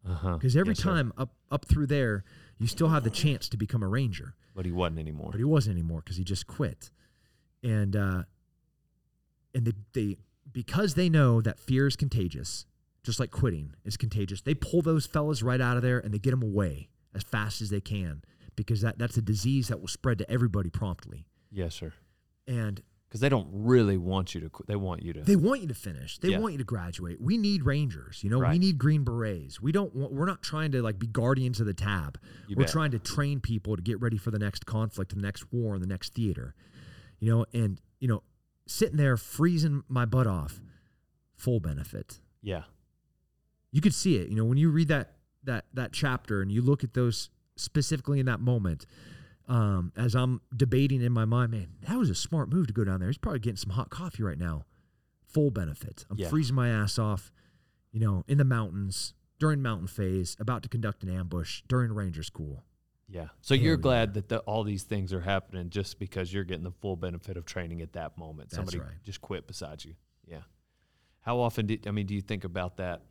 uh-huh. 0.06 0.34
Because 0.34 0.56
every 0.56 0.72
Yes, 0.72 0.78
sir. 0.82 0.90
time 0.90 1.12
up 1.16 1.30
up 1.50 1.64
through 1.66 1.86
there, 1.86 2.24
you 2.58 2.66
still 2.66 2.88
have 2.88 3.04
the 3.04 3.10
chance 3.10 3.48
to 3.50 3.56
become 3.56 3.82
a 3.82 3.88
ranger, 3.88 4.34
but 4.54 4.64
he 4.66 4.72
wasn't 4.72 4.98
anymore. 4.98 5.30
but 5.30 5.38
he 5.38 5.44
wasn't 5.44 5.74
anymore 5.74 6.00
because 6.04 6.16
he 6.16 6.24
just 6.24 6.46
quit. 6.46 6.90
And 7.62 7.94
uh, 7.96 8.22
and 9.54 9.64
they 9.66 9.72
they 9.92 10.16
because 10.52 10.94
they 10.94 11.08
know 11.08 11.40
that 11.40 11.58
fear 11.58 11.86
is 11.86 11.96
contagious, 11.96 12.66
just 13.02 13.18
like 13.20 13.30
quitting 13.30 13.74
is 13.84 13.96
contagious. 13.96 14.40
They 14.42 14.54
pull 14.54 14.82
those 14.82 15.06
fellas 15.06 15.42
right 15.42 15.60
out 15.60 15.76
of 15.76 15.82
there 15.82 15.98
and 15.98 16.12
they 16.14 16.18
get 16.18 16.30
them 16.32 16.42
away 16.42 16.88
as 17.14 17.22
fast 17.22 17.60
as 17.60 17.70
they 17.70 17.80
can 17.80 18.22
because 18.56 18.80
that 18.82 18.98
that's 18.98 19.16
a 19.16 19.22
disease 19.22 19.68
that 19.68 19.80
will 19.80 19.88
spread 19.88 20.18
to 20.18 20.30
everybody 20.30 20.70
promptly. 20.70 21.26
Yes, 21.50 21.74
sir. 21.74 21.92
And 22.46 22.80
Because 23.16 23.20
they 23.22 23.28
don't 23.30 23.48
really 23.50 23.96
want 23.96 24.34
you 24.34 24.40
to. 24.42 24.50
quit. 24.50 24.66
They 24.66 24.76
want 24.76 25.02
you 25.02 25.12
to. 25.14 25.22
They 25.22 25.36
want 25.36 25.62
you 25.62 25.68
to 25.68 25.74
finish. 25.74 26.18
They 26.18 26.30
Yeah. 26.30 26.38
want 26.38 26.52
you 26.52 26.58
to 26.58 26.64
graduate. 26.64 27.20
We 27.20 27.38
need 27.38 27.64
Rangers. 27.64 28.22
You 28.22 28.28
know, 28.30 28.38
we 28.40 28.58
need 28.58 28.76
Green 28.78 29.04
Berets. 29.04 29.60
We 29.60 29.72
don't. 29.72 29.94
Want, 29.94 30.12
we're 30.12 30.26
not 30.26 30.42
trying 30.42 30.72
to 30.72 30.82
like 30.82 30.98
be 30.98 31.06
guardians 31.06 31.58
of 31.60 31.66
the 31.66 31.74
tab. 31.74 32.18
You 32.46 32.56
we're 32.56 32.64
bet. 32.64 32.72
trying 32.72 32.90
to 32.90 32.98
train 32.98 33.40
people 33.40 33.74
to 33.76 33.82
get 33.82 34.00
ready 34.00 34.18
for 34.18 34.30
the 34.30 34.38
next 34.38 34.66
conflict, 34.66 35.14
the 35.14 35.20
next 35.20 35.52
war, 35.52 35.74
and 35.74 35.82
the 35.82 35.88
next 35.88 36.12
theater. 36.14 36.54
You 37.18 37.30
know, 37.30 37.46
and 37.54 37.80
you 38.00 38.08
know, 38.08 38.22
sitting 38.66 38.96
there 38.98 39.16
freezing 39.16 39.82
my 39.88 40.04
butt 40.04 40.26
off, 40.26 40.60
full 41.34 41.60
benefit. 41.60 42.20
yeah. 42.42 42.64
You 43.72 43.80
could 43.82 43.94
see 43.94 44.16
it. 44.16 44.28
You 44.28 44.36
know, 44.36 44.44
when 44.44 44.58
you 44.58 44.70
read 44.70 44.88
that 44.88 45.16
that 45.44 45.66
that 45.74 45.92
chapter 45.92 46.40
and 46.42 46.50
you 46.50 46.62
look 46.62 46.82
at 46.84 46.94
those 46.94 47.30
specifically 47.56 48.20
in 48.20 48.26
that 48.26 48.40
moment. 48.40 48.84
Um, 49.48 49.92
as 49.96 50.14
I'm 50.16 50.40
debating 50.56 51.02
in 51.02 51.12
my 51.12 51.24
mind, 51.24 51.52
man, 51.52 51.68
that 51.82 51.96
was 51.96 52.10
a 52.10 52.14
smart 52.14 52.48
move 52.52 52.66
to 52.66 52.72
go 52.72 52.82
down 52.84 52.98
there. 53.00 53.08
He's 53.08 53.18
probably 53.18 53.38
getting 53.38 53.56
some 53.56 53.70
hot 53.70 53.90
coffee 53.90 54.22
right 54.22 54.38
now. 54.38 54.64
Full 55.28 55.50
benefit. 55.50 56.04
I'm 56.10 56.18
Yeah. 56.18 56.28
freezing 56.28 56.56
my 56.56 56.68
ass 56.68 56.98
off, 56.98 57.30
you 57.92 58.00
know, 58.00 58.24
in 58.26 58.38
the 58.38 58.44
mountains 58.44 59.14
during 59.38 59.62
mountain 59.62 59.86
phase, 59.86 60.36
about 60.40 60.62
to 60.64 60.68
conduct 60.68 61.02
an 61.04 61.10
ambush 61.10 61.62
during 61.68 61.92
ranger 61.92 62.22
school. 62.22 62.64
Yeah. 63.08 63.28
So 63.40 63.54
Hell 63.54 63.62
you're 63.64 63.74
yeah. 63.76 63.80
glad 63.82 64.14
that 64.14 64.28
the, 64.28 64.38
all 64.40 64.64
these 64.64 64.82
things 64.82 65.12
are 65.12 65.20
happening 65.20 65.70
just 65.70 65.98
because 66.00 66.32
you're 66.32 66.42
getting 66.42 66.64
the 66.64 66.72
full 66.72 66.96
benefit 66.96 67.36
of 67.36 67.44
training 67.44 67.82
at 67.82 67.92
that 67.92 68.18
moment. 68.18 68.48
That's 68.50 68.56
Somebody 68.56 68.78
right. 68.80 69.00
just 69.04 69.20
quit 69.20 69.46
beside 69.46 69.84
you. 69.84 69.94
Yeah. 70.26 70.42
How 71.20 71.38
often 71.38 71.66
do 71.66 71.78
I 71.86 71.92
mean? 71.92 72.06
Do 72.06 72.14
you 72.14 72.20
think 72.20 72.42
about 72.44 72.78
that? 72.78 73.02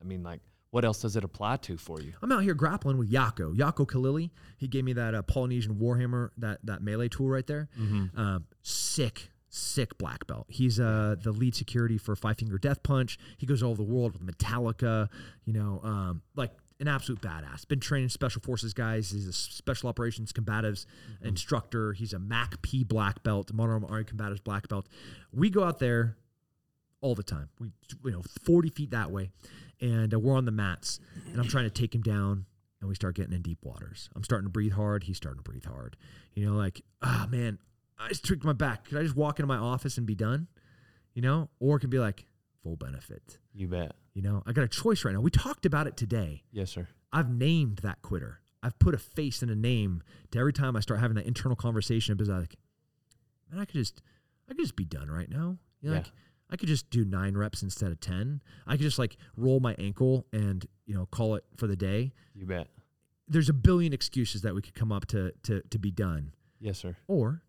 I 0.00 0.04
mean, 0.04 0.22
like, 0.22 0.40
what 0.76 0.84
else 0.84 1.00
does 1.00 1.16
it 1.16 1.24
apply 1.24 1.56
to 1.56 1.78
for 1.78 2.02
you? 2.02 2.12
I'm 2.20 2.30
out 2.30 2.42
here 2.42 2.52
grappling 2.52 2.98
with 2.98 3.10
Yako. 3.10 3.56
Yako 3.56 3.86
Kalili. 3.86 4.28
He 4.58 4.68
gave 4.68 4.84
me 4.84 4.92
that 4.92 5.14
uh, 5.14 5.22
Polynesian 5.22 5.76
Warhammer, 5.76 6.32
that 6.36 6.58
that 6.64 6.82
melee 6.82 7.08
tool 7.08 7.30
right 7.30 7.46
there. 7.46 7.70
Mm-hmm. 7.80 8.20
Um, 8.20 8.44
sick, 8.60 9.30
sick 9.48 9.96
black 9.96 10.26
belt. 10.26 10.44
He's 10.50 10.78
uh, 10.78 11.16
the 11.18 11.32
lead 11.32 11.54
security 11.54 11.96
for 11.96 12.14
Five 12.14 12.36
Finger 12.36 12.58
Death 12.58 12.82
Punch. 12.82 13.18
He 13.38 13.46
goes 13.46 13.62
all 13.62 13.70
over 13.70 13.82
the 13.82 13.88
world 13.90 14.12
with 14.12 14.36
Metallica. 14.36 15.08
You 15.46 15.54
know, 15.54 15.80
um, 15.82 16.20
like 16.34 16.50
an 16.78 16.88
absolute 16.88 17.22
badass. 17.22 17.66
Been 17.66 17.80
training 17.80 18.10
special 18.10 18.42
forces 18.42 18.74
guys. 18.74 19.10
He's 19.10 19.26
a 19.26 19.32
special 19.32 19.88
operations 19.88 20.30
combatives 20.30 20.84
instructor. 21.22 21.94
He's 21.94 22.12
a 22.12 22.18
MACP 22.18 22.86
black 22.86 23.22
belt, 23.22 23.50
Modern 23.50 23.82
Army 23.82 24.04
Combatives 24.04 24.44
black 24.44 24.68
belt. 24.68 24.88
We 25.32 25.48
go 25.48 25.64
out 25.64 25.78
there 25.78 26.18
all 27.06 27.14
the 27.14 27.22
time. 27.22 27.48
We, 27.60 27.70
you 28.04 28.10
know, 28.10 28.22
40 28.44 28.68
feet 28.70 28.90
that 28.90 29.10
way. 29.10 29.30
And 29.80 30.12
uh, 30.12 30.18
we're 30.18 30.36
on 30.36 30.44
the 30.46 30.50
mats, 30.52 30.98
and 31.30 31.38
I'm 31.40 31.48
trying 31.48 31.64
to 31.64 31.70
take 31.70 31.94
him 31.94 32.00
down, 32.00 32.46
and 32.80 32.88
we 32.88 32.94
start 32.94 33.14
getting 33.14 33.34
in 33.34 33.42
deep 33.42 33.58
waters. 33.62 34.08
I'm 34.16 34.24
starting 34.24 34.46
to 34.46 34.50
breathe 34.50 34.72
hard. 34.72 35.04
He's 35.04 35.18
starting 35.18 35.42
to 35.42 35.48
breathe 35.48 35.66
hard. 35.66 35.96
You 36.34 36.46
know, 36.46 36.54
like, 36.56 36.80
ah, 37.02 37.26
man, 37.30 37.58
I 37.98 38.08
just 38.08 38.24
tweaked 38.24 38.42
my 38.42 38.54
back. 38.54 38.86
Could 38.86 38.96
I 38.98 39.02
just 39.02 39.14
walk 39.16 39.38
into 39.38 39.46
my 39.46 39.58
office 39.58 39.98
and 39.98 40.06
be 40.06 40.14
done? 40.14 40.48
You 41.14 41.20
know, 41.22 41.50
or 41.60 41.76
it 41.76 41.80
can 41.80 41.90
be 41.90 41.98
like, 41.98 42.24
full 42.62 42.76
benefit. 42.76 43.38
You 43.54 43.68
bet. 43.68 43.92
You 44.14 44.22
know, 44.22 44.42
I 44.46 44.52
got 44.52 44.64
a 44.64 44.68
choice 44.68 45.04
right 45.04 45.12
now. 45.14 45.20
We 45.20 45.30
talked 45.30 45.66
about 45.66 45.86
it 45.86 45.96
today. 45.98 46.42
Yes, 46.50 46.70
sir. 46.70 46.88
I've 47.12 47.30
named 47.30 47.78
that 47.82 48.00
quitter. 48.02 48.40
I've 48.62 48.78
put 48.78 48.94
a 48.94 48.98
face 48.98 49.42
and 49.42 49.50
a 49.50 49.54
name 49.54 50.02
to 50.30 50.38
every 50.38 50.52
time 50.54 50.74
I 50.74 50.80
start 50.80 51.00
having 51.00 51.16
that 51.16 51.26
internal 51.26 51.54
conversation 51.54 52.16
because 52.16 52.30
like, 52.30 52.56
man, 53.50 53.60
I 53.60 53.66
could 53.66 53.74
just, 53.76 54.00
I 54.48 54.54
could 54.54 54.62
just 54.64 54.74
be 54.76 54.84
done 54.86 55.10
right 55.10 55.30
now. 55.30 55.58
You 55.82 55.90
know, 55.90 55.96
Yeah. 55.96 55.98
Like, 55.98 56.12
I 56.50 56.56
could 56.56 56.68
just 56.68 56.88
do 56.90 57.04
nine 57.04 57.36
reps 57.36 57.62
instead 57.62 57.90
of 57.92 58.00
ten. 58.00 58.40
I 58.66 58.72
could 58.76 58.82
just 58.82 58.98
like 58.98 59.16
roll 59.36 59.58
my 59.60 59.74
ankle 59.78 60.26
and 60.32 60.64
you 60.86 60.94
know 60.94 61.06
call 61.06 61.34
it 61.34 61.44
for 61.56 61.66
the 61.66 61.76
day. 61.76 62.12
You 62.34 62.46
bet. 62.46 62.68
There's 63.28 63.48
a 63.48 63.52
billion 63.52 63.92
excuses 63.92 64.42
that 64.42 64.54
we 64.54 64.62
could 64.62 64.74
come 64.74 64.92
up 64.92 65.06
to 65.06 65.32
to 65.44 65.60
to 65.70 65.78
be 65.78 65.90
done, 65.90 66.32
Yes, 66.60 66.78
sir. 66.78 66.96
or, 67.08 67.42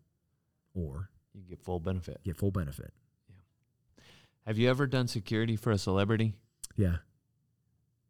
or 0.74 1.10
You 1.34 1.42
get 1.48 1.60
full 1.62 1.78
benefit. 1.78 2.20
get 2.24 2.36
full 2.36 2.50
benefit. 2.50 2.92
Yeah. 3.28 4.02
Have 4.46 4.58
you 4.58 4.68
ever 4.68 4.86
done 4.88 5.06
security 5.06 5.54
for 5.54 5.70
a 5.70 5.78
celebrity? 5.78 6.34
Yeah, 6.76 6.96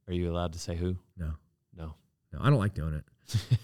Are 0.07 0.12
you 0.14 0.30
allowed 0.30 0.53
to 0.55 0.59
say 0.59 0.76
who? 0.76 0.97
no, 1.16 1.32
No. 1.76 1.95
no, 2.32 2.39
I 2.41 2.49
don't 2.51 2.59
like 2.59 2.74
doing 2.74 2.95
it. 2.95 3.05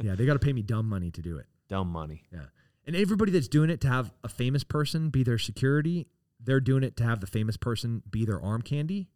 Yeah, 0.00 0.14
they 0.14 0.26
got 0.26 0.34
to 0.34 0.38
pay 0.38 0.52
me 0.52 0.62
dumb 0.62 0.88
money 0.88 1.10
to 1.10 1.22
do 1.22 1.38
it. 1.38 1.46
Dumb 1.68 1.88
money. 1.88 2.22
Yeah. 2.32 2.44
And 2.86 2.94
everybody 2.94 3.32
that's 3.32 3.48
doing 3.48 3.68
it 3.70 3.80
to 3.80 3.88
have 3.88 4.12
a 4.22 4.28
famous 4.28 4.62
person 4.62 5.08
be 5.10 5.24
their 5.24 5.38
security, 5.38 6.06
they're 6.44 6.60
doing 6.60 6.82
it 6.82 6.96
to 6.98 7.04
have 7.04 7.20
the 7.20 7.26
famous 7.26 7.56
person 7.56 8.02
be 8.10 8.24
their 8.24 8.40
arm 8.40 8.62
candy, 8.62 9.08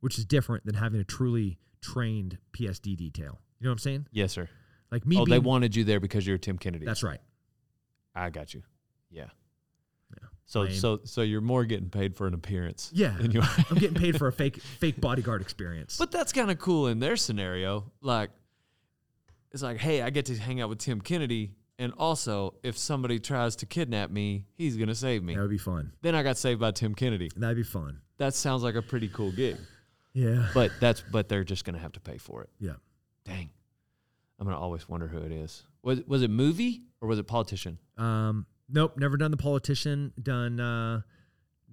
which 0.00 0.18
is 0.18 0.24
different 0.24 0.64
than 0.64 0.74
having 0.74 1.00
a 1.00 1.04
truly 1.04 1.58
trained 1.80 2.38
PSD 2.52 2.96
detail. 2.96 3.40
You 3.60 3.64
know 3.64 3.70
what 3.70 3.72
I'm 3.72 3.78
saying? 3.78 4.06
Yes, 4.10 4.32
sir. 4.32 4.48
Like 4.90 5.06
me 5.06 5.18
oh, 5.18 5.24
they 5.26 5.38
wanted 5.38 5.74
you 5.74 5.84
there 5.84 6.00
because 6.00 6.26
you're 6.26 6.38
Tim 6.38 6.58
Kennedy. 6.58 6.86
That's 6.86 7.02
right. 7.02 7.20
I 8.14 8.30
got 8.30 8.54
you. 8.54 8.62
Yeah. 9.10 9.26
Yeah. 10.12 10.28
So 10.46 10.60
Lame. 10.60 10.72
so 10.72 11.00
so 11.04 11.22
you're 11.22 11.40
more 11.40 11.64
getting 11.64 11.90
paid 11.90 12.16
for 12.16 12.26
an 12.26 12.34
appearance. 12.34 12.90
Yeah. 12.94 13.14
than 13.18 13.32
you 13.32 13.40
are. 13.40 13.48
I'm 13.70 13.78
getting 13.78 13.96
paid 13.96 14.18
for 14.18 14.28
a 14.28 14.32
fake 14.40 14.60
fake 14.60 15.00
bodyguard 15.00 15.42
experience. 15.42 15.96
But 15.96 16.10
that's 16.12 16.32
kind 16.32 16.50
of 16.50 16.58
cool 16.58 16.86
in 16.86 17.00
their 17.00 17.16
scenario. 17.16 17.90
Like, 18.00 18.30
it's 19.50 19.62
like, 19.62 19.78
hey, 19.78 20.02
I 20.02 20.10
get 20.10 20.26
to 20.26 20.36
hang 20.36 20.60
out 20.60 20.68
with 20.68 20.78
Tim 20.78 21.00
Kennedy, 21.00 21.52
and 21.78 21.92
also 21.98 22.54
if 22.62 22.76
somebody 22.78 23.18
tries 23.18 23.56
to 23.56 23.66
kidnap 23.66 24.10
me, 24.10 24.46
he's 24.54 24.76
gonna 24.76 24.94
save 24.94 25.22
me. 25.22 25.34
that 25.34 25.40
would 25.40 25.50
be 25.50 25.58
fun. 25.58 25.92
Then 26.02 26.14
I 26.14 26.22
got 26.22 26.36
saved 26.36 26.60
by 26.60 26.70
Tim 26.70 26.94
Kennedy. 26.94 27.30
That'd 27.36 27.56
be 27.56 27.62
fun. 27.62 28.00
That 28.18 28.34
sounds 28.34 28.62
like 28.62 28.74
a 28.76 28.82
pretty 28.82 29.08
cool 29.08 29.32
gig. 29.32 29.56
Yeah. 30.12 30.48
But 30.54 30.70
that's 30.80 31.02
but 31.10 31.28
they're 31.28 31.44
just 31.44 31.64
gonna 31.64 31.78
have 31.78 31.92
to 31.92 32.00
pay 32.00 32.18
for 32.18 32.42
it. 32.42 32.50
Yeah. 32.58 32.74
Dang. 33.24 33.50
I'm 34.38 34.46
gonna 34.46 34.58
always 34.58 34.88
wonder 34.88 35.08
who 35.08 35.18
it 35.18 35.32
is. 35.32 35.64
Was 35.82 36.02
was 36.06 36.22
it 36.22 36.30
movie 36.30 36.82
or 37.00 37.08
was 37.08 37.18
it 37.18 37.26
politician? 37.26 37.78
Um, 37.98 38.46
nope, 38.68 38.96
never 38.96 39.16
done 39.16 39.30
the 39.30 39.36
politician, 39.36 40.12
done 40.22 40.60
uh, 40.60 41.02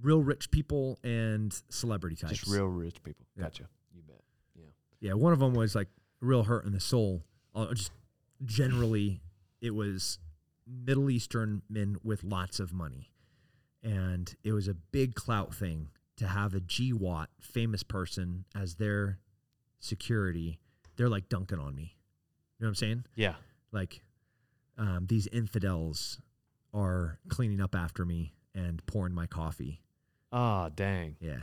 real 0.02 0.22
rich 0.22 0.52
people 0.52 0.99
and 1.04 1.54
celebrity 1.70 2.16
types. 2.16 2.39
Just 2.39 2.52
real 2.52 2.66
rich 2.66 3.02
people. 3.04 3.26
Yeah. 3.36 3.43
Gotcha. 3.43 3.64
You 3.93 4.02
bet. 4.08 4.22
Yeah. 4.56 5.10
Yeah, 5.10 5.14
one 5.14 5.34
of 5.34 5.39
them 5.39 5.54
was 5.54 5.76
like 5.76 5.88
real 6.20 6.43
hurt 6.43 6.66
in 6.66 6.72
the 6.74 6.80
soul. 6.80 7.24
Uh, 7.54 7.74
just 7.74 7.91
generally, 8.45 9.22
it 9.62 9.72
was 9.72 10.20
Middle 10.68 11.09
Eastern 11.09 11.62
men 11.70 11.97
with 12.03 12.24
lots 12.24 12.59
of 12.59 12.74
money, 12.74 13.12
and 13.84 14.34
it 14.43 14.51
was 14.53 14.68
a 14.68 14.74
big 14.74 15.16
clout 15.16 15.53
thing 15.53 15.89
to 16.18 16.28
have 16.28 16.53
a 16.53 16.59
GWOT 16.59 17.28
famous 17.39 17.84
person 17.84 18.45
as 18.55 18.76
their 18.76 19.20
security. 19.80 20.59
They're 20.95 21.09
like 21.09 21.30
dunking 21.30 21.59
on 21.59 21.76
me. 21.76 21.95
You 22.59 22.66
know 22.66 22.68
what 22.68 22.70
I'm 22.70 22.76
saying? 22.76 23.05
Yeah. 23.16 23.36
Like 23.72 24.01
um, 24.78 25.07
these 25.07 25.28
infidels 25.28 26.20
are 26.74 27.20
cleaning 27.30 27.62
up 27.62 27.76
after 27.76 28.05
me 28.05 28.34
and 28.53 28.86
pouring 28.86 29.14
my 29.14 29.26
coffee. 29.26 29.82
Ah, 30.32 30.70
dang. 30.70 31.16
Yeah. 31.20 31.41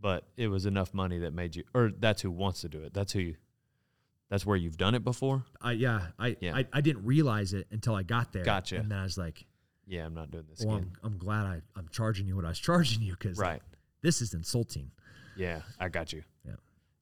But 0.00 0.24
it 0.36 0.48
was 0.48 0.66
enough 0.66 0.92
money 0.92 1.18
that 1.20 1.32
made 1.32 1.56
you 1.56 1.64
or 1.74 1.90
that's 1.96 2.22
who 2.22 2.30
wants 2.30 2.60
to 2.62 2.68
do 2.68 2.82
it. 2.82 2.92
That's 2.92 3.12
who 3.12 3.20
you 3.20 3.36
that's 4.28 4.44
where 4.46 4.56
you've 4.56 4.76
done 4.76 4.94
it 4.94 5.04
before? 5.04 5.44
I 5.60 5.72
yeah, 5.72 6.08
I, 6.18 6.36
Yeah. 6.40 6.56
I 6.56 6.66
I 6.72 6.80
didn't 6.80 7.04
realize 7.04 7.52
it 7.52 7.66
until 7.70 7.94
I 7.94 8.02
got 8.02 8.32
there. 8.32 8.44
Gotcha. 8.44 8.76
And 8.76 8.90
then 8.90 8.98
I 8.98 9.02
was 9.04 9.16
like, 9.18 9.44
Yeah, 9.86 10.04
I'm 10.06 10.14
not 10.14 10.30
doing 10.30 10.44
this 10.48 10.64
well, 10.64 10.76
again. 10.76 10.92
I'm, 11.02 11.12
I'm 11.12 11.18
glad 11.18 11.46
I, 11.46 11.60
I'm 11.76 11.88
charging 11.90 12.26
you 12.26 12.36
what 12.36 12.44
I 12.44 12.48
was 12.48 12.58
charging 12.70 13.02
you 13.02 13.12
because 13.12 13.38
Right. 13.38 13.62
this 14.02 14.20
is 14.22 14.34
insulting. 14.34 14.90
Yeah, 15.36 15.60
I 15.78 15.88
got 15.88 16.12
you. 16.12 16.22
Yeah. 16.44 16.54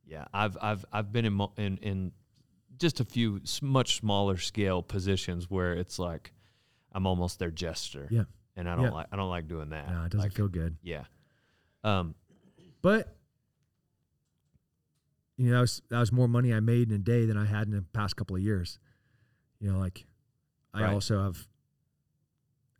Yeah, 0.06 0.24
I've 0.34 0.56
I've 0.60 0.84
I've 0.92 1.12
been 1.12 1.24
in 1.24 1.32
mo- 1.32 1.52
in 1.56 1.78
in 1.78 2.12
just 2.78 3.00
a 3.00 3.04
few 3.04 3.38
s- 3.44 3.62
much 3.62 3.96
smaller 4.00 4.36
scale 4.36 4.82
positions 4.82 5.48
where 5.48 5.72
it's 5.74 5.98
like 5.98 6.32
I'm 6.92 7.06
almost 7.06 7.38
their 7.38 7.50
jester. 7.50 8.06
Yeah. 8.10 8.24
And 8.56 8.68
I 8.68 8.74
don't 8.76 8.84
Yeah. 8.84 8.90
like 8.90 9.06
I 9.12 9.16
don't 9.16 9.30
like 9.30 9.48
doing 9.48 9.70
that. 9.70 9.88
No, 9.90 10.02
it 10.04 10.10
doesn't 10.10 10.18
Like, 10.20 10.32
feel 10.32 10.48
good. 10.48 10.76
Yeah. 10.82 11.04
Um 11.82 12.14
But 12.82 13.16
you 15.36 15.46
know, 15.50 15.54
that 15.56 15.60
was 15.60 15.82
that 15.90 15.98
was 16.00 16.12
more 16.12 16.28
money 16.28 16.52
I 16.54 16.60
made 16.60 16.88
in 16.90 16.94
a 16.94 16.98
day 16.98 17.24
than 17.26 17.36
I 17.36 17.44
had 17.46 17.66
in 17.66 17.72
the 17.72 17.82
past 17.92 18.16
couple 18.16 18.36
of 18.36 18.42
years. 18.42 18.78
You 19.60 19.72
know, 19.72 19.78
like 19.78 20.06
I 20.72 20.82
Right. 20.82 20.92
also 20.92 21.22
have 21.22 21.46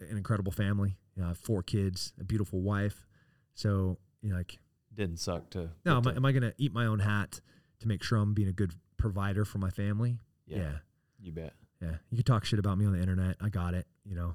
an 0.00 0.16
incredible 0.16 0.52
family. 0.52 0.96
You 1.14 1.22
know, 1.22 1.26
I 1.26 1.28
have 1.30 1.38
four 1.38 1.62
kids, 1.62 2.12
a 2.20 2.24
beautiful 2.24 2.61
wife. 2.61 3.07
So, 3.55 3.98
you 4.20 4.30
know, 4.30 4.36
like 4.36 4.59
didn't 4.94 5.18
suck 5.18 5.50
to 5.50 5.70
No, 5.84 5.96
am 5.98 6.07
I, 6.09 6.14
am 6.14 6.24
I 6.24 6.32
going 6.32 6.42
to 6.42 6.55
eat 6.59 6.72
my 6.72 6.86
own 6.86 7.00
hat 7.00 7.40
to 7.80 7.88
make 7.88 8.02
sure 8.02 8.18
I'm 8.18 8.34
being 8.34 8.48
a 8.48 8.52
good 8.52 8.74
provider 8.96 9.44
for 9.44 9.59
my 9.59 9.70
family? 9.70 10.20
yeah, 10.46 10.59
yeah. 10.59 10.72
You 11.20 11.32
bet. 11.32 11.55
Yeah, 11.80 11.96
you 12.11 12.16
can 12.18 12.24
talk 12.24 12.44
shit 12.44 12.59
about 12.59 12.78
me 12.78 12.84
on 12.86 12.92
the 12.92 13.00
internet. 13.00 13.36
I 13.40 13.48
got 13.48 13.74
it, 13.74 13.86
you 14.05 14.14
know. 14.14 14.34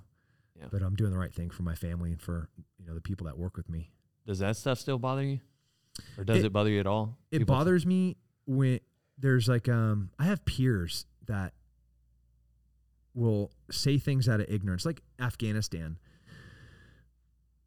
Yeah. 0.56 0.66
But 0.72 0.82
I'm 0.82 0.96
doing 0.96 1.12
the 1.12 1.18
right 1.18 1.34
thing 1.34 1.50
for 1.50 1.64
my 1.64 1.76
family 1.76 2.12
and 2.12 2.22
for 2.22 2.50
you 2.78 2.86
know 2.86 2.94
the 2.96 3.02
people 3.02 3.26
that 3.28 3.38
work 3.38 3.56
with 3.58 3.70
me. 3.70 3.92
Does 4.26 4.40
that 4.40 4.58
stuff 4.58 4.78
still 4.80 4.98
bother 5.00 5.24
you? 5.24 5.40
Or 6.18 6.24
does 6.24 6.40
it, 6.40 6.46
It- 6.46 6.54
bother 6.54 6.70
you 6.70 6.80
at 6.80 6.88
all? 6.88 7.18
It 7.32 7.40
People- 7.40 7.56
bothers 7.56 7.86
me 7.86 8.18
when 8.46 8.80
there's 9.18 9.48
like 9.48 9.68
um 9.70 10.10
I 10.20 10.26
have 10.26 10.44
peers 10.46 11.06
that 11.28 11.54
will 13.14 13.52
say 13.72 13.98
things 13.98 14.30
out 14.30 14.40
of 14.40 14.48
ignorance, 14.50 14.86
like 14.86 15.02
Afghanistan. 15.20 15.98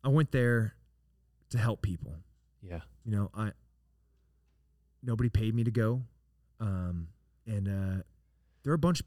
I 0.05 0.09
went 0.09 0.33
there 0.33 0.75
to 1.51 1.59
help 1.59 1.83
people. 1.83 2.15
Yeah. 2.63 2.81
You 3.05 3.13
know, 3.13 3.31
I 3.35 3.53
nobody 5.03 5.29
paid 5.29 5.55
me 5.55 5.65
to 5.65 5.71
go, 5.71 6.03
um, 6.61 7.09
and 7.47 7.69
uh, 7.69 8.03
there 8.63 8.71
are 8.73 8.75
a 8.75 8.79
bunch 8.79 9.01
of 9.01 9.07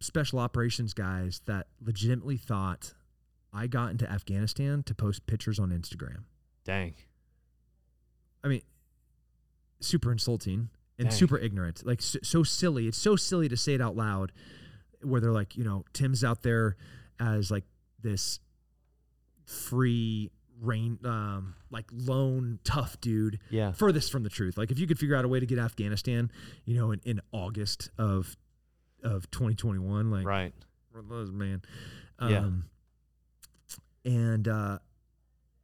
special 0.00 0.38
operations 0.38 0.92
guys 0.92 1.40
that 1.46 1.68
legitimately 1.80 2.36
thought 2.36 2.94
I 3.52 3.66
got 3.68 3.90
into 3.92 4.10
Afghanistan 4.10 4.82
to 4.84 4.94
post 4.94 5.26
pictures 5.26 5.58
on 5.58 5.70
Instagram. 5.70 6.24
Dang. 6.64 6.94
I 8.46 8.48
mean, 8.48 8.62
super 9.80 10.12
insulting 10.12 10.70
and 10.98 11.08
Dang. 11.08 11.16
super 11.18 11.36
ignorant. 11.36 11.84
Like 11.84 12.00
so, 12.00 12.18
so 12.22 12.42
silly. 12.44 12.86
It's 12.86 12.96
so 12.96 13.16
silly 13.16 13.48
to 13.48 13.56
say 13.56 13.74
it 13.74 13.80
out 13.80 13.96
loud. 13.96 14.32
Where 15.02 15.20
they're 15.20 15.32
like, 15.32 15.56
you 15.56 15.64
know, 15.64 15.84
Tim's 15.92 16.24
out 16.24 16.42
there 16.42 16.76
as 17.20 17.50
like 17.50 17.64
this 18.02 18.40
free 19.44 20.30
rain, 20.60 20.98
um, 21.04 21.54
like 21.70 21.84
lone 21.92 22.58
tough 22.64 23.00
dude. 23.00 23.38
Yeah. 23.50 23.72
Furthest 23.72 24.10
from 24.10 24.22
the 24.22 24.30
truth. 24.30 24.56
Like 24.56 24.70
if 24.70 24.78
you 24.78 24.86
could 24.86 24.98
figure 24.98 25.16
out 25.16 25.24
a 25.24 25.28
way 25.28 25.40
to 25.40 25.46
get 25.46 25.58
Afghanistan, 25.58 26.30
you 26.64 26.76
know, 26.76 26.92
in, 26.92 27.00
in 27.04 27.20
August 27.32 27.90
of 27.98 28.36
of 29.02 29.30
2021, 29.30 30.10
like 30.10 30.24
Right. 30.24 30.54
man. 30.92 31.62
Yeah. 32.20 32.38
Um, 32.38 32.64
And 34.04 34.48
uh, 34.48 34.78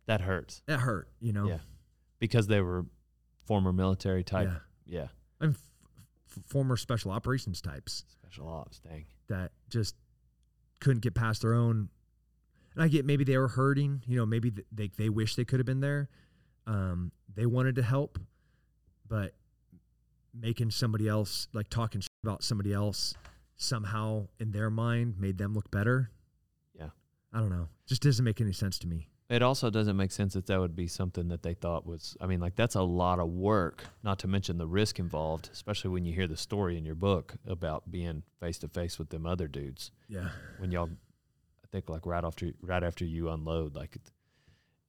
That 0.06 0.20
hurts. 0.20 0.62
that 0.66 0.80
hurt, 0.80 1.08
you 1.20 1.32
know. 1.32 1.46
Yeah. 1.48 1.58
Because 2.22 2.46
they 2.46 2.60
were 2.60 2.86
former 3.44 3.72
military 3.72 4.22
type. 4.24 4.48
Yeah. 4.86 5.00
Yeah. 5.00 5.06
And 5.40 5.54
f- 5.54 6.38
former 6.46 6.76
special 6.76 7.10
operations 7.10 7.60
types. 7.60 8.04
Special 8.08 8.48
ops. 8.48 8.78
Dang. 8.78 9.04
that 9.28 9.50
just 9.68 9.94
couldn't 10.80 11.00
get 11.02 11.14
past 11.14 11.42
their 11.42 11.54
own. 11.54 11.88
And 12.74 12.82
I 12.82 12.88
get 12.88 13.04
maybe 13.04 13.24
they 13.24 13.36
were 13.36 13.48
hurting, 13.48 14.02
you 14.06 14.16
know, 14.16 14.24
maybe 14.24 14.50
th- 14.50 14.66
they 14.72 14.88
they 14.96 15.08
wish 15.08 15.34
they 15.34 15.44
could 15.44 15.58
have 15.58 15.66
been 15.66 15.80
there. 15.80 16.08
Um, 16.66 17.10
they 17.34 17.44
wanted 17.46 17.74
to 17.76 17.82
help, 17.82 18.18
but 19.08 19.34
making 20.32 20.70
somebody 20.70 21.08
else 21.08 21.48
like 21.52 21.68
talking 21.68 22.02
about 22.22 22.42
somebody 22.42 22.72
else 22.72 23.14
somehow 23.56 24.26
in 24.38 24.52
their 24.52 24.70
mind 24.70 25.18
made 25.18 25.38
them 25.38 25.54
look 25.54 25.70
better. 25.70 26.10
Yeah. 26.74 26.88
I 27.32 27.40
don't 27.40 27.50
know. 27.50 27.68
Just 27.86 28.02
doesn't 28.02 28.24
make 28.24 28.40
any 28.40 28.52
sense 28.52 28.78
to 28.80 28.86
me. 28.86 29.08
It 29.32 29.40
also 29.40 29.70
doesn't 29.70 29.96
make 29.96 30.12
sense 30.12 30.34
that 30.34 30.44
that 30.48 30.60
would 30.60 30.76
be 30.76 30.86
something 30.86 31.28
that 31.28 31.42
they 31.42 31.54
thought 31.54 31.86
was. 31.86 32.18
I 32.20 32.26
mean, 32.26 32.38
like 32.38 32.54
that's 32.54 32.74
a 32.74 32.82
lot 32.82 33.18
of 33.18 33.30
work. 33.30 33.82
Not 34.02 34.18
to 34.18 34.28
mention 34.28 34.58
the 34.58 34.66
risk 34.66 34.98
involved, 34.98 35.48
especially 35.54 35.88
when 35.88 36.04
you 36.04 36.12
hear 36.12 36.26
the 36.26 36.36
story 36.36 36.76
in 36.76 36.84
your 36.84 36.96
book 36.96 37.36
about 37.46 37.90
being 37.90 38.24
face 38.40 38.58
to 38.58 38.68
face 38.68 38.98
with 38.98 39.08
them 39.08 39.24
other 39.24 39.48
dudes. 39.48 39.90
Yeah. 40.06 40.28
When 40.58 40.70
y'all, 40.70 40.90
I 41.64 41.66
think 41.72 41.88
like 41.88 42.04
right 42.04 42.22
after 42.22 42.50
right 42.60 42.82
after 42.82 43.06
you 43.06 43.30
unload. 43.30 43.74
Like, 43.74 43.96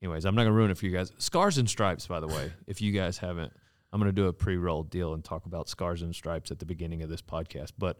anyways, 0.02 0.26
I'm 0.26 0.36
not 0.36 0.44
gonna 0.44 0.56
ruin 0.56 0.72
it 0.72 0.78
for 0.78 0.88
you 0.88 0.92
guys. 0.92 1.14
Scars 1.20 1.58
and 1.58 1.70
stripes, 1.70 2.06
by 2.08 2.20
the 2.20 2.28
way. 2.28 2.52
if 2.68 2.82
you 2.82 2.92
guys 2.92 3.18
haven't, 3.18 3.54
I'm 3.94 4.02
gonna 4.02 4.12
do 4.12 4.28
a 4.28 4.34
pre-roll 4.34 4.84
deal 4.84 5.14
and 5.14 5.24
talk 5.24 5.46
about 5.46 5.70
scars 5.70 6.02
and 6.02 6.14
stripes 6.14 6.52
at 6.52 6.60
the 6.60 6.66
beginning 6.66 7.02
of 7.02 7.10
this 7.10 7.22
podcast. 7.22 7.72
But, 7.78 7.98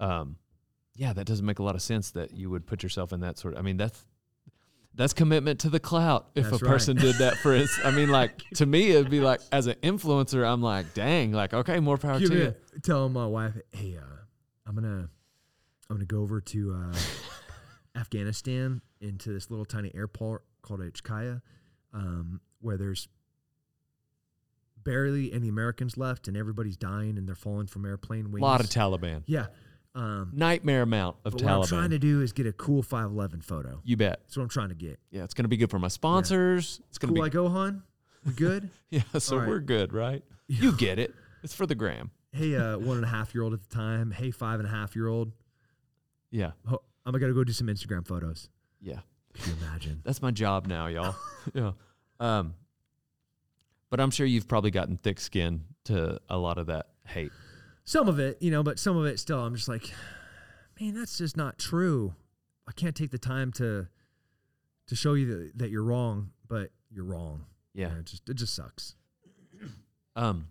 um, 0.00 0.36
yeah, 0.94 1.12
that 1.12 1.26
doesn't 1.26 1.44
make 1.44 1.58
a 1.58 1.62
lot 1.62 1.74
of 1.74 1.82
sense 1.82 2.12
that 2.12 2.34
you 2.34 2.48
would 2.48 2.66
put 2.66 2.82
yourself 2.82 3.12
in 3.12 3.20
that 3.20 3.36
sort. 3.36 3.52
Of, 3.52 3.60
I 3.60 3.62
mean, 3.62 3.76
that's 3.76 4.06
that's 4.94 5.12
commitment 5.12 5.60
to 5.60 5.70
the 5.70 5.80
clout. 5.80 6.28
If 6.34 6.50
That's 6.50 6.60
a 6.62 6.64
right. 6.64 6.70
person 6.72 6.96
did 6.96 7.16
that 7.16 7.36
for 7.38 7.54
us, 7.54 7.70
I 7.84 7.90
mean, 7.90 8.08
like 8.10 8.38
to 8.56 8.66
me, 8.66 8.90
it'd 8.90 9.10
be 9.10 9.20
like 9.20 9.40
as 9.50 9.66
an 9.66 9.76
influencer, 9.82 10.46
I'm 10.46 10.62
like, 10.62 10.92
dang, 10.94 11.32
like 11.32 11.54
okay, 11.54 11.80
more 11.80 11.96
power 11.98 12.18
Give 12.18 12.30
to 12.30 12.36
you. 12.36 12.54
a- 12.76 12.80
tell 12.80 13.08
my 13.08 13.26
wife, 13.26 13.54
hey, 13.72 13.96
uh, 13.96 14.02
I'm 14.66 14.74
gonna 14.74 15.08
I'm 15.88 15.96
gonna 15.96 16.04
go 16.04 16.20
over 16.20 16.40
to 16.40 16.74
uh, 16.92 16.96
Afghanistan 17.98 18.80
into 19.00 19.32
this 19.32 19.50
little 19.50 19.64
tiny 19.64 19.90
airport 19.94 20.44
called 20.62 20.80
HKIA, 20.80 21.40
um, 21.92 22.40
where 22.60 22.76
there's 22.76 23.08
barely 24.84 25.32
any 25.32 25.48
Americans 25.48 25.96
left, 25.96 26.28
and 26.28 26.36
everybody's 26.36 26.76
dying, 26.76 27.16
and 27.18 27.26
they're 27.26 27.34
falling 27.34 27.66
from 27.66 27.84
airplane 27.84 28.26
A 28.26 28.28
wings. 28.28 28.42
lot 28.42 28.60
of 28.60 28.66
Taliban, 28.68 29.22
yeah. 29.26 29.46
Um, 29.94 30.30
nightmare 30.34 30.82
amount 30.82 31.16
of 31.24 31.32
but 31.32 31.42
what 31.42 31.52
I'm 31.52 31.64
trying 31.66 31.90
to 31.90 31.98
do 31.98 32.22
is 32.22 32.32
get 32.32 32.46
a 32.46 32.52
cool 32.52 32.82
511 32.82 33.42
photo. 33.42 33.80
you 33.84 33.96
bet. 33.96 34.20
That's 34.22 34.36
what 34.38 34.44
I'm 34.44 34.48
trying 34.48 34.70
to 34.70 34.74
get. 34.74 34.98
Yeah, 35.10 35.24
it's 35.24 35.34
gonna 35.34 35.48
be 35.48 35.58
good 35.58 35.70
for 35.70 35.78
my 35.78 35.88
sponsors. 35.88 36.80
It's 36.88 36.96
gonna 36.98 37.12
Cool, 37.12 37.22
be 37.22 37.26
I 37.26 37.28
go, 37.28 37.48
hon. 37.48 37.82
We 38.24 38.32
good? 38.32 38.70
yeah. 38.90 39.02
So 39.18 39.36
right. 39.36 39.48
we're 39.48 39.60
good, 39.60 39.92
right? 39.92 40.22
You 40.48 40.72
get 40.72 40.98
it. 40.98 41.14
It's 41.42 41.54
for 41.54 41.66
the 41.66 41.74
gram. 41.74 42.10
hey, 42.32 42.54
uh, 42.56 42.76
one 42.78 42.96
and 42.96 43.04
a 43.04 43.08
half 43.08 43.34
year 43.34 43.42
old 43.42 43.52
at 43.54 43.60
the 43.68 43.74
time. 43.74 44.10
Hey, 44.10 44.30
five 44.30 44.60
and 44.60 44.68
a 44.68 44.70
half 44.70 44.94
year 44.96 45.08
old. 45.08 45.32
Yeah, 46.30 46.52
I'm 46.66 47.12
gonna 47.12 47.32
go 47.32 47.44
do 47.44 47.52
some 47.52 47.66
Instagram 47.68 48.06
photos. 48.06 48.48
yeah. 48.80 49.00
Can 49.34 49.52
you 49.52 49.66
imagine? 49.66 50.00
That's 50.04 50.20
my 50.20 50.30
job 50.30 50.66
now, 50.66 50.86
y'all. 50.88 51.14
yeah. 51.54 51.72
Um, 52.20 52.54
but 53.90 53.98
I'm 54.00 54.10
sure 54.10 54.26
you've 54.26 54.46
probably 54.48 54.70
gotten 54.70 54.96
thick 54.98 55.20
skin 55.20 55.64
to 55.84 56.20
a 56.28 56.36
lot 56.36 56.58
of 56.58 56.66
that 56.66 56.86
hate. 57.06 57.32
Some 57.84 58.08
of 58.08 58.18
it, 58.18 58.38
you 58.40 58.50
know, 58.50 58.62
but 58.62 58.78
some 58.78 58.96
of 58.96 59.06
it 59.06 59.18
still, 59.18 59.40
I'm 59.40 59.54
just 59.54 59.68
like, 59.68 59.92
man, 60.80 60.94
that's 60.94 61.18
just 61.18 61.36
not 61.36 61.58
true. 61.58 62.14
I 62.68 62.72
can't 62.72 62.94
take 62.94 63.10
the 63.10 63.18
time 63.18 63.52
to 63.52 63.88
to 64.88 64.96
show 64.96 65.14
you 65.14 65.26
that, 65.26 65.58
that 65.58 65.70
you're 65.70 65.82
wrong, 65.82 66.30
but 66.48 66.70
you're 66.90 67.04
wrong. 67.04 67.46
Yeah. 67.74 67.88
You 67.88 67.94
know, 67.94 68.00
it 68.00 68.06
just 68.06 68.28
it 68.28 68.34
just 68.34 68.54
sucks. 68.54 68.94
Um, 70.14 70.48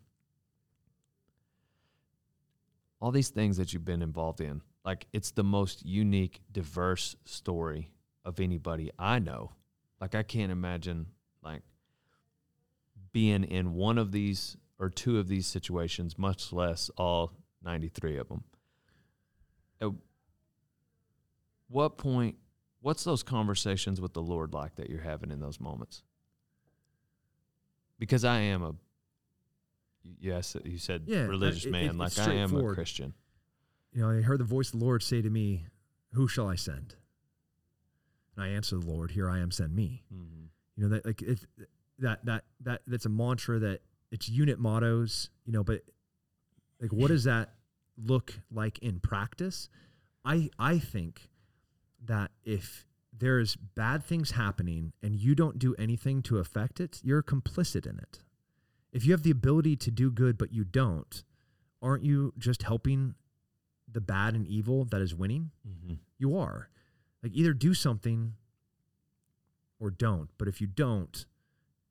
all 3.00 3.12
these 3.12 3.30
things 3.30 3.58
that 3.58 3.74
you've 3.74 3.86
been 3.86 4.02
involved 4.02 4.42
in, 4.42 4.64
like 4.84 5.06
it's 5.14 5.30
the 5.30 5.44
most 5.44 5.86
unique, 5.86 6.42
diverse 6.52 7.16
story 7.26 7.92
of 8.26 8.40
anybody 8.40 8.90
I 8.98 9.20
know. 9.20 9.52
Like 10.00 10.16
I 10.16 10.24
can't 10.24 10.52
imagine 10.52 11.08
like 11.44 11.62
being 13.12 13.44
in 13.44 13.74
one 13.74 13.98
of 13.98 14.12
these 14.12 14.58
or 14.82 14.90
two 14.90 15.20
of 15.20 15.28
these 15.28 15.46
situations, 15.46 16.18
much 16.18 16.52
less 16.52 16.90
all 16.98 17.32
93 17.64 18.18
of 18.18 18.28
them. 18.30 18.44
At 19.80 19.90
what 21.70 21.98
point, 22.00 22.36
what's 22.82 23.04
those 23.04 23.22
conversations 23.22 24.02
with 24.02 24.14
the 24.14 24.24
Lord 24.24 24.54
like 24.56 24.76
that 24.76 24.90
you're 24.90 25.02
having 25.02 25.30
in 25.30 25.40
those 25.40 25.60
moments? 25.60 26.02
Because 28.00 28.26
I 28.26 28.40
am 28.40 28.64
a, 28.64 28.74
yes, 30.20 30.58
you 30.66 30.80
said 30.80 31.04
Yeah, 31.06 31.26
religious 31.26 31.66
it- 31.66 31.68
it- 31.68 31.72
man, 31.72 32.02
it's 32.02 32.18
like 32.18 32.28
I 32.28 32.34
am 32.34 32.56
a. 32.56 32.74
Christian. 32.74 33.14
You 33.94 34.02
know, 34.02 34.10
I 34.10 34.22
heard 34.22 34.40
the 34.40 34.46
voice 34.46 34.74
of 34.74 34.80
the 34.80 34.86
Lord 34.86 35.04
say 35.04 35.22
to 35.22 35.30
me, 35.30 35.68
"Who 36.14 36.28
shall 36.28 36.48
I 36.48 36.56
send?" 36.56 36.96
And 38.36 38.44
I 38.44 38.48
answered 38.48 38.82
the 38.82 38.90
Lord, 38.90 39.12
"Here 39.12 39.30
I 39.30 39.38
am, 39.40 39.52
send 39.52 39.76
me." 39.76 40.04
Mm-hmm. 40.12 40.46
You 40.76 40.84
know 40.84 40.90
that 40.90 41.06
like 41.06 41.22
it, 41.22 41.46
that 42.00 42.26
that 42.26 42.46
that 42.62 42.82
that's 42.88 43.06
a 43.06 43.10
mantra 43.10 43.60
that 43.60 43.82
it's 44.12 44.30
unit 44.30 44.60
mottos. 44.60 45.30
You 45.46 45.54
know, 45.54 45.64
but 45.64 45.82
like 46.80 46.92
what 46.92 47.08
does 47.10 47.24
that 47.26 47.54
look 47.98 48.34
like 48.52 48.80
in 48.80 49.00
practice? 49.00 49.70
I 50.24 50.50
I 50.60 50.80
think 50.80 51.30
that 52.06 52.32
if 52.44 52.86
there's 53.18 53.56
bad 53.56 54.04
things 54.04 54.32
happening 54.32 54.94
and 55.04 55.16
you 55.16 55.36
don't 55.36 55.60
do 55.60 55.76
anything 55.76 56.22
to 56.24 56.38
affect 56.38 56.80
it, 56.80 57.00
you're 57.04 57.22
complicit 57.22 57.86
in 57.86 58.00
it. 58.00 58.20
If 58.92 59.06
you 59.06 59.12
have 59.12 59.24
the 59.24 59.32
ability 59.32 59.76
to 59.78 59.92
do 59.92 60.12
good 60.12 60.38
but 60.38 60.52
you 60.52 60.64
don't, 60.64 61.24
aren't 61.82 62.04
you 62.04 62.34
just 62.38 62.64
helping 62.64 63.16
the 63.92 64.02
bad 64.02 64.34
and 64.34 64.48
evil 64.48 64.86
that 64.86 65.02
is 65.02 65.14
winning? 65.14 65.52
Mm-hmm. 65.68 65.96
you 66.18 66.38
are. 66.38 66.70
Like 67.22 67.34
either 67.36 67.54
do 67.54 67.74
something 67.74 68.34
or 69.80 69.92
don't. 69.92 70.30
But 70.38 70.48
if 70.48 70.62
you 70.62 70.68
don't, 70.68 71.26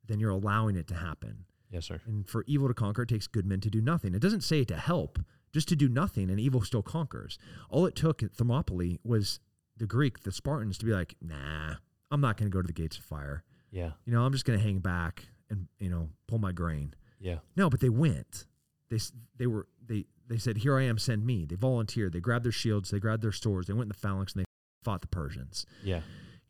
then 0.06 0.18
you're 0.18 0.30
allowing 0.30 0.76
it 0.76 0.86
to 0.88 0.94
happen. 0.94 1.44
Yes, 1.70 1.86
sir. 1.86 2.00
And 2.06 2.28
for 2.28 2.44
evil 2.46 2.68
to 2.68 2.74
conquer, 2.74 3.02
it 3.02 3.08
takes 3.08 3.26
good 3.26 3.46
men 3.46 3.60
to 3.60 3.70
do 3.70 3.80
nothing. 3.80 4.14
It 4.14 4.20
doesn't 4.20 4.42
say 4.42 4.64
to 4.64 4.76
help, 4.76 5.18
just 5.52 5.68
to 5.68 5.76
do 5.76 5.88
nothing, 5.88 6.30
and 6.30 6.40
evil 6.40 6.62
still 6.62 6.82
conquers. 6.82 7.38
All 7.68 7.86
it 7.86 7.94
took 7.94 8.22
at 8.22 8.34
Thermopylae 8.34 8.98
was 9.04 9.40
the 9.76 9.86
Greek, 9.86 10.20
the 10.24 10.32
Spartans, 10.32 10.78
to 10.78 10.84
be 10.84 10.92
like, 10.92 11.14
nah, 11.20 11.76
I'm 12.10 12.20
not 12.20 12.36
going 12.36 12.50
to 12.50 12.54
go 12.54 12.60
to 12.60 12.66
the 12.66 12.72
gates 12.72 12.98
of 12.98 13.04
fire. 13.04 13.44
Yeah. 13.70 13.90
You 14.04 14.12
know, 14.12 14.24
I'm 14.24 14.32
just 14.32 14.44
going 14.44 14.58
to 14.58 14.64
hang 14.64 14.78
back 14.78 15.26
and, 15.48 15.68
you 15.78 15.88
know, 15.88 16.08
pull 16.26 16.38
my 16.38 16.52
grain. 16.52 16.94
Yeah. 17.20 17.38
No, 17.56 17.70
but 17.70 17.80
they 17.80 17.88
went. 17.88 18.46
They 18.88 18.98
they 19.36 19.46
were 19.46 19.68
they 19.86 20.06
they 20.26 20.38
said, 20.38 20.58
"Here 20.58 20.76
I 20.76 20.82
am, 20.82 20.98
send 20.98 21.24
me." 21.24 21.44
They 21.44 21.54
volunteered. 21.54 22.12
They 22.12 22.18
grabbed 22.20 22.44
their 22.44 22.50
shields. 22.50 22.90
They 22.90 22.98
grabbed 22.98 23.22
their 23.22 23.30
swords. 23.30 23.68
They 23.68 23.72
went 23.72 23.84
in 23.84 23.88
the 23.88 23.94
phalanx 23.94 24.32
and 24.32 24.40
they 24.40 24.46
fought 24.82 25.00
the 25.00 25.06
Persians. 25.06 25.64
Yeah. 25.84 26.00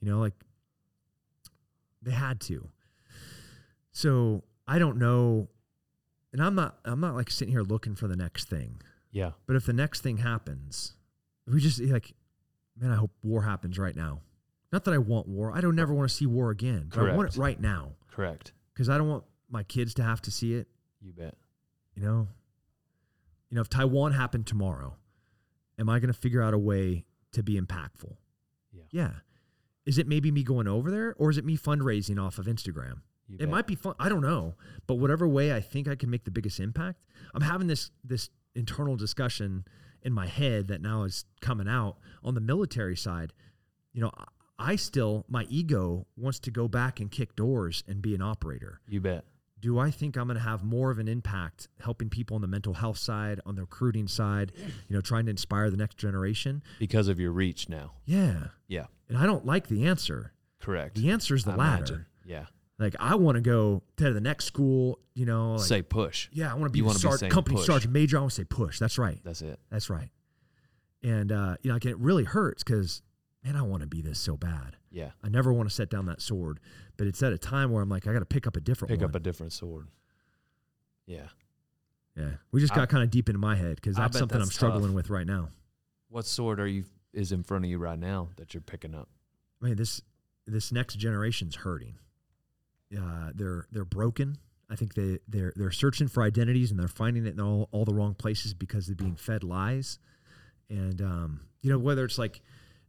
You 0.01 0.11
know, 0.11 0.21
like 0.21 0.33
they 2.01 2.13
had 2.13 2.41
to. 2.43 2.69
So 3.93 4.45
I 4.71 4.79
don't 4.79 4.99
know, 4.99 5.49
and 6.33 6.41
I'm 6.41 6.55
not 6.55 6.79
I'm 6.85 7.01
not 7.01 7.17
like 7.17 7.29
sitting 7.29 7.53
here 7.53 7.63
looking 7.63 7.97
for 7.97 8.07
the 8.07 8.15
next 8.15 8.49
thing. 8.49 8.81
Yeah. 9.11 9.33
But 9.49 9.57
if 9.57 9.67
the 9.67 9.73
next 9.73 10.03
thing 10.03 10.19
happens, 10.19 10.95
we 11.45 11.59
just 11.59 11.81
eh, 11.81 11.87
like, 11.91 12.15
man, 12.79 12.93
I 12.93 12.95
hope 12.95 13.11
war 13.25 13.43
happens 13.43 13.81
right 13.81 13.97
now. 13.97 14.21
Not 14.73 14.85
that 14.85 14.95
I 14.95 14.99
want 14.99 15.27
war. 15.27 15.53
I 15.53 15.61
don't 15.61 15.75
never 15.75 15.93
want 15.93 16.09
to 16.09 16.15
see 16.15 16.27
war 16.27 16.51
again. 16.51 16.89
But 16.95 17.11
I 17.11 17.17
want 17.17 17.35
it 17.35 17.37
right 17.37 17.61
now 17.61 17.95
Correct. 18.13 18.53
because 18.73 18.89
I 18.89 18.97
don't 18.97 19.09
want 19.09 19.25
my 19.51 19.65
kids 19.65 19.95
to 19.95 20.05
have 20.05 20.23
to 20.23 20.31
see 20.31 20.55
it. 20.55 20.69
You 21.01 21.13
bet. 21.15 21.35
You 21.97 22.05
know, 22.05 22.29
you 23.51 23.57
know, 23.57 23.63
if 23.63 23.69
Taiwan 23.69 24.13
happened 24.13 24.47
tomorrow, 24.47 24.95
am 25.81 25.89
I 25.89 25.99
going 25.99 26.13
to 26.13 26.19
figure 26.19 26.41
out 26.41 26.55
a 26.55 26.59
way 26.59 27.07
to 27.33 27.43
be 27.43 27.61
impactful? 27.61 28.15
Yeah. 28.73 28.85
Yeah. 28.93 29.11
Is 29.85 29.99
it 29.99 30.07
maybe 30.07 30.31
me 30.31 30.45
going 30.45 30.69
over 30.69 30.93
there, 30.93 31.17
or 31.19 31.29
is 31.29 31.39
it 31.39 31.45
me 31.45 31.59
fundraising 31.59 32.25
off 32.25 32.39
of 32.39 32.47
Instagram? 32.47 33.01
It 33.39 33.49
might 33.49 33.67
be 33.67 33.75
fun. 33.75 33.95
I 33.99 34.09
don't 34.09 34.23
know, 34.23 34.55
but 34.87 34.95
whatever 34.95 35.27
way 35.29 35.53
I 35.55 35.61
think 35.61 35.87
I 35.89 35.95
can 35.95 36.11
make 36.11 36.25
the 36.25 36.31
biggest 36.31 36.59
impact, 36.61 37.05
I'm 37.35 37.43
having 37.43 37.67
this 37.69 37.91
this 38.05 38.31
internal 38.55 38.97
discussion 38.97 39.65
in 40.03 40.13
my 40.13 40.27
head 40.27 40.69
that 40.69 40.81
now 40.81 41.05
is 41.05 41.25
coming 41.41 41.69
out 41.69 41.97
on 42.25 42.35
the 42.35 42.41
military 42.41 42.97
side. 42.97 43.33
You 43.93 44.01
know, 44.03 44.11
I- 44.17 44.25
I 44.73 44.77
still 44.77 45.25
my 45.29 45.45
ego 45.49 46.07
wants 46.17 46.39
to 46.41 46.51
go 46.51 46.69
back 46.69 47.01
and 47.01 47.11
kick 47.11 47.35
doors 47.37 47.83
and 47.89 48.03
be 48.03 48.15
an 48.15 48.21
operator. 48.23 48.81
You 48.89 49.01
bet. 49.01 49.25
Do 49.59 49.79
I 49.79 49.91
think 49.91 50.17
I'm 50.17 50.27
going 50.27 50.37
to 50.39 50.43
have 50.43 50.63
more 50.65 50.91
of 50.91 50.99
an 50.99 51.07
impact 51.09 51.69
helping 51.81 52.09
people 52.09 52.35
on 52.35 52.41
the 52.41 52.49
mental 52.49 52.73
health 52.75 52.97
side, 52.97 53.41
on 53.45 53.57
the 53.57 53.61
recruiting 53.63 54.09
side, 54.09 54.53
you 54.89 54.95
know, 54.95 55.03
trying 55.03 55.27
to 55.27 55.31
inspire 55.31 55.69
the 55.71 55.77
next 55.77 55.99
generation? 55.99 56.63
Because 56.79 57.09
of 57.09 57.21
your 57.21 57.31
reach 57.33 57.69
now. 57.69 57.93
Yeah. 58.07 58.49
Yeah. 58.69 58.87
And 59.09 59.19
I 59.19 59.27
don't 59.27 59.45
like 59.45 59.69
the 59.69 59.85
answer. 59.87 60.33
Correct. 60.61 60.95
The 60.97 61.11
answer 61.11 61.35
is 61.35 61.45
the 61.45 61.53
I 61.53 61.57
latter. 61.57 61.77
imagine. 61.85 62.07
Yeah. 62.25 62.47
Like 62.81 62.97
I 62.99 63.15
want 63.15 63.37
to 63.37 63.43
go 63.43 63.83
to 63.99 64.13
the 64.13 64.21
next 64.23 64.47
school, 64.47 64.99
you 65.15 65.27
know, 65.27 65.53
like, 65.53 65.67
Say 65.67 65.83
push. 65.83 66.29
yeah, 66.33 66.51
I 66.51 66.55
want 66.55 66.65
to 66.65 66.71
be 66.71 66.79
you 66.79 66.85
the 66.85 66.87
wanna 66.89 66.99
be 66.99 67.03
sergeant, 67.03 67.33
company 67.33 67.57
push. 67.57 67.67
sergeant 67.67 67.93
major. 67.93 68.17
I 68.17 68.21
want 68.21 68.33
to 68.33 68.37
say 68.37 68.45
push. 68.45 68.79
That's 68.79 68.97
right. 68.97 69.21
That's 69.23 69.43
it. 69.43 69.61
That's 69.71 69.91
right. 69.91 70.09
And 71.03 71.31
uh, 71.31 71.57
you 71.63 71.69
know, 71.69 71.75
like 71.75 71.85
it 71.85 71.99
really 71.99 72.25
hurts 72.25 72.65
because 72.65 73.03
man, 73.45 73.55
I 73.55 73.63
want 73.63 73.83
to 73.83 73.87
be 73.87 74.01
this 74.01 74.19
so 74.19 74.37
bad. 74.37 74.77
Yeah. 74.91 75.11
I 75.23 75.29
never 75.29 75.53
want 75.53 75.69
to 75.69 75.75
set 75.75 75.91
down 75.91 76.07
that 76.07 76.21
sword, 76.23 76.59
but 76.97 77.07
it's 77.07 77.23
at 77.23 77.33
a 77.33 77.39
time 77.39 77.71
where 77.71 77.83
I'm 77.83 77.89
like, 77.89 78.07
I 78.07 78.13
got 78.13 78.19
to 78.21 78.25
pick 78.27 78.47
up 78.47 78.57
a 78.57 78.61
different 78.61 78.91
Pick 78.91 79.01
one. 79.01 79.11
up 79.11 79.15
a 79.15 79.21
different 79.21 79.53
sword. 79.53 79.89
Yeah. 81.07 81.29
yeah, 82.17 82.31
we 82.53 82.61
just 82.61 82.75
got 82.75 82.89
kind 82.89 83.03
of 83.03 83.11
deep 83.11 83.29
into 83.29 83.39
my 83.39 83.57
head 83.57 83.77
because 83.77 83.97
that's 83.97 84.19
something 84.19 84.41
I'm 84.41 84.47
struggling 84.47 84.87
tough. 84.87 84.95
with 84.95 85.11
right 85.11 85.27
now. 85.27 85.49
What 86.09 86.25
sword 86.27 86.61
are 86.61 86.67
you 86.67 86.85
is 87.13 87.33
in 87.33 87.43
front 87.43 87.65
of 87.65 87.71
you 87.71 87.79
right 87.79 87.99
now 87.99 88.29
that 88.37 88.55
you're 88.55 88.61
picking 88.61 88.95
up? 88.95 89.09
I 89.63 89.67
mean, 89.67 89.77
this 89.77 90.03
this 90.47 90.73
next 90.73 90.97
generation's 90.97 91.57
hurting. 91.57 91.97
Uh, 92.97 93.31
they're 93.35 93.67
they're 93.71 93.85
broken. 93.85 94.37
I 94.69 94.77
think 94.77 94.95
they 94.95 95.19
they're 95.29 95.53
they're 95.57 95.71
searching 95.71 96.09
for 96.09 96.23
identities 96.23 96.71
and 96.71 96.79
they're 96.81 96.89
finding 96.89 97.27
it 97.27 97.35
in 97.35 97.41
all, 97.41 97.69
all 97.73 97.85
the 97.85 97.95
wrong 97.95 98.15
places 98.15 98.55
because 98.55 98.87
they're 98.87 98.97
being 98.97 99.17
fed 99.17 99.43
lies. 99.45 99.99
And 100.69 101.01
um, 101.01 101.41
you 101.63 101.71
know 101.71 101.79
whether 101.79 102.05
it's 102.05 102.19
like 102.19 102.41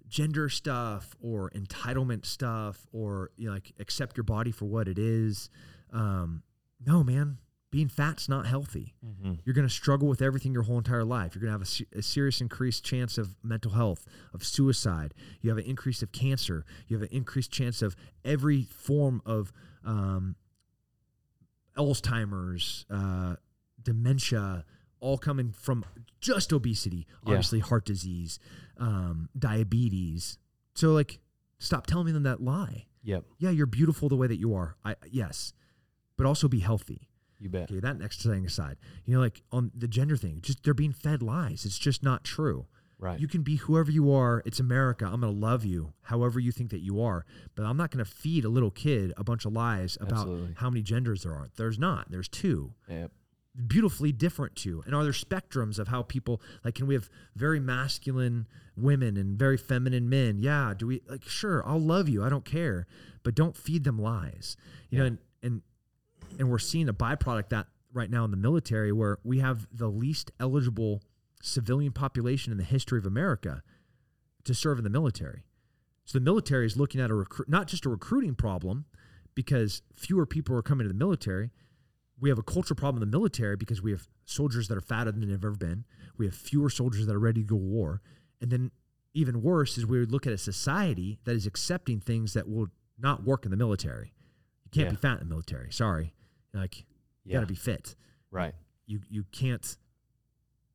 gender 0.07 0.49
stuff 0.49 1.15
or 1.21 1.49
entitlement 1.51 2.25
stuff 2.25 2.85
or 2.91 3.31
you 3.37 3.47
know 3.47 3.53
like 3.53 3.73
accept 3.79 4.17
your 4.17 4.23
body 4.23 4.51
for 4.51 4.65
what 4.65 4.87
it 4.87 4.99
is. 4.99 5.49
Um, 5.93 6.43
no, 6.85 7.03
man, 7.03 7.37
being 7.71 7.87
fat's 7.89 8.27
not 8.29 8.45
healthy 8.47 8.93
Mm-hmm. 9.05 9.33
you're 9.45 9.53
going 9.55 9.67
to 9.67 9.73
struggle 9.73 10.07
with 10.07 10.21
everything 10.21 10.53
your 10.53 10.63
whole 10.63 10.77
entire 10.77 11.03
life. 11.03 11.33
You're 11.35 11.41
going 11.41 11.49
to 11.49 11.53
have 11.59 11.61
a, 11.61 11.65
se- 11.65 11.87
a 11.95 12.01
serious 12.01 12.41
increased 12.41 12.83
chance 12.83 13.17
of 13.17 13.35
mental 13.43 13.71
health, 13.71 14.05
of 14.33 14.43
suicide. 14.43 15.13
You 15.41 15.49
have 15.49 15.57
an 15.59 15.65
increase 15.65 16.01
of 16.01 16.11
cancer. 16.11 16.65
You 16.87 16.97
have 16.97 17.03
an 17.03 17.15
increased 17.15 17.51
chance 17.51 17.81
of 17.81 17.95
every 18.25 18.63
form 18.63 19.21
of 19.25 19.51
um, 19.85 20.35
Alzheimer's, 21.77 22.85
uh, 22.89 23.35
dementia, 23.81 24.65
all 24.99 25.17
coming 25.17 25.51
from 25.51 25.83
just 26.19 26.53
obesity. 26.53 27.07
Yeah. 27.25 27.31
Obviously, 27.31 27.59
heart 27.59 27.85
disease, 27.85 28.39
um, 28.77 29.29
diabetes. 29.37 30.37
So, 30.75 30.91
like, 30.91 31.19
stop 31.57 31.87
telling 31.87 32.13
them 32.13 32.23
that 32.23 32.41
lie. 32.41 32.85
Yep. 33.03 33.23
Yeah, 33.39 33.49
you're 33.49 33.65
beautiful 33.65 34.09
the 34.09 34.15
way 34.15 34.27
that 34.27 34.37
you 34.37 34.53
are. 34.53 34.75
I 34.85 34.95
yes, 35.09 35.53
but 36.17 36.25
also 36.25 36.47
be 36.47 36.59
healthy. 36.59 37.09
You 37.39 37.49
bet. 37.49 37.63
Okay, 37.71 37.79
that 37.79 37.97
next 37.97 38.21
thing 38.21 38.45
aside, 38.45 38.77
you 39.05 39.15
know, 39.15 39.19
like 39.19 39.41
on 39.51 39.71
the 39.75 39.87
gender 39.87 40.15
thing, 40.15 40.39
just 40.41 40.63
they're 40.63 40.75
being 40.75 40.93
fed 40.93 41.23
lies. 41.23 41.65
It's 41.65 41.79
just 41.79 42.03
not 42.03 42.23
true. 42.23 42.67
Right. 43.01 43.19
You 43.19 43.27
can 43.27 43.41
be 43.41 43.55
whoever 43.55 43.89
you 43.89 44.13
are. 44.13 44.43
It's 44.45 44.59
America. 44.59 45.05
I'm 45.05 45.21
going 45.21 45.33
to 45.33 45.39
love 45.39 45.65
you 45.65 45.93
however 46.03 46.39
you 46.39 46.51
think 46.51 46.69
that 46.69 46.81
you 46.81 47.01
are. 47.01 47.25
But 47.55 47.65
I'm 47.65 47.75
not 47.75 47.89
going 47.89 48.05
to 48.05 48.09
feed 48.09 48.45
a 48.45 48.49
little 48.49 48.69
kid 48.69 49.11
a 49.17 49.23
bunch 49.23 49.43
of 49.43 49.53
lies 49.53 49.97
about 49.99 50.19
Absolutely. 50.19 50.53
how 50.57 50.69
many 50.69 50.83
genders 50.83 51.23
there 51.23 51.33
are. 51.33 51.49
There's 51.57 51.79
not. 51.79 52.11
There's 52.11 52.29
two. 52.29 52.73
yep. 52.87 53.11
Beautifully 53.67 54.13
different 54.13 54.55
two. 54.55 54.81
And 54.85 54.95
are 54.95 55.03
there 55.03 55.11
spectrums 55.11 55.77
of 55.77 55.89
how 55.89 56.03
people 56.03 56.41
like 56.63 56.75
can 56.75 56.87
we 56.87 56.93
have 56.93 57.09
very 57.35 57.59
masculine 57.59 58.47
women 58.77 59.17
and 59.17 59.37
very 59.37 59.57
feminine 59.57 60.07
men? 60.07 60.37
Yeah. 60.37 60.73
Do 60.77 60.87
we 60.87 61.01
like 61.09 61.23
sure, 61.25 61.67
I'll 61.67 61.81
love 61.81 62.07
you. 62.07 62.23
I 62.23 62.29
don't 62.29 62.45
care. 62.45 62.85
But 63.23 63.35
don't 63.35 63.57
feed 63.57 63.83
them 63.83 63.99
lies. 63.99 64.55
You 64.89 64.99
know, 64.99 65.05
and 65.05 65.17
and 65.43 65.61
and 66.39 66.49
we're 66.49 66.59
seeing 66.59 66.87
a 66.87 66.93
byproduct 66.93 67.49
that 67.49 67.65
right 67.91 68.09
now 68.09 68.23
in 68.23 68.31
the 68.31 68.37
military 68.37 68.93
where 68.93 69.17
we 69.23 69.39
have 69.39 69.67
the 69.73 69.89
least 69.89 70.31
eligible 70.39 71.01
civilian 71.41 71.91
population 71.91 72.51
in 72.51 72.57
the 72.57 72.63
history 72.63 72.99
of 72.99 73.05
America 73.05 73.63
to 74.43 74.53
serve 74.53 74.77
in 74.77 74.83
the 74.83 74.89
military. 74.89 75.45
So 76.05 76.17
the 76.17 76.23
military 76.23 76.65
is 76.65 76.77
looking 76.77 76.99
at 77.01 77.09
a 77.11 77.13
recruit, 77.13 77.47
not 77.49 77.67
just 77.67 77.85
a 77.85 77.89
recruiting 77.89 78.35
problem 78.35 78.85
because 79.35 79.81
fewer 79.93 80.25
people 80.25 80.55
are 80.55 80.61
coming 80.61 80.85
to 80.85 80.87
the 80.89 80.97
military. 80.97 81.51
We 82.19 82.29
have 82.29 82.39
a 82.39 82.43
cultural 82.43 82.75
problem 82.75 83.01
in 83.01 83.09
the 83.09 83.17
military 83.17 83.55
because 83.55 83.81
we 83.81 83.91
have 83.91 84.07
soldiers 84.25 84.67
that 84.67 84.77
are 84.77 84.81
fatter 84.81 85.11
than 85.11 85.21
they've 85.21 85.33
ever 85.35 85.51
been. 85.55 85.85
We 86.17 86.25
have 86.25 86.35
fewer 86.35 86.69
soldiers 86.69 87.05
that 87.07 87.15
are 87.15 87.19
ready 87.19 87.41
to 87.41 87.47
go 87.47 87.55
to 87.57 87.61
war. 87.63 88.01
And 88.41 88.51
then 88.51 88.71
even 89.13 89.41
worse 89.41 89.77
is 89.77 89.85
we 89.85 89.99
would 89.99 90.11
look 90.11 90.27
at 90.27 90.33
a 90.33 90.37
society 90.37 91.19
that 91.25 91.35
is 91.35 91.45
accepting 91.45 91.99
things 91.99 92.33
that 92.33 92.47
will 92.49 92.67
not 92.99 93.23
work 93.23 93.45
in 93.45 93.51
the 93.51 93.57
military. 93.57 94.13
You 94.65 94.71
can't 94.71 94.85
Yeah. 94.87 94.91
be 94.91 94.97
fat 94.97 95.13
in 95.13 95.19
the 95.19 95.25
military. 95.33 95.71
Sorry. 95.71 96.13
Like 96.53 96.79
you 96.79 96.85
Yeah. 97.25 97.33
got 97.37 97.41
to 97.41 97.47
be 97.47 97.55
fit 97.55 97.95
right. 98.31 98.53
you 98.85 99.01
you 99.09 99.23
can't 99.31 99.77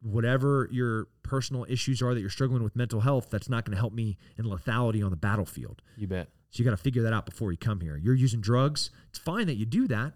whatever 0.02 0.68
your 0.70 1.06
personal 1.22 1.66
issues 1.68 2.02
are 2.02 2.14
that 2.14 2.20
you're 2.20 2.30
struggling 2.30 2.62
with 2.62 2.76
mental 2.76 3.00
health 3.00 3.28
that's 3.30 3.48
not 3.48 3.64
going 3.64 3.74
to 3.74 3.78
help 3.80 3.92
me 3.92 4.16
in 4.36 4.44
lethality 4.44 5.02
on 5.04 5.10
the 5.10 5.16
battlefield 5.16 5.82
You 5.96 6.06
bet. 6.06 6.28
so 6.50 6.58
you 6.60 6.64
got 6.64 6.70
to 6.76 6.82
figure 6.82 7.02
that 7.02 7.12
out 7.12 7.26
before 7.26 7.50
you 7.50 7.58
come 7.58 7.80
here 7.80 7.96
you're 7.96 8.14
using 8.14 8.40
drugs 8.40 8.90
it's 9.08 9.18
fine 9.18 9.46
that 9.46 9.54
you 9.56 9.66
do 9.66 9.88
that 9.88 10.12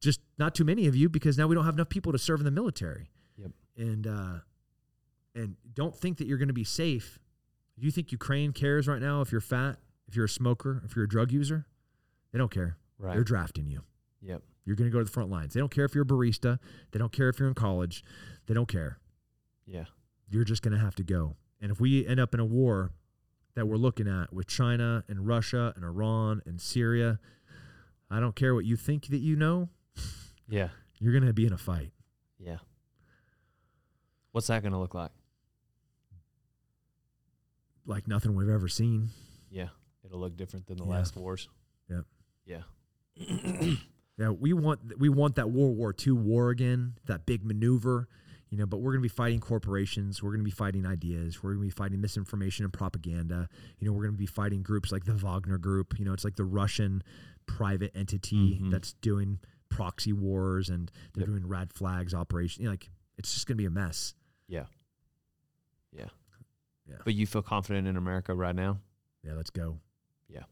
just 0.00 0.20
not 0.38 0.54
too 0.54 0.64
many 0.64 0.86
of 0.86 0.96
you 0.96 1.08
because 1.08 1.38
now 1.38 1.46
we 1.46 1.54
don't 1.54 1.64
have 1.64 1.74
enough 1.74 1.88
people 1.88 2.12
to 2.12 2.18
serve 2.18 2.40
in 2.40 2.44
the 2.44 2.50
military 2.50 3.08
Yep. 3.38 3.50
and 3.76 4.06
uh 4.06 4.34
and 5.34 5.56
don't 5.72 5.96
think 5.96 6.18
that 6.18 6.26
you're 6.26 6.38
going 6.38 6.48
to 6.48 6.52
be 6.54 6.64
safe 6.64 7.18
do 7.78 7.86
you 7.86 7.92
think 7.92 8.12
ukraine 8.12 8.52
cares 8.52 8.86
right 8.88 9.00
now 9.00 9.20
if 9.22 9.32
you're 9.32 9.40
fat 9.40 9.76
if 10.08 10.16
you're 10.16 10.26
a 10.26 10.28
smoker 10.28 10.82
if 10.84 10.94
you're 10.96 11.04
a 11.06 11.08
drug 11.08 11.32
user 11.32 11.66
they 12.32 12.38
don't 12.38 12.50
care 12.50 12.76
Right. 12.98 13.14
they're 13.14 13.24
drafting 13.24 13.66
you 13.68 13.82
Yep. 14.20 14.42
you're 14.64 14.76
going 14.76 14.88
to 14.90 14.92
go 14.92 14.98
to 15.00 15.04
the 15.04 15.10
front 15.10 15.30
lines. 15.30 15.52
They 15.54 15.58
don't 15.60 15.72
care 15.74 15.84
if 15.84 15.94
you're 15.96 16.04
a 16.04 16.06
barista. 16.06 16.60
They 16.92 17.00
don't 17.00 17.10
care 17.10 17.28
if 17.28 17.40
you're 17.40 17.48
in 17.48 17.54
college. 17.54 18.04
They 18.46 18.54
don't 18.54 18.68
care. 18.68 18.98
Yeah. 19.66 19.84
You're 20.28 20.44
just 20.44 20.62
going 20.62 20.72
to 20.72 20.78
have 20.80 20.94
to 20.96 21.02
go. 21.02 21.36
And 21.60 21.70
if 21.70 21.80
we 21.80 22.06
end 22.06 22.18
up 22.20 22.34
in 22.34 22.40
a 22.40 22.44
war 22.44 22.90
that 23.54 23.66
we're 23.68 23.76
looking 23.76 24.08
at 24.08 24.32
with 24.32 24.46
China 24.46 25.04
and 25.08 25.26
Russia 25.26 25.72
and 25.76 25.84
Iran 25.84 26.42
and 26.46 26.60
Syria, 26.60 27.18
I 28.10 28.18
don't 28.20 28.34
care 28.34 28.54
what 28.54 28.64
you 28.64 28.76
think 28.76 29.06
that 29.08 29.18
you 29.18 29.36
know, 29.36 29.68
Yeah. 30.48 30.68
you're 30.98 31.12
going 31.12 31.26
to 31.26 31.32
be 31.32 31.46
in 31.46 31.52
a 31.52 31.58
fight. 31.58 31.92
Yeah. 32.38 32.58
What's 34.32 34.46
that 34.48 34.62
going 34.62 34.72
to 34.72 34.78
look 34.78 34.94
like? 34.94 35.10
Like 37.84 38.06
nothing 38.08 38.34
we've 38.34 38.48
ever 38.48 38.68
seen. 38.68 39.10
Yeah. 39.50 39.68
It'll 40.04 40.20
look 40.20 40.36
different 40.36 40.66
than 40.66 40.78
the 40.78 40.84
Yeah. 40.84 40.90
last 40.90 41.16
wars. 41.16 41.48
Yep. 41.88 42.04
Yeah. 42.46 42.62
Yeah, 44.18 44.28
we 44.30 44.52
want 44.52 44.98
we 44.98 45.08
want 45.08 45.36
that 45.36 45.50
World 45.50 45.76
War 45.76 45.94
II 46.06 46.12
war 46.12 46.50
again, 46.50 46.94
that 47.06 47.24
big 47.26 47.44
maneuver, 47.44 48.08
you 48.52 48.58
know. 48.58 48.66
But 48.66 48.76
we're 48.78 48.92
going 48.92 49.00
to 49.02 49.08
be 49.08 49.08
fighting 49.08 49.40
corporations. 49.40 50.22
We're 50.22 50.30
going 50.30 50.40
to 50.40 50.44
be 50.44 50.50
fighting 50.52 50.86
ideas. 50.86 51.42
We're 51.42 51.54
going 51.54 51.68
to 51.68 51.74
be 51.74 51.76
fighting 51.76 52.00
misinformation 52.00 52.64
and 52.64 52.72
propaganda. 52.72 53.48
You 53.78 53.86
know, 53.88 53.92
we're 53.92 54.02
going 54.04 54.14
to 54.14 54.18
be 54.18 54.26
fighting 54.26 54.62
groups 54.62 54.92
like 54.92 55.04
the 55.06 55.14
Wagner 55.14 55.58
Group. 55.58 55.98
You 55.98 56.04
know, 56.04 56.12
it's 56.12 56.22
like 56.24 56.36
the 56.36 56.44
Russian 56.44 57.02
private 57.46 57.90
entity 57.96 58.60
Mhm. 58.60 58.70
that's 58.70 58.92
doing 58.92 59.40
proxy 59.68 60.12
wars 60.12 60.68
and 60.68 60.92
they're 61.14 61.22
Yep. 61.22 61.28
doing 61.28 61.46
rad 61.48 61.72
flags 61.72 62.14
operation. 62.14 62.62
You 62.62 62.68
know, 62.68 62.72
like 62.74 62.90
it's 63.16 63.32
just 63.34 63.46
going 63.46 63.56
to 63.56 63.62
be 63.62 63.66
a 63.66 63.70
mess. 63.70 64.14
Yeah. 64.46 64.66
Yeah. 65.92 66.08
Yeah. 66.86 66.98
But 67.04 67.14
you 67.14 67.26
feel 67.26 67.42
confident 67.42 67.88
in 67.88 67.96
America 67.96 68.34
right 68.34 68.54
now? 68.54 68.80
Yeah, 69.24 69.32
let's 69.34 69.50
go. 69.50 69.80
Yeah. 70.28 70.44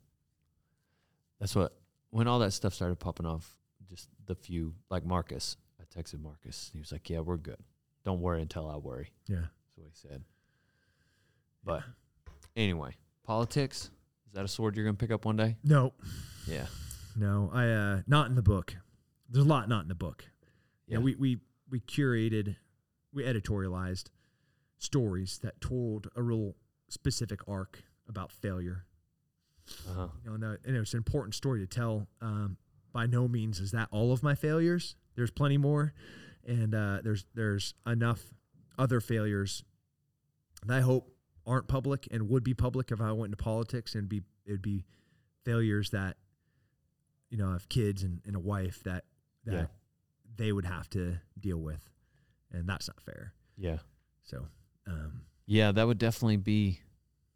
That's 1.39 1.55
what 1.55 1.77
when 2.11 2.27
all 2.27 2.39
that 2.41 2.53
stuff 2.53 2.75
started 2.75 2.97
popping 2.97 3.27
off, 3.27 3.57
just 3.89 4.09
the 4.27 4.35
few 4.35 4.75
like 4.91 5.05
Marcus. 5.05 5.57
I 5.81 5.85
texted 5.85 6.21
Marcus. 6.21 6.71
He 6.73 6.79
was 6.79 6.93
like, 6.93 7.09
"Yeah, 7.11 7.21
we're 7.21 7.37
good. 7.37 7.59
Don't 8.05 8.21
worry 8.21 8.43
until 8.43 8.69
I 8.69 8.77
worry." 8.77 9.13
Yeah. 9.27 9.37
That's 9.41 9.77
what 9.77 9.87
he 9.87 9.93
said. 9.95 10.25
But 11.65 11.83
anyway, 12.57 12.97
politics 13.25 13.91
is 14.27 14.33
that 14.35 14.45
a 14.45 14.49
sword 14.49 14.77
you're 14.77 14.85
gonna 14.85 14.97
pick 14.97 15.11
up 15.11 15.25
one 15.25 15.37
day? 15.37 15.57
No, 15.63 15.93
Yeah. 16.47 16.67
no, 17.17 17.51
I 17.53 17.69
uh 17.69 18.03
not 18.07 18.29
in 18.29 18.35
the 18.35 18.43
book. 18.43 18.77
There's 19.29 19.45
a 19.45 19.49
lot 19.49 19.69
not 19.69 19.83
in 19.83 19.89
the 19.89 19.95
book. 19.95 20.25
Yeah, 20.87 20.99
we 20.99 21.15
we 21.15 21.41
we 21.69 21.81
curated, 21.81 22.57
we 23.13 23.23
editorialized 23.25 24.09
stories 24.79 25.39
that 25.43 25.61
told 25.61 26.09
a 26.17 26.23
real 26.23 26.57
specific 26.89 27.41
arc 27.47 27.83
about 28.09 28.33
failure. 28.33 28.87
uh-huh. 29.89 30.09
You 30.25 30.31
know, 30.31 30.35
and, 30.35 30.43
that- 30.43 30.61
and 30.67 30.77
it's 30.77 30.95
an 30.95 30.99
important 30.99 31.35
story 31.35 31.61
to 31.61 31.67
tell. 31.67 32.09
Um, 32.21 32.57
by 32.93 33.07
no 33.07 33.29
means 33.29 33.61
is 33.61 33.71
that 33.71 33.87
all 33.93 34.11
of 34.13 34.21
my 34.25 34.35
failures. 34.35 34.97
There's 35.15 35.31
plenty 35.31 35.59
more, 35.59 35.93
and 36.47 36.75
uh, 36.75 36.99
there's 37.03 37.25
there's 37.35 37.75
enough 37.87 38.23
other 38.79 39.01
failures 39.01 39.65
that 40.67 40.77
I 40.77 40.81
hope 40.81 41.13
aren't 41.47 41.69
public 41.69 42.07
and 42.11 42.29
would 42.29 42.45
be 42.45 42.55
public 42.55 42.91
if 42.93 43.01
I 43.01 43.13
went 43.13 43.33
into 43.33 43.43
politics 43.43 43.95
and 43.95 44.09
be 44.09 44.23
it'd 44.47 44.63
be 44.63 44.85
failures 45.45 45.91
that 45.91 46.17
you 47.31 47.39
know 47.39 47.49
I 47.49 47.53
have 47.53 47.69
kids 47.69 48.03
and, 48.03 48.21
and 48.27 48.37
a 48.37 48.41
wife 48.41 48.83
that 48.85 49.05
that 49.45 49.53
Yeah. 49.55 49.67
they 50.37 50.53
would 50.53 50.65
have 50.67 50.89
to 50.91 51.19
deal 51.39 51.59
with, 51.59 51.89
and 52.53 52.69
that's 52.69 52.89
not 52.89 53.01
fair. 53.03 53.33
Yeah. 53.57 53.79
So 54.23 54.47
um, 54.87 55.23
Yeah, 55.47 55.73
that 55.73 55.87
would 55.87 55.99
definitely 55.99 56.37
be 56.37 56.81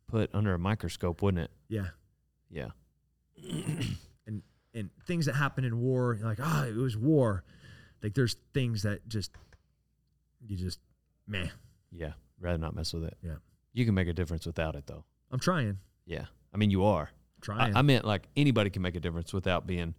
put 0.06 0.30
under 0.34 0.52
a 0.54 0.58
microscope, 0.58 1.22
wouldn't 1.22 1.44
it? 1.44 1.50
yeah, 1.68 1.88
Yeah. 2.50 2.70
and 4.26 4.42
and 4.74 4.90
things 5.06 5.26
that 5.26 5.34
happen 5.34 5.64
in 5.64 5.78
war, 5.80 6.18
like 6.22 6.38
ah, 6.42 6.64
it 6.66 6.74
was 6.74 6.96
war. 6.96 7.44
Like 8.04 8.12
there's 8.12 8.36
things 8.52 8.82
that 8.82 9.08
just 9.08 9.32
you 10.46 10.58
just 10.58 10.78
meh. 11.26 11.48
Yeah. 11.90 12.12
Rather 12.38 12.58
not 12.58 12.76
mess 12.76 12.92
with 12.92 13.04
it. 13.04 13.16
Yeah. 13.22 13.36
You 13.72 13.86
can 13.86 13.94
make 13.94 14.08
a 14.08 14.12
difference 14.12 14.44
without 14.44 14.76
it 14.76 14.86
though. 14.86 15.04
I'm 15.32 15.40
trying, 15.40 15.78
Yeah. 16.04 16.26
I 16.52 16.58
mean 16.58 16.70
you 16.70 16.84
are. 16.84 17.08
I, 17.10 17.40
trying. 17.40 17.76
I 17.76 17.80
meant 17.80 18.04
like 18.04 18.28
anybody 18.36 18.68
can 18.68 18.82
make 18.82 18.94
a 18.94 19.00
difference 19.00 19.32
without 19.32 19.66
being 19.66 19.94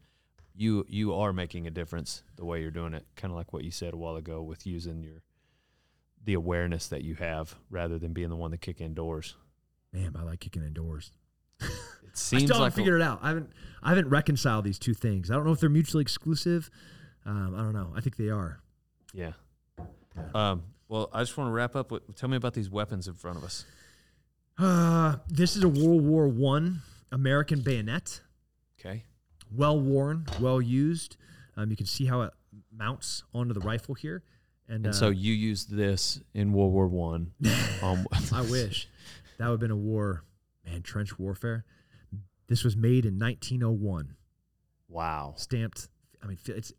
you 0.54 0.86
you 0.88 1.16
are 1.16 1.34
making 1.34 1.66
a 1.66 1.72
difference 1.72 2.22
the 2.36 2.46
way 2.46 2.62
you're 2.62 2.70
doing 2.70 2.94
it. 2.94 3.08
Kind 3.16 3.32
of 3.32 3.38
like 3.38 3.52
what 3.54 3.64
you 3.64 3.72
said 3.72 3.96
a 3.96 3.98
while 3.98 4.18
ago 4.18 4.44
with 4.44 4.68
using 4.68 5.04
your 5.04 5.24
the 6.24 6.36
awareness 6.36 6.88
that 6.90 7.04
you 7.04 7.16
have 7.16 7.56
rather 7.72 7.98
than 7.98 8.14
being 8.14 8.30
the 8.30 8.36
one 8.36 8.52
to 8.52 8.58
kick 8.58 8.82
in 8.82 8.94
doors. 8.94 9.36
Man, 9.92 10.16
I 10.16 10.22
like 10.22 10.42
kicking 10.42 10.64
indoors. 10.64 11.12
It 11.60 11.70
seems 12.14 12.44
I 12.44 12.46
still 12.46 12.60
like 12.60 12.72
haven't 12.72 12.84
figured 12.84 13.02
it 13.02 13.04
out. 13.04 13.20
I 13.24 13.30
haven't 13.30 13.50
I 13.82 13.90
haven't 13.90 14.10
reconciled 14.10 14.64
these 14.64 14.78
two 14.78 14.94
things. 14.94 15.32
I 15.32 15.34
don't 15.34 15.46
know 15.46 15.54
if 15.54 15.60
they're 15.60 15.70
mutually 15.70 16.04
exclusive. 16.04 16.70
Um, 17.26 17.56
I 17.56 17.60
don't 17.60 17.74
know. 17.74 17.92
I 17.96 18.02
think 18.02 18.18
they 18.18 18.30
are. 18.30 18.60
yeah. 19.14 19.34
Yeah. 19.78 20.24
Um, 20.34 20.64
well, 20.88 21.10
I 21.12 21.22
just 21.22 21.36
want 21.38 21.50
to 21.50 21.52
wrap 21.52 21.76
up 21.76 21.92
with 21.92 22.16
tell 22.16 22.30
me 22.30 22.38
about 22.38 22.54
these 22.54 22.70
weapons 22.70 23.08
in 23.08 23.16
front 23.16 23.38
of 23.38 23.44
us. 23.44 23.66
Uh, 24.58 25.18
this 25.28 25.56
is 25.58 25.64
a 25.64 25.68
World 25.68 26.04
War 26.06 26.28
One 26.28 26.82
American 27.12 27.62
bayonet. 27.62 28.22
Okay. 28.80 29.04
well 29.54 29.78
worn, 29.80 30.26
well 30.40 30.62
used. 30.62 31.18
Um, 31.58 31.70
you 31.72 31.76
can 31.76 31.86
see 31.86 32.06
how 32.06 32.22
it 32.22 32.34
mounts 32.72 33.24
onto 33.34 33.54
the 33.54 33.60
rifle 33.62 33.96
here. 33.96 34.24
And, 34.68 34.86
And 34.86 34.88
uh, 34.88 34.98
so 34.98 35.10
you 35.10 35.34
used 35.34 35.72
this 35.76 36.22
in 36.34 36.54
World 36.54 36.72
War 36.72 36.88
One. 36.88 37.32
um, 37.82 38.06
I 38.32 38.42
wish 38.42 38.88
that 39.38 39.46
would 39.48 39.52
have 39.54 39.60
been 39.60 39.72
a 39.72 39.76
war, 39.76 40.24
man. 40.66 40.82
Trench 40.84 41.20
warfare. 41.20 41.66
This 42.48 42.64
was 42.64 42.76
made 42.78 43.06
in 43.06 43.18
1901. 43.20 44.16
wow. 44.88 45.34
Stamped. 45.36 45.90
I 46.24 46.28
mean, 46.28 46.38
it's 46.48 46.72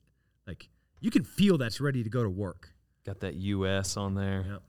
like 0.47 0.69
you 1.01 1.11
can 1.11 1.25
feel 1.25 1.59
that's 1.59 1.81
ready 1.81 2.03
to 2.03 2.11
go 2.11 2.23
to 2.23 2.31
work. 2.31 2.71
Got 3.05 3.21
that 3.21 3.35
US 3.35 3.97
on 3.97 4.15
there. 4.15 4.45
Yep. 4.49 4.63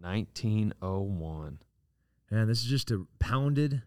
1901. 0.00 1.58
And 2.30 2.48
this 2.48 2.62
is 2.62 2.66
just 2.66 2.90
a 2.90 3.06
pounded 3.18 3.82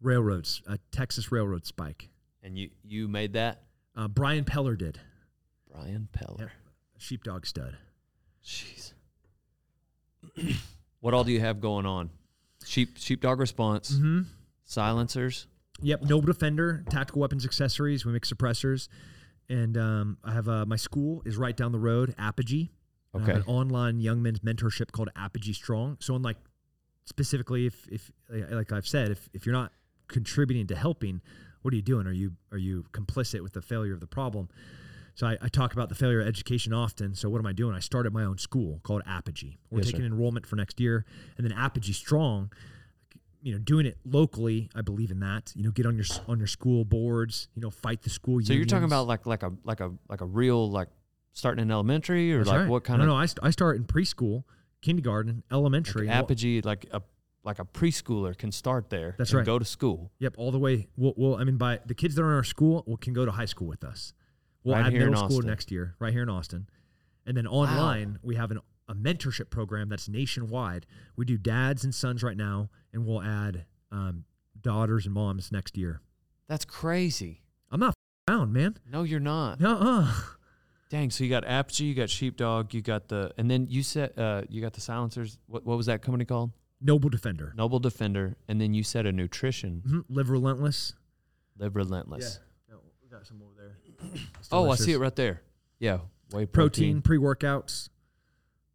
railroads, 0.00 0.62
a 0.66 0.78
Texas 0.92 1.32
railroad 1.32 1.66
spike. 1.66 2.10
And 2.42 2.58
you 2.58 2.70
you 2.84 3.08
made 3.08 3.32
that? 3.32 3.62
Uh, 3.96 4.08
Brian 4.08 4.44
Peller 4.44 4.76
did 4.76 5.00
Brian 5.70 6.08
Peller. 6.12 6.40
Yep. 6.40 6.50
sheepdog 6.98 7.46
stud. 7.46 7.76
Jeez. 8.44 8.92
what 11.00 11.14
all 11.14 11.24
do 11.24 11.32
you 11.32 11.40
have 11.40 11.60
going 11.60 11.86
on? 11.86 12.10
Sheep 12.64 12.96
sheepdog 12.98 13.40
response. 13.40 13.92
Mm-hmm. 13.92 14.22
silencers. 14.64 15.46
Yep, 15.82 16.02
Noble 16.02 16.26
Defender, 16.26 16.84
tactical 16.88 17.20
weapons 17.20 17.44
accessories. 17.44 18.06
We 18.06 18.12
make 18.12 18.22
suppressors, 18.24 18.88
and 19.48 19.76
um, 19.76 20.18
I 20.24 20.32
have 20.32 20.48
uh, 20.48 20.64
my 20.66 20.76
school 20.76 21.22
is 21.26 21.36
right 21.36 21.56
down 21.56 21.72
the 21.72 21.78
road, 21.78 22.14
Apogee. 22.18 22.70
I 23.14 23.18
have 23.20 23.28
Okay. 23.28 23.38
an 23.38 23.44
online 23.46 24.00
young 24.00 24.22
men's 24.22 24.40
mentorship 24.40 24.92
called 24.92 25.08
Apogee 25.16 25.52
Strong. 25.52 25.98
So, 26.00 26.14
in 26.16 26.22
like 26.22 26.36
specifically, 27.04 27.66
if 27.66 27.86
if 27.88 28.10
like 28.50 28.72
I've 28.72 28.86
said, 28.86 29.10
if 29.10 29.28
if 29.34 29.46
you're 29.46 29.52
not 29.52 29.72
contributing 30.08 30.66
to 30.68 30.76
helping, 30.76 31.20
what 31.62 31.72
are 31.72 31.76
you 31.76 31.82
doing? 31.82 32.06
Are 32.06 32.12
you 32.12 32.32
are 32.52 32.58
you 32.58 32.84
complicit 32.92 33.40
with 33.42 33.52
the 33.52 33.62
failure 33.62 33.92
of 33.92 34.00
the 34.00 34.06
problem? 34.06 34.48
So 35.16 35.28
I, 35.28 35.38
I 35.42 35.48
talk 35.48 35.72
about 35.74 35.88
the 35.88 35.94
failure 35.94 36.20
of 36.20 36.26
education 36.26 36.72
often. 36.72 37.14
So 37.14 37.30
what 37.30 37.38
am 37.38 37.46
I 37.46 37.52
doing? 37.52 37.72
I 37.72 37.78
started 37.78 38.12
my 38.12 38.24
own 38.24 38.36
school 38.38 38.80
called 38.82 39.02
Apogee. 39.06 39.58
We're 39.70 39.78
Yes, 39.78 39.86
taking 39.86 40.00
sir. 40.00 40.06
enrollment 40.06 40.44
for 40.44 40.56
next 40.56 40.80
year, 40.80 41.04
and 41.36 41.46
then 41.48 41.56
Apogee 41.56 41.92
Strong. 41.92 42.50
You 43.44 43.52
know, 43.52 43.58
doing 43.58 43.84
it 43.84 43.98
locally, 44.06 44.70
I 44.74 44.80
believe 44.80 45.10
in 45.10 45.20
that. 45.20 45.52
You 45.54 45.64
know, 45.64 45.70
get 45.70 45.84
on 45.84 45.96
your 45.96 46.06
on 46.26 46.38
your 46.38 46.46
school 46.46 46.84
boards. 46.84 47.48
You 47.54 47.60
know, 47.60 47.70
fight 47.70 48.02
the 48.02 48.10
school. 48.10 48.40
So 48.42 48.54
you're 48.54 48.64
talking 48.64 48.84
about 48.84 49.06
like 49.06 49.26
like 49.26 49.42
a 49.42 49.52
like 49.64 49.80
a 49.80 49.92
like 50.08 50.22
a 50.22 50.26
real 50.26 50.70
like 50.70 50.88
starting 51.32 51.62
in 51.62 51.70
elementary 51.70 52.32
or 52.32 52.38
That's 52.38 52.48
like 52.48 52.60
right. 52.60 52.68
what 52.68 52.84
kind 52.84 52.98
no, 52.98 53.04
of 53.04 53.08
No, 53.08 53.16
I, 53.16 53.26
st- 53.26 53.40
I 53.42 53.50
start 53.50 53.76
in 53.76 53.84
preschool, 53.84 54.44
kindergarten, 54.80 55.42
elementary. 55.52 56.06
like 56.06 56.14
Well, 56.14 56.24
apogee 56.24 56.62
like 56.62 56.86
a 56.90 57.02
like 57.44 57.58
a 57.58 57.64
preschooler 57.64 58.36
can 58.36 58.50
start 58.50 58.88
there. 58.88 59.14
That's 59.18 59.30
and 59.30 59.38
right. 59.38 59.46
Go 59.46 59.58
to 59.58 59.64
school. 59.64 60.10
Yep, 60.18 60.34
all 60.38 60.50
the 60.50 60.58
way. 60.58 60.88
We'll, 60.96 61.12
we'll, 61.16 61.36
I 61.36 61.44
mean, 61.44 61.58
by 61.58 61.80
the 61.84 61.94
kids 61.94 62.14
that 62.14 62.22
are 62.22 62.30
in 62.30 62.36
our 62.36 62.44
school 62.44 62.82
will, 62.86 62.96
can 62.96 63.12
go 63.12 63.26
to 63.26 63.30
high 63.30 63.44
school 63.44 63.66
with 63.66 63.84
us. 63.84 64.14
We'll 64.62 64.76
Right 64.76 64.86
add 64.86 64.94
middle 64.94 65.28
school 65.28 65.42
next 65.42 65.70
year, 65.70 65.94
right 65.98 66.12
here 66.12 66.22
in 66.22 66.30
Austin, 66.30 66.68
and 67.26 67.36
then 67.36 67.46
online 67.46 68.18
we 68.22 68.36
have 68.36 68.50
an, 68.50 68.60
a 68.88 68.94
mentorship 68.94 69.50
program 69.50 69.88
that's 69.88 70.08
nationwide. 70.08 70.86
We 71.16 71.24
do 71.24 71.36
dads 71.38 71.84
and 71.84 71.94
sons 71.94 72.22
right 72.22 72.36
now, 72.36 72.70
and 72.92 73.06
we'll 73.06 73.22
add 73.22 73.64
um, 73.90 74.24
daughters 74.60 75.06
and 75.06 75.14
moms 75.14 75.50
next 75.52 75.76
year. 75.76 76.00
That's 76.48 76.64
crazy. 76.64 77.42
I'm 77.70 77.80
not 77.80 77.94
around, 78.28 78.52
man. 78.52 78.76
No, 78.90 79.02
you're 79.02 79.20
not. 79.20 79.62
Uh-uh. 79.62 80.12
Dang. 80.90 81.10
So 81.10 81.24
you 81.24 81.30
got 81.30 81.44
apogee, 81.46 81.86
you 81.86 81.94
got 81.94 82.10
sheepdog, 82.10 82.74
you 82.74 82.82
got 82.82 83.08
the, 83.08 83.32
and 83.38 83.50
then 83.50 83.66
you 83.68 83.82
said 83.82 84.16
uh 84.18 84.42
you 84.48 84.60
got 84.60 84.74
the 84.74 84.80
silencers. 84.80 85.38
What 85.46 85.64
what 85.64 85.76
was 85.76 85.86
that 85.86 86.02
company 86.02 86.24
called? 86.24 86.50
Noble 86.80 87.08
Defender. 87.08 87.52
Noble 87.56 87.78
Defender, 87.80 88.36
and 88.46 88.60
then 88.60 88.74
you 88.74 88.82
said 88.82 89.06
a 89.06 89.12
nutrition. 89.12 89.82
Mhm. 89.86 90.04
Live 90.08 90.28
Relentless. 90.30 90.92
Live 91.58 91.74
Relentless. 91.74 92.38
No, 92.70 92.76
we 93.02 93.08
got 93.08 93.26
some 93.26 93.40
over 93.42 93.52
there. 93.56 94.10
Oh, 94.52 94.70
I 94.70 94.76
see 94.76 94.92
it 94.92 94.98
right 94.98 95.16
there. 95.16 95.40
Yeah, 95.78 96.00
whey 96.30 96.44
Protein, 96.46 97.00
protein. 97.00 97.02
pre 97.02 97.18
workouts. 97.18 97.88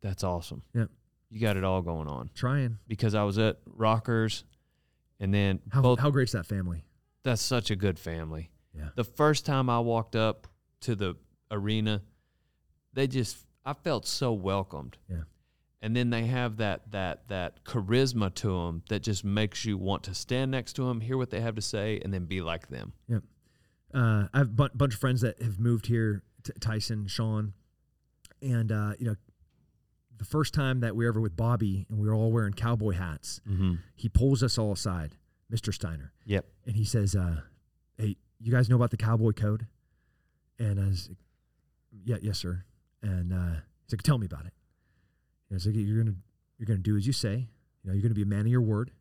That's 0.02 0.24
awesome. 0.24 0.62
Yep. 0.74 0.90
You 1.30 1.40
got 1.40 1.58
it 1.58 1.64
all 1.64 1.82
going 1.82 2.08
on. 2.08 2.30
Trying. 2.34 2.78
Because 2.88 3.14
I 3.16 3.24
was 3.24 3.38
at 3.38 3.58
Rockers, 3.66 4.44
and 5.20 5.34
then 5.34 5.60
How, 5.70 5.82
both. 5.82 6.00
how 6.00 6.10
great's 6.10 6.32
that 6.32 6.46
family? 6.46 6.84
that's 7.24 7.42
such 7.42 7.70
a 7.70 7.76
good 7.76 8.00
family. 8.00 8.50
Yeah. 8.74 8.90
The 8.96 9.04
first 9.04 9.46
time 9.46 9.70
I 9.70 9.80
walked 9.80 10.16
up 10.16 10.48
to 10.82 10.96
the 10.96 11.16
arena, 11.52 12.02
they 12.94 13.08
just 13.08 13.38
I 13.66 13.74
felt 13.74 14.08
so 14.08 14.32
welcomed. 14.32 14.98
Yeah. 15.10 15.24
And 15.82 15.96
then 15.96 16.10
they 16.10 16.26
have 16.28 16.58
that 16.58 16.90
that 16.92 17.28
that 17.28 17.64
charisma 17.66 18.34
to 18.36 18.48
them 18.66 18.84
that 18.90 19.02
just 19.04 19.24
makes 19.26 19.66
you 19.66 19.78
want 19.78 20.04
to 20.04 20.14
stand 20.16 20.52
next 20.52 20.74
to 20.74 20.84
them, 20.86 21.02
hear 21.02 21.18
what 21.18 21.30
they 21.30 21.42
have 21.42 21.56
to 21.56 21.62
say, 21.62 22.00
and 22.04 22.14
then 22.14 22.26
be 22.26 22.42
like 22.42 22.70
them. 22.70 22.94
uh, 23.94 24.28
I 24.34 24.38
have 24.38 24.48
a 24.48 24.70
bunch 24.74 24.94
of 24.94 25.00
friends 25.00 25.22
that 25.22 25.42
have 25.42 25.60
moved 25.60 25.88
here, 25.88 26.24
t- 26.44 26.54
Tyson, 26.60 27.08
Sean, 27.08 27.54
and 28.42 28.72
uh, 28.72 28.94
you 29.00 29.06
know, 29.08 29.16
the 30.20 30.26
first 30.26 30.54
time 30.54 30.82
that 30.82 30.96
we 30.96 31.04
were 31.06 31.10
ever 31.10 31.20
with 31.22 31.36
Bobby 31.36 31.86
and 31.90 31.98
we 32.00 32.08
were 32.08 32.14
all 32.14 32.32
wearing 32.32 32.54
cowboy 32.54 32.92
hats, 32.94 33.42
Mm-hmm. 33.50 33.76
he 33.96 34.08
pulls 34.10 34.44
us 34.44 34.58
all 34.58 34.72
aside, 34.72 35.16
Mr. 35.52 35.74
Steiner, 35.74 36.14
Yep. 36.26 36.46
and 36.68 36.76
he 36.76 36.84
says, 36.86 37.16
uh, 37.16 37.42
"Hey, 37.98 38.16
you 38.40 38.52
guys 38.52 38.70
know 38.70 38.76
about 38.76 38.92
the 38.92 38.98
cowboy 38.98 39.32
code?" 39.32 39.66
And 40.60 40.80
I 40.80 40.86
was, 40.88 41.10
like, 41.10 41.18
"Yeah, 42.06 42.18
yes, 42.22 42.38
sir." 42.38 42.64
And 43.02 43.34
uh, 43.34 43.62
he's 43.86 43.94
like, 43.94 44.04
"Tell 44.04 44.18
me 44.18 44.26
about 44.28 44.46
it." 44.46 44.54
And 45.50 45.54
I 45.54 45.56
was 45.56 45.66
like, 45.66 45.76
"You're 45.76 46.04
gonna, 46.04 46.16
you're 46.58 46.68
gonna 46.68 46.80
do 46.80 46.96
as 46.98 47.08
you 47.08 47.14
say. 47.14 47.48
You 47.84 47.90
know, 47.90 47.94
you're 47.94 48.04
gonna 48.04 48.14
be 48.14 48.22
a 48.24 48.26
man 48.28 48.42
of 48.42 48.48
your 48.48 48.62
word. 48.62 48.92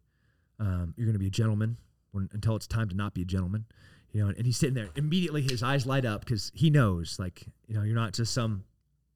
Um, 0.60 0.94
you're 0.96 1.06
gonna 1.06 1.18
be 1.18 1.26
a 1.26 1.30
gentleman 1.30 1.76
when, 2.12 2.28
until 2.32 2.56
it's 2.56 2.66
time 2.66 2.88
to 2.88 2.94
not 2.96 3.12
be 3.14 3.22
a 3.22 3.26
gentleman." 3.26 3.66
You 4.12 4.24
know, 4.24 4.28
and 4.34 4.46
he's 4.46 4.56
sitting 4.56 4.74
there. 4.74 4.88
Immediately, 4.96 5.42
his 5.42 5.62
eyes 5.62 5.84
light 5.84 6.06
up 6.06 6.20
because 6.24 6.50
he 6.54 6.70
knows, 6.70 7.18
like, 7.18 7.44
you 7.66 7.74
know, 7.74 7.82
you're 7.82 7.94
not 7.94 8.14
just 8.14 8.32
some 8.32 8.64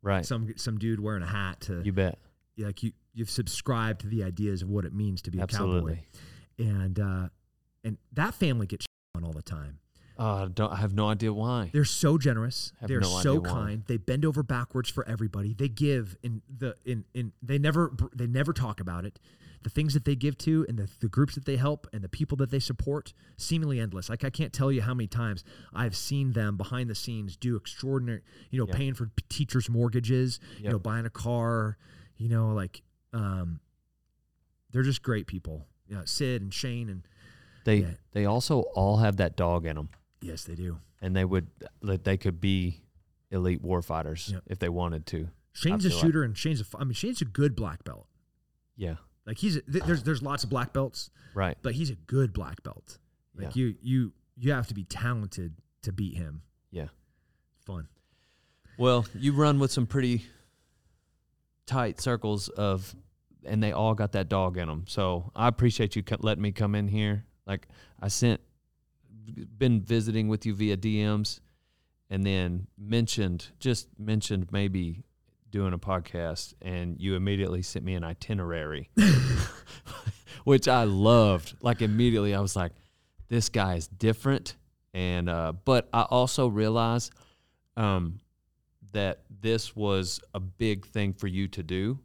Right. 0.02 0.26
some 0.26 0.52
some 0.56 0.78
dude 0.78 1.00
wearing 1.00 1.22
a 1.22 1.26
hat 1.26 1.60
to 1.62 1.80
you 1.84 1.92
bet. 1.92 2.18
like 2.58 2.82
you 2.82 2.92
you've 3.14 3.30
subscribed 3.30 4.00
to 4.02 4.06
the 4.08 4.24
ideas 4.24 4.62
of 4.62 4.68
what 4.68 4.84
it 4.84 4.92
means 4.92 5.22
to 5.22 5.30
be 5.30 5.38
a 5.38 5.42
Absolutely. 5.42 6.00
cowboy 6.58 6.72
and 6.82 6.98
uh 7.00 7.28
and 7.84 7.98
that 8.12 8.34
family 8.34 8.66
gets 8.66 8.86
on 9.14 9.22
all 9.24 9.32
the 9.32 9.42
time 9.42 9.78
Uh, 10.18 10.44
I 10.44 10.48
don't 10.48 10.72
I 10.72 10.76
have 10.76 10.92
no 10.94 11.08
idea 11.08 11.32
why. 11.32 11.70
they're 11.72 11.84
so 11.84 12.18
generous 12.18 12.72
they're 12.82 13.00
no 13.00 13.08
so 13.20 13.30
idea 13.36 13.40
why. 13.40 13.48
kind 13.50 13.82
they 13.86 13.96
bend 13.96 14.24
over 14.24 14.42
backwards 14.42 14.90
for 14.90 15.06
everybody 15.08 15.54
they 15.54 15.68
give 15.68 16.16
in 16.22 16.42
the 16.58 16.74
in 16.84 17.04
in 17.14 17.32
they 17.42 17.58
never 17.58 17.92
they 18.14 18.26
never 18.26 18.52
talk 18.52 18.80
about 18.80 19.04
it 19.04 19.18
the 19.64 19.70
things 19.70 19.94
that 19.94 20.04
they 20.04 20.14
give 20.16 20.36
to 20.38 20.64
and 20.68 20.78
the, 20.78 20.88
the 21.00 21.08
groups 21.08 21.34
that 21.34 21.44
they 21.44 21.56
help 21.56 21.86
and 21.92 22.02
the 22.02 22.08
people 22.08 22.36
that 22.36 22.50
they 22.50 22.58
support 22.58 23.12
seemingly 23.36 23.78
endless 23.80 24.08
like 24.08 24.24
i 24.24 24.30
can't 24.30 24.52
tell 24.52 24.70
you 24.72 24.82
how 24.82 24.92
many 24.94 25.06
times 25.06 25.44
i've 25.72 25.96
seen 25.96 26.32
them 26.32 26.56
behind 26.56 26.88
the 26.90 26.94
scenes 26.94 27.36
do 27.36 27.56
extraordinary 27.56 28.20
you 28.50 28.58
know 28.58 28.66
Yep. 28.66 28.76
paying 28.76 28.94
for 28.94 29.10
teachers 29.28 29.68
mortgages 29.70 30.40
you 30.58 30.68
know 30.70 30.78
buying 30.78 31.06
a 31.06 31.10
car 31.10 31.76
you 32.16 32.28
know 32.28 32.52
like 32.52 32.82
um 33.12 33.60
they're 34.70 34.82
just 34.82 35.02
great 35.02 35.26
people 35.26 35.66
you 35.88 35.96
know, 35.96 36.02
sid 36.04 36.40
and 36.42 36.52
shane 36.54 36.88
and 36.88 37.02
They 37.64 37.76
Yeah. 37.78 37.90
they 38.12 38.24
also 38.24 38.60
all 38.74 38.96
have 38.98 39.16
that 39.18 39.36
dog 39.36 39.66
in 39.66 39.76
them, 39.76 39.88
yes 40.20 40.44
they 40.44 40.54
do 40.54 40.78
and 41.00 41.14
they 41.14 41.24
would 41.24 41.48
they 41.82 42.16
could 42.16 42.40
be 42.40 42.82
elite 43.30 43.62
warfighters 43.62 44.30
Yep. 44.32 44.42
if 44.46 44.58
they 44.58 44.68
wanted 44.68 45.06
to. 45.06 45.28
shane's 45.52 45.84
a 45.84 45.88
feel 45.88 45.98
like- 45.98 46.04
shooter 46.06 46.22
and 46.22 46.36
shane's 46.36 46.60
a. 46.60 46.64
I 46.78 46.84
mean 46.84 46.94
shane's 46.94 47.20
a 47.22 47.24
good 47.26 47.54
black 47.54 47.84
belt 47.84 48.06
Yeah. 48.76 48.96
Like 49.26 49.38
he's 49.38 49.60
th- 49.70 49.84
there's 49.84 50.02
there's 50.02 50.22
lots 50.22 50.44
of 50.44 50.50
black 50.50 50.72
belts 50.72 51.10
Right. 51.34 51.56
but 51.62 51.74
he's 51.74 51.90
a 51.90 51.94
good 51.94 52.32
black 52.32 52.62
belt 52.62 52.98
like 53.36 53.54
Yeah. 53.56 53.62
you 53.62 53.74
you 53.82 54.12
you 54.36 54.52
have 54.52 54.66
to 54.68 54.74
be 54.74 54.84
talented 54.84 55.54
to 55.82 55.92
beat 55.92 56.16
him 56.16 56.42
Yeah. 56.70 56.88
fun 57.66 57.88
Well, 58.78 59.06
you 59.14 59.32
run 59.32 59.58
with 59.58 59.70
some 59.70 59.86
pretty 59.86 60.24
tight 61.66 62.00
circles 62.00 62.48
of, 62.48 62.94
and 63.44 63.62
they 63.62 63.72
all 63.72 63.94
got 63.94 64.12
that 64.12 64.28
dog 64.28 64.56
in 64.56 64.66
them. 64.68 64.84
So 64.88 65.30
I 65.36 65.46
appreciate 65.48 65.94
you 65.94 66.02
letting 66.20 66.42
me 66.42 66.52
come 66.52 66.74
in 66.74 66.88
here. 66.88 67.24
Like 67.46 67.68
I 68.00 68.08
sent, 68.08 68.40
been 69.58 69.80
visiting 69.82 70.28
with 70.28 70.46
you 70.46 70.54
via 70.54 70.76
DMs, 70.76 71.40
and 72.10 72.24
then 72.24 72.66
mentioned 72.78 73.48
just 73.58 73.88
mentioned 73.98 74.48
maybe 74.50 75.04
doing 75.52 75.72
a 75.72 75.78
podcast, 75.78 76.54
and 76.60 77.00
you 77.00 77.14
immediately 77.14 77.62
sent 77.62 77.84
me 77.84 77.94
an 77.94 78.02
itinerary, 78.02 78.90
which 80.44 80.66
I 80.66 80.84
loved. 80.84 81.54
Like 81.62 81.80
immediately, 81.80 82.34
I 82.34 82.40
was 82.40 82.56
like, 82.56 82.72
this 83.28 83.48
guy 83.48 83.76
is 83.76 83.86
different, 83.86 84.56
and 84.92 85.28
uh, 85.28 85.52
but 85.64 85.88
I 85.92 86.02
also 86.02 86.48
realized. 86.48 87.12
Um, 87.76 88.18
that 88.92 89.22
this 89.40 89.74
was 89.74 90.20
a 90.34 90.40
big 90.40 90.86
thing 90.86 91.14
for 91.14 91.26
you 91.26 91.48
to 91.48 91.62
do 91.62 91.98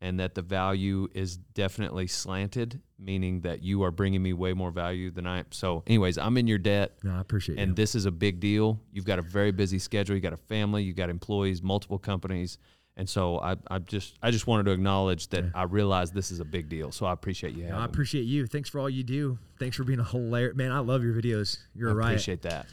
and 0.00 0.18
that 0.18 0.34
the 0.34 0.40
value 0.42 1.06
is 1.12 1.36
definitely 1.36 2.06
slanted 2.06 2.80
meaning 2.98 3.40
that 3.40 3.62
you 3.62 3.82
are 3.82 3.90
bringing 3.90 4.22
me 4.22 4.32
way 4.32 4.52
more 4.52 4.70
value 4.70 5.10
than 5.10 5.26
I 5.26 5.38
am. 5.38 5.46
So 5.50 5.82
anyways, 5.86 6.18
I'm 6.18 6.36
in 6.36 6.46
your 6.46 6.58
debt 6.58 6.98
no 7.02 7.16
i 7.16 7.20
appreciate 7.20 7.58
and 7.58 7.70
you 7.70 7.74
this 7.74 7.94
is 7.94 8.04
a 8.04 8.10
big 8.10 8.40
deal. 8.40 8.80
You've 8.92 9.04
got 9.04 9.18
a 9.18 9.22
very 9.22 9.52
busy 9.52 9.78
schedule, 9.78 10.14
you 10.14 10.20
got 10.20 10.32
a 10.32 10.38
family, 10.38 10.82
you 10.82 10.92
got 10.92 11.10
employees, 11.10 11.62
multiple 11.62 11.98
companies. 11.98 12.58
And 13.00 13.08
so 13.08 13.38
I, 13.40 13.56
I 13.70 13.78
just 13.78 14.18
I 14.22 14.30
just 14.30 14.46
wanted 14.46 14.64
to 14.64 14.72
acknowledge 14.72 15.28
that 15.28 15.44
Yeah. 15.44 15.50
I 15.54 15.62
realize 15.62 16.10
this 16.10 16.30
is 16.30 16.38
a 16.38 16.44
big 16.44 16.68
deal. 16.68 16.92
So 16.92 17.06
I 17.06 17.14
appreciate 17.14 17.54
you 17.56 17.64
No, 17.66 17.78
I 17.78 17.86
appreciate 17.86 18.24
you. 18.24 18.46
Thanks 18.46 18.68
for 18.68 18.78
all 18.78 18.90
you 18.90 19.02
do. 19.02 19.38
Thanks 19.58 19.74
for 19.78 19.84
being 19.84 20.00
a 20.00 20.04
hilarious 20.04 20.54
man. 20.54 20.70
I 20.70 20.80
love 20.80 21.02
your 21.02 21.14
videos. 21.14 21.56
You're 21.74 21.90
I 21.92 21.94
riot. 21.94 22.10
appreciate 22.12 22.42
that. 22.42 22.66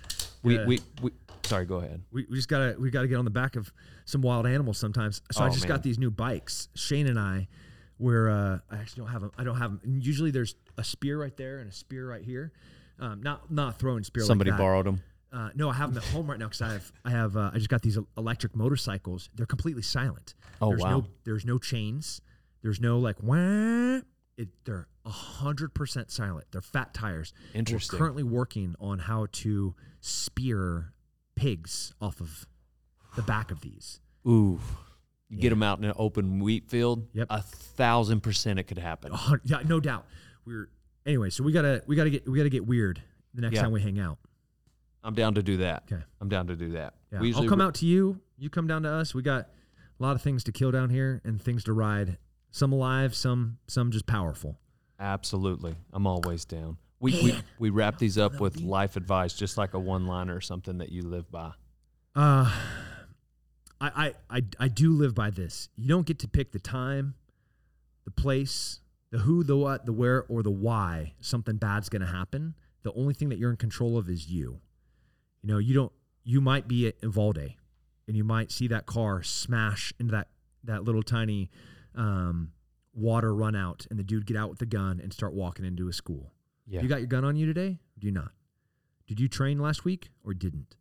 We, 0.44 0.58
Yeah. 0.58 0.66
we 0.66 0.80
we 1.02 1.12
sorry, 1.44 1.66
go 1.66 1.78
ahead. 1.78 2.02
We, 2.12 2.26
we 2.30 2.36
just 2.36 2.50
gotta 2.50 2.76
we 2.78 2.90
gotta 2.92 3.08
get 3.08 3.16
on 3.16 3.24
the 3.24 3.32
back 3.32 3.56
of 3.56 3.72
some 4.04 4.22
wild 4.22 4.46
animals 4.46 4.78
sometimes. 4.78 5.22
So 5.32 5.44
I 5.44 5.48
Oh, 5.48 5.50
just 5.50 5.62
man. 5.62 5.70
got 5.78 5.84
these 5.84 5.98
new 5.98 6.12
bikes. 6.12 6.68
Shane 6.76 7.08
and 7.08 7.18
I, 7.18 7.48
where 7.98 8.30
uh, 8.30 8.60
I 8.70 8.76
actually 8.80 9.04
don't 9.04 9.12
have 9.14 9.22
them. 9.22 9.32
I 9.38 9.46
don't 9.46 9.58
have 9.58 9.72
them. 9.72 9.80
And 9.86 10.04
usually 10.06 10.32
there's 10.32 10.56
a 10.78 10.84
spear 10.84 11.18
right 11.22 11.38
there 11.38 11.60
and 11.60 11.70
a 11.70 11.74
spear 11.74 12.06
right 12.06 12.24
here. 12.26 12.52
Um, 13.00 13.24
not 13.24 13.50
not 13.50 13.80
throwing 13.80 14.04
spear. 14.04 14.26
Somebody 14.26 14.52
like 14.52 14.58
that. 14.58 14.62
borrowed 14.64 14.88
them. 14.88 15.02
Uh, 15.38 15.50
no, 15.54 15.70
I 15.70 15.74
have 15.74 15.94
them 15.94 16.02
at 16.04 16.10
home 16.10 16.28
right 16.28 16.40
now 16.40 16.48
because 16.48 16.64
I 16.64 16.74
have 16.74 16.92
I 17.06 17.12
have 17.12 17.38
uh, 17.38 17.52
I 17.54 17.58
just 17.58 17.70
got 17.70 17.84
these 17.84 18.00
electric 18.18 18.56
motorcycles. 18.56 19.30
They're 19.36 19.46
completely 19.46 19.84
silent. 19.84 20.34
Oh, 20.60 20.70
there's 20.70 20.82
wow. 20.82 20.90
No, 20.90 21.06
there's 21.26 21.46
no 21.46 21.60
chains. 21.60 22.22
There's 22.64 22.82
no 22.82 22.98
like 22.98 23.22
wah. 23.22 24.00
It, 24.36 24.50
they're 24.66 24.88
hundred 25.06 25.76
percent 25.76 26.10
silent. 26.10 26.48
They're 26.52 26.62
fat 26.62 26.96
tires. 26.96 27.34
Interesting. 27.54 27.98
We're 27.98 28.06
currently 28.06 28.24
working 28.24 28.76
on 28.80 28.98
how 28.98 29.28
to 29.34 29.76
spear 30.00 30.94
pigs 31.36 31.94
off 32.02 32.20
of 32.20 32.48
the 33.16 33.22
back 33.22 33.52
of 33.52 33.62
these. 33.62 34.00
Ooh. 34.28 34.60
You 35.30 35.40
get 35.40 35.50
them 35.52 35.62
out 35.62 35.78
in 35.78 35.86
an 35.86 35.94
open 35.98 36.40
wheat 36.40 36.68
field. 36.68 37.06
Yep. 37.14 37.28
A 37.30 37.44
thousand 37.44 38.22
percent 38.22 38.58
it 38.58 38.64
could 38.64 38.80
happen. 38.80 39.14
Yeah, 39.44 39.62
no 39.68 39.80
doubt. 39.80 40.08
We're 40.46 40.70
Anyway, 41.06 41.30
so 41.30 41.44
we 41.44 41.52
gotta 41.52 41.84
we 41.86 41.96
gotta 41.96 42.10
get 42.10 42.28
we 42.28 42.38
gotta 42.40 42.50
get 42.50 42.66
weird 42.66 43.04
the 43.36 43.42
next 43.42 43.56
Yeah. 43.56 43.62
time 43.62 43.72
we 43.72 43.82
hang 43.82 44.00
out. 44.00 44.18
I'm 45.08 45.14
down 45.14 45.36
to 45.36 45.42
do 45.42 45.58
that. 45.58 45.84
Okay. 45.90 46.04
I'm 46.20 46.28
down 46.28 46.48
to 46.48 46.56
do 46.58 46.72
that. 46.72 46.94
Yeah, 47.14 47.22
We 47.22 47.34
I'll 47.34 47.48
come 47.48 47.60
re- 47.60 47.66
out 47.66 47.76
to 47.76 47.86
you. 47.86 48.20
You 48.38 48.50
come 48.50 48.68
down 48.68 48.84
to 48.84 48.90
us. 48.90 49.16
We 49.16 49.22
got 49.22 49.48
a 50.00 50.04
lot 50.04 50.18
of 50.18 50.22
things 50.22 50.44
to 50.44 50.52
kill 50.52 50.70
down 50.70 50.90
here 50.90 51.22
and 51.24 51.42
things 51.42 51.64
to 51.64 51.74
ride. 51.74 52.18
Some 52.52 52.74
alive, 52.74 53.16
some 53.16 53.58
some 53.68 53.90
just 53.92 54.06
powerful. 54.06 54.60
Absolutely. 55.00 55.76
I'm 55.94 56.06
always 56.06 56.44
down. 56.44 56.78
We, 57.00 57.12
we, 57.24 57.40
we 57.58 57.70
wrap 57.70 58.00
these 58.00 58.18
up 58.18 58.40
with 58.42 58.60
life 58.60 58.98
advice, 58.98 59.34
just 59.34 59.58
like 59.58 59.74
a 59.76 59.80
one 59.80 60.08
liner 60.08 60.36
or 60.36 60.42
something 60.42 60.80
that 60.80 60.92
you 60.92 61.04
live 61.04 61.32
by. 61.32 61.52
Uh, 62.14 62.52
I, 63.80 63.88
I 63.96 64.14
I 64.30 64.42
I 64.60 64.68
do 64.68 64.92
live 64.92 65.16
by 65.16 65.30
this. 65.30 65.70
You 65.78 65.88
don't 65.88 66.06
get 66.06 66.20
to 66.20 66.28
pick 66.28 66.52
the 66.52 66.60
time, 66.60 67.14
the 68.04 68.12
place, 68.12 68.82
the 69.12 69.20
who, 69.20 69.44
the 69.44 69.56
what, 69.56 69.86
the 69.86 69.94
where, 69.94 70.26
or 70.28 70.44
the 70.44 70.52
why 70.52 71.14
something 71.22 71.56
bad's 71.56 71.88
going 71.88 72.02
to 72.02 72.08
happen. 72.08 72.56
The 72.84 72.92
only 72.94 73.14
thing 73.14 73.30
that 73.30 73.38
you're 73.38 73.52
in 73.52 73.58
control 73.58 73.98
of 73.98 74.10
is 74.10 74.28
you. 74.28 74.60
You 75.42 75.54
know, 75.54 75.58
you 75.58 75.74
don't. 75.74 75.92
You 76.24 76.42
might 76.42 76.68
be 76.68 76.88
at 76.88 76.96
Uvalde 77.02 77.56
and 78.08 78.16
you 78.16 78.24
might 78.24 78.52
see 78.52 78.68
that 78.68 78.86
car 78.86 79.22
smash 79.22 79.94
into 80.00 80.12
that 80.12 80.30
that 80.64 80.84
little 80.84 81.04
tiny 81.04 81.50
um, 81.96 82.52
water 82.94 83.34
run 83.34 83.56
out, 83.56 83.86
and 83.90 84.00
the 84.00 84.04
dude 84.04 84.26
get 84.26 84.36
out 84.36 84.50
with 84.50 84.60
the 84.60 84.66
gun 84.66 85.00
and 85.02 85.14
start 85.14 85.34
walking 85.34 85.66
into 85.66 85.88
a 85.88 85.94
school. 85.94 86.32
Yeah. 86.66 86.82
You 86.82 86.88
got 86.88 87.00
your 87.00 87.08
gun 87.08 87.24
on 87.24 87.36
you 87.36 87.46
today? 87.46 87.80
Or 87.80 88.00
do 88.00 88.08
you 88.08 88.14
not? 88.14 88.32
Did 89.08 89.20
you 89.20 89.30
train 89.30 89.60
last 89.60 89.86
week 89.86 90.10
or 90.26 90.34
didn't? 90.34 90.76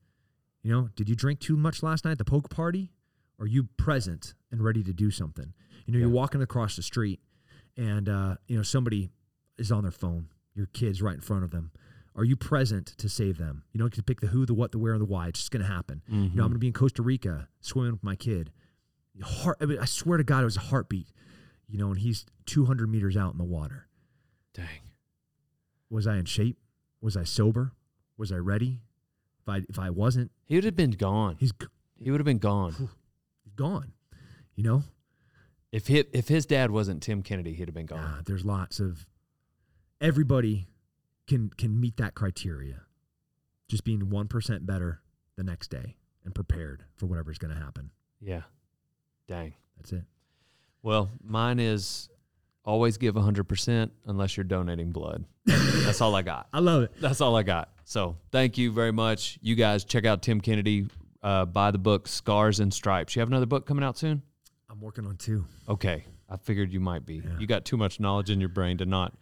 You 0.63 0.73
know, 0.73 0.89
did 0.97 1.09
you 1.09 1.15
drink 1.15 1.39
too 1.39 1.57
much 1.57 1.83
last 1.83 2.05
night 2.05 2.13
at 2.13 2.19
the 2.19 2.25
poker 2.25 2.49
party? 2.49 2.91
Or 3.39 3.45
are 3.45 3.49
you 3.49 3.65
present 3.77 4.35
and 4.51 4.65
ready 4.65 4.83
to 4.83 4.93
do 4.93 5.11
something? 5.11 5.53
You 5.85 5.93
know, 5.93 6.01
you're 6.01 6.09
walking 6.09 6.43
across 6.43 6.75
the 6.75 6.83
street 6.83 7.21
and 7.77 8.09
uh, 8.09 8.37
you 8.49 8.57
know, 8.57 8.63
somebody 8.63 9.11
is 9.59 9.71
on 9.71 9.83
their 9.85 9.93
phone. 9.93 10.29
Your 10.55 10.67
kid's 10.67 11.01
right 11.03 11.15
in 11.15 11.21
front 11.21 11.45
of 11.45 11.51
them. 11.51 11.71
Are 12.17 12.25
you 12.25 12.35
present 12.35 12.87
to 12.99 13.09
save 13.09 13.37
them? 13.39 13.65
You 13.73 13.79
don't 13.79 13.91
get 13.93 13.97
to 13.99 14.03
pick 14.03 14.21
the 14.21 14.29
who, 14.29 14.47
the 14.47 14.55
what, 14.55 14.73
the 14.73 14.79
where, 14.79 14.93
and 14.95 15.01
the 15.03 15.05
why. 15.07 15.29
It's 15.29 15.39
just 15.41 15.51
gonna 15.51 15.67
happen. 15.67 16.03
You 16.09 16.15
know, 16.17 16.23
I'm 16.23 16.31
Mhm. 16.31 16.37
gonna 16.37 16.59
be 16.59 16.67
in 16.69 16.73
Costa 16.73 17.03
Rica 17.03 17.49
swimming 17.61 17.93
with 17.93 18.03
my 18.03 18.17
kid. 18.17 18.51
Heart, 19.23 19.59
I, 19.61 19.67
mean, 19.67 19.79
I 19.79 19.85
swear 19.85 20.17
to 20.19 20.25
God, 20.25 20.41
it 20.43 20.45
was 20.47 20.57
a 20.57 20.61
heartbeat. 20.61 21.13
You 21.69 21.79
know, 21.79 21.91
and 21.91 21.99
he's 21.99 22.25
200 22.47 22.89
meters 22.89 23.17
out 23.17 23.33
in 23.33 23.39
the 23.39 23.45
water. 23.45 23.89
Dang. 24.55 24.81
Was 25.91 26.07
I 26.07 26.17
in 26.17 26.25
shape? 26.25 26.59
Was 27.01 27.17
I 27.17 27.25
sober? 27.25 27.73
Was 28.17 28.33
I 28.33 28.37
ready? 28.37 28.81
If 29.41 29.49
I 29.49 29.57
if 29.69 29.79
I 29.79 29.91
wasn't, 29.91 30.31
He 30.45 30.55
would 30.55 30.65
have 30.65 30.77
been 30.77 30.93
gone. 30.93 31.37
he's 31.39 31.53
He 31.99 32.11
would 32.11 32.21
have 32.21 32.25
been 32.25 32.39
gone. 32.39 32.73
he's 33.45 33.53
gone. 33.55 33.93
You 34.55 34.63
know, 34.65 34.85
If 35.73 35.89
he, 35.89 35.99
if 36.13 36.29
his 36.29 36.47
dad 36.47 36.71
wasn't 36.71 37.03
Tim 37.03 37.23
Kennedy, 37.23 37.53
he'd 37.53 37.69
have 37.69 37.75
been 37.75 37.85
gone. 37.87 38.23
There's 38.25 38.45
lots 38.45 38.81
of 38.81 39.07
everybody 40.01 40.69
can 41.27 41.51
can 41.51 41.79
meet 41.79 41.97
that 41.97 42.15
criteria. 42.15 42.83
Just 43.69 43.85
being 43.85 44.11
one 44.11 44.29
percent 44.29 44.67
better 44.67 45.01
the 45.37 45.45
next 45.45 45.69
day 45.69 45.97
and 46.25 46.35
prepared 46.35 46.85
for 46.97 47.07
whatever's 47.07 47.39
going 47.39 47.55
to 47.55 47.61
happen. 47.61 47.91
Yeah. 48.21 48.43
Dang. 49.29 49.55
That's 49.77 49.93
it. 49.93 50.05
Well, 50.83 51.11
mine 51.23 51.59
is 51.61 52.09
always 52.65 52.97
give 52.97 53.15
100% 53.15 53.91
unless 54.07 54.37
you're 54.37 54.45
donating 54.45 54.93
blood. 54.93 55.25
That's 55.47 56.01
all 56.01 56.15
I 56.15 56.23
got. 56.23 56.49
I 56.53 56.59
love 56.59 56.83
it. 56.83 56.93
That's 57.01 57.21
all 57.21 57.37
I 57.37 57.43
got. 57.43 57.71
So 57.85 58.17
thank 58.33 58.59
you 58.59 58.73
very 58.73 58.93
much. 58.93 59.39
You 59.41 59.55
guys 59.55 59.85
check 59.85 60.05
out 60.05 60.23
Tim 60.23 60.41
Kennedy. 60.41 60.87
Uh, 61.23 61.45
buy 61.45 61.71
the 61.71 61.79
book 61.79 62.09
Scars 62.09 62.61
and 62.61 62.73
Stripes. 62.75 63.15
You 63.15 63.21
have 63.21 63.29
another 63.29 63.47
book 63.47 63.67
coming 63.67 63.85
out 63.85 63.97
soon? 63.97 64.23
I'm 64.69 64.81
working 64.81 65.07
on 65.07 65.17
two. 65.17 65.45
Okay. 65.69 66.05
I 66.29 66.37
figured 66.37 66.73
you 66.73 66.81
might 66.81 67.07
be. 67.07 67.17
Yeah. 67.17 67.39
You 67.39 67.47
got 67.47 67.65
too 67.65 67.77
much 67.77 68.01
knowledge 68.01 68.31
in 68.31 68.41
your 68.41 68.49
brain 68.49 68.79
to 68.79 68.87
not 68.87 69.15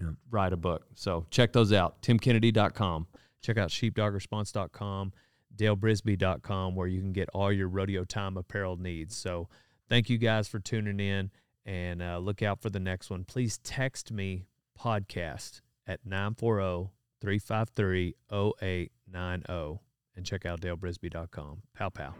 Yeah. 0.00 0.10
write 0.30 0.52
a 0.52 0.56
book. 0.56 0.86
So 0.94 1.26
check 1.30 1.52
those 1.52 1.72
out. 1.72 2.00
TimKennedy.com. 2.02 3.06
Check 3.40 3.56
out 3.56 3.70
sheepdogresponse.com, 3.70 5.12
dalebrisby.com, 5.56 6.74
where 6.74 6.86
you 6.86 7.00
can 7.00 7.12
get 7.12 7.28
all 7.34 7.52
your 7.52 7.68
rodeo 7.68 8.04
time 8.04 8.36
apparel 8.36 8.76
needs. 8.76 9.16
So 9.16 9.48
thank 9.88 10.10
you 10.10 10.18
guys 10.18 10.48
for 10.48 10.58
tuning 10.58 11.00
in 11.00 11.30
and 11.64 12.02
uh, 12.02 12.18
look 12.18 12.42
out 12.42 12.60
for 12.60 12.70
the 12.70 12.80
next 12.80 13.10
one. 13.10 13.24
Please 13.24 13.58
text 13.58 14.10
me 14.10 14.46
podcast 14.78 15.60
at 15.86 16.04
940 16.04 16.90
353 17.20 18.14
0890 18.32 19.80
and 20.16 20.26
check 20.26 20.46
out 20.46 20.60
dalebrisby.com. 20.60 21.62
Pow, 21.74 21.88
pow. 21.90 22.14